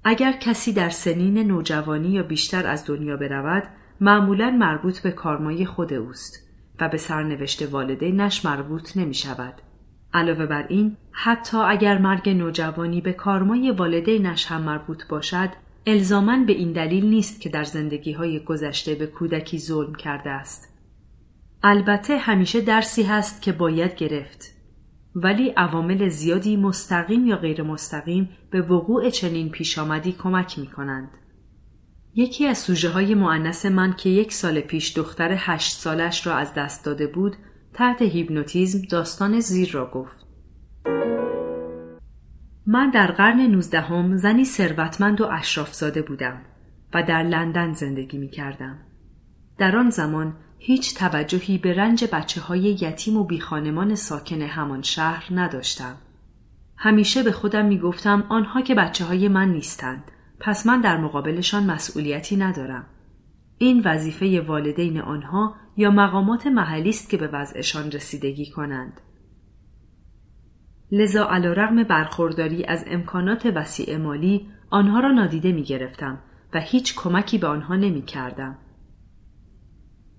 اگر 0.03 0.31
کسی 0.31 0.73
در 0.73 0.89
سنین 0.89 1.37
نوجوانی 1.37 2.09
یا 2.09 2.23
بیشتر 2.23 2.67
از 2.67 2.85
دنیا 2.85 3.17
برود 3.17 3.63
معمولا 4.01 4.51
مربوط 4.51 4.99
به 4.99 5.11
کارمایی 5.11 5.65
خود 5.65 5.93
اوست 5.93 6.49
و 6.79 6.89
به 6.89 6.97
سرنوشت 6.97 7.71
والدینش 7.71 8.45
مربوط 8.45 8.97
نمی 8.97 9.13
شود. 9.13 9.53
علاوه 10.13 10.45
بر 10.45 10.65
این 10.67 10.97
حتی 11.11 11.57
اگر 11.57 11.97
مرگ 11.97 12.29
نوجوانی 12.29 13.01
به 13.01 13.13
کارمای 13.13 13.71
والدینش 13.71 14.45
هم 14.45 14.61
مربوط 14.61 15.07
باشد 15.07 15.49
الزامن 15.85 16.45
به 16.45 16.53
این 16.53 16.71
دلیل 16.71 17.05
نیست 17.05 17.41
که 17.41 17.49
در 17.49 17.63
زندگی 17.63 18.11
های 18.11 18.39
گذشته 18.39 18.95
به 18.95 19.07
کودکی 19.07 19.59
ظلم 19.59 19.95
کرده 19.95 20.29
است. 20.29 20.73
البته 21.63 22.17
همیشه 22.17 22.61
درسی 22.61 23.03
هست 23.03 23.41
که 23.41 23.51
باید 23.51 23.95
گرفت 23.95 24.52
ولی 25.15 25.49
عوامل 25.49 26.09
زیادی 26.09 26.57
مستقیم 26.57 27.25
یا 27.25 27.37
غیر 27.37 27.63
مستقیم 27.63 28.29
به 28.51 28.61
وقوع 28.61 29.09
چنین 29.09 29.49
پیش 29.49 29.79
آمدی 29.79 30.11
کمک 30.11 30.59
می 30.59 30.67
کنند. 30.67 31.09
یکی 32.15 32.47
از 32.47 32.57
سوژه 32.57 32.89
های 32.89 33.15
معنس 33.15 33.65
من 33.65 33.93
که 33.93 34.09
یک 34.09 34.33
سال 34.33 34.61
پیش 34.61 34.97
دختر 34.97 35.35
هشت 35.37 35.77
سالش 35.77 36.27
را 36.27 36.35
از 36.35 36.53
دست 36.53 36.85
داده 36.85 37.07
بود 37.07 37.35
تحت 37.73 38.01
هیپنوتیزم 38.01 38.81
داستان 38.89 39.39
زیر 39.39 39.71
را 39.71 39.91
گفت. 39.91 40.25
من 42.67 42.89
در 42.89 43.11
قرن 43.11 43.41
نوزدهم 43.41 44.17
زنی 44.17 44.45
ثروتمند 44.45 45.21
و 45.21 45.27
اشرافزاده 45.31 46.01
بودم 46.01 46.41
و 46.93 47.03
در 47.03 47.23
لندن 47.23 47.73
زندگی 47.73 48.17
می 48.17 48.29
کردم. 48.29 48.79
در 49.57 49.77
آن 49.77 49.89
زمان 49.89 50.33
هیچ 50.65 50.95
توجهی 50.95 51.57
به 51.57 51.73
رنج 51.73 52.05
بچه 52.11 52.41
های 52.41 52.59
یتیم 52.59 53.17
و 53.17 53.23
بیخانمان 53.23 53.95
ساکن 53.95 54.41
همان 54.41 54.81
شهر 54.81 55.27
نداشتم. 55.31 55.95
همیشه 56.77 57.23
به 57.23 57.31
خودم 57.31 57.65
می 57.65 57.79
گفتم 57.79 58.23
آنها 58.29 58.61
که 58.61 58.75
بچه 58.75 59.05
های 59.05 59.27
من 59.27 59.49
نیستند 59.49 60.11
پس 60.39 60.67
من 60.67 60.81
در 60.81 60.97
مقابلشان 60.97 61.63
مسئولیتی 61.63 62.35
ندارم. 62.35 62.85
این 63.57 63.81
وظیفه 63.85 64.41
والدین 64.41 65.01
آنها 65.01 65.55
یا 65.77 65.91
مقامات 65.91 66.47
محلی 66.47 66.89
است 66.89 67.09
که 67.09 67.17
به 67.17 67.27
وضعشان 67.27 67.91
رسیدگی 67.91 68.51
کنند. 68.51 69.01
لذا 70.91 71.25
علیرغم 71.29 71.83
برخورداری 71.83 72.65
از 72.65 72.85
امکانات 72.87 73.45
وسیع 73.45 73.97
مالی 73.97 74.47
آنها 74.69 74.99
را 74.99 75.11
نادیده 75.11 75.51
می 75.51 75.63
گرفتم 75.63 76.19
و 76.53 76.59
هیچ 76.59 76.95
کمکی 76.95 77.37
به 77.37 77.47
آنها 77.47 77.75
نمی 77.75 78.01
کردم. 78.01 78.57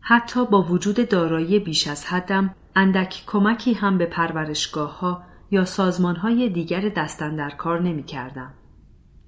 حتی 0.06 0.46
با 0.46 0.62
وجود 0.62 1.08
دارایی 1.08 1.58
بیش 1.58 1.88
از 1.88 2.06
حدم 2.06 2.54
اندک 2.76 3.22
کمکی 3.26 3.72
هم 3.72 3.98
به 3.98 4.06
پرورشگاه 4.06 4.98
ها 4.98 5.22
یا 5.50 5.64
سازمان 5.64 6.16
های 6.16 6.48
دیگر 6.48 6.88
دستن 6.88 7.36
در 7.36 7.50
کار 7.50 7.82
نمی 7.82 8.02
کردم. 8.02 8.54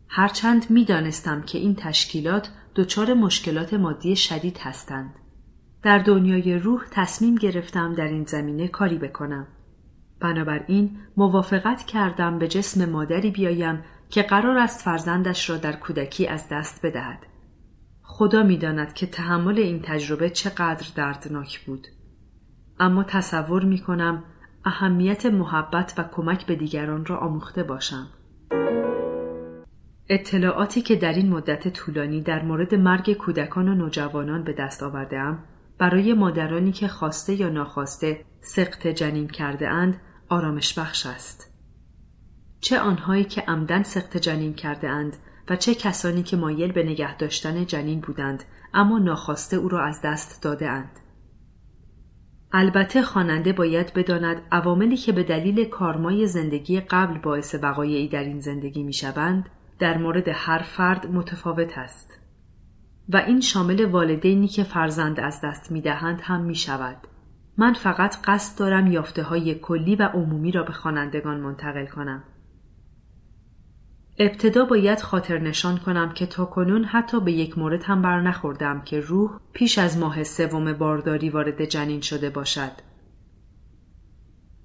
هرچند 0.09 0.70
می 0.70 0.85
دانستم 0.85 1.43
که 1.43 1.59
این 1.59 1.74
تشکیلات 1.74 2.51
دچار 2.74 3.15
مشکلات 3.15 3.74
مادی 3.74 4.16
شدید 4.16 4.59
هستند. 4.59 5.15
در 5.82 5.98
دنیای 5.98 6.59
روح 6.59 6.85
تصمیم 6.90 7.35
گرفتم 7.35 7.94
در 7.94 8.09
این 8.09 8.24
زمینه 8.24 8.69
کاری 8.69 8.98
بکنم. 8.98 9.47
بنابراین 10.20 10.98
موافقت 11.16 11.86
کردم 11.86 12.39
به 12.39 12.48
جسم 12.48 12.90
مادری 12.90 13.31
بیایم 13.31 13.85
که 14.11 14.23
قرار 14.23 14.59
است 14.59 14.82
فرزندش 14.82 15.51
را 15.51 15.57
در 15.57 15.77
کودکی 15.77 16.27
از 16.27 16.48
دست 16.51 16.86
بدهد. 16.86 17.35
خدا 18.08 18.42
می‌داند 18.42 18.94
که 18.94 19.06
تحمل 19.06 19.58
این 19.58 19.82
تجربه 19.82 20.30
چقدر 20.30 20.86
دردناک 20.94 21.64
بود. 21.64 21.86
اما 22.80 23.04
تصور 23.04 23.64
می 23.64 23.78
کنم 23.78 24.24
اهمیت 24.64 25.26
محبت 25.26 25.94
و 25.98 26.04
کمک 26.12 26.46
به 26.46 26.56
دیگران 26.56 27.06
را 27.06 27.18
آموخته 27.18 27.62
باشم. 27.62 28.06
اطلاعاتی 30.08 30.82
که 30.82 30.96
در 30.96 31.12
این 31.12 31.28
مدت 31.28 31.68
طولانی 31.68 32.20
در 32.20 32.42
مورد 32.42 32.74
مرگ 32.74 33.12
کودکان 33.12 33.68
و 33.68 33.74
نوجوانان 33.74 34.44
به 34.44 34.52
دست 34.52 34.82
آوردهام 34.82 35.44
برای 35.78 36.14
مادرانی 36.14 36.72
که 36.72 36.88
خواسته 36.88 37.34
یا 37.34 37.48
ناخواسته 37.48 38.24
سقط 38.40 38.86
جنین 38.86 39.28
کرده 39.28 39.68
اند 39.68 40.00
آرامش 40.28 40.78
بخش 40.78 41.06
است. 41.06 41.52
چه 42.60 42.80
آنهایی 42.80 43.24
که 43.24 43.40
عمدن 43.40 43.82
سقط 43.82 44.16
جنین 44.16 44.54
کرده 44.54 44.88
اند 44.88 45.16
و 45.48 45.56
چه 45.56 45.74
کسانی 45.74 46.23
که 46.23 46.36
مایل 46.36 46.73
به 46.73 46.82
نگه 46.82 47.16
داشتن 47.16 47.66
جنین 47.66 48.01
بودند 48.01 48.44
اما 48.74 48.98
ناخواسته 48.98 49.56
او 49.56 49.68
را 49.68 49.85
از 49.85 50.01
دست 50.02 50.43
داده 50.43 50.70
اند. 50.70 51.01
البته 52.52 53.02
خواننده 53.02 53.52
باید 53.52 53.93
بداند 53.94 54.43
عواملی 54.52 54.97
که 54.97 55.12
به 55.12 55.23
دلیل 55.23 55.64
کارمای 55.64 56.27
زندگی 56.27 56.81
قبل 56.81 57.18
باعث 57.18 57.55
بقای 57.55 58.09
در 58.09 58.24
این 58.24 58.40
زندگی 58.40 58.82
می 58.82 58.93
شوند 58.93 59.48
در 59.78 59.98
مورد 59.98 60.28
هر 60.28 60.59
فرد 60.59 61.06
متفاوت 61.06 61.78
است 61.78 62.20
و 63.09 63.16
این 63.16 63.40
شامل 63.40 63.85
والدینی 63.85 64.48
که 64.48 64.64
فرزند 64.64 65.20
از 65.20 65.40
دست 65.44 65.73
می 65.73 65.81
دهند 65.81 66.20
هم 66.23 66.40
می 66.40 66.55
شود. 66.55 66.97
من 67.59 67.73
فقط 67.73 68.16
قصد 68.24 68.59
دارم 68.59 68.93
یافته 68.93 69.23
های 69.23 69.55
کلی 69.55 69.97
و 69.97 70.02
عمومی 70.02 70.52
را 70.52 70.62
به 70.62 70.73
خوانندگان 70.73 71.40
منتقل 71.40 71.86
کنم. 71.86 72.24
ابتدا 74.18 74.64
باید 74.64 75.01
خاطر 75.01 75.38
نشان 75.38 75.78
کنم 75.78 76.12
که 76.12 76.26
تا 76.26 76.44
کنون 76.44 76.84
حتی 76.84 77.20
به 77.20 77.32
یک 77.32 77.59
مورد 77.59 77.82
هم 77.82 78.02
بر 78.02 78.20
نخوردم 78.20 78.80
که 78.80 79.01
روح 79.01 79.30
پیش 79.52 79.78
از 79.78 79.98
ماه 79.98 80.24
سوم 80.24 80.72
بارداری 80.72 81.30
وارد 81.30 81.64
جنین 81.64 82.01
شده 82.01 82.30
باشد. 82.30 82.70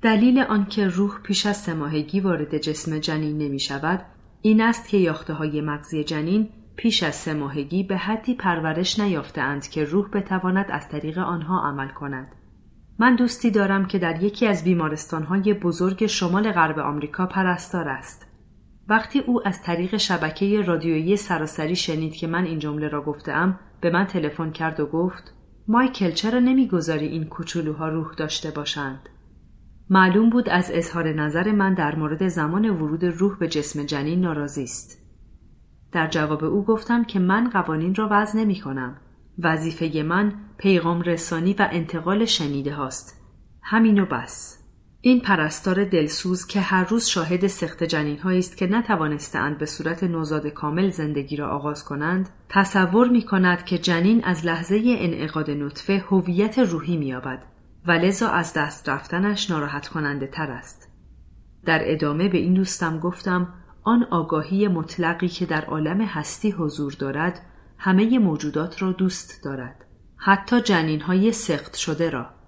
دلیل 0.01 0.39
آنکه 0.39 0.87
روح 0.87 1.19
پیش 1.23 1.45
از 1.45 1.57
سه 1.57 1.73
وارد 2.23 2.57
جسم 2.57 2.99
جنین 2.99 3.37
نمی 3.37 3.59
شود 3.59 4.05
این 4.41 4.61
است 4.61 4.89
که 4.89 4.97
یاخته 4.97 5.33
های 5.33 5.61
مغزی 5.61 6.03
جنین 6.03 6.49
پیش 6.75 7.03
از 7.03 7.15
سه 7.15 7.33
ماهگی 7.33 7.83
به 7.83 7.97
حدی 7.97 8.33
پرورش 8.33 8.99
نیافتهاند 8.99 9.67
که 9.67 9.83
روح 9.83 10.09
بتواند 10.09 10.65
از 10.69 10.89
طریق 10.89 11.17
آنها 11.17 11.67
عمل 11.67 11.87
کند. 11.87 12.27
من 12.99 13.15
دوستی 13.15 13.51
دارم 13.51 13.85
که 13.85 13.99
در 13.99 14.23
یکی 14.23 14.47
از 14.47 14.63
بیمارستانهای 14.63 15.53
بزرگ 15.53 16.05
شمال 16.05 16.51
غرب 16.51 16.79
آمریکا 16.79 17.25
پرستار 17.25 17.89
است. 17.89 18.30
وقتی 18.89 19.19
او 19.19 19.47
از 19.47 19.61
طریق 19.61 19.97
شبکه 19.97 20.61
رادیویی 20.61 21.17
سراسری 21.17 21.75
شنید 21.75 22.13
که 22.13 22.27
من 22.27 22.45
این 22.45 22.59
جمله 22.59 22.87
را 22.87 23.01
گفتم 23.01 23.59
به 23.81 23.89
من 23.89 24.05
تلفن 24.05 24.51
کرد 24.51 24.79
و 24.79 24.85
گفت 24.85 25.33
مایکل 25.67 26.11
چرا 26.11 26.39
نمی‌گذاری 26.39 27.07
این 27.07 27.25
کوچولوها 27.25 27.89
روح 27.89 28.13
داشته 28.13 28.51
باشند؟ 28.51 29.09
معلوم 29.89 30.29
بود 30.29 30.49
از 30.49 30.71
اظهار 30.73 31.13
نظر 31.13 31.51
من 31.51 31.73
در 31.73 31.95
مورد 31.95 32.27
زمان 32.27 32.69
ورود 32.69 33.05
روح 33.05 33.37
به 33.37 33.47
جسم 33.47 33.83
جنین 33.83 34.21
ناراضی 34.21 34.63
است. 34.63 35.01
در 35.91 36.07
جواب 36.07 36.43
او 36.43 36.65
گفتم 36.65 37.03
که 37.03 37.19
من 37.19 37.49
قوانین 37.49 37.95
را 37.95 38.07
وضع 38.11 38.39
نمی 38.39 38.59
کنم 38.59 38.97
وظیفه 39.39 40.03
من 40.03 40.33
پیغام 40.57 41.01
رسانی 41.01 41.53
و 41.53 41.69
انتقال 41.71 42.25
شنیده 42.25 42.73
هاست. 42.73 43.21
همین 43.61 43.99
و 43.99 44.05
بس. 44.05 44.60
این 45.03 45.19
پرستار 45.19 45.85
دلسوز 45.85 46.47
که 46.47 46.61
هر 46.61 46.83
روز 46.83 47.05
شاهد 47.05 47.47
سخت 47.47 47.83
جنین 47.83 48.19
است 48.19 48.57
که 48.57 48.67
نتوانستند 48.67 49.57
به 49.57 49.65
صورت 49.65 50.03
نوزاد 50.03 50.47
کامل 50.47 50.89
زندگی 50.89 51.35
را 51.35 51.49
آغاز 51.49 51.85
کنند 51.85 52.29
تصور 52.49 53.09
می 53.09 53.21
کند 53.21 53.65
که 53.65 53.77
جنین 53.77 54.23
از 54.23 54.45
لحظه 54.45 54.81
انعقاد 54.85 55.51
نطفه 55.51 56.03
هویت 56.09 56.59
روحی 56.59 56.97
مییابد 56.97 57.43
و 57.85 57.91
لذا 57.91 58.29
از 58.29 58.53
دست 58.53 58.89
رفتنش 58.89 59.49
ناراحت 59.49 59.87
کننده 59.87 60.27
تر 60.27 60.51
است. 60.51 60.91
در 61.65 61.81
ادامه 61.83 62.27
به 62.27 62.37
این 62.37 62.53
دوستم 62.53 62.99
گفتم 62.99 63.53
آن 63.83 64.03
آگاهی 64.03 64.67
مطلقی 64.67 65.27
که 65.27 65.45
در 65.45 65.65
عالم 65.65 66.01
هستی 66.01 66.51
حضور 66.51 66.95
دارد 66.99 67.41
همه 67.77 68.19
موجودات 68.19 68.81
را 68.81 68.91
دوست 68.91 69.43
دارد. 69.43 69.85
حتی 70.17 70.61
جنین 70.61 71.01
های 71.01 71.31
سخت 71.31 71.75
شده 71.75 72.09
را. 72.09 72.40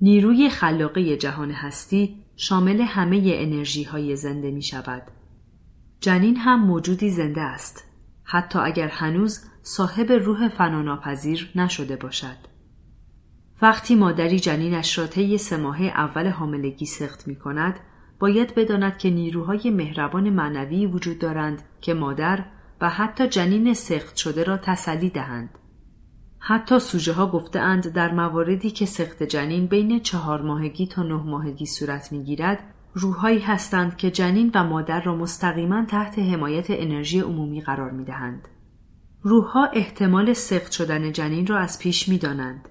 نیروی 0.00 0.50
خلاقه 0.50 1.16
جهان 1.16 1.50
هستی 1.50 2.24
شامل 2.36 2.80
همه 2.80 3.22
انرژی 3.24 3.84
های 3.84 4.16
زنده 4.16 4.50
می 4.50 4.62
شود. 4.62 5.02
جنین 6.00 6.36
هم 6.36 6.66
موجودی 6.66 7.10
زنده 7.10 7.40
است 7.40 7.84
حتی 8.24 8.58
اگر 8.58 8.88
هنوز 8.88 9.40
صاحب 9.62 10.12
روح 10.12 10.48
فناناپذیر 10.48 11.50
نشده 11.54 11.96
باشد. 11.96 12.36
وقتی 13.62 13.94
مادری 13.94 14.40
جنینش 14.40 14.98
را 14.98 15.06
طی 15.06 15.38
سه 15.38 15.56
ماه 15.56 15.82
اول 15.82 16.28
حاملگی 16.28 16.86
سخت 16.86 17.28
می 17.28 17.36
کند 17.36 17.80
باید 18.18 18.54
بداند 18.54 18.98
که 18.98 19.10
نیروهای 19.10 19.70
مهربان 19.70 20.30
معنوی 20.30 20.86
وجود 20.86 21.18
دارند 21.18 21.62
که 21.80 21.94
مادر 21.94 22.44
و 22.80 22.90
حتی 22.90 23.28
جنین 23.28 23.74
سخت 23.74 24.16
شده 24.16 24.44
را 24.44 24.56
تسلی 24.56 25.10
دهند. 25.10 25.58
حتی 26.38 26.78
سوژه 26.78 27.12
ها 27.12 27.26
گفته 27.26 27.60
اند 27.60 27.92
در 27.92 28.14
مواردی 28.14 28.70
که 28.70 28.86
سخت 28.86 29.22
جنین 29.22 29.66
بین 29.66 30.00
چهار 30.00 30.42
ماهگی 30.42 30.86
تا 30.86 31.02
نه 31.02 31.22
ماهگی 31.22 31.66
صورت 31.66 32.12
می 32.12 32.24
گیرد 32.24 32.58
روحهایی 32.94 33.38
هستند 33.38 33.96
که 33.96 34.10
جنین 34.10 34.50
و 34.54 34.64
مادر 34.64 35.00
را 35.00 35.16
مستقیما 35.16 35.84
تحت 35.84 36.18
حمایت 36.18 36.66
انرژی 36.68 37.20
عمومی 37.20 37.60
قرار 37.60 37.90
می 37.90 38.04
دهند. 38.04 38.48
روحها 39.22 39.66
احتمال 39.72 40.32
سخت 40.32 40.72
شدن 40.72 41.12
جنین 41.12 41.46
را 41.46 41.58
از 41.58 41.78
پیش 41.78 42.08
می 42.08 42.18
دانند. 42.18 42.68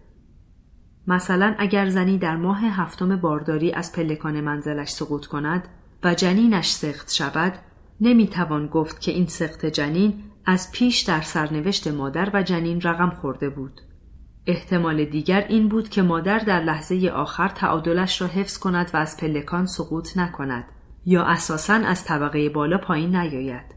مثلا 1.07 1.55
اگر 1.57 1.89
زنی 1.89 2.17
در 2.17 2.35
ماه 2.35 2.65
هفتم 2.65 3.15
بارداری 3.15 3.73
از 3.73 3.91
پلکان 3.91 4.41
منزلش 4.41 4.89
سقوط 4.89 5.25
کند 5.25 5.67
و 6.03 6.13
جنینش 6.13 6.71
سخت 6.71 7.13
شود 7.13 7.53
نمی 8.01 8.27
توان 8.27 8.67
گفت 8.67 9.01
که 9.01 9.11
این 9.11 9.27
سخت 9.27 9.65
جنین 9.65 10.23
از 10.49 10.71
پیش 10.71 10.99
در 10.99 11.21
سرنوشت 11.21 11.87
مادر 11.87 12.29
و 12.33 12.43
جنین 12.43 12.81
رقم 12.81 13.09
خورده 13.09 13.49
بود. 13.49 13.81
احتمال 14.45 15.05
دیگر 15.05 15.45
این 15.49 15.67
بود 15.67 15.89
که 15.89 16.01
مادر 16.01 16.39
در 16.39 16.63
لحظه 16.63 17.11
آخر 17.15 17.47
تعادلش 17.47 18.21
را 18.21 18.27
حفظ 18.27 18.57
کند 18.57 18.91
و 18.93 18.97
از 18.97 19.17
پلکان 19.17 19.65
سقوط 19.65 20.17
نکند 20.17 20.65
یا 21.05 21.23
اساساً 21.23 21.73
از 21.73 22.05
طبقه 22.05 22.49
بالا 22.49 22.77
پایین 22.77 23.15
نیاید. 23.15 23.75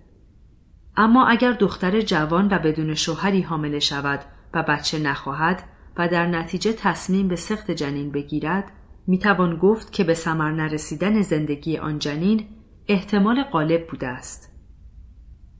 اما 0.97 1.27
اگر 1.27 1.53
دختر 1.53 2.01
جوان 2.01 2.49
و 2.51 2.59
بدون 2.59 2.95
شوهری 2.95 3.43
حامله 3.43 3.79
شود 3.79 4.21
و 4.55 4.63
بچه 4.63 4.99
نخواهد 4.99 5.63
و 5.97 6.09
در 6.09 6.27
نتیجه 6.27 6.73
تصمیم 6.73 7.29
به 7.29 7.37
سخت 7.37 7.71
جنین 7.71 8.11
بگیرد 8.11 8.73
می‌توان 9.07 9.57
گفت 9.57 9.93
که 9.93 10.05
به 10.05 10.15
ثمر 10.15 10.51
نرسیدن 10.51 11.23
زندگی 11.23 11.79
آن 11.79 11.99
جنین 11.99 12.47
احتمال 12.89 13.43
غالب 13.43 13.87
بوده 13.87 14.07
است 14.07 14.50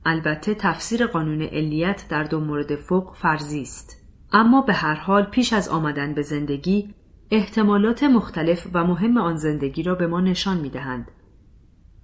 البته 0.05 0.53
تفسیر 0.53 1.07
قانون 1.07 1.41
علیت 1.41 2.05
در 2.09 2.23
دو 2.23 2.39
مورد 2.39 2.75
فوق 2.75 3.15
فرضی 3.15 3.61
است 3.61 3.97
اما 4.31 4.61
به 4.61 4.73
هر 4.73 4.95
حال 4.95 5.23
پیش 5.23 5.53
از 5.53 5.69
آمدن 5.69 6.13
به 6.13 6.21
زندگی 6.21 6.93
احتمالات 7.31 8.03
مختلف 8.03 8.67
و 8.73 8.83
مهم 8.83 9.17
آن 9.17 9.35
زندگی 9.35 9.83
را 9.83 9.95
به 9.95 10.07
ما 10.07 10.21
نشان 10.21 10.57
می 10.57 10.69
دهند 10.69 11.11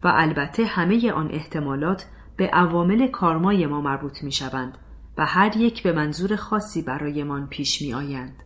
و 0.03 0.11
البته 0.15 0.65
همه 0.65 1.11
آن 1.11 1.31
احتمالات 1.31 2.05
به 2.37 2.47
عوامل 2.47 3.07
کارمای 3.07 3.65
ما 3.65 3.81
مربوط 3.81 4.23
می 4.23 4.31
شوند 4.31 4.77
و 5.17 5.25
هر 5.25 5.57
یک 5.57 5.83
به 5.83 5.91
منظور 5.91 6.35
خاصی 6.35 6.81
برایمان 6.81 7.47
پیش 7.47 7.81
می 7.81 7.93
آیند. 7.93 8.43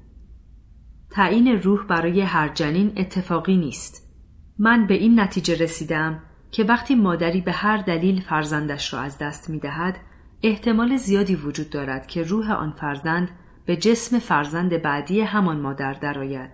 تعیین 1.11 1.47
روح 1.47 1.85
برای 1.87 2.21
هر 2.21 2.49
جنین 2.49 2.93
اتفاقی 2.97 3.57
نیست. 3.57 4.11
من 4.59 4.87
به 4.87 4.93
این 4.93 5.19
نتیجه 5.19 5.55
رسیدم 5.55 6.23
که 6.51 6.63
وقتی 6.63 6.95
مادری 6.95 7.41
به 7.41 7.51
هر 7.51 7.77
دلیل 7.77 8.21
فرزندش 8.21 8.93
را 8.93 8.99
از 8.99 9.17
دست 9.17 9.49
می 9.49 9.59
دهد، 9.59 9.97
احتمال 10.43 10.97
زیادی 10.97 11.35
وجود 11.35 11.69
دارد 11.69 12.07
که 12.07 12.23
روح 12.23 12.51
آن 12.51 12.71
فرزند 12.71 13.29
به 13.65 13.75
جسم 13.75 14.19
فرزند 14.19 14.81
بعدی 14.81 15.21
همان 15.21 15.59
مادر 15.59 15.93
درآید. 15.93 16.51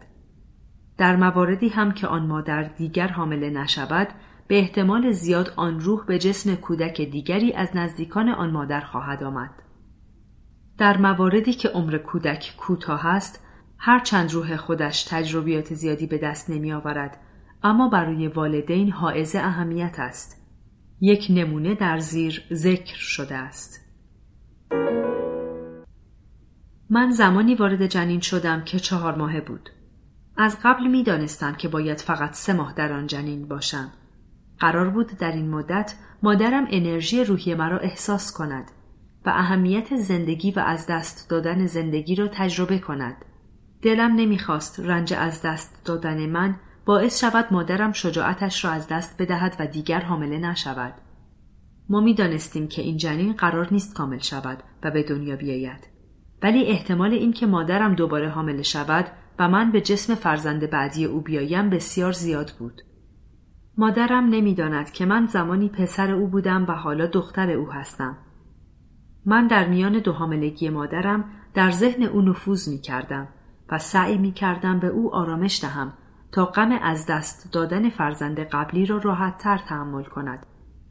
در 0.97 1.15
مواردی 1.15 1.69
هم 1.69 1.91
که 1.91 2.07
آن 2.07 2.27
مادر 2.27 2.63
دیگر 2.63 3.07
حامله 3.07 3.49
نشود، 3.49 4.07
به 4.47 4.59
احتمال 4.59 5.11
زیاد 5.11 5.53
آن 5.55 5.79
روح 5.79 6.05
به 6.05 6.19
جسم 6.19 6.55
کودک 6.55 7.01
دیگری 7.01 7.53
از 7.53 7.69
نزدیکان 7.75 8.29
آن 8.29 8.51
مادر 8.51 8.81
خواهد 8.81 9.23
آمد. 9.23 9.51
در 10.77 10.97
مواردی 10.97 11.53
که 11.53 11.69
عمر 11.69 11.97
کودک 11.97 12.53
کوتاه 12.57 13.05
است 13.05 13.43
هر 13.77 13.99
چند 13.99 14.33
روح 14.33 14.57
خودش 14.57 15.03
تجربیات 15.03 15.73
زیادی 15.73 16.07
به 16.07 16.17
دست 16.17 16.49
نمی 16.49 16.73
آورد 16.73 17.17
اما 17.63 17.89
برای 17.89 18.27
والدین 18.27 18.91
حائز 18.91 19.35
اهمیت 19.35 19.95
است. 19.99 20.41
یک 21.01 21.27
نمونه 21.29 21.75
در 21.75 21.99
زیر 21.99 22.43
ذکر 22.53 22.97
شده 22.97 23.35
است. 23.35 23.87
من 26.89 27.11
زمانی 27.11 27.55
وارد 27.55 27.87
جنین 27.87 28.19
شدم 28.19 28.63
که 28.63 28.79
چهار 28.79 29.15
ماهه 29.15 29.41
بود. 29.41 29.69
از 30.37 30.57
قبل 30.63 30.87
می 30.87 31.03
دانستم 31.03 31.53
که 31.53 31.67
باید 31.67 31.97
فقط 31.97 32.33
سه 32.33 32.53
ماه 32.53 32.73
در 32.73 32.93
آن 32.93 33.07
جنین 33.07 33.47
باشم. 33.47 33.91
قرار 34.59 34.89
بود 34.89 35.07
در 35.07 35.31
این 35.31 35.49
مدت 35.49 35.95
مادرم 36.23 36.67
انرژی 36.69 37.23
روحی 37.23 37.55
مرا 37.55 37.79
احساس 37.79 38.33
کند 38.33 38.71
و 39.25 39.29
اهمیت 39.29 39.95
زندگی 39.95 40.51
و 40.51 40.59
از 40.59 40.87
دست 40.87 41.29
دادن 41.29 41.65
زندگی 41.65 42.15
را 42.15 42.27
تجربه 42.27 42.79
کند. 42.79 43.25
دلم 43.81 44.15
نمی‌خواست 44.15 44.79
رنج 44.79 45.13
از 45.13 45.41
دست 45.41 45.85
دادن 45.85 46.25
من 46.25 46.55
باعث 46.87 47.25
شود 47.25 47.45
مادرم 47.51 47.91
شجاعتش 47.91 48.65
را 48.65 48.71
از 48.71 48.87
دست 48.87 49.21
بدهد 49.21 49.55
و 49.59 49.67
دیگر 49.67 50.01
حامله 50.01 50.37
نشود. 50.37 50.93
ما 51.89 52.01
می 52.01 52.13
دانستیم 52.13 52.67
که 52.67 52.81
این 52.81 52.97
جنین 52.97 53.33
قرار 53.33 53.67
نیست 53.71 53.95
کامل 53.95 54.17
شود 54.17 54.63
و 54.83 54.91
به 54.91 55.03
دنیا 55.03 55.35
بیاید. 55.35 55.87
ولی 56.43 56.65
احتمال 56.65 57.11
اینکه 57.13 57.45
مادرم 57.45 57.95
دوباره 57.95 58.29
حامله 58.29 58.63
شود 58.63 59.05
و 59.39 59.49
من 59.49 59.71
به 59.71 59.81
جسم 59.81 60.15
فرزند 60.15 60.69
بعدی 60.69 61.05
او 61.05 61.21
بیایم 61.21 61.69
بسیار 61.69 62.11
زیاد 62.11 62.51
بود. 62.59 62.81
مادرم 63.77 64.29
نمی‌داند 64.29 64.91
که 64.91 65.05
من 65.05 65.25
زمانی 65.25 65.69
پسر 65.69 66.11
او 66.11 66.27
بودم 66.27 66.65
و 66.67 66.71
حالا 66.71 67.07
دختر 67.07 67.51
او 67.51 67.71
هستم. 67.71 68.17
من 69.25 69.47
در 69.47 69.67
میان 69.67 69.99
دو 69.99 70.11
حاملگی 70.11 70.69
مادرم 70.69 71.25
در 71.53 71.71
ذهن 71.71 72.03
او 72.03 72.21
نفوذ 72.21 72.69
می 72.69 72.81
کردم 72.81 73.27
و 73.71 73.77
سعی 73.77 74.17
می 74.17 74.31
کردم 74.31 74.79
به 74.79 74.87
او 74.87 75.15
آرامش 75.15 75.61
دهم 75.61 75.93
غم 76.45 76.71
از 76.71 77.05
دست 77.05 77.53
دادن 77.53 77.89
فرزند 77.89 78.39
قبلی 78.39 78.85
را 78.85 78.97
راحت 78.97 79.37
تر 79.37 79.57
تحمل 79.57 80.03
کند 80.03 80.45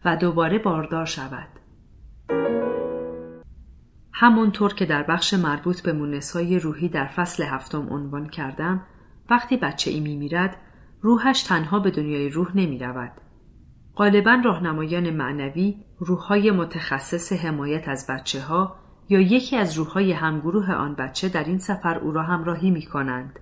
و 0.04 0.16
دوباره 0.16 0.58
باردار 0.58 1.04
شود. 1.04 1.48
همانطور 4.12 4.74
که 4.74 4.86
در 4.86 5.02
بخش 5.02 5.34
مربوط 5.34 5.80
به 5.80 5.92
مونسهای 5.92 6.58
روحی 6.58 6.88
در 6.88 7.06
فصل 7.06 7.42
هفتم 7.42 7.88
عنوان 7.90 8.28
کردم 8.28 8.82
وقتی 9.30 9.56
بچه 9.56 9.90
ای 9.90 10.00
می 10.00 10.16
میرد 10.16 10.56
روحش 11.00 11.42
تنها 11.42 11.78
به 11.78 11.90
دنیای 11.90 12.28
روح 12.28 12.56
نمی 12.56 12.78
رود. 12.78 13.12
غالبا 13.96 14.40
راهنمایان 14.44 15.10
معنوی 15.10 15.76
روحهای 15.98 16.50
متخصص 16.50 17.32
حمایت 17.32 17.88
از 17.88 18.06
بچه 18.08 18.40
ها 18.40 18.76
یا 19.08 19.20
یکی 19.20 19.56
از 19.56 19.78
روحهای 19.78 20.12
همگروه 20.12 20.72
آن 20.72 20.94
بچه 20.94 21.28
در 21.28 21.44
این 21.44 21.58
سفر 21.58 21.98
او 21.98 22.12
را 22.12 22.22
همراهی 22.22 22.70
می 22.70 22.86
کنند. 22.86 23.38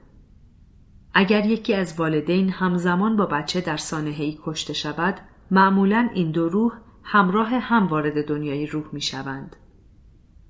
اگر 1.14 1.46
یکی 1.46 1.74
از 1.74 1.94
والدین 2.00 2.50
همزمان 2.50 3.16
با 3.16 3.26
بچه 3.26 3.60
در 3.60 3.76
سانحه‌ای 3.76 4.38
کشته 4.44 4.72
شود 4.72 5.20
معمولا 5.50 6.08
این 6.14 6.30
دو 6.30 6.48
روح 6.48 6.72
همراه 7.02 7.48
هم 7.48 7.86
وارد 7.86 8.28
دنیای 8.28 8.66
روح 8.66 8.84
می 8.92 9.00
شوند. 9.00 9.56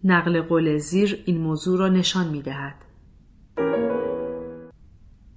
نقل 0.04 0.42
قول 0.42 0.78
زیر 0.78 1.22
این 1.26 1.40
موضوع 1.40 1.78
را 1.78 1.88
نشان 1.88 2.28
می 2.28 2.42
دهد. 2.42 2.74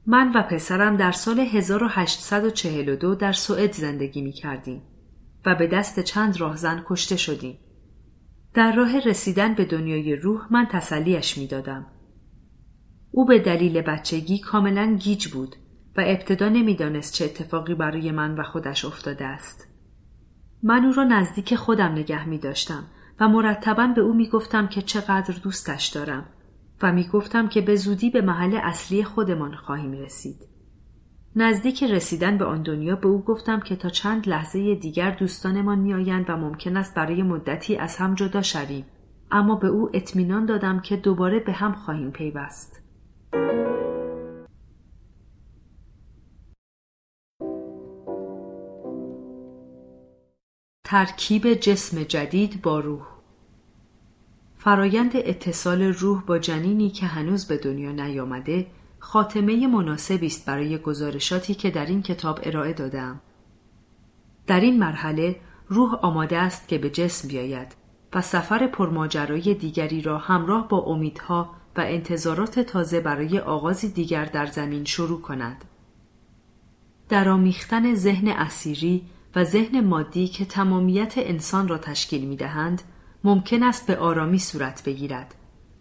من 0.05 0.31
و 0.35 0.43
پسرم 0.43 0.97
در 0.97 1.11
سال 1.11 1.39
1842 1.39 3.15
در 3.15 3.31
سوئد 3.31 3.71
زندگی 3.71 4.21
می 4.21 4.31
کردیم 4.31 4.81
و 5.45 5.55
به 5.55 5.67
دست 5.67 5.99
چند 5.99 6.39
راهزن 6.39 6.83
کشته 6.87 7.17
شدیم. 7.17 7.57
در 8.53 8.75
راه 8.75 8.99
رسیدن 8.99 9.53
به 9.53 9.65
دنیای 9.65 10.15
روح 10.15 10.41
من 10.51 10.65
تسلیش 10.65 11.37
می 11.37 11.47
دادم. 11.47 11.85
او 13.11 13.25
به 13.25 13.39
دلیل 13.39 13.81
بچگی 13.81 14.39
کاملا 14.39 14.95
گیج 14.95 15.27
بود 15.27 15.55
و 15.97 16.01
ابتدا 16.05 16.49
نمی‌دانست 16.49 17.13
چه 17.13 17.25
اتفاقی 17.25 17.75
برای 17.75 18.11
من 18.11 18.39
و 18.39 18.43
خودش 18.43 18.85
افتاده 18.85 19.25
است. 19.25 19.67
من 20.63 20.85
او 20.85 20.93
را 20.93 21.03
نزدیک 21.03 21.55
خودم 21.55 21.91
نگه 21.91 22.29
می 22.29 22.37
داشتم 22.37 22.83
و 23.19 23.27
مرتبا 23.27 23.87
به 23.87 24.01
او 24.01 24.13
می 24.13 24.29
گفتم 24.29 24.67
که 24.67 24.81
چقدر 24.81 25.35
دوستش 25.43 25.87
دارم 25.87 26.25
و 26.81 26.91
می 26.91 27.07
گفتم 27.07 27.47
که 27.47 27.61
به 27.61 27.75
زودی 27.75 28.09
به 28.09 28.21
محل 28.21 28.59
اصلی 28.63 29.03
خودمان 29.03 29.55
خواهیم 29.55 29.91
رسید. 29.91 30.47
نزدیک 31.35 31.83
رسیدن 31.83 32.37
به 32.37 32.45
آن 32.45 32.61
دنیا 32.63 32.95
به 32.95 33.07
او 33.07 33.23
گفتم 33.23 33.59
که 33.59 33.75
تا 33.75 33.89
چند 33.89 34.29
لحظه 34.29 34.75
دیگر 34.75 35.11
دوستانمان 35.11 35.79
میآیند 35.79 36.29
و 36.29 36.37
ممکن 36.37 36.77
است 36.77 36.95
برای 36.95 37.23
مدتی 37.23 37.77
از 37.77 37.97
هم 37.97 38.15
جدا 38.15 38.41
شویم 38.41 38.85
اما 39.31 39.55
به 39.55 39.67
او 39.67 39.89
اطمینان 39.93 40.45
دادم 40.45 40.79
که 40.79 40.97
دوباره 40.97 41.39
به 41.39 41.51
هم 41.51 41.73
خواهیم 41.73 42.11
پیوست. 42.11 42.76
ترکیب 50.89 51.53
جسم 51.53 52.03
جدید 52.03 52.61
با 52.61 52.79
روح 52.79 53.01
فرایند 54.57 55.11
اتصال 55.15 55.81
روح 55.81 56.23
با 56.23 56.39
جنینی 56.39 56.89
که 56.89 57.05
هنوز 57.05 57.47
به 57.47 57.57
دنیا 57.57 57.91
نیامده 57.91 58.67
خاتمه 58.99 59.67
مناسبی 59.67 60.27
است 60.27 60.45
برای 60.45 60.77
گزارشاتی 60.77 61.53
که 61.53 61.71
در 61.71 61.85
این 61.85 62.01
کتاب 62.01 62.39
ارائه 62.43 62.73
دادم. 62.73 63.21
در 64.47 64.59
این 64.59 64.79
مرحله 64.79 65.35
روح 65.67 65.95
آماده 65.95 66.37
است 66.37 66.67
که 66.67 66.77
به 66.77 66.89
جسم 66.89 67.27
بیاید 67.27 67.75
و 68.13 68.21
سفر 68.21 68.67
پرماجرای 68.67 69.53
دیگری 69.53 70.01
را 70.01 70.17
همراه 70.17 70.67
با 70.67 70.77
امیدها 70.77 71.55
و 71.77 71.81
انتظارات 71.81 72.59
تازه 72.59 72.99
برای 72.99 73.39
آغازی 73.39 73.89
دیگر 73.89 74.25
در 74.25 74.45
زمین 74.45 74.85
شروع 74.85 75.21
کند. 75.21 75.65
درامیختن 77.09 77.95
ذهن 77.95 78.27
اسیری 78.27 79.05
و 79.35 79.43
ذهن 79.43 79.85
مادی 79.85 80.27
که 80.27 80.45
تمامیت 80.45 81.13
انسان 81.17 81.67
را 81.67 81.77
تشکیل 81.77 82.27
می 82.27 82.35
دهند 82.35 82.81
ممکن 83.23 83.63
است 83.63 83.87
به 83.87 83.97
آرامی 83.97 84.39
صورت 84.39 84.83
بگیرد 84.83 85.35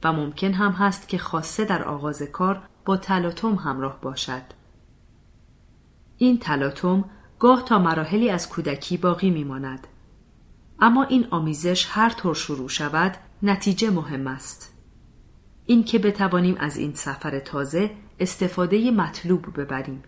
و 0.05 0.13
ممکن 0.13 0.53
هم 0.53 0.73
هست 0.73 1.09
که 1.09 1.19
خاصه 1.19 1.65
در 1.65 1.85
آغاز 1.85 2.23
کار 2.23 2.63
با 2.85 2.97
تلاطم 2.97 3.55
همراه 3.55 4.01
باشد. 4.01 4.43
این 6.19 6.39
تلاطم 6.39 7.05
گاه 7.39 7.65
تا 7.65 7.79
مراحلی 7.79 8.31
از 8.31 8.49
کودکی 8.49 8.97
باقی 8.97 9.31
می 9.31 9.45
ماند. 9.45 9.87
اما 10.81 11.03
این 11.03 11.27
آمیزش 11.31 11.87
هر 11.91 12.11
طور 12.11 12.35
شروع 12.35 12.69
شود 12.69 13.17
نتیجه 13.43 13.91
مهم 13.91 14.27
است. 14.27 14.76
این 15.67 15.85
که 15.85 15.99
بتوانیم 15.99 16.57
از 16.59 16.77
این 16.77 16.95
سفر 16.95 17.39
تازه 17.39 17.91
استفاده 18.21 18.91
مطلوب 18.91 19.61
ببریم. 19.61 20.03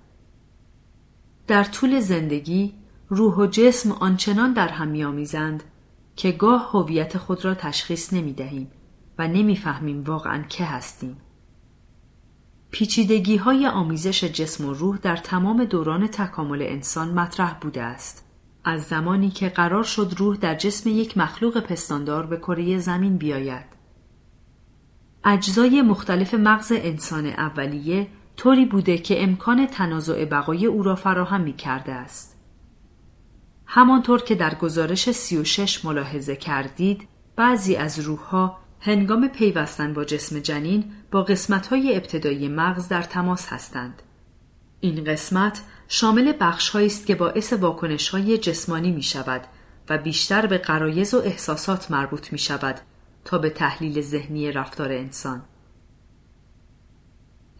در 1.46 1.64
طول 1.64 2.00
زندگی 2.00 2.74
روح 3.08 3.34
و 3.34 3.46
جسم 3.46 3.92
آنچنان 3.92 4.52
در 4.52 4.68
هم 4.68 4.88
میآمیزند 4.88 5.62
که 6.16 6.32
گاه 6.32 6.70
هویت 6.72 7.18
خود 7.18 7.44
را 7.44 7.54
تشخیص 7.54 8.12
نمی 8.12 8.32
دهیم 8.32 8.70
و 9.18 9.28
نمی‌فهمیم 9.28 10.04
واقعا 10.04 10.42
که 10.42 10.64
هستیم. 10.64 11.16
پیچیدگی 12.70 13.36
های 13.36 13.66
آمیزش 13.66 14.24
جسم 14.24 14.68
و 14.68 14.72
روح 14.72 14.98
در 14.98 15.16
تمام 15.16 15.64
دوران 15.64 16.06
تکامل 16.06 16.62
انسان 16.62 17.08
مطرح 17.08 17.58
بوده 17.60 17.82
است. 17.82 18.24
از 18.64 18.82
زمانی 18.82 19.30
که 19.30 19.48
قرار 19.48 19.84
شد 19.84 20.14
روح 20.16 20.36
در 20.36 20.54
جسم 20.54 20.90
یک 20.90 21.18
مخلوق 21.18 21.60
پستاندار 21.60 22.26
به 22.26 22.36
کره 22.36 22.78
زمین 22.78 23.16
بیاید. 23.16 23.77
اجزای 25.30 25.82
مختلف 25.82 26.34
مغز 26.34 26.72
انسان 26.72 27.26
اولیه 27.26 28.06
طوری 28.36 28.64
بوده 28.64 28.98
که 28.98 29.22
امکان 29.22 29.66
تنازع 29.66 30.24
بقای 30.24 30.66
او 30.66 30.82
را 30.82 30.94
فراهم 30.94 31.40
می 31.40 31.52
کرده 31.52 31.92
است. 31.92 32.36
همانطور 33.66 34.22
که 34.22 34.34
در 34.34 34.54
گزارش 34.54 35.10
36 35.10 35.84
ملاحظه 35.84 36.36
کردید، 36.36 37.08
بعضی 37.36 37.76
از 37.76 38.00
روحها 38.00 38.58
هنگام 38.80 39.28
پیوستن 39.28 39.94
با 39.94 40.04
جسم 40.04 40.38
جنین 40.38 40.84
با 41.10 41.22
قسمت‌های 41.22 41.96
ابتدایی 41.96 42.48
مغز 42.48 42.88
در 42.88 43.02
تماس 43.02 43.46
هستند. 43.48 44.02
این 44.80 45.04
قسمت 45.04 45.62
شامل 45.88 46.32
بخش 46.40 46.76
است 46.76 47.06
که 47.06 47.14
باعث 47.14 47.52
واکنش 47.52 48.08
های 48.08 48.38
جسمانی 48.38 48.92
می 48.92 49.02
شود 49.02 49.40
و 49.88 49.98
بیشتر 49.98 50.46
به 50.46 50.58
قرایز 50.58 51.14
و 51.14 51.18
احساسات 51.18 51.90
مربوط 51.90 52.32
می 52.32 52.38
شود 52.38 52.80
تا 53.28 53.38
به 53.38 53.50
تحلیل 53.50 54.00
ذهنی 54.00 54.52
رفتار 54.52 54.92
انسان. 54.92 55.42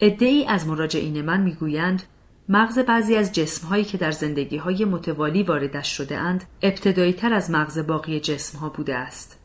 ای 0.01 0.47
از 0.47 0.67
مراجعین 0.67 1.23
من 1.23 1.41
می‌گویند 1.41 2.03
مغز 2.49 2.79
بعضی 2.79 3.17
از 3.17 3.33
جسمهایی 3.33 3.85
که 3.85 3.99
در 3.99 4.11
زندگی 4.11 4.57
های 4.57 4.85
متوالی 4.85 5.43
واردش 5.43 5.97
شده 5.97 6.19
اند 6.19 6.45
ابتدایی 6.63 7.13
تر 7.13 7.33
از 7.33 7.51
مغز 7.51 7.87
باقی 7.87 8.21
جسم 8.21 8.59
ها 8.59 8.69
بوده 8.69 8.97
است. 8.97 9.41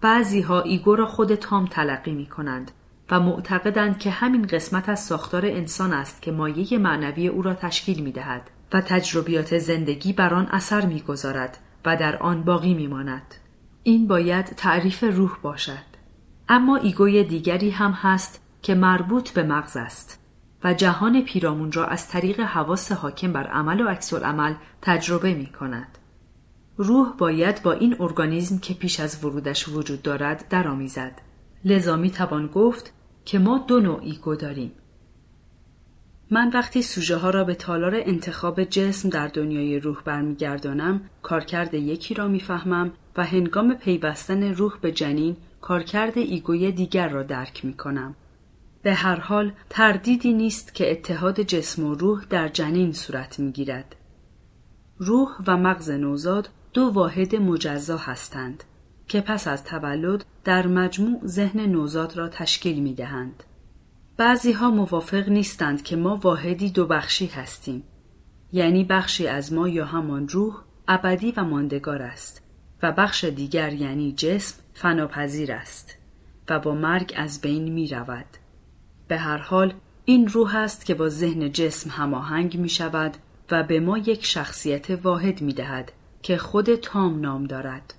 بعضی 0.00 0.40
ها 0.40 0.60
ایگو 0.60 0.96
را 0.96 1.06
خود 1.06 1.34
تام 1.34 1.66
تلقی 1.66 2.12
می 2.12 2.26
کنند 2.26 2.70
و 3.10 3.20
معتقدند 3.20 3.98
که 3.98 4.10
همین 4.10 4.46
قسمت 4.46 4.88
از 4.88 5.00
ساختار 5.00 5.46
انسان 5.46 5.92
است 5.92 6.22
که 6.22 6.32
مایه 6.32 6.78
معنوی 6.78 7.28
او 7.28 7.42
را 7.42 7.54
تشکیل 7.54 8.02
می 8.02 8.12
دهد 8.12 8.50
و 8.72 8.80
تجربیات 8.80 9.58
زندگی 9.58 10.12
بر 10.12 10.34
آن 10.34 10.46
اثر 10.46 10.86
می 10.86 11.00
گذارد 11.00 11.58
و 11.84 11.96
در 11.96 12.16
آن 12.16 12.42
باقی 12.42 12.74
می 12.74 12.86
ماند. 12.86 13.34
این 13.82 14.06
باید 14.06 14.46
تعریف 14.46 15.04
روح 15.04 15.38
باشد. 15.42 15.88
اما 16.48 16.76
ایگوی 16.76 17.24
دیگری 17.24 17.70
هم 17.70 17.90
هست 17.90 18.42
که 18.62 18.74
مربوط 18.74 19.30
به 19.30 19.42
مغز 19.42 19.76
است 19.76 20.20
و 20.64 20.74
جهان 20.74 21.22
پیرامون 21.22 21.72
را 21.72 21.86
از 21.86 22.08
طریق 22.08 22.40
حواس 22.40 22.92
حاکم 22.92 23.32
بر 23.32 23.46
عمل 23.46 23.80
و 23.80 23.88
عکس 23.88 24.14
عمل 24.14 24.54
تجربه 24.82 25.34
می 25.34 25.46
کند. 25.46 25.98
روح 26.76 27.16
باید 27.18 27.62
با 27.62 27.72
این 27.72 27.96
ارگانیزم 28.00 28.58
که 28.58 28.74
پیش 28.74 29.00
از 29.00 29.24
ورودش 29.24 29.68
وجود 29.68 30.02
دارد 30.02 30.44
درآمیزد. 30.50 31.12
لذا 31.64 31.96
می 31.96 32.10
توان 32.10 32.46
گفت 32.46 32.92
که 33.24 33.38
ما 33.38 33.58
دو 33.58 33.80
نوع 33.80 34.00
ایگو 34.02 34.34
داریم. 34.34 34.72
من 36.30 36.50
وقتی 36.54 36.82
سوژه 36.82 37.16
ها 37.16 37.30
را 37.30 37.44
به 37.44 37.54
تالار 37.54 37.94
انتخاب 37.94 38.64
جسم 38.64 39.08
در 39.08 39.28
دنیای 39.28 39.80
روح 39.80 40.02
برمیگردانم 40.04 41.00
کارکرد 41.22 41.74
یکی 41.74 42.14
را 42.14 42.28
می‌فهمم 42.28 42.92
و 43.18 43.24
هنگام 43.24 43.74
پیوستن 43.74 44.54
روح 44.54 44.78
به 44.80 44.92
جنین 44.92 45.36
کارکرد 45.60 46.18
ایگوی 46.18 46.72
دیگر 46.72 47.08
را 47.08 47.22
درک 47.22 47.64
می 47.64 47.72
کنم. 47.72 48.14
به 48.82 48.94
هر 48.94 49.20
حال 49.20 49.52
تردیدی 49.70 50.32
نیست 50.32 50.74
که 50.74 50.90
اتحاد 50.90 51.40
جسم 51.40 51.84
و 51.84 51.94
روح 51.94 52.24
در 52.30 52.48
جنین 52.48 52.92
صورت 52.92 53.38
می 53.38 53.52
گیرد. 53.52 53.96
روح 54.98 55.28
و 55.46 55.56
مغز 55.56 55.90
نوزاد 55.90 56.48
دو 56.72 56.82
واحد 56.82 57.36
مجزا 57.36 57.96
هستند 57.96 58.64
که 59.08 59.20
پس 59.20 59.48
از 59.48 59.64
تولد 59.64 60.24
در 60.44 60.66
مجموع 60.66 61.26
ذهن 61.26 61.60
نوزاد 61.60 62.16
را 62.16 62.28
تشکیل 62.28 62.82
می 62.82 62.94
دهند. 62.94 63.42
بعضی 64.16 64.52
ها 64.52 64.70
موافق 64.70 65.28
نیستند 65.28 65.82
که 65.82 65.96
ما 65.96 66.16
واحدی 66.16 66.70
دو 66.70 66.86
بخشی 66.86 67.26
هستیم. 67.26 67.82
یعنی 68.52 68.84
بخشی 68.84 69.26
از 69.26 69.52
ما 69.52 69.68
یا 69.68 69.84
همان 69.84 70.28
روح 70.28 70.56
ابدی 70.88 71.32
و 71.36 71.44
ماندگار 71.44 72.02
است 72.02 72.47
و 72.82 72.92
بخش 72.92 73.24
دیگر 73.24 73.72
یعنی 73.72 74.12
جسم 74.12 74.56
فناپذیر 74.74 75.52
است 75.52 75.94
و 76.48 76.58
با 76.58 76.74
مرگ 76.74 77.14
از 77.16 77.40
بین 77.40 77.72
می 77.72 77.88
رود. 77.88 78.26
به 79.08 79.18
هر 79.18 79.38
حال 79.38 79.74
این 80.04 80.28
روح 80.28 80.56
است 80.56 80.86
که 80.86 80.94
با 80.94 81.08
ذهن 81.08 81.52
جسم 81.52 81.90
هماهنگ 81.90 82.56
می 82.56 82.68
شود 82.68 83.16
و 83.50 83.62
به 83.62 83.80
ما 83.80 83.98
یک 83.98 84.24
شخصیت 84.24 84.90
واحد 84.90 85.42
می 85.42 85.52
دهد 85.52 85.92
که 86.22 86.38
خود 86.38 86.74
تام 86.74 87.20
نام 87.20 87.44
دارد. 87.44 87.94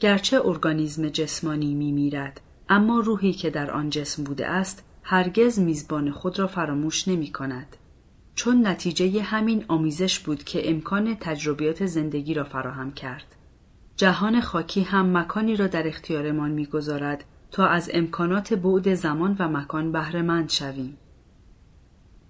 گرچه 0.00 0.46
ارگانیزم 0.46 1.08
جسمانی 1.08 1.74
می 1.74 1.92
میرد 1.92 2.40
اما 2.68 3.00
روحی 3.00 3.32
که 3.32 3.50
در 3.50 3.70
آن 3.70 3.90
جسم 3.90 4.24
بوده 4.24 4.46
است 4.46 4.84
هرگز 5.02 5.58
میزبان 5.58 6.10
خود 6.10 6.38
را 6.38 6.46
فراموش 6.46 7.08
نمی 7.08 7.32
کند. 7.32 7.76
چون 8.34 8.66
نتیجه 8.66 9.22
همین 9.22 9.64
آمیزش 9.68 10.18
بود 10.18 10.44
که 10.44 10.70
امکان 10.70 11.16
تجربیات 11.20 11.86
زندگی 11.86 12.34
را 12.34 12.44
فراهم 12.44 12.92
کرد. 12.92 13.33
جهان 13.96 14.40
خاکی 14.40 14.82
هم 14.82 15.18
مکانی 15.18 15.56
را 15.56 15.66
در 15.66 15.88
اختیارمان 15.88 16.50
می‌گذارد 16.50 17.24
تا 17.50 17.66
از 17.66 17.90
امکانات 17.94 18.54
بعد 18.54 18.94
زمان 18.94 19.36
و 19.38 19.48
مکان 19.48 19.92
بهرهمند 19.92 20.50
شویم. 20.50 20.98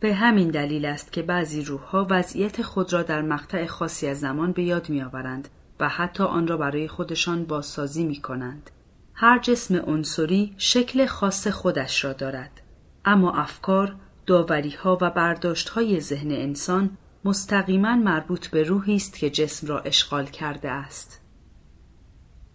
به 0.00 0.14
همین 0.14 0.50
دلیل 0.50 0.84
است 0.84 1.12
که 1.12 1.22
بعضی 1.22 1.64
روحها 1.64 2.06
وضعیت 2.10 2.62
خود 2.62 2.92
را 2.92 3.02
در 3.02 3.22
مقطع 3.22 3.66
خاصی 3.66 4.06
از 4.06 4.20
زمان 4.20 4.52
به 4.52 4.62
یاد 4.62 4.88
میآورند 4.88 5.48
و 5.80 5.88
حتی 5.88 6.22
آن 6.22 6.46
را 6.46 6.56
برای 6.56 6.88
خودشان 6.88 7.44
بازسازی 7.44 8.04
می 8.04 8.16
کنند. 8.16 8.70
هر 9.14 9.38
جسم 9.38 9.76
عنصری 9.76 10.54
شکل 10.58 11.06
خاص 11.06 11.48
خودش 11.48 12.04
را 12.04 12.12
دارد. 12.12 12.60
اما 13.04 13.32
افکار، 13.32 13.96
داوری 14.26 14.70
ها 14.70 14.98
و 15.00 15.10
برداشت 15.10 15.68
های 15.68 16.00
ذهن 16.00 16.30
انسان 16.30 16.90
مستقیما 17.24 17.96
مربوط 17.96 18.46
به 18.46 18.62
روحی 18.62 18.96
است 18.96 19.18
که 19.18 19.30
جسم 19.30 19.66
را 19.66 19.80
اشغال 19.80 20.26
کرده 20.26 20.70
است. 20.70 21.23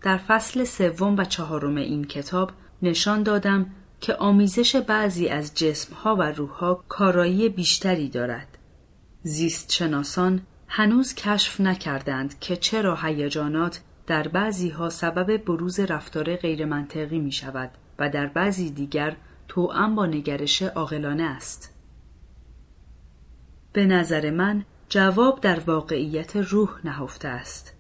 در 0.02 0.18
فصل 0.18 0.64
سوم 0.64 1.18
و 1.18 1.24
چهارم 1.24 1.76
این 1.76 2.04
کتاب 2.04 2.52
نشان 2.82 3.24
دادم 3.24 3.66
که 4.02 4.16
آمیزش 4.16 4.76
بعضی 4.76 5.28
از 5.28 5.56
جسمها 5.56 6.16
و 6.16 6.22
روحها 6.22 6.84
کارایی 6.90 7.50
بیشتری 7.50 8.10
دارد. 8.10 8.58
زیست 9.24 9.72
شناسان 9.72 10.42
هنوز 10.68 11.16
کشف 11.16 11.62
نکردند 11.62 12.40
که 12.40 12.56
چرا 12.56 12.96
هیجانات 12.96 13.82
در 14.08 14.28
بعضی 14.28 14.70
ها 14.70 14.90
سبب 14.90 15.38
بروز 15.38 15.80
رفتار 15.80 16.36
غیرمنطقی 16.36 17.20
می 17.20 17.32
شود 17.32 17.72
و 18.00 18.10
در 18.10 18.26
بعضی 18.28 18.72
دیگر 18.72 19.16
توأم 19.48 19.96
با 19.96 20.06
نگرش 20.06 20.62
عاقلانه 20.62 21.24
است. 21.24 21.74
به 23.74 23.86
نظر 23.86 24.30
من 24.30 24.66
جواب 24.90 25.42
در 25.42 25.60
واقعیت 25.60 26.36
روح 26.36 26.70
نهفته 26.84 27.28
است. 27.28 27.79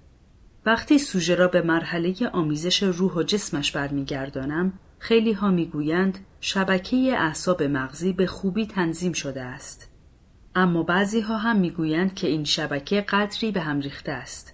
وقتی 0.69 0.99
سوژه 0.99 1.35
را 1.35 1.47
به 1.47 1.61
مرحله 1.61 2.15
آمیزش 2.33 2.83
روح 2.83 3.13
و 3.13 3.23
جسمش 3.23 3.71
برمیگردانم 3.71 4.73
خیلی 4.99 5.33
ها 5.33 5.51
می‌گویند 5.51 6.19
شبکه 6.41 6.97
اعصاب 6.97 7.63
مغزی 7.63 8.13
به 8.13 8.27
خوبی 8.27 8.65
تنظیم 8.65 9.13
شده 9.13 9.41
است. 9.41 9.91
اما 10.55 10.83
بعضی 10.83 11.21
ها 11.21 11.37
هم 11.37 11.59
می‌گویند 11.59 12.13
که 12.13 12.27
این 12.27 12.43
شبکه 12.43 13.01
قدری 13.01 13.51
به 13.51 13.61
هم 13.61 13.79
ریخته 13.79 14.11
است. 14.11 14.53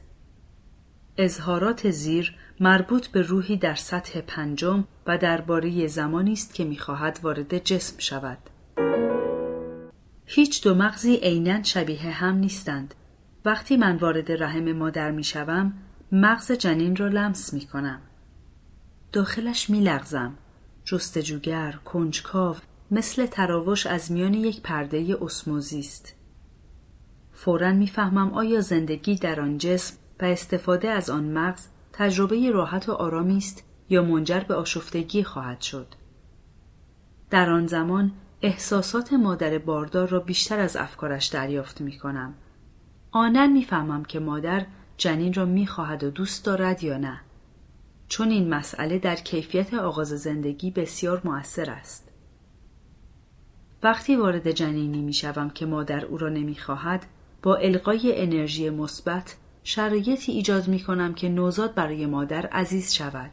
اظهارات 1.17 1.89
زیر 1.89 2.35
مربوط 2.59 3.07
به 3.07 3.21
روحی 3.21 3.57
در 3.57 3.75
سطح 3.75 4.21
پنجم 4.21 4.83
و 5.07 5.17
درباره 5.17 5.87
زمانی 5.87 6.33
است 6.33 6.53
که 6.53 6.63
می‌خواهد 6.63 7.19
وارد 7.23 7.57
جسم 7.57 7.95
شود. 7.99 8.37
هیچ 10.25 10.63
دو 10.63 10.75
مغزی 10.75 11.15
عینا 11.15 11.63
شبیه 11.63 12.01
هم 12.01 12.35
نیستند. 12.35 12.93
وقتی 13.45 13.77
من 13.77 13.95
وارد 13.95 14.43
رحم 14.43 14.71
مادر 14.71 15.11
می‌شوم 15.11 15.73
مغز 16.11 16.51
جنین 16.51 16.95
را 16.95 17.07
لمس 17.07 17.53
می 17.53 17.65
کنم. 17.65 18.01
داخلش 19.11 19.69
می 19.69 19.81
لغزم. 19.81 20.33
جستجوگر، 20.83 21.71
کنجکاو، 21.71 22.55
مثل 22.91 23.25
تراوش 23.25 23.87
از 23.87 24.11
میان 24.11 24.33
یک 24.33 24.61
پرده 24.61 25.17
اسموزی 25.21 25.79
است. 25.79 26.15
فورا 27.33 27.73
می‌فهمم 27.73 28.33
آیا 28.33 28.61
زندگی 28.61 29.15
در 29.15 29.41
آن 29.41 29.57
جسم 29.57 29.97
و 30.21 30.25
استفاده 30.25 30.89
از 30.89 31.09
آن 31.09 31.23
مغز 31.23 31.67
تجربه 31.93 32.51
راحت 32.51 32.89
و 32.89 32.91
آرامی 32.91 33.37
است 33.37 33.63
یا 33.89 34.03
منجر 34.03 34.39
به 34.39 34.55
آشفتگی 34.55 35.23
خواهد 35.23 35.61
شد. 35.61 35.87
در 37.29 37.49
آن 37.49 37.67
زمان 37.67 38.11
احساسات 38.41 39.13
مادر 39.13 39.57
باردار 39.57 40.07
را 40.07 40.19
بیشتر 40.19 40.59
از 40.59 40.77
افکارش 40.77 41.25
دریافت 41.25 41.81
می 41.81 41.97
کنم. 41.97 42.33
آنن 43.11 43.51
می‌فهمم 43.51 44.05
که 44.05 44.19
مادر 44.19 44.65
جنین 44.97 45.33
را 45.33 45.45
می‌خواهد 45.45 46.03
و 46.03 46.09
دوست 46.09 46.45
دارد 46.45 46.83
یا 46.83 46.97
نه. 46.97 47.21
چون 48.07 48.29
این 48.29 48.49
مسئله 48.49 48.99
در 48.99 49.15
کیفیت 49.15 49.73
آغاز 49.73 50.07
زندگی 50.07 50.71
بسیار 50.71 51.21
مؤثر 51.23 51.69
است. 51.69 52.11
وقتی 53.83 54.15
وارد 54.15 54.51
جنینی 54.51 55.01
می 55.01 55.13
شوم 55.13 55.49
که 55.49 55.65
مادر 55.65 56.05
او 56.05 56.17
را 56.17 56.29
نمی‌خواهد 56.29 57.05
با 57.43 57.55
القای 57.55 58.21
انرژی 58.21 58.69
مثبت 58.69 59.35
شرایطی 59.63 60.31
ایجاد 60.31 60.67
می 60.67 60.79
کنم 60.79 61.13
که 61.13 61.29
نوزاد 61.29 61.73
برای 61.73 62.05
مادر 62.05 62.45
عزیز 62.45 62.93
شود. 62.93 63.31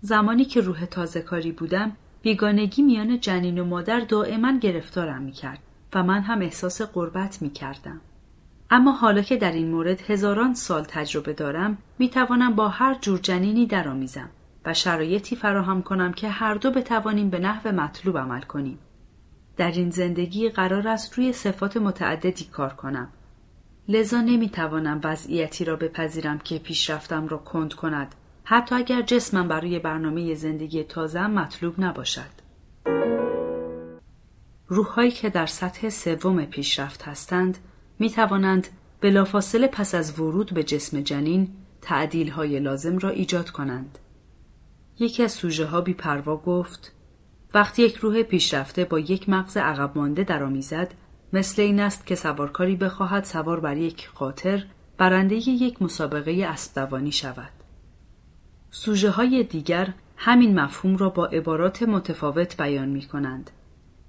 زمانی 0.00 0.44
که 0.44 0.60
روح 0.60 0.84
تازه 0.84 1.20
کاری 1.20 1.52
بودم 1.52 1.96
بیگانگی 2.22 2.82
میان 2.82 3.20
جنین 3.20 3.58
و 3.58 3.64
مادر 3.64 4.00
دائما 4.00 4.58
گرفتارم 4.58 5.22
می 5.22 5.32
کرد 5.32 5.58
و 5.94 6.02
من 6.02 6.20
هم 6.20 6.40
احساس 6.40 6.82
قربت 6.82 7.42
می 7.42 7.50
کردم. 7.50 8.00
اما 8.74 8.92
حالا 8.92 9.22
که 9.22 9.36
در 9.36 9.52
این 9.52 9.70
مورد 9.70 10.10
هزاران 10.10 10.54
سال 10.54 10.84
تجربه 10.84 11.32
دارم 11.32 11.78
می 11.98 12.08
توانم 12.08 12.54
با 12.54 12.68
هر 12.68 12.98
جور 13.00 13.18
جنینی 13.18 13.66
درآمیزم 13.66 14.30
و 14.64 14.74
شرایطی 14.74 15.36
فراهم 15.36 15.82
کنم 15.82 16.12
که 16.12 16.28
هر 16.28 16.54
دو 16.54 16.70
بتوانیم 16.70 17.30
به 17.30 17.38
نحو 17.38 17.72
مطلوب 17.72 18.18
عمل 18.18 18.40
کنیم. 18.40 18.78
در 19.56 19.70
این 19.70 19.90
زندگی 19.90 20.48
قرار 20.48 20.88
است 20.88 21.14
روی 21.14 21.32
صفات 21.32 21.76
متعددی 21.76 22.44
کار 22.44 22.72
کنم. 22.72 23.08
لذا 23.88 24.20
نمی 24.20 24.48
توانم 24.48 25.00
وضعیتی 25.04 25.64
را 25.64 25.76
بپذیرم 25.76 26.38
که 26.38 26.58
پیشرفتم 26.58 27.28
را 27.28 27.38
کند 27.38 27.74
کند 27.74 28.14
حتی 28.44 28.74
اگر 28.74 29.02
جسمم 29.02 29.48
برای 29.48 29.78
برنامه 29.78 30.34
زندگی 30.34 30.84
تازه 30.84 31.26
مطلوب 31.26 31.74
نباشد. 31.78 32.42
روحهایی 34.68 35.10
که 35.10 35.30
در 35.30 35.46
سطح 35.46 35.88
سوم 35.88 36.44
پیشرفت 36.44 37.02
هستند 37.02 37.58
می 38.02 38.10
توانند 38.10 38.68
بلافاصله 39.00 39.66
پس 39.66 39.94
از 39.94 40.20
ورود 40.20 40.54
به 40.54 40.64
جسم 40.64 41.00
جنین 41.00 41.48
تعدیل 41.82 42.30
های 42.30 42.60
لازم 42.60 42.98
را 42.98 43.10
ایجاد 43.10 43.50
کنند. 43.50 43.98
یکی 44.98 45.22
از 45.22 45.32
سوژه 45.32 45.66
ها 45.66 45.80
بی 45.80 45.94
پروا 45.94 46.36
گفت 46.36 46.92
وقتی 47.54 47.82
یک 47.82 47.96
روح 47.96 48.22
پیشرفته 48.22 48.84
با 48.84 48.98
یک 48.98 49.28
مغز 49.28 49.56
عقب 49.56 49.98
مانده 49.98 50.24
درآمیزد 50.24 50.94
مثل 51.32 51.62
این 51.62 51.80
است 51.80 52.06
که 52.06 52.14
سوارکاری 52.14 52.76
بخواهد 52.76 53.24
سوار 53.24 53.60
بر 53.60 53.76
یک 53.76 54.10
قاطر 54.10 54.64
برنده 54.98 55.34
یک 55.34 55.82
مسابقه 55.82 56.46
اسبدوانی 56.48 57.12
شود. 57.12 57.52
سوژه 58.70 59.10
های 59.10 59.44
دیگر 59.44 59.94
همین 60.16 60.60
مفهوم 60.60 60.96
را 60.96 61.08
با 61.08 61.26
عبارات 61.26 61.82
متفاوت 61.82 62.56
بیان 62.56 62.88
می 62.88 63.02
کنند. 63.02 63.50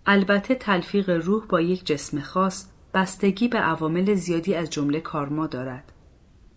البته 0.06 0.56
تلفیق 0.56 1.10
روح 1.10 1.46
با 1.46 1.62
یک 1.62 1.86
جسم 1.86 2.22
خاص 2.22 2.73
بستگی 2.94 3.48
به 3.48 3.58
عوامل 3.58 4.14
زیادی 4.14 4.56
از 4.56 4.70
جمله 4.70 5.00
کارما 5.00 5.48
دارد. 5.48 5.92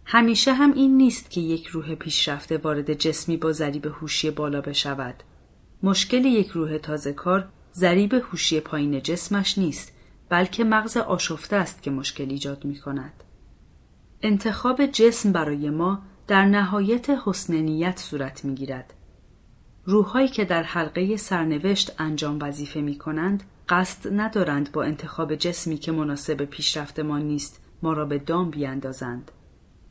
همیشه 0.04 0.54
هم 0.54 0.72
این 0.72 0.96
نیست 0.96 1.30
که 1.30 1.40
یک 1.40 1.66
روح 1.66 1.94
پیشرفته 1.94 2.58
وارد 2.58 2.94
جسمی 2.94 3.36
با 3.36 3.52
ضریب 3.52 3.86
هوشی 3.86 4.30
بالا 4.30 4.60
بشود. 4.60 5.22
مشکل 5.82 6.24
یک 6.24 6.48
روح 6.48 6.78
تازه 6.78 7.12
کار 7.12 7.48
ضریب 7.74 8.14
هوشی 8.14 8.60
پایین 8.60 9.02
جسمش 9.02 9.58
نیست 9.58 9.92
بلکه 10.28 10.64
مغز 10.64 10.96
آشفته 10.96 11.56
است 11.56 11.82
که 11.82 11.90
مشکل 11.90 12.30
ایجاد 12.30 12.64
می 12.64 12.76
کند. 12.76 13.24
انتخاب 14.22 14.86
جسم 14.86 15.32
برای 15.32 15.70
ما 15.70 16.02
در 16.26 16.44
نهایت 16.44 17.10
حسن 17.10 17.54
نیت 17.54 17.98
صورت 17.98 18.44
می 18.44 18.54
گیرد. 18.54 18.94
روحهایی 19.84 20.28
که 20.28 20.44
در 20.44 20.62
حلقه 20.62 21.16
سرنوشت 21.16 21.94
انجام 21.98 22.38
وظیفه 22.42 22.80
می 22.80 22.98
کنند 22.98 23.42
قصد 23.68 24.20
ندارند 24.20 24.72
با 24.72 24.82
انتخاب 24.82 25.34
جسمی 25.34 25.76
که 25.76 25.92
مناسب 25.92 26.44
پیشرفت 26.44 27.00
ما 27.00 27.18
نیست 27.18 27.60
ما 27.82 27.92
را 27.92 28.04
به 28.04 28.18
دام 28.18 28.50
بیاندازند. 28.50 29.30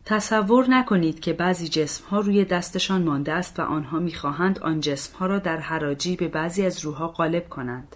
تصور 0.06 0.70
نکنید 0.70 1.20
که 1.20 1.34
بعضی 1.34 1.68
جسم 1.68 2.06
ها 2.10 2.20
روی 2.20 2.46
دستشان 2.46 3.04
مانده 3.04 3.34
است 3.34 3.60
و 3.60 3.64
آنها 3.64 4.00
می‌خواهند 4.00 4.60
آن 4.60 4.80
جسم 4.80 5.18
ها 5.18 5.26
را 5.26 5.40
در 5.40 5.58
حراجی 5.58 6.16
به 6.16 6.28
بعضی 6.28 6.66
از 6.66 6.86
روحها 6.86 7.08
غالب 7.08 7.50
کنند. 7.50 7.96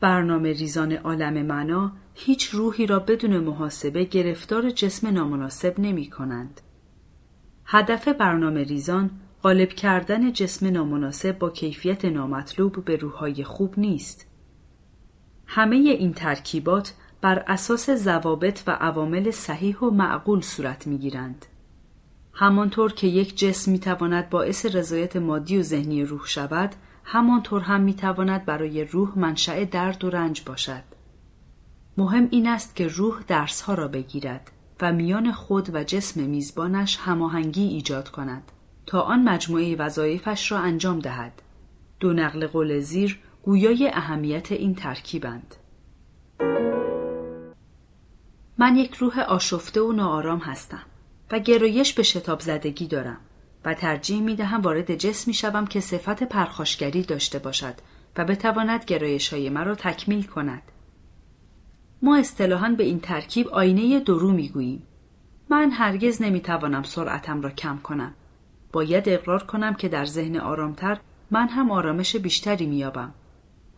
برنامه 0.00 0.52
ریزان 0.52 0.92
عالم 0.92 1.46
معنا 1.46 1.92
هیچ 2.14 2.48
روحی 2.48 2.86
را 2.86 2.98
بدون 2.98 3.38
محاسبه 3.38 4.04
گرفتار 4.04 4.70
جسم 4.70 5.08
نامناسب 5.08 5.74
نمی 5.78 6.10
کنند. 6.10 6.60
هدف 7.64 8.08
برنامه 8.08 8.62
ریزان 8.62 9.10
غالب 9.42 9.68
کردن 9.68 10.32
جسم 10.32 10.66
نامناسب 10.66 11.38
با 11.38 11.50
کیفیت 11.50 12.04
نامطلوب 12.04 12.84
به 12.84 12.96
روحهای 12.96 13.44
خوب 13.44 13.74
نیست. 13.78 14.26
همه 15.46 15.76
این 15.76 16.12
ترکیبات 16.12 16.94
بر 17.20 17.44
اساس 17.46 17.90
ضوابط 17.90 18.62
و 18.66 18.70
عوامل 18.70 19.30
صحیح 19.30 19.78
و 19.78 19.90
معقول 19.90 20.40
صورت 20.40 20.86
می 20.86 20.98
گیرند. 20.98 21.46
همانطور 22.32 22.92
که 22.92 23.06
یک 23.06 23.38
جسم 23.38 23.70
می 23.72 23.78
تواند 23.78 24.30
باعث 24.30 24.66
رضایت 24.66 25.16
مادی 25.16 25.58
و 25.58 25.62
ذهنی 25.62 26.04
روح 26.04 26.26
شود، 26.26 26.74
همانطور 27.04 27.62
هم 27.62 27.80
می 27.80 27.94
تواند 27.94 28.44
برای 28.44 28.84
روح 28.84 29.18
منشأ 29.18 29.64
درد 29.64 30.04
و 30.04 30.10
رنج 30.10 30.42
باشد. 30.46 30.82
مهم 31.96 32.28
این 32.30 32.48
است 32.48 32.76
که 32.76 32.88
روح 32.88 33.22
درسها 33.28 33.74
را 33.74 33.88
بگیرد 33.88 34.50
و 34.80 34.92
میان 34.92 35.32
خود 35.32 35.74
و 35.74 35.84
جسم 35.84 36.20
میزبانش 36.20 36.96
هماهنگی 36.96 37.62
ایجاد 37.62 38.08
کند 38.08 38.52
تا 38.86 39.00
آن 39.00 39.22
مجموعه 39.22 39.76
وظایفش 39.76 40.52
را 40.52 40.58
انجام 40.58 40.98
دهد. 40.98 41.42
دو 42.00 42.12
نقل 42.12 42.46
قول 42.46 42.80
زیر 42.80 43.18
گویای 43.46 43.90
اهمیت 43.94 44.52
این 44.52 44.74
ترکیبند. 44.74 45.54
من 48.58 48.76
یک 48.76 48.94
روح 48.94 49.20
آشفته 49.20 49.80
و 49.80 49.92
ناآرام 49.92 50.38
هستم 50.38 50.82
و 51.30 51.38
گرایش 51.38 51.94
به 51.94 52.02
شتاب 52.02 52.40
زدگی 52.40 52.86
دارم 52.86 53.16
و 53.64 53.74
ترجیح 53.74 54.20
می 54.20 54.36
دهم 54.36 54.60
وارد 54.60 54.94
جسمی 54.94 55.34
شوم 55.34 55.66
که 55.66 55.80
صفت 55.80 56.22
پرخاشگری 56.22 57.02
داشته 57.02 57.38
باشد 57.38 57.74
و 58.16 58.24
بتواند 58.24 58.84
گرایش 58.84 59.32
های 59.32 59.50
مرا 59.50 59.74
تکمیل 59.74 60.22
کند. 60.22 60.62
ما 62.02 62.16
اصطلاحا 62.16 62.68
به 62.78 62.84
این 62.84 63.00
ترکیب 63.00 63.48
آینه 63.48 64.00
درو 64.00 64.32
می 64.32 64.48
گوییم. 64.48 64.82
من 65.48 65.70
هرگز 65.70 66.22
نمی 66.22 66.40
توانم 66.40 66.82
سرعتم 66.82 67.42
را 67.42 67.50
کم 67.50 67.78
کنم. 67.78 68.14
باید 68.72 69.08
اقرار 69.08 69.42
کنم 69.42 69.74
که 69.74 69.88
در 69.88 70.04
ذهن 70.04 70.36
آرامتر 70.36 71.00
من 71.30 71.48
هم 71.48 71.70
آرامش 71.70 72.16
بیشتری 72.16 72.66
میابم. 72.66 73.14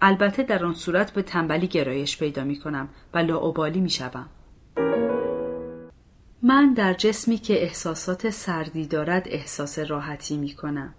البته 0.01 0.43
در 0.43 0.65
آن 0.65 0.75
صورت 0.75 1.11
به 1.11 1.23
تنبلی 1.23 1.67
گرایش 1.67 2.19
پیدا 2.19 2.45
می 2.45 2.59
کنم 2.59 2.89
و 3.15 3.19
لاعبالی 3.19 3.81
می 3.81 3.91
شوم. 3.91 4.29
من 6.43 6.75
در 6.75 6.95
جسمی 6.95 7.39
که 7.39 7.63
احساسات 7.63 8.31
سردی 8.31 8.87
دارد 8.87 9.29
احساس 9.29 9.79
راحتی 9.79 10.37
می 10.37 10.55
کنم. 10.55 10.95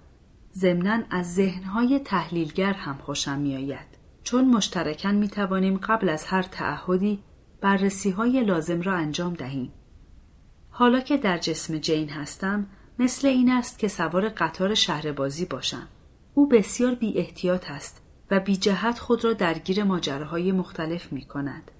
ضمنا 0.53 1.03
از 1.09 1.35
ذهنهای 1.35 1.99
تحلیلگر 1.99 2.73
هم 2.73 2.97
خوشم 2.97 3.39
می 3.39 3.55
آید. 3.55 3.99
چون 4.23 4.45
مشترکن 4.45 5.15
می 5.15 5.27
توانیم 5.27 5.77
قبل 5.77 6.09
از 6.09 6.25
هر 6.25 6.41
تعهدی 6.41 7.23
بررسی 7.61 8.09
های 8.09 8.43
لازم 8.43 8.81
را 8.81 8.93
انجام 8.93 9.33
دهیم. 9.33 9.73
حالا 10.69 10.99
که 10.99 11.17
در 11.17 11.37
جسم 11.37 11.77
جین 11.77 12.09
هستم 12.09 12.67
مثل 12.99 13.27
این 13.27 13.51
است 13.51 13.79
که 13.79 13.87
سوار 13.87 14.29
قطار 14.29 14.73
شهر 14.73 15.11
بازی 15.11 15.45
باشم. 15.45 15.87
او 16.33 16.49
بسیار 16.49 16.95
بی 16.95 17.17
احتیاط 17.17 17.71
است 17.71 17.98
و 18.31 18.39
بی 18.39 18.57
جهت 18.57 18.99
خود 18.99 19.23
را 19.23 19.33
درگیر 19.33 19.83
ماجراهای 19.83 20.51
مختلف 20.51 21.13
می 21.13 21.21
کند. 21.21 21.71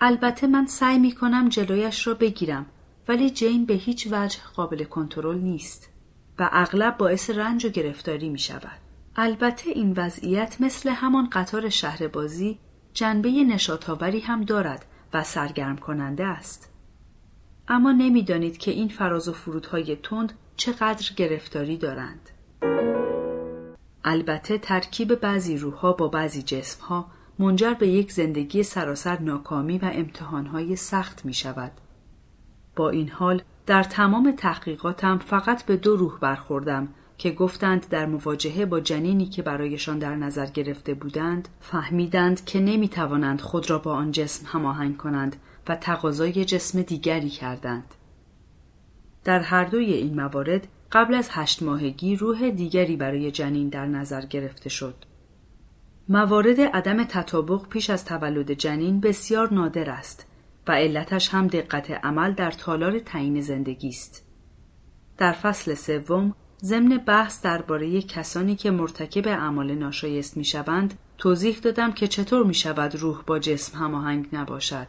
البته 0.00 0.46
من 0.46 0.66
سعی 0.66 0.98
می 0.98 1.12
کنم 1.12 1.48
جلویش 1.48 2.06
را 2.06 2.14
بگیرم 2.14 2.66
ولی 3.08 3.30
جین 3.30 3.66
به 3.66 3.74
هیچ 3.74 4.08
وجه 4.10 4.38
قابل 4.56 4.84
کنترل 4.84 5.38
نیست 5.38 5.88
و 6.38 6.48
اغلب 6.52 6.96
باعث 6.96 7.30
رنج 7.30 7.66
و 7.66 7.68
گرفتاری 7.68 8.28
می 8.28 8.38
شود. 8.38 8.78
البته 9.16 9.70
این 9.70 9.92
وضعیت 9.96 10.56
مثل 10.60 10.90
همان 10.90 11.30
قطار 11.30 11.68
شهر 11.68 12.08
بازی 12.08 12.58
جنبه 12.94 13.30
نشاتاوری 13.30 14.20
هم 14.20 14.44
دارد 14.44 14.84
و 15.14 15.22
سرگرم 15.22 15.76
کننده 15.76 16.24
است. 16.24 16.72
اما 17.68 17.92
نمی‌دانید 17.92 18.58
که 18.58 18.70
این 18.70 18.88
فراز 18.88 19.28
و 19.28 19.32
فرودهای 19.32 19.96
تند 19.96 20.32
چقدر 20.56 21.12
گرفتاری 21.16 21.76
دارند. 21.76 22.30
البته 24.08 24.58
ترکیب 24.58 25.14
بعضی 25.14 25.58
روحها 25.58 25.92
با 25.92 26.08
بعضی 26.08 26.42
جسمها 26.42 27.06
منجر 27.38 27.74
به 27.74 27.88
یک 27.88 28.12
زندگی 28.12 28.62
سراسر 28.62 29.18
ناکامی 29.18 29.78
و 29.78 29.90
امتحانهای 29.94 30.76
سخت 30.76 31.24
می 31.24 31.34
شود. 31.34 31.72
با 32.76 32.90
این 32.90 33.08
حال 33.08 33.42
در 33.66 33.82
تمام 33.82 34.34
تحقیقاتم 34.36 35.18
فقط 35.18 35.62
به 35.62 35.76
دو 35.76 35.96
روح 35.96 36.18
برخوردم 36.20 36.88
که 37.18 37.30
گفتند 37.30 37.88
در 37.88 38.06
مواجهه 38.06 38.66
با 38.66 38.80
جنینی 38.80 39.26
که 39.26 39.42
برایشان 39.42 39.98
در 39.98 40.14
نظر 40.14 40.46
گرفته 40.46 40.94
بودند 40.94 41.48
فهمیدند 41.60 42.44
که 42.44 42.60
نمی 42.60 42.88
توانند 42.88 43.40
خود 43.40 43.70
را 43.70 43.78
با 43.78 43.94
آن 43.94 44.12
جسم 44.12 44.46
هماهنگ 44.46 44.96
کنند 44.96 45.36
و 45.68 45.76
تقاضای 45.76 46.44
جسم 46.44 46.82
دیگری 46.82 47.30
کردند. 47.30 47.94
در 49.24 49.40
هر 49.40 49.64
دوی 49.64 49.92
این 49.92 50.20
موارد 50.20 50.68
قبل 50.92 51.14
از 51.14 51.28
هشت 51.30 51.62
ماهگی 51.62 52.16
روح 52.16 52.50
دیگری 52.50 52.96
برای 52.96 53.30
جنین 53.30 53.68
در 53.68 53.86
نظر 53.86 54.26
گرفته 54.26 54.68
شد. 54.68 54.94
موارد 56.08 56.60
عدم 56.60 57.04
تطابق 57.04 57.68
پیش 57.68 57.90
از 57.90 58.04
تولد 58.04 58.50
جنین 58.52 59.00
بسیار 59.00 59.54
نادر 59.54 59.90
است 59.90 60.26
و 60.68 60.72
علتش 60.72 61.28
هم 61.28 61.46
دقت 61.46 61.90
عمل 61.90 62.32
در 62.32 62.50
تالار 62.50 62.98
تعیین 62.98 63.40
زندگی 63.40 63.88
است. 63.88 64.26
در 65.18 65.32
فصل 65.32 65.74
سوم 65.74 66.34
ضمن 66.62 66.96
بحث 66.98 67.42
درباره 67.42 68.02
کسانی 68.02 68.56
که 68.56 68.70
مرتکب 68.70 69.28
اعمال 69.28 69.74
ناشایست 69.74 70.36
می‌شوند 70.36 70.98
توضیح 71.18 71.58
دادم 71.58 71.92
که 71.92 72.08
چطور 72.08 72.46
می 72.46 72.54
شود 72.54 72.96
روح 72.96 73.22
با 73.26 73.38
جسم 73.38 73.78
هماهنگ 73.78 74.28
نباشد. 74.32 74.86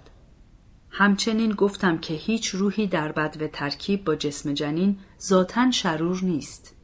همچنین 0.89 1.51
گفتم 1.51 1.97
که 1.97 2.13
هیچ 2.13 2.47
روحی 2.47 2.87
در 2.87 3.11
بد 3.11 3.37
و 3.41 3.47
ترکیب 3.47 4.03
با 4.03 4.15
جسم 4.15 4.53
جنین 4.53 4.99
ذاتا 5.21 5.71
شرور 5.71 6.19
نیست. 6.23 6.75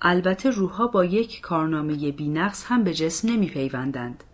البته 0.00 0.50
روحها 0.50 0.86
با 0.86 1.04
یک 1.04 1.40
کارنامه 1.40 2.12
بینقص 2.12 2.64
هم 2.66 2.84
به 2.84 2.94
جسم 2.94 3.28
نمی 3.28 3.46
پیوندند. 3.46 4.24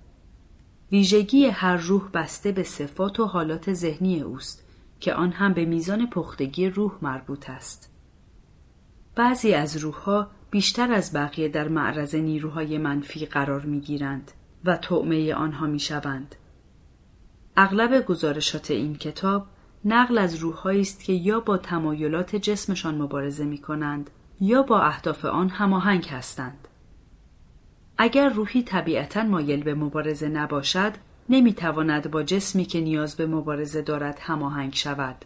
ویژگی 0.93 1.47
هر 1.47 1.77
روح 1.77 2.09
بسته 2.15 2.53
به 2.53 2.63
صفات 2.63 3.21
و 3.21 3.25
حالات 3.25 3.73
ذهنی 3.73 4.21
اوست 4.21 4.65
که 5.01 5.15
آن 5.15 5.33
هم 5.33 5.53
به 5.53 5.65
میزان 5.65 6.11
پختگی 6.11 6.69
روح 6.69 6.93
مربوط 7.03 7.51
است. 7.51 7.91
بعضی 9.15 9.55
از 9.55 9.77
روحها 9.77 10.31
بیشتر 10.51 10.93
از 10.93 11.13
بقیه 11.13 11.49
در 11.49 11.69
معرض 11.69 12.15
نیروهای 12.15 12.79
منفی 12.79 13.27
قرار 13.27 13.61
می 13.61 13.81
گیرند 13.81 14.33
و 14.65 14.77
طعمه 14.77 15.35
آنها 15.35 15.67
می 15.67 15.81
شوند. 15.81 16.35
اغلب 17.63 18.07
گزارشات 18.07 18.71
این 18.71 18.97
کتاب 18.97 19.47
نقل 19.85 20.19
از 20.19 20.35
روحهایی 20.35 20.81
است 20.81 21.05
که 21.05 21.13
یا 21.13 21.41
با 21.41 21.57
تمایلات 21.57 22.37
جسمشان 22.37 23.03
مبارزه 23.03 23.45
می 23.45 23.59
کنند 23.59 24.11
یا 24.41 24.63
با 24.63 24.81
اهداف 24.81 25.25
آن 25.25 25.49
هماهنگ 25.49 26.07
هستند. 26.07 26.69
اگر 27.99 28.29
روحی 28.29 28.63
طبیعتا 28.63 29.23
مایل 29.23 29.63
به 29.63 29.75
مبارزه 29.75 30.29
نباشد 30.29 30.93
نمی‌تواند 31.29 32.11
با 32.11 32.23
جسمی 32.23 32.65
که 32.65 32.81
نیاز 32.81 33.17
به 33.17 33.27
مبارزه 33.27 33.83
دارد 33.83 34.19
هماهنگ 34.21 34.75
شود. 34.75 35.25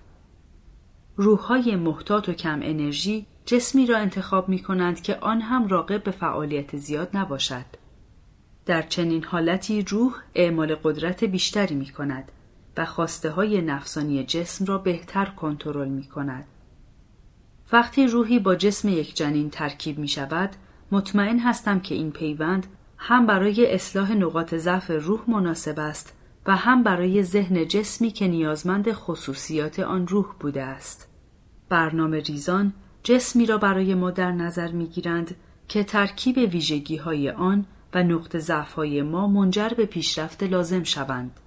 روحهای 1.17 1.77
محتاط 1.77 2.29
و 2.29 2.33
کم 2.33 2.61
انرژی 2.63 3.27
جسمی 3.47 3.87
را 3.87 3.99
انتخاب 3.99 4.49
می 4.49 4.59
کنند 4.59 5.03
که 5.03 5.17
آن 5.17 5.41
هم 5.41 5.69
راقب 5.69 6.03
به 6.03 6.11
فعالیت 6.11 6.77
زیاد 6.77 7.17
نباشد. 7.17 7.84
در 8.67 8.83
چنین 8.83 9.25
حالتی 9.25 9.83
روح 9.83 10.15
اعمال 10.35 10.75
قدرت 10.75 11.25
بیشتری 11.25 11.75
می 11.75 11.87
کند 11.87 12.33
و 12.77 12.85
خواسته 12.85 13.31
های 13.31 13.61
نفسانی 13.61 14.25
جسم 14.25 14.65
را 14.65 14.79
بهتر 14.79 15.25
کنترل 15.25 15.89
می 15.89 16.05
کند. 16.05 16.45
وقتی 17.73 18.07
روحی 18.07 18.39
با 18.39 18.55
جسم 18.55 18.89
یک 18.89 19.17
جنین 19.17 19.51
ترکیب 19.51 19.99
می 19.99 20.09
شود، 20.09 20.51
مطمئن 20.91 21.39
هستم 21.39 21.81
که 21.81 21.95
این 21.95 22.11
پیوند 22.11 22.67
هم 22.99 23.27
برای 23.27 23.75
اصلاح 23.75 24.13
نقاط 24.13 24.55
ضعف 24.55 24.91
روح 24.91 25.31
مناسب 25.31 25.79
است 25.79 26.17
و 26.47 26.57
هم 26.57 26.83
برای 26.83 27.23
ذهن 27.23 27.69
جسمی 27.69 28.11
که 28.11 28.29
نیازمند 28.29 28.93
خصوصیات 28.93 29.79
آن 29.81 30.07
روح 30.07 30.27
بوده 30.41 30.63
است. 30.63 31.09
برنامه 31.69 32.21
ریزان 32.21 32.73
جسمی 33.03 33.47
را 33.47 33.59
برای 33.59 33.95
ما 33.95 34.11
در 34.11 34.33
نظر 34.33 34.73
می 34.73 34.87
گیرند 34.87 35.37
که 35.69 35.85
ترکیب 35.85 36.37
ویژگی 36.37 36.97
های 36.97 37.31
آن 37.31 37.67
و 37.95 38.03
نقطه 38.03 38.37
ضعف 38.37 38.73
های 38.73 39.03
ما 39.03 39.27
منجر 39.27 39.69
به 39.69 39.87
پیشرفت 39.87 40.43
لازم 40.43 40.83
شوند. 40.83 41.41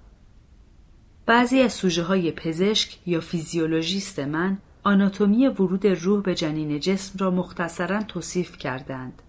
بعضی 1.26 1.60
از 1.62 1.74
سوژه 1.74 2.04
های 2.04 2.32
پزشک 2.32 2.98
یا 3.06 3.22
فیزیولوژیست 3.22 4.20
من 4.20 4.58
آناتومی 4.84 5.48
ورود 5.48 5.88
روح 5.88 6.24
به 6.24 6.36
جنین 6.36 6.80
جسم 6.80 7.20
را 7.20 7.32
مختصرا 7.32 8.04
توصیف 8.04 8.58
کردند. 8.58 9.22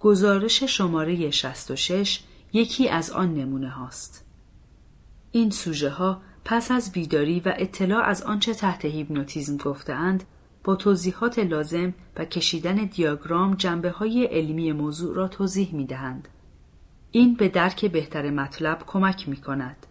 گزارش 0.00 0.62
شماره 0.62 1.30
66 1.30 2.20
یکی 2.52 2.88
از 2.88 3.10
آن 3.10 3.34
نمونه 3.34 3.68
هاست. 3.68 4.24
این 5.32 5.50
سوژه 5.50 5.90
ها 5.90 6.22
پس 6.44 6.70
از 6.70 6.92
بیداری 6.92 7.40
و 7.40 7.54
اطلاع 7.56 8.04
از 8.04 8.22
آنچه 8.22 8.54
تحت 8.54 8.84
هیپنوتیزم 8.84 9.56
گفتهاند 9.56 10.24
با 10.68 10.76
توضیحات 10.76 11.38
لازم 11.38 11.94
و 12.16 12.24
کشیدن 12.24 12.74
دیاگرام 12.74 13.54
جنبه 13.54 13.90
های 13.90 14.24
علمی 14.24 14.72
موضوع 14.72 15.16
را 15.16 15.28
توضیح 15.28 15.74
می 15.74 15.86
دهند. 15.86 16.28
این 17.10 17.34
به 17.34 17.48
درک 17.48 17.84
بهتر 17.84 18.30
مطلب 18.30 18.82
کمک 18.86 19.28
می 19.28 19.36
کند. 19.36 19.86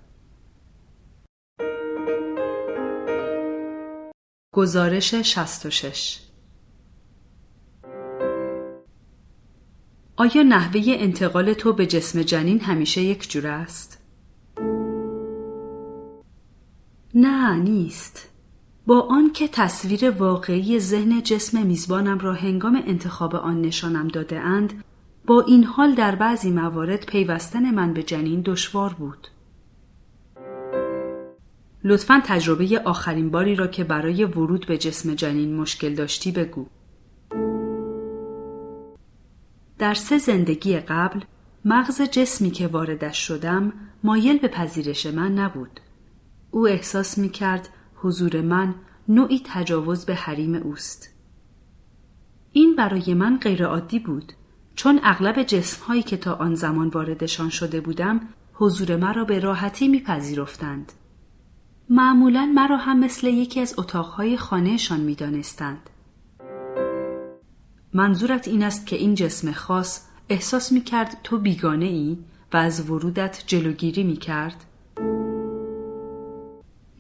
گزارش 4.54 5.16
66 5.16 6.20
آیا 10.18 10.44
نحوه 10.44 10.82
انتقال 10.88 11.54
تو 11.54 11.74
به 11.74 11.86
جسم 11.86 12.22
جنین 12.22 12.60
همیشه 12.60 13.02
یک 13.02 13.30
جور 13.30 13.48
است؟ 13.48 14.04
نه 17.14 17.56
نیست. 17.56 18.37
با 18.88 19.02
آنکه 19.02 19.48
تصویر 19.48 20.10
واقعی 20.10 20.80
ذهن 20.80 21.24
جسم 21.24 21.66
میزبانم 21.66 22.20
را 22.20 22.34
هنگام 22.34 22.84
انتخاب 22.88 23.36
آن 23.36 23.62
نشانم 23.62 24.08
داده 24.08 24.40
اند 24.40 24.84
با 25.26 25.42
این 25.42 25.64
حال 25.64 25.96
در 25.96 26.16
بعضی 26.16 26.52
موارد 26.52 27.06
پیوستن 27.06 27.72
من 27.72 27.94
به 27.94 28.04
جنین 28.04 28.42
دشوار 28.46 28.94
بود. 28.94 29.28
لطفا 31.84 32.22
تجربه 32.26 32.82
آخرین 32.86 33.30
باری 33.30 33.56
را 33.56 33.68
که 33.68 33.84
برای 33.84 34.26
ورود 34.26 34.66
به 34.68 34.78
جسم 34.78 35.14
جنین 35.14 35.56
مشکل 35.56 35.94
داشتی 35.96 36.32
بگو. 36.32 36.66
در 39.80 39.94
سه 39.94 40.18
زندگی 40.18 40.78
قبل 40.80 41.20
مغز 41.66 42.02
جسمی 42.02 42.52
که 42.52 42.68
واردش 42.68 43.28
شدم 43.28 43.74
مایل 44.04 44.38
به 44.38 44.48
پذیرش 44.48 45.06
من 45.06 45.34
نبود. 45.34 45.80
او 46.52 46.68
احساس 46.68 47.18
می 47.18 47.30
کرد 47.30 47.70
حضور 48.02 48.42
من 48.42 48.76
نوعی 49.08 49.42
تجاوز 49.46 50.06
به 50.06 50.16
حریم 50.16 50.56
اوست. 50.56 51.14
این 52.52 52.76
برای 52.76 53.14
من 53.14 53.38
غیرعادی 53.38 54.00
بود 54.00 54.34
چون 54.76 55.00
اغلب 55.04 55.44
جسم 55.44 55.86
هایی 55.86 56.04
که 56.04 56.18
تا 56.18 56.34
آن 56.34 56.56
زمان 56.56 56.88
واردشان 56.88 57.50
شده 57.50 57.82
بودم 57.82 58.20
حضور 58.54 58.96
مرا 58.96 59.26
به 59.26 59.40
راحتی 59.40 59.88
میپذیرفتند. 59.88 60.92
معمولا 61.90 62.52
مرا 62.56 62.78
هم 62.78 63.00
مثل 63.00 63.28
یکی 63.28 63.60
از 63.60 63.76
اتاقهای 63.78 64.38
خانهشان 64.38 65.00
می 65.00 65.16
دانستند. 65.16 65.90
منظورت 67.94 68.48
این 68.48 68.64
است 68.64 68.86
که 68.86 68.96
این 68.96 69.16
جسم 69.16 69.52
خاص 69.52 70.02
احساس 70.30 70.72
می 70.72 70.82
کرد 70.82 71.18
تو 71.24 71.38
بیگانه 71.38 71.86
ای 71.86 72.18
و 72.54 72.58
از 72.58 72.90
ورودت 72.90 73.44
جلوگیری 73.48 74.04
می 74.04 74.18
کرد؟ 74.18 74.64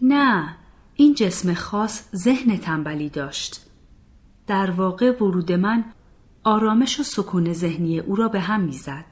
نه 0.01 0.56
این 0.99 1.13
جسم 1.13 1.53
خاص 1.53 2.03
ذهن 2.15 2.57
تنبلی 2.57 3.09
داشت 3.09 3.65
در 4.47 4.71
واقع 4.71 5.11
ورود 5.11 5.51
من 5.51 5.85
آرامش 6.43 6.99
و 6.99 7.03
سکون 7.03 7.53
ذهنی 7.53 7.99
او 7.99 8.15
را 8.15 8.27
به 8.27 8.39
هم 8.39 8.61
می‌زد 8.61 9.05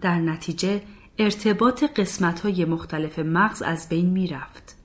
در 0.00 0.18
نتیجه 0.20 0.82
ارتباط 1.18 1.84
قسمت 1.84 2.40
های 2.40 2.64
مختلف 2.64 3.18
مغز 3.18 3.62
از 3.62 3.88
بین 3.88 4.10
می 4.10 4.26
رفت. 4.26 4.76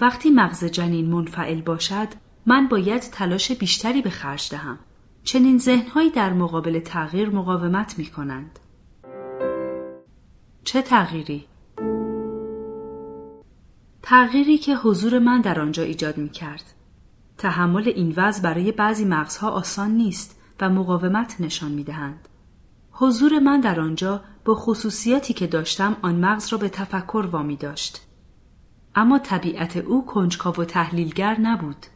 وقتی 0.00 0.30
مغز 0.30 0.64
جنین 0.64 1.10
منفعل 1.10 1.60
باشد 1.60 2.08
من 2.46 2.68
باید 2.68 3.02
تلاش 3.02 3.52
بیشتری 3.52 4.02
به 4.02 4.10
خرج 4.10 4.50
دهم 4.50 4.78
چنین 5.24 5.58
ذهنهایی 5.58 6.10
در 6.10 6.32
مقابل 6.32 6.78
تغییر 6.78 7.30
مقاومت 7.30 7.98
می 7.98 8.06
کنند. 8.06 8.58
چه 10.64 10.82
تغییری؟ 10.82 11.49
تغییری 14.02 14.58
که 14.58 14.76
حضور 14.76 15.18
من 15.18 15.40
در 15.40 15.60
آنجا 15.60 15.82
ایجاد 15.82 16.18
می 16.18 16.28
کرد. 16.28 16.64
تحمل 17.38 17.88
این 17.88 18.14
وضع 18.16 18.42
برای 18.42 18.72
بعضی 18.72 19.04
مغزها 19.04 19.50
آسان 19.50 19.90
نیست 19.90 20.40
و 20.60 20.70
مقاومت 20.70 21.40
نشان 21.40 21.72
می 21.72 21.84
دهند. 21.84 22.28
حضور 22.90 23.38
من 23.38 23.60
در 23.60 23.80
آنجا 23.80 24.20
با 24.44 24.54
خصوصیاتی 24.54 25.34
که 25.34 25.46
داشتم 25.46 25.96
آن 26.02 26.14
مغز 26.14 26.52
را 26.52 26.58
به 26.58 26.68
تفکر 26.68 27.28
وامی 27.32 27.56
داشت. 27.56 28.06
اما 28.94 29.18
طبیعت 29.18 29.76
او 29.76 30.06
کنجکاو 30.06 30.54
و 30.54 30.64
تحلیلگر 30.64 31.40
نبود. 31.40 31.86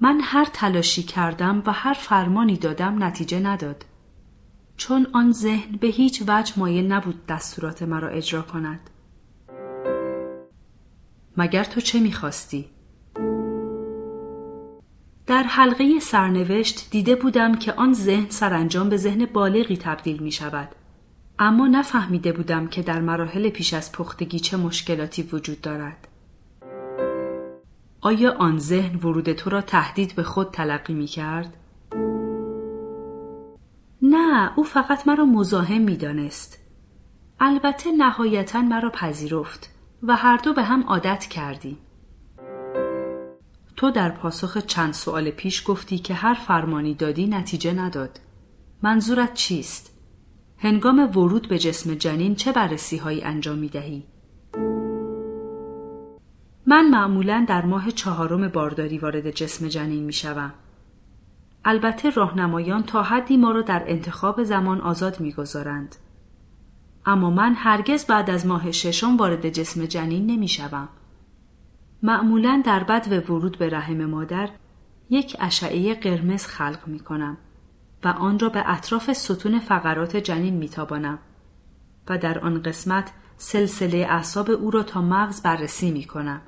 من 0.00 0.20
هر 0.22 0.44
تلاشی 0.52 1.02
کردم 1.02 1.62
و 1.66 1.72
هر 1.72 1.92
فرمانی 1.92 2.56
دادم 2.56 3.04
نتیجه 3.04 3.40
نداد. 3.40 3.84
چون 4.76 5.06
آن 5.12 5.32
ذهن 5.32 5.76
به 5.76 5.86
هیچ 5.86 6.22
وجه 6.28 6.52
مایل 6.56 6.92
نبود 6.92 7.26
دستورات 7.26 7.82
مرا 7.82 8.08
اجرا 8.08 8.42
کند. 8.42 8.90
مگر 11.40 11.64
تو 11.64 11.80
چه 11.80 12.00
می‌خواستی؟ 12.00 12.70
در 15.26 15.42
حلقه 15.42 16.00
سرنوشت 16.00 16.90
دیده 16.90 17.14
بودم 17.14 17.54
که 17.54 17.72
آن 17.72 17.92
ذهن 17.92 18.26
سرانجام 18.28 18.88
به 18.88 18.96
ذهن 18.96 19.26
بالغی 19.26 19.76
تبدیل 19.76 20.22
می 20.22 20.32
شود. 20.32 20.68
اما 21.38 21.66
نفهمیده 21.66 22.32
بودم 22.32 22.66
که 22.66 22.82
در 22.82 23.00
مراحل 23.00 23.48
پیش 23.48 23.74
از 23.74 23.92
پختگی 23.92 24.40
چه 24.40 24.56
مشکلاتی 24.56 25.22
وجود 25.22 25.60
دارد. 25.60 26.08
آیا 28.00 28.32
آن 28.32 28.58
ذهن 28.58 28.96
ورود 28.96 29.32
تو 29.32 29.50
را 29.50 29.60
تهدید 29.60 30.14
به 30.14 30.22
خود 30.22 30.50
تلقی 30.50 30.94
می 30.94 31.06
کرد؟ 31.06 31.56
نه 34.02 34.58
او 34.58 34.64
فقط 34.64 35.08
مرا 35.08 35.24
مزاحم 35.24 35.80
می 35.80 35.96
دانست. 35.96 36.58
البته 37.40 37.92
نهایتا 37.92 38.62
مرا 38.62 38.90
پذیرفت 38.90 39.79
و 40.02 40.16
هر 40.16 40.36
دو 40.36 40.52
به 40.52 40.62
هم 40.62 40.82
عادت 40.82 41.26
کردیم. 41.26 41.78
تو 43.76 43.90
در 43.90 44.10
پاسخ 44.10 44.58
چند 44.58 44.92
سوال 44.92 45.30
پیش 45.30 45.62
گفتی 45.66 45.98
که 45.98 46.14
هر 46.14 46.34
فرمانی 46.34 46.94
دادی 46.94 47.26
نتیجه 47.26 47.72
نداد. 47.72 48.20
منظورت 48.82 49.34
چیست؟ 49.34 49.96
هنگام 50.58 50.98
ورود 50.98 51.48
به 51.48 51.58
جسم 51.58 51.94
جنین 51.94 52.34
چه 52.34 52.52
بررسی 52.52 52.96
هایی 52.96 53.22
انجام 53.22 53.58
می 53.58 53.68
دهی؟ 53.68 54.06
من 56.66 56.88
معمولا 56.90 57.44
در 57.48 57.66
ماه 57.66 57.90
چهارم 57.90 58.48
بارداری 58.48 58.98
وارد 58.98 59.30
جسم 59.30 59.68
جنین 59.68 60.04
می 60.04 60.12
شوم. 60.12 60.52
البته 61.64 62.10
راهنمایان 62.10 62.82
تا 62.82 63.02
حدی 63.02 63.36
ما 63.36 63.50
را 63.50 63.62
در 63.62 63.84
انتخاب 63.86 64.42
زمان 64.42 64.80
آزاد 64.80 65.20
می 65.20 65.32
گذارند. 65.32 65.96
اما 67.06 67.30
من 67.30 67.54
هرگز 67.54 68.06
بعد 68.06 68.30
از 68.30 68.46
ماه 68.46 68.72
ششم 68.72 69.16
وارد 69.16 69.48
جسم 69.48 69.84
جنین 69.84 70.26
نمی 70.26 70.48
شوم. 70.48 70.88
معمولا 72.02 72.62
در 72.64 72.84
بد 72.84 73.06
و 73.12 73.32
ورود 73.32 73.58
به 73.58 73.70
رحم 73.70 74.04
مادر 74.04 74.50
یک 75.10 75.36
اشعه 75.40 75.94
قرمز 75.94 76.46
خلق 76.46 76.78
می 76.86 77.00
کنم 77.00 77.36
و 78.04 78.08
آن 78.08 78.38
را 78.38 78.48
به 78.48 78.70
اطراف 78.70 79.12
ستون 79.12 79.60
فقرات 79.60 80.16
جنین 80.16 80.54
می 80.54 80.68
تابانم 80.68 81.18
و 82.08 82.18
در 82.18 82.38
آن 82.38 82.62
قسمت 82.62 83.12
سلسله 83.36 83.98
اعصاب 83.98 84.50
او 84.50 84.70
را 84.70 84.82
تا 84.82 85.02
مغز 85.02 85.42
بررسی 85.42 85.90
می 85.90 86.04
کنم. 86.04 86.40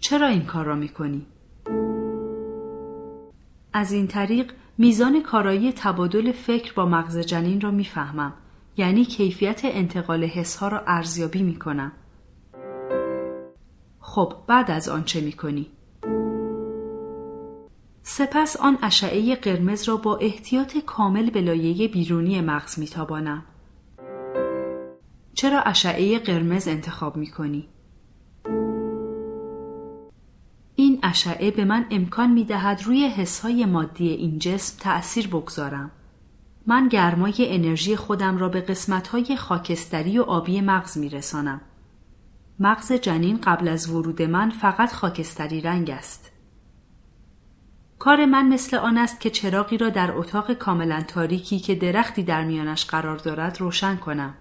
چرا 0.00 0.26
این 0.26 0.44
کار 0.44 0.64
را 0.64 0.74
می 0.74 0.88
کنی؟ 0.88 1.26
از 3.72 3.92
این 3.92 4.06
طریق 4.06 4.52
میزان 4.80 5.22
کارایی 5.22 5.72
تبادل 5.72 6.32
فکر 6.32 6.74
با 6.74 6.86
مغز 6.86 7.18
جنین 7.18 7.60
را 7.60 7.70
می‌فهمم 7.70 8.34
یعنی 8.76 9.04
کیفیت 9.04 9.60
انتقال 9.64 10.24
حسها 10.24 10.68
را 10.68 10.82
ارزیابی 10.86 11.42
می 11.42 11.58
کنم. 11.58 11.92
خب 14.00 14.34
بعد 14.46 14.70
از 14.70 14.88
آن 14.88 15.04
چه 15.04 15.20
می 15.20 15.32
کنی؟ 15.32 15.66
سپس 18.02 18.56
آن 18.56 18.78
اشعه 18.82 19.34
قرمز 19.34 19.88
را 19.88 19.96
با 19.96 20.16
احتیاط 20.16 20.76
کامل 20.86 21.30
به 21.30 21.40
لایه 21.40 21.88
بیرونی 21.88 22.40
مغز 22.40 22.78
میتابانم. 22.78 23.44
چرا 25.34 25.60
اشعه 25.60 26.18
قرمز 26.18 26.68
انتخاب 26.68 27.16
می 27.16 27.30
اشعه 31.02 31.50
به 31.50 31.64
من 31.64 31.86
امکان 31.90 32.30
می 32.30 32.44
دهد 32.44 32.82
روی 32.82 33.06
حسهای 33.06 33.64
مادی 33.64 34.08
این 34.08 34.38
جسم 34.38 34.76
تأثیر 34.80 35.28
بگذارم. 35.28 35.90
من 36.66 36.88
گرمای 36.88 37.34
انرژی 37.38 37.96
خودم 37.96 38.38
را 38.38 38.48
به 38.48 38.60
قسمتهای 38.60 39.36
خاکستری 39.36 40.18
و 40.18 40.22
آبی 40.22 40.60
مغز 40.60 40.98
می 40.98 41.08
رسانم. 41.08 41.60
مغز 42.60 42.92
جنین 42.92 43.40
قبل 43.40 43.68
از 43.68 43.90
ورود 43.90 44.22
من 44.22 44.50
فقط 44.50 44.92
خاکستری 44.92 45.60
رنگ 45.60 45.90
است. 45.90 46.30
کار 47.98 48.26
من 48.26 48.48
مثل 48.48 48.76
آن 48.76 48.98
است 48.98 49.20
که 49.20 49.30
چراغی 49.30 49.78
را 49.78 49.88
در 49.88 50.12
اتاق 50.12 50.52
کاملا 50.52 51.02
تاریکی 51.08 51.58
که 51.58 51.74
درختی 51.74 52.22
در 52.22 52.44
میانش 52.44 52.84
قرار 52.84 53.16
دارد 53.16 53.60
روشن 53.60 53.96
کنم. 53.96 54.34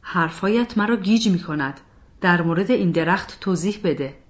حرفایت 0.00 0.78
مرا 0.78 0.96
گیج 0.96 1.28
می 1.28 1.38
کند. 1.38 1.80
در 2.20 2.42
مورد 2.42 2.70
این 2.70 2.90
درخت 2.90 3.40
توضیح 3.40 3.80
بده. 3.84 4.21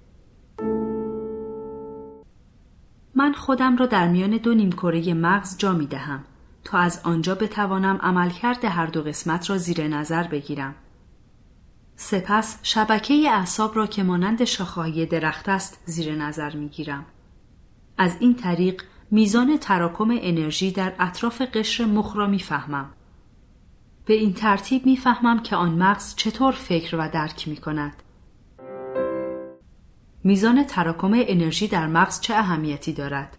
من 3.14 3.32
خودم 3.32 3.76
را 3.76 3.86
در 3.86 4.08
میان 4.08 4.30
دو 4.30 4.54
نیمکره 4.54 5.14
مغز 5.14 5.58
جا 5.58 5.72
می 5.72 5.86
دهم 5.86 6.24
تا 6.64 6.78
از 6.78 7.00
آنجا 7.04 7.34
بتوانم 7.34 7.96
عملکرد 7.96 8.64
هر 8.64 8.86
دو 8.86 9.02
قسمت 9.02 9.50
را 9.50 9.58
زیر 9.58 9.88
نظر 9.88 10.22
بگیرم. 10.22 10.74
سپس 11.96 12.58
شبکه 12.62 13.14
اعصاب 13.14 13.76
را 13.76 13.86
که 13.86 14.02
مانند 14.02 14.44
شاخه‌های 14.44 15.06
درخت 15.06 15.48
است 15.48 15.82
زیر 15.84 16.14
نظر 16.14 16.56
می 16.56 16.68
گیرم. 16.68 17.06
از 17.98 18.16
این 18.20 18.34
طریق 18.34 18.82
میزان 19.10 19.56
تراکم 19.56 20.18
انرژی 20.20 20.70
در 20.70 20.92
اطراف 20.98 21.42
قشر 21.42 21.84
مخ 21.84 22.16
را 22.16 22.26
می‌فهمم. 22.26 22.90
به 24.06 24.14
این 24.14 24.34
ترتیب 24.34 24.86
می‌فهمم 24.86 25.42
که 25.42 25.56
آن 25.56 25.82
مغز 25.82 26.14
چطور 26.16 26.52
فکر 26.52 26.96
و 26.96 27.08
درک 27.08 27.48
می 27.48 27.56
کند. 27.56 28.01
میزان 30.24 30.64
تراکم 30.64 31.12
انرژی 31.14 31.68
در 31.68 31.86
مغز 31.86 32.20
چه 32.20 32.34
اهمیتی 32.34 32.92
دارد؟ 32.92 33.36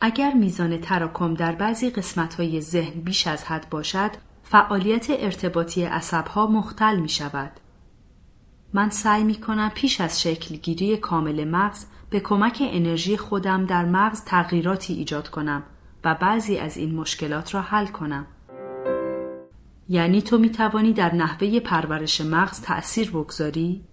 اگر 0.00 0.34
میزان 0.34 0.80
تراکم 0.80 1.34
در 1.34 1.52
بعضی 1.52 1.90
قسمت‌های 1.90 2.60
ذهن 2.60 3.00
بیش 3.00 3.26
از 3.26 3.44
حد 3.44 3.70
باشد، 3.70 4.10
فعالیت 4.42 5.06
ارتباطی 5.10 5.84
عصبها 5.84 6.46
مختل 6.46 6.96
می 6.96 7.08
شود. 7.08 7.50
من 8.72 8.90
سعی 8.90 9.24
می 9.24 9.34
کنم 9.34 9.70
پیش 9.74 10.00
از 10.00 10.22
شکلگیری 10.22 10.96
کامل 10.96 11.44
مغز 11.44 11.84
به 12.10 12.20
کمک 12.20 12.62
انرژی 12.62 13.16
خودم 13.16 13.66
در 13.66 13.84
مغز 13.84 14.24
تغییراتی 14.24 14.94
ایجاد 14.94 15.28
کنم 15.28 15.62
و 16.04 16.14
بعضی 16.14 16.58
از 16.58 16.76
این 16.76 16.94
مشکلات 16.94 17.54
را 17.54 17.62
حل 17.62 17.86
کنم. 17.86 18.26
یعنی 19.88 20.22
تو 20.22 20.38
می 20.38 20.50
توانی 20.50 20.92
در 20.92 21.14
نحوه 21.14 21.60
پرورش 21.60 22.20
مغز 22.20 22.60
تأثیر 22.60 23.10
بگذاری؟ 23.10 23.87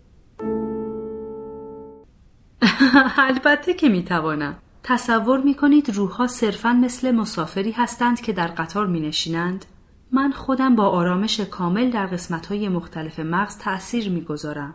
البته 3.30 3.74
که 3.74 3.90
می 3.90 4.04
توانم. 4.04 4.56
تصور 4.84 5.42
می 5.42 5.54
کنید 5.54 5.90
روحها 5.90 6.28
صرفا 6.28 6.74
مثل 6.74 7.12
مسافری 7.12 7.72
هستند 7.72 8.22
که 8.22 8.34
در 8.34 8.48
قطار 8.48 8.88
می 8.88 9.00
نشینند؟ 9.00 9.66
من 10.12 10.32
خودم 10.32 10.76
با 10.76 10.90
آرامش 10.90 11.40
کامل 11.40 11.92
در 11.92 12.06
قسمتهای 12.06 12.70
مختلف 12.70 13.20
مغز 13.20 13.58
تأثیر 13.58 14.10
می 14.10 14.22
گذارم. 14.22 14.74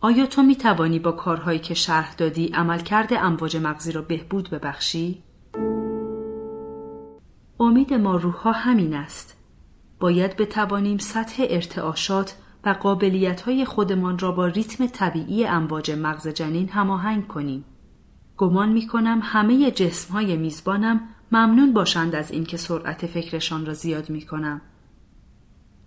آیا 0.00 0.26
تو 0.26 0.42
می 0.42 0.56
توانی 0.56 0.98
با 0.98 1.12
کارهایی 1.12 1.58
که 1.58 1.74
شرح 1.74 2.14
دادی 2.14 2.46
عملکرد 2.46 3.14
امواج 3.14 3.56
مغزی 3.56 3.92
را 3.92 4.02
بهبود 4.02 4.50
ببخشی؟ 4.50 5.22
امید 7.60 7.94
ما 7.94 8.16
روحها 8.16 8.52
همین 8.52 8.94
است. 8.94 9.36
باید 10.00 10.36
بتوانیم 10.36 10.98
سطح 10.98 11.46
ارتعاشات 11.48 12.36
و 12.64 12.68
قابلیت 12.68 13.40
های 13.40 13.64
خودمان 13.64 14.18
را 14.18 14.32
با 14.32 14.46
ریتم 14.46 14.86
طبیعی 14.86 15.46
امواج 15.46 15.90
مغز 15.90 16.28
جنین 16.28 16.68
هماهنگ 16.68 17.26
کنیم. 17.26 17.64
گمان 18.36 18.72
می 18.72 18.86
کنم 18.86 19.20
همه 19.22 19.70
جسم 19.70 20.12
های 20.12 20.36
میزبانم 20.36 21.00
ممنون 21.32 21.72
باشند 21.72 22.14
از 22.14 22.30
اینکه 22.30 22.56
سرعت 22.56 23.06
فکرشان 23.06 23.66
را 23.66 23.72
زیاد 23.72 24.10
می 24.10 24.22
کنم. 24.22 24.60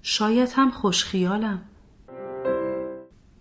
شاید 0.02 0.50
هم 0.56 0.72
خوشخیالم. 0.72 1.62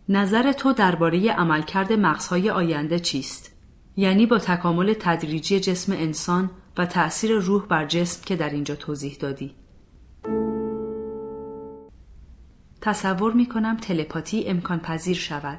نظر 0.09 0.53
تو 0.53 0.73
درباره 0.73 1.33
عملکرد 1.33 1.93
مغزهای 1.93 2.51
آینده 2.51 2.99
چیست؟ 2.99 3.57
یعنی 3.97 4.27
با 4.27 4.39
تکامل 4.39 4.95
تدریجی 5.01 5.61
جسم 5.61 5.93
انسان 5.93 6.51
و 6.79 6.87
تأثیر 6.87 7.33
روح 7.39 7.67
بر 7.67 7.87
جسم 7.87 8.25
که 8.25 8.37
در 8.37 8.51
اینجا 8.51 8.75
توضیح 8.75 9.17
دادی. 9.21 9.55
تصور 12.81 13.33
می 13.33 13.47
کنم 13.47 13.77
تلپاتی 13.77 14.45
امکان 14.47 14.79
پذیر 14.79 15.17
شود. 15.17 15.59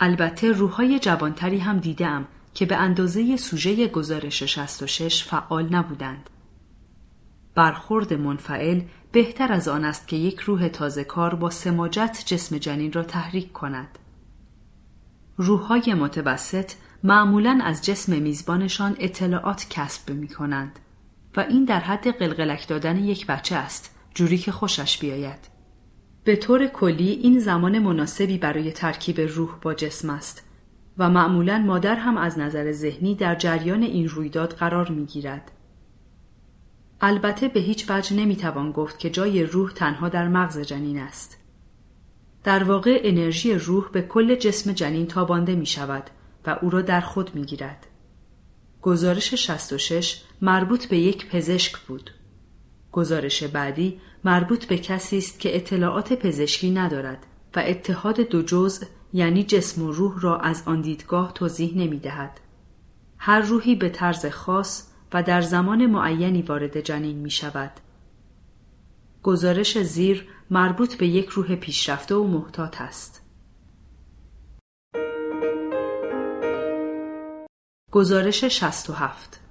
البته 0.00 0.52
روحهای 0.52 0.98
جوانتری 0.98 1.58
هم 1.58 1.78
دیدم 1.78 2.26
که 2.54 2.66
به 2.66 2.76
اندازه 2.76 3.36
سوژه 3.36 3.88
گزارش 3.88 4.42
66 4.42 5.24
فعال 5.24 5.74
نبودند. 5.74 6.30
برخورد 7.54 8.14
منفعل 8.14 8.80
بهتر 9.12 9.52
از 9.52 9.68
آن 9.68 9.84
است 9.84 10.08
که 10.08 10.16
یک 10.16 10.40
روح 10.40 10.68
تازه 10.68 11.04
کار 11.04 11.34
با 11.34 11.50
سماجت 11.50 12.22
جسم 12.26 12.58
جنین 12.58 12.92
را 12.92 13.02
تحریک 13.02 13.52
کند. 13.52 13.98
روحهای 15.36 15.94
متوسط 15.94 16.72
معمولا 17.04 17.60
از 17.64 17.84
جسم 17.84 18.22
میزبانشان 18.22 18.96
اطلاعات 18.98 19.66
کسب 19.70 20.10
می 20.10 20.28
کنند 20.28 20.78
و 21.36 21.40
این 21.40 21.64
در 21.64 21.80
حد 21.80 22.18
قلقلک 22.18 22.68
دادن 22.68 22.96
یک 22.96 23.26
بچه 23.26 23.56
است 23.56 23.94
جوری 24.14 24.38
که 24.38 24.52
خوشش 24.52 24.98
بیاید. 24.98 25.52
به 26.24 26.36
طور 26.36 26.66
کلی 26.66 27.10
این 27.10 27.38
زمان 27.38 27.78
مناسبی 27.78 28.38
برای 28.38 28.72
ترکیب 28.72 29.20
روح 29.20 29.58
با 29.62 29.74
جسم 29.74 30.10
است 30.10 30.48
و 30.98 31.10
معمولا 31.10 31.58
مادر 31.58 31.94
هم 31.96 32.16
از 32.16 32.38
نظر 32.38 32.72
ذهنی 32.72 33.14
در 33.14 33.34
جریان 33.34 33.82
این 33.82 34.08
رویداد 34.08 34.52
قرار 34.52 34.88
می 34.88 35.06
گیرد. 35.06 35.50
البته 37.00 37.48
به 37.48 37.60
هیچ 37.60 37.90
وجه 37.90 38.16
نمی 38.16 38.36
توان 38.36 38.72
گفت 38.72 38.98
که 38.98 39.10
جای 39.10 39.44
روح 39.44 39.72
تنها 39.72 40.08
در 40.08 40.28
مغز 40.28 40.58
جنین 40.58 40.98
است. 40.98 41.38
در 42.44 42.64
واقع 42.64 43.00
انرژی 43.04 43.54
روح 43.54 43.90
به 43.92 44.02
کل 44.02 44.34
جسم 44.34 44.72
جنین 44.72 45.06
تابانده 45.06 45.54
می 45.54 45.66
شود 45.66 46.10
و 46.46 46.58
او 46.62 46.70
را 46.70 46.82
در 46.82 47.00
خود 47.00 47.34
می 47.34 47.44
گیرد. 47.44 47.86
گزارش 48.82 49.34
66 49.34 50.22
مربوط 50.42 50.86
به 50.86 50.98
یک 50.98 51.26
پزشک 51.26 51.78
بود. 51.78 52.10
گزارش 52.92 53.42
بعدی 53.42 54.00
مربوط 54.24 54.64
به 54.64 54.78
کسی 54.78 55.18
است 55.18 55.40
که 55.40 55.56
اطلاعات 55.56 56.12
پزشکی 56.12 56.70
ندارد 56.70 57.26
و 57.56 57.62
اتحاد 57.66 58.20
دو 58.20 58.42
جزء 58.42 58.86
یعنی 59.12 59.44
جسم 59.44 59.82
و 59.82 59.92
روح 59.92 60.20
را 60.20 60.38
از 60.38 60.62
آن 60.66 60.80
دیدگاه 60.80 61.32
توضیح 61.32 61.76
نمی 61.76 61.98
دهد. 61.98 62.40
هر 63.18 63.40
روحی 63.40 63.74
به 63.74 63.88
طرز 63.88 64.26
خاص 64.26 64.88
و 65.12 65.22
در 65.22 65.40
زمان 65.40 65.86
معینی 65.86 66.42
وارد 66.42 66.80
جنین 66.80 67.16
می 67.16 67.30
شود. 67.30 67.70
گزارش 69.22 69.82
زیر 69.82 70.28
مربوط 70.50 70.94
به 70.94 71.06
یک 71.06 71.28
روح 71.28 71.54
پیشرفته 71.54 72.14
و 72.14 72.26
محتاط 72.26 72.80
است. 72.80 73.22
گزارش 77.90 78.44
67 78.44 79.41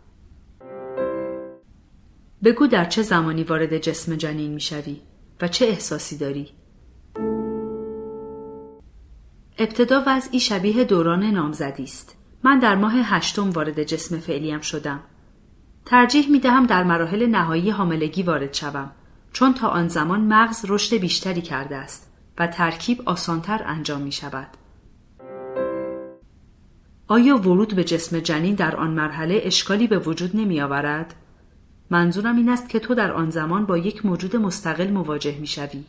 بگو 2.43 2.67
در 2.67 2.85
چه 2.85 3.01
زمانی 3.01 3.43
وارد 3.43 3.77
جسم 3.77 4.15
جنین 4.15 4.51
می 4.51 4.61
شوی 4.61 5.01
و 5.41 5.47
چه 5.47 5.65
احساسی 5.65 6.17
داری؟ 6.17 6.49
ابتدا 9.57 10.03
وضعی 10.07 10.39
شبیه 10.39 10.83
دوران 10.83 11.23
نامزدی 11.23 11.83
است. 11.83 12.15
من 12.43 12.59
در 12.59 12.75
ماه 12.75 12.93
هشتم 12.95 13.49
وارد 13.49 13.83
جسم 13.83 14.19
فعلیم 14.19 14.61
شدم. 14.61 14.99
ترجیح 15.85 16.29
می 16.31 16.39
دهم 16.39 16.65
در 16.65 16.83
مراحل 16.83 17.25
نهایی 17.25 17.69
حاملگی 17.69 18.23
وارد 18.23 18.53
شوم 18.53 18.91
چون 19.33 19.53
تا 19.53 19.67
آن 19.67 19.87
زمان 19.87 20.21
مغز 20.21 20.65
رشد 20.67 20.95
بیشتری 20.95 21.41
کرده 21.41 21.75
است 21.75 22.11
و 22.37 22.47
ترکیب 22.47 23.01
آسانتر 23.05 23.61
انجام 23.65 24.01
می 24.01 24.11
شود. 24.11 24.47
آیا 27.07 27.37
ورود 27.37 27.75
به 27.75 27.83
جسم 27.83 28.19
جنین 28.19 28.55
در 28.55 28.75
آن 28.75 28.91
مرحله 28.91 29.41
اشکالی 29.43 29.87
به 29.87 29.99
وجود 29.99 30.35
نمی 30.35 30.61
آورد؟ 30.61 31.15
منظورم 31.91 32.35
این 32.35 32.49
است 32.49 32.69
که 32.69 32.79
تو 32.79 32.95
در 32.95 33.11
آن 33.11 33.29
زمان 33.29 33.65
با 33.65 33.77
یک 33.77 34.05
موجود 34.05 34.35
مستقل 34.35 34.91
مواجه 34.91 35.37
می 35.39 35.47
شوی. 35.47 35.83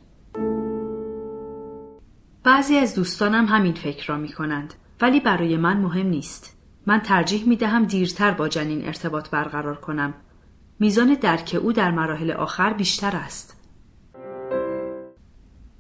بعضی 2.45 2.77
از 2.77 2.95
دوستانم 2.95 3.47
همین 3.47 3.75
فکر 3.75 4.07
را 4.07 4.17
می 4.17 4.29
کنند 4.29 4.75
ولی 5.01 5.21
برای 5.21 5.57
من 5.57 5.77
مهم 5.77 6.07
نیست. 6.07 6.57
من 6.87 7.01
ترجیح 7.01 7.49
می 7.49 7.57
دهم 7.57 7.85
دیرتر 7.85 8.31
با 8.31 8.49
جنین 8.49 8.87
ارتباط 8.87 9.31
برقرار 9.31 9.77
کنم. 9.77 10.15
میزان 10.81 11.15
درک 11.15 11.59
او 11.63 11.73
در 11.73 11.91
مراحل 11.91 12.31
آخر 12.31 12.73
بیشتر 12.73 13.17
است. 13.17 13.61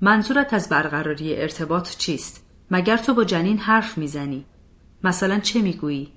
منظورت 0.01 0.55
از 0.55 0.69
برقراری 0.69 1.37
ارتباط 1.37 1.97
چیست؟ 1.97 2.47
مگر 2.71 2.97
تو 2.97 3.15
با 3.15 3.25
جنین 3.25 3.59
حرف 3.59 3.99
می‌زنی؟ 3.99 4.45
مثلا 5.05 5.39
چه 5.39 5.63
می‌گویی؟ 5.63 6.13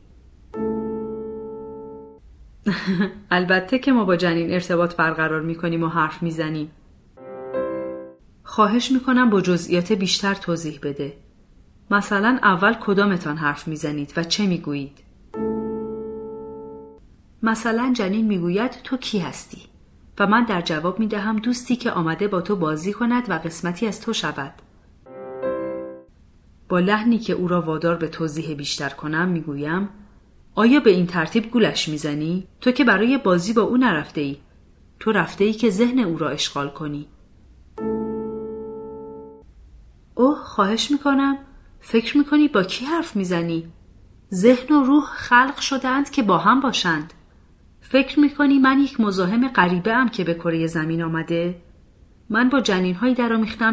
البته 3.32 3.80
که 3.80 3.92
ما 3.92 4.06
با 4.06 4.16
جنین 4.16 4.52
ارتباط 4.52 4.96
برقرار 4.96 5.42
می‌کنیم 5.42 5.84
و 5.84 5.88
حرف 5.88 6.24
می‌زنیم. 6.24 6.72
خواهش 8.44 8.92
می‌کنم 8.92 9.30
با 9.30 9.42
جزئیات 9.42 9.92
بیشتر 9.92 10.34
توضیح 10.34 10.80
بده. 10.84 11.14
مثلا 11.92 12.40
اول 12.44 12.74
کدامتان 12.74 13.38
حرف 13.38 13.68
می‌زنید 13.68 14.14
و 14.18 14.24
چه 14.24 14.48
می‌گویید؟ 14.48 14.98
مثلا 17.44 17.94
جنین 17.96 18.28
می‌گوید 18.28 18.72
تو 18.84 18.98
کی 18.98 19.20
هستی؟ 19.20 19.62
و 20.20 20.28
من 20.28 20.44
در 20.44 20.62
جواب 20.62 21.00
می‌دهم 21.00 21.40
دوستی 21.40 21.76
که 21.76 21.92
آمده 21.92 22.28
با 22.28 22.42
تو 22.42 22.56
بازی 22.56 22.94
کند 22.94 23.30
و 23.30 23.34
قسمتی 23.34 23.88
از 23.88 24.02
تو 24.02 24.14
شود. 24.14 24.54
با 26.70 26.80
لحنی 26.80 27.20
که 27.20 27.34
او 27.34 27.48
را 27.48 27.62
وادار 27.62 27.96
به 27.96 28.08
توضیح 28.08 28.54
بیشتر 28.54 28.90
کنم 28.90 29.28
می‌گویم 29.28 29.90
آیا 30.57 30.80
به 30.80 30.90
این 30.90 31.07
ترتیب 31.07 31.52
گولش 31.52 31.90
می‌زنی؟ 31.90 32.48
تو 32.61 32.72
که 32.72 32.84
برای 32.84 33.18
بازی 33.18 33.53
با 33.53 33.61
او 33.61 33.77
نرفته 33.77 34.22
ای. 34.22 34.38
تو 34.99 35.11
رفته 35.11 35.44
ای 35.44 35.53
که 35.53 35.69
ذهن 35.69 35.99
او 35.99 36.18
را 36.18 36.30
اشغال 36.30 36.69
کنی. 36.69 37.07
اوه 40.15 40.38
خواهش 40.38 40.91
می‌کنم 40.91 41.38
فکر 41.80 42.18
می‌کنی 42.18 42.48
با 42.48 42.64
کی 42.64 42.86
حرف 42.86 43.15
می‌زنی؟ 43.15 43.68
ذهن 44.34 44.76
و 44.76 44.84
روح 44.84 45.03
خلق 45.03 45.60
شدند 45.60 46.10
که 46.10 46.23
با 46.23 46.38
هم 46.38 46.60
باشند. 46.60 47.14
فکر 47.82 48.19
می‌کنی 48.19 48.60
من 48.60 48.80
یک 48.80 48.99
مزاحم 48.99 49.48
غریبه 49.48 49.94
ام 49.94 50.10
که 50.10 50.23
به 50.23 50.34
کره 50.34 50.68
زمین 50.68 51.03
آمده؟ 51.03 51.61
من 52.30 52.49
با 52.49 52.61
جنین 52.61 52.95
هایی 52.95 53.15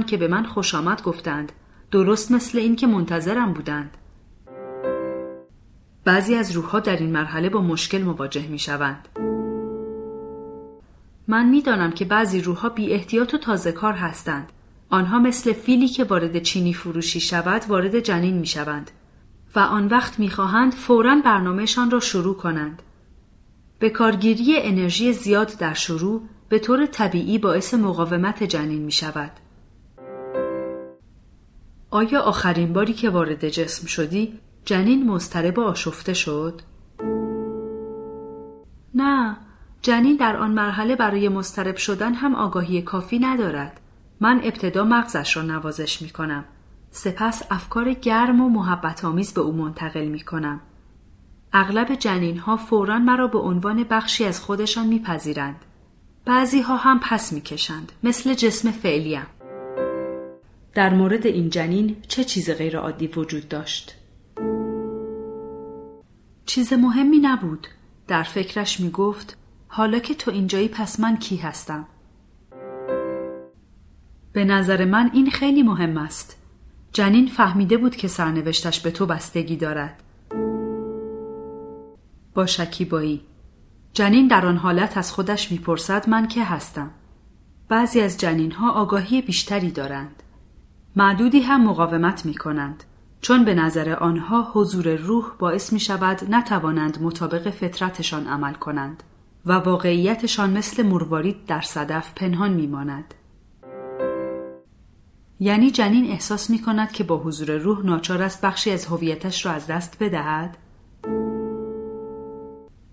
که 0.06 0.16
به 0.16 0.28
من 0.28 0.44
خوش 0.44 0.74
آمد 0.74 1.02
گفتند. 1.02 1.52
درست 1.90 2.32
مثل 2.32 2.58
این 2.58 2.76
که 2.76 2.86
منتظرم 2.86 3.52
بودند. 3.52 3.96
بعضی 6.04 6.34
از 6.34 6.52
روحها 6.52 6.80
در 6.80 6.96
این 6.96 7.12
مرحله 7.12 7.48
با 7.48 7.60
مشکل 7.60 8.02
مواجه 8.02 8.46
می 8.46 8.58
شوند. 8.58 9.08
من 11.28 11.48
می‌دانم 11.48 11.90
که 11.90 12.04
بعضی 12.04 12.40
روحها 12.40 12.68
بی 12.68 12.92
احتیاط 12.92 13.34
و 13.34 13.38
تازه 13.38 13.72
کار 13.72 13.92
هستند. 13.92 14.52
آنها 14.90 15.18
مثل 15.18 15.52
فیلی 15.52 15.88
که 15.88 16.04
وارد 16.04 16.42
چینی 16.42 16.74
فروشی 16.74 17.20
شود 17.20 17.62
وارد 17.68 18.00
جنین 18.00 18.38
می 18.38 18.46
شوند 18.46 18.90
و 19.54 19.58
آن 19.58 19.86
وقت 19.86 20.18
می 20.18 20.30
خواهند 20.30 20.74
فوراً 20.74 21.20
برنامهشان 21.24 21.90
را 21.90 22.00
شروع 22.00 22.36
کنند. 22.36 22.82
به 23.78 23.90
کارگیری 23.90 24.56
انرژی 24.56 25.12
زیاد 25.12 25.58
در 25.58 25.74
شروع 25.74 26.22
به 26.48 26.58
طور 26.58 26.86
طبیعی 26.86 27.38
باعث 27.38 27.74
مقاومت 27.74 28.42
جنین 28.42 28.82
می 28.82 28.92
شود. 28.92 29.30
آیا 31.90 32.20
آخرین 32.20 32.72
باری 32.72 32.92
که 32.92 33.10
وارد 33.10 33.48
جسم 33.48 33.86
شدی 33.86 34.38
جنین 34.64 35.10
مضطرب 35.10 35.58
و 35.58 35.62
آشفته 35.62 36.14
شد؟ 36.14 36.60
نه 38.94 39.36
جنین 39.82 40.16
در 40.16 40.36
آن 40.36 40.50
مرحله 40.50 40.96
برای 40.96 41.28
مضطرب 41.28 41.76
شدن 41.76 42.14
هم 42.14 42.34
آگاهی 42.34 42.82
کافی 42.82 43.18
ندارد 43.18 43.80
من 44.20 44.40
ابتدا 44.44 44.84
مغزش 44.84 45.36
را 45.36 45.42
نوازش 45.42 46.02
می 46.02 46.10
کنم 46.10 46.44
سپس 46.90 47.42
افکار 47.50 47.92
گرم 47.92 48.40
و 48.40 48.48
محبت 48.48 49.04
آمیز 49.04 49.34
به 49.34 49.40
او 49.40 49.52
منتقل 49.52 50.04
می 50.04 50.20
کنم 50.20 50.60
اغلب 51.52 51.94
جنین 51.94 52.38
ها 52.38 52.56
فورا 52.56 52.98
مرا 52.98 53.26
به 53.26 53.38
عنوان 53.38 53.84
بخشی 53.84 54.24
از 54.24 54.40
خودشان 54.40 54.86
میپذیرند. 54.86 55.56
بعضی 56.24 56.60
ها 56.60 56.76
هم 56.76 57.00
پس 57.02 57.32
می‌کشند 57.32 57.92
مثل 58.02 58.34
جسم 58.34 58.70
فعلیم. 58.70 59.26
در 60.74 60.94
مورد 60.94 61.26
این 61.26 61.50
جنین 61.50 61.96
چه 62.08 62.24
چیز 62.24 62.50
غیر 62.50 62.78
عادی 62.78 63.06
وجود 63.06 63.48
داشت؟ 63.48 63.94
چیز 66.52 66.72
مهمی 66.72 67.18
نبود. 67.18 67.66
در 68.08 68.22
فکرش 68.22 68.80
می 68.80 68.90
گفت 68.90 69.36
حالا 69.68 69.98
که 69.98 70.14
تو 70.14 70.30
اینجایی 70.30 70.68
پس 70.68 71.00
من 71.00 71.16
کی 71.16 71.36
هستم؟ 71.36 71.86
به 74.32 74.44
نظر 74.44 74.84
من 74.84 75.10
این 75.12 75.30
خیلی 75.30 75.62
مهم 75.62 75.96
است. 75.96 76.36
جنین 76.92 77.26
فهمیده 77.26 77.76
بود 77.76 77.96
که 77.96 78.08
سرنوشتش 78.08 78.80
به 78.80 78.90
تو 78.90 79.06
بستگی 79.06 79.56
دارد. 79.56 80.02
با 82.34 82.46
شکیبایی 82.46 83.20
جنین 83.92 84.28
در 84.28 84.46
آن 84.46 84.56
حالت 84.56 84.96
از 84.96 85.12
خودش 85.12 85.52
می‌پرسد 85.52 86.08
من 86.08 86.28
که 86.28 86.44
هستم 86.44 86.90
بعضی 87.68 88.00
از 88.00 88.18
جنین 88.18 88.52
ها 88.52 88.72
آگاهی 88.72 89.22
بیشتری 89.22 89.70
دارند 89.70 90.22
معدودی 90.96 91.40
هم 91.40 91.64
مقاومت 91.64 92.26
می 92.26 92.34
کنند 92.34 92.84
چون 93.22 93.44
به 93.44 93.54
نظر 93.54 93.94
آنها 93.94 94.50
حضور 94.52 94.96
روح 94.96 95.24
باعث 95.38 95.72
می 95.72 95.80
شود 95.80 96.20
نتوانند 96.28 97.02
مطابق 97.02 97.50
فطرتشان 97.50 98.26
عمل 98.26 98.54
کنند 98.54 99.02
و 99.46 99.52
واقعیتشان 99.52 100.50
مثل 100.50 100.86
مروارید 100.86 101.46
در 101.46 101.60
صدف 101.60 102.12
پنهان 102.16 102.52
می 102.52 102.66
ماند. 102.66 103.14
یعنی 105.40 105.70
جنین 105.70 106.10
احساس 106.10 106.50
می 106.50 106.62
کند 106.62 106.92
که 106.92 107.04
با 107.04 107.16
حضور 107.18 107.56
روح 107.56 107.86
ناچار 107.86 108.22
است 108.22 108.40
بخشی 108.40 108.70
از 108.70 108.86
هویتش 108.86 109.46
را 109.46 109.52
از 109.52 109.66
دست 109.66 109.96
بدهد؟ 110.00 110.58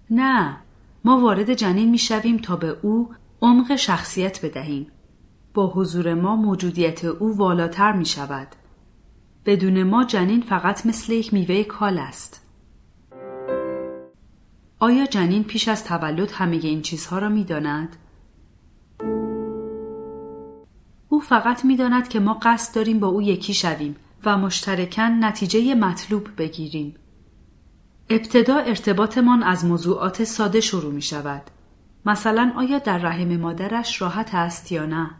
نه 0.10 0.58
ما 1.06 1.20
وارد 1.20 1.54
جنین 1.54 1.90
می 1.90 1.98
شویم 1.98 2.38
تا 2.38 2.56
به 2.56 2.78
او 2.82 3.10
عمق 3.42 3.76
شخصیت 3.76 4.46
بدهیم 4.46 4.88
با 5.54 5.68
حضور 5.68 6.14
ما 6.14 6.36
موجودیت 6.36 7.06
او 7.06 7.38
والاتر 7.38 7.92
می 7.92 8.06
شود 8.06 8.48
بدون 9.50 9.84
ما 9.84 10.04
جنین 10.04 10.42
فقط 10.42 10.86
مثل 10.86 11.14
یک 11.14 11.34
میوه 11.34 11.64
کال 11.64 11.98
است 11.98 12.46
آیا 14.80 15.06
جنین 15.06 15.44
پیش 15.44 15.68
از 15.68 15.84
تولد 15.84 16.32
همه 16.32 16.56
این 16.56 16.82
چیزها 16.82 17.20
را 17.20 17.30
می 17.30 17.44
داند؟ 17.44 17.96
او 21.10 21.20
فقط 21.20 21.66
می 21.66 21.76
داند 21.76 22.08
که 22.08 22.20
ما 22.20 22.40
قصد 22.42 22.76
داریم 22.76 23.00
با 23.00 23.08
او 23.08 23.22
یکی 23.22 23.54
شویم 23.54 23.96
و 24.26 24.38
مشترکن 24.38 25.24
نتیجه 25.24 25.76
مطلوب 25.76 26.28
بگیریم. 26.38 26.96
ابتدا 28.10 28.58
ارتباطمان 28.58 29.44
از 29.44 29.66
موضوعات 29.66 30.24
ساده 30.24 30.62
شروع 30.62 30.94
می 30.94 31.02
شود. 31.02 31.42
مثلا 32.06 32.54
آیا 32.56 32.80
در 32.80 32.98
رحم 32.98 33.38
مادرش 33.38 34.02
راحت 34.02 34.36
است 34.36 34.72
یا 34.72 34.86
نه؟ 34.86 35.12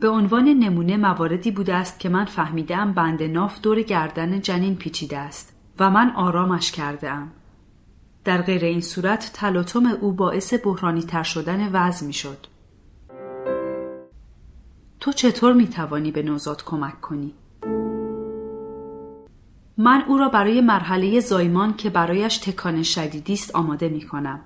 به 0.00 0.08
عنوان 0.08 0.44
نمونه 0.44 0.96
مواردی 0.96 1.50
بوده 1.50 1.74
است 1.74 2.00
که 2.00 2.08
من 2.08 2.24
فهمیدم 2.24 2.92
بند 2.92 3.22
ناف 3.22 3.60
دور 3.60 3.82
گردن 3.82 4.40
جنین 4.40 4.76
پیچیده 4.76 5.18
است 5.18 5.52
و 5.78 5.90
من 5.90 6.10
آرامش 6.10 6.72
کرده 6.72 7.10
ام. 7.10 7.30
در 8.24 8.42
غیر 8.42 8.64
این 8.64 8.80
صورت 8.80 9.30
تلاطم 9.34 9.86
او 9.86 10.12
باعث 10.12 10.54
بحرانی 10.64 11.02
تر 11.02 11.22
شدن 11.22 11.72
وضع 11.72 12.06
می 12.06 12.12
شد. 12.12 12.46
تو 15.00 15.12
چطور 15.12 15.52
می 15.52 15.66
توانی 15.66 16.10
به 16.10 16.22
نوزاد 16.22 16.64
کمک 16.64 17.00
کنی؟ 17.00 17.34
من 19.78 20.02
او 20.08 20.18
را 20.18 20.28
برای 20.28 20.60
مرحله 20.60 21.20
زایمان 21.20 21.76
که 21.76 21.90
برایش 21.90 22.38
تکان 22.38 22.82
شدیدی 22.82 23.32
است 23.32 23.54
آماده 23.54 23.88
می 23.88 24.00
کنم. 24.00 24.40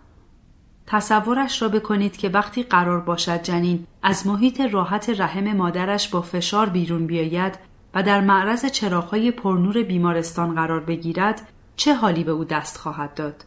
تصورش 0.86 1.62
را 1.62 1.68
بکنید 1.68 2.16
که 2.16 2.28
وقتی 2.28 2.62
قرار 2.62 3.00
باشد 3.00 3.42
جنین 3.42 3.86
از 4.02 4.26
محیط 4.26 4.60
راحت 4.60 5.10
رحم 5.10 5.56
مادرش 5.56 6.09
با 6.09 6.22
فشار 6.22 6.68
بیرون 6.68 7.06
بیاید 7.06 7.59
و 7.94 8.02
در 8.02 8.20
معرض 8.20 8.66
چراغهای 8.66 9.30
پرنور 9.30 9.82
بیمارستان 9.82 10.54
قرار 10.54 10.80
بگیرد 10.80 11.48
چه 11.76 11.94
حالی 11.94 12.24
به 12.24 12.32
او 12.32 12.44
دست 12.44 12.78
خواهد 12.78 13.14
داد؟ 13.14 13.44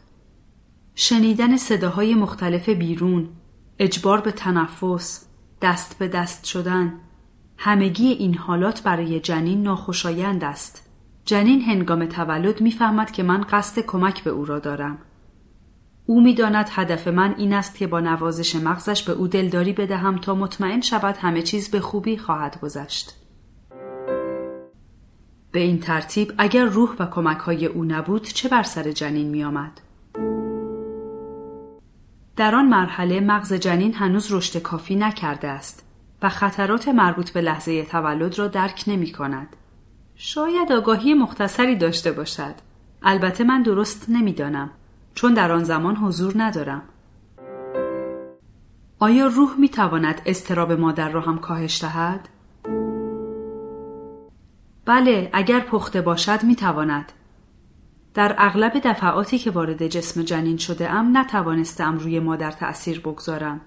شنیدن 0.95 1.57
صداهای 1.57 2.13
مختلف 2.15 2.69
بیرون 2.69 3.29
اجبار 3.79 4.21
به 4.21 4.31
تنفس 4.31 5.25
دست 5.61 5.99
به 5.99 6.07
دست 6.07 6.45
شدن 6.45 6.93
همگی 7.57 8.07
این 8.07 8.37
حالات 8.37 8.83
برای 8.83 9.19
جنین 9.19 9.63
ناخوشایند 9.63 10.43
است. 10.43 10.89
جنین 11.25 11.61
هنگام 11.61 12.05
تولد 12.05 12.61
می‌فهمد 12.61 13.11
که 13.11 13.23
من 13.23 13.45
قصد 13.49 13.81
کمک 13.81 14.23
به 14.23 14.29
او 14.29 14.45
را 14.45 14.59
دارم. 14.59 14.97
او 16.05 16.21
می‌داند 16.21 16.69
هدف 16.71 17.07
من 17.07 17.35
این 17.37 17.53
است 17.53 17.75
که 17.77 17.87
با 17.87 17.99
نوازش 17.99 18.55
مغزش 18.55 19.03
به 19.03 19.13
او 19.13 19.27
دلداری 19.27 19.73
بدهم 19.73 20.17
تا 20.17 20.35
مطمئن 20.35 20.81
شود 20.81 21.17
همه 21.17 21.41
چیز 21.41 21.71
به 21.71 21.79
خوبی 21.79 22.17
خواهد 22.17 22.59
گذشت. 22.61 23.15
به 25.51 25.59
این 25.59 25.79
ترتیب 25.79 26.33
اگر 26.37 26.65
روح 26.65 26.95
و 26.99 27.05
کمک 27.05 27.37
های 27.37 27.65
او 27.65 27.83
نبود 27.83 28.23
چه 28.23 28.49
بر 28.49 28.63
سر 28.63 28.91
جنین 28.91 29.27
می 29.27 29.43
آمد؟ 29.43 29.81
در 32.35 32.55
آن 32.55 32.65
مرحله 32.65 33.19
مغز 33.19 33.53
جنین 33.53 33.93
هنوز 33.93 34.33
رشد 34.33 34.61
کافی 34.61 34.95
نکرده 34.95 35.47
است 35.47 35.85
و 36.21 36.29
خطرات 36.29 36.87
مربوط 36.87 37.29
به 37.29 37.41
لحظه 37.41 37.83
تولد 37.83 38.39
را 38.39 38.47
درک 38.47 38.83
نمی 38.87 39.11
کند. 39.11 39.55
شاید 40.15 40.71
آگاهی 40.71 41.13
مختصری 41.13 41.75
داشته 41.75 42.11
باشد. 42.11 42.55
البته 43.03 43.43
من 43.43 43.61
درست 43.61 44.05
نمی‌دانم 44.09 44.69
چون 45.15 45.33
در 45.33 45.51
آن 45.51 45.63
زمان 45.63 45.95
حضور 45.95 46.33
ندارم. 46.35 46.81
آیا 48.99 49.27
روح 49.27 49.55
می 49.59 49.69
تواند 49.69 50.21
استراب 50.25 50.71
مادر 50.71 51.09
را 51.09 51.21
هم 51.21 51.37
کاهش 51.37 51.81
دهد؟ 51.81 52.29
بله 54.85 55.29
اگر 55.33 55.59
پخته 55.59 56.01
باشد 56.01 56.43
می 56.43 56.55
تواند. 56.55 57.11
در 58.13 58.35
اغلب 58.37 58.73
دفعاتی 58.83 59.37
که 59.37 59.51
وارد 59.51 59.87
جسم 59.87 60.21
جنین 60.21 60.57
شده 60.57 60.89
ام 60.89 61.17
نتوانستم 61.17 61.97
روی 61.97 62.19
مادر 62.19 62.51
تأثیر 62.51 62.99
بگذارم 62.99 63.61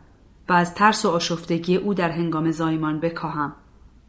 و 0.49 0.53
از 0.53 0.75
ترس 0.75 1.05
و 1.05 1.09
آشفتگی 1.09 1.77
او 1.77 1.95
در 1.95 2.11
هنگام 2.11 2.51
زایمان 2.51 3.01
بکاهم. 3.01 3.53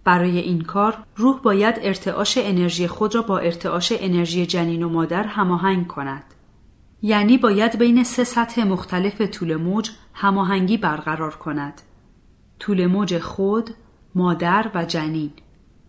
برای 0.03 0.40
این 0.40 0.61
کار 0.61 0.98
روح 1.16 1.41
باید 1.41 1.76
ارتعاش 1.82 2.38
انرژی 2.38 2.88
خود 2.88 3.16
را 3.16 3.22
با 3.22 3.40
ارتعاش 3.40 3.94
انرژی 3.99 4.45
جنین 4.45 4.84
و 4.84 4.90
مادر 4.90 5.24
هماهنگ 5.24 5.88
کند. 5.88 6.24
یعنی 7.02 7.38
باید 7.38 7.78
بین 7.78 8.04
سه 8.04 8.24
سطح 8.24 8.64
مختلف 8.64 9.22
طول 9.22 9.56
موج 9.56 9.92
هماهنگی 10.14 10.78
برقرار 10.78 11.36
کند. 11.36 11.82
طول 12.60 12.86
موج 12.86 13.20
خود، 13.20 13.70
مادر 14.16 14.72
و 14.76 14.86
جنین. 14.86 15.32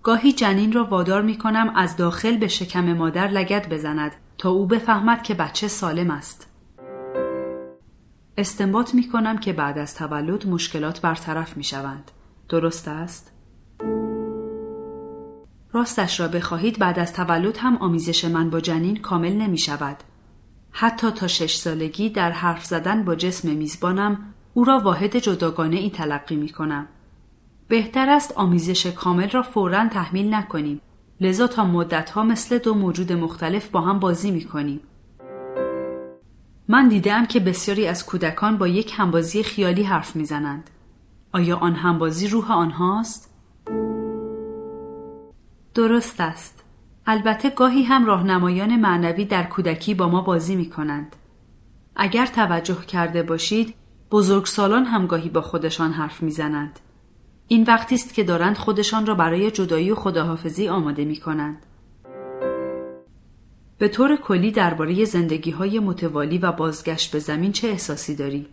گاهی 0.02 0.32
جنین 0.32 0.72
را 0.72 0.84
وادار 0.84 1.22
می 1.22 1.38
کنم 1.38 1.72
از 1.76 1.96
داخل 1.96 2.36
به 2.36 2.48
شکم 2.48 2.92
مادر 2.92 3.28
لگت 3.28 3.68
بزند 3.68 4.12
تا 4.38 4.50
او 4.50 4.66
بفهمد 4.66 5.22
که 5.22 5.34
بچه 5.34 5.68
سالم 5.68 6.10
است. 6.10 6.46
استنباط 8.38 8.94
می 8.94 9.08
کنم 9.08 9.38
که 9.38 9.52
بعد 9.52 9.78
از 9.78 9.94
تولد 9.94 10.48
مشکلات 10.48 11.00
برطرف 11.00 11.56
می 11.56 11.64
شوند. 11.64 12.10
درست 12.48 12.88
است؟ 12.88 13.32
راستش 15.72 16.20
را 16.20 16.28
بخواهید 16.28 16.78
بعد 16.78 16.98
از 16.98 17.12
تولد 17.12 17.56
هم 17.56 17.76
آمیزش 17.76 18.24
من 18.24 18.50
با 18.50 18.60
جنین 18.60 18.96
کامل 18.96 19.32
نمی 19.32 19.58
شود. 19.58 19.96
حتی 20.70 21.10
تا 21.10 21.26
شش 21.26 21.56
سالگی 21.56 22.10
در 22.10 22.30
حرف 22.30 22.64
زدن 22.64 23.04
با 23.04 23.14
جسم 23.14 23.48
میزبانم 23.48 24.34
او 24.54 24.64
را 24.64 24.78
واحد 24.78 25.16
جداگانه 25.16 25.76
ای 25.76 25.90
تلقی 25.90 26.36
می 26.36 26.48
کنم. 26.48 26.86
بهتر 27.68 28.10
است 28.10 28.32
آمیزش 28.32 28.86
کامل 28.86 29.30
را 29.30 29.42
فورا 29.42 29.88
تحمیل 29.88 30.34
نکنیم 30.34 30.80
لذا 31.20 31.46
تا 31.46 31.64
مدتها 31.64 32.22
مثل 32.22 32.58
دو 32.58 32.74
موجود 32.74 33.12
مختلف 33.12 33.68
با 33.68 33.80
هم 33.80 33.98
بازی 33.98 34.30
می 34.30 34.44
کنیم. 34.44 34.80
من 36.68 36.88
دیدم 36.88 37.26
که 37.26 37.40
بسیاری 37.40 37.86
از 37.86 38.06
کودکان 38.06 38.58
با 38.58 38.68
یک 38.68 38.94
همبازی 38.96 39.42
خیالی 39.42 39.82
حرف 39.82 40.16
می‌زنند. 40.16 40.70
آیا 41.32 41.56
آن 41.56 41.74
همبازی 41.74 42.28
روح 42.28 42.52
آنهاست؟ 42.52 43.34
درست 45.74 46.20
است. 46.20 46.59
البته 47.10 47.50
گاهی 47.50 47.82
هم 47.82 48.06
راهنمایان 48.06 48.76
معنوی 48.76 49.24
در 49.24 49.42
کودکی 49.42 49.94
با 49.94 50.08
ما 50.08 50.20
بازی 50.20 50.56
می 50.56 50.70
کنند. 50.70 51.16
اگر 51.96 52.26
توجه 52.26 52.84
کرده 52.86 53.22
باشید 53.22 53.74
بزرگسالان 54.10 54.84
هم 54.84 55.06
گاهی 55.06 55.28
با 55.28 55.40
خودشان 55.40 55.92
حرف 55.92 56.22
می‌زنند. 56.22 56.80
این 57.48 57.64
وقتی 57.64 57.94
است 57.94 58.14
که 58.14 58.24
دارند 58.24 58.56
خودشان 58.56 59.06
را 59.06 59.14
برای 59.14 59.50
جدایی 59.50 59.90
و 59.90 59.94
خداحافظی 59.94 60.68
آماده 60.68 61.04
می 61.04 61.16
کنند. 61.16 61.66
به 63.78 63.88
طور 63.88 64.16
کلی 64.16 64.50
درباره 64.50 65.04
زندگی 65.04 65.50
های 65.50 65.78
متوالی 65.78 66.38
و 66.38 66.52
بازگشت 66.52 67.12
به 67.12 67.18
زمین 67.18 67.52
چه 67.52 67.68
احساسی 67.68 68.16
داری؟ 68.16 68.46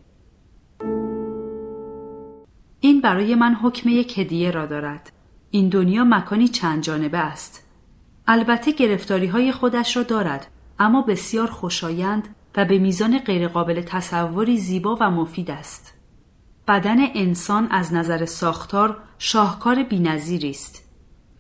این 2.80 3.02
برای 3.02 3.36
من 3.36 3.54
حکم 3.54 3.90
یک 3.90 4.20
هدیه 4.20 4.52
را 4.52 4.66
دارد. 4.66 5.12
این 5.52 5.70
دنیا 5.70 6.04
مکانی 6.04 6.48
چند 6.48 6.84
جانبه 6.84 7.18
است. 7.18 7.67
البته 8.28 8.72
گرفتاری 8.72 9.28
های 9.28 9.52
خودش 9.52 9.98
را 9.98 10.04
دارد 10.04 10.48
اما 10.80 11.02
بسیار 11.02 11.48
خوشایند 11.48 12.28
و 12.58 12.66
به 12.66 12.78
میزان 12.78 13.20
غیرقابل 13.20 13.82
تصوری 13.82 14.58
زیبا 14.58 14.98
و 15.02 15.12
مفید 15.12 15.52
است. 15.52 15.94
بدن 16.68 16.98
انسان 17.16 17.68
از 17.72 17.94
نظر 17.94 18.26
ساختار 18.26 18.98
شاهکار 19.18 19.84
بینظیری 19.84 20.50
است. 20.50 20.84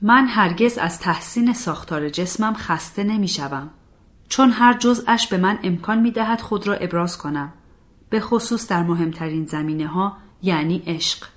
من 0.01 0.27
هرگز 0.27 0.77
از 0.77 0.99
تحسین 0.99 1.53
ساختار 1.53 2.09
جسمم 2.09 2.53
خسته 2.53 3.03
نمی 3.03 3.27
شوم. 3.27 3.69
چون 4.30 4.51
هر 4.51 4.73
جزءش 4.73 5.27
به 5.27 5.38
من 5.38 5.59
امکان 5.64 5.99
می 5.99 6.11
دهد 6.11 6.41
خود 6.41 6.68
را 6.68 6.73
ابراز 6.73 7.18
کنم. 7.18 7.53
به 8.09 8.19
خصوص 8.19 8.68
در 8.68 8.84
مهمترین 8.84 9.45
زمینه 9.45 9.88
ها 9.88 10.18
یعنی 10.41 10.84
عشق. 10.88 11.27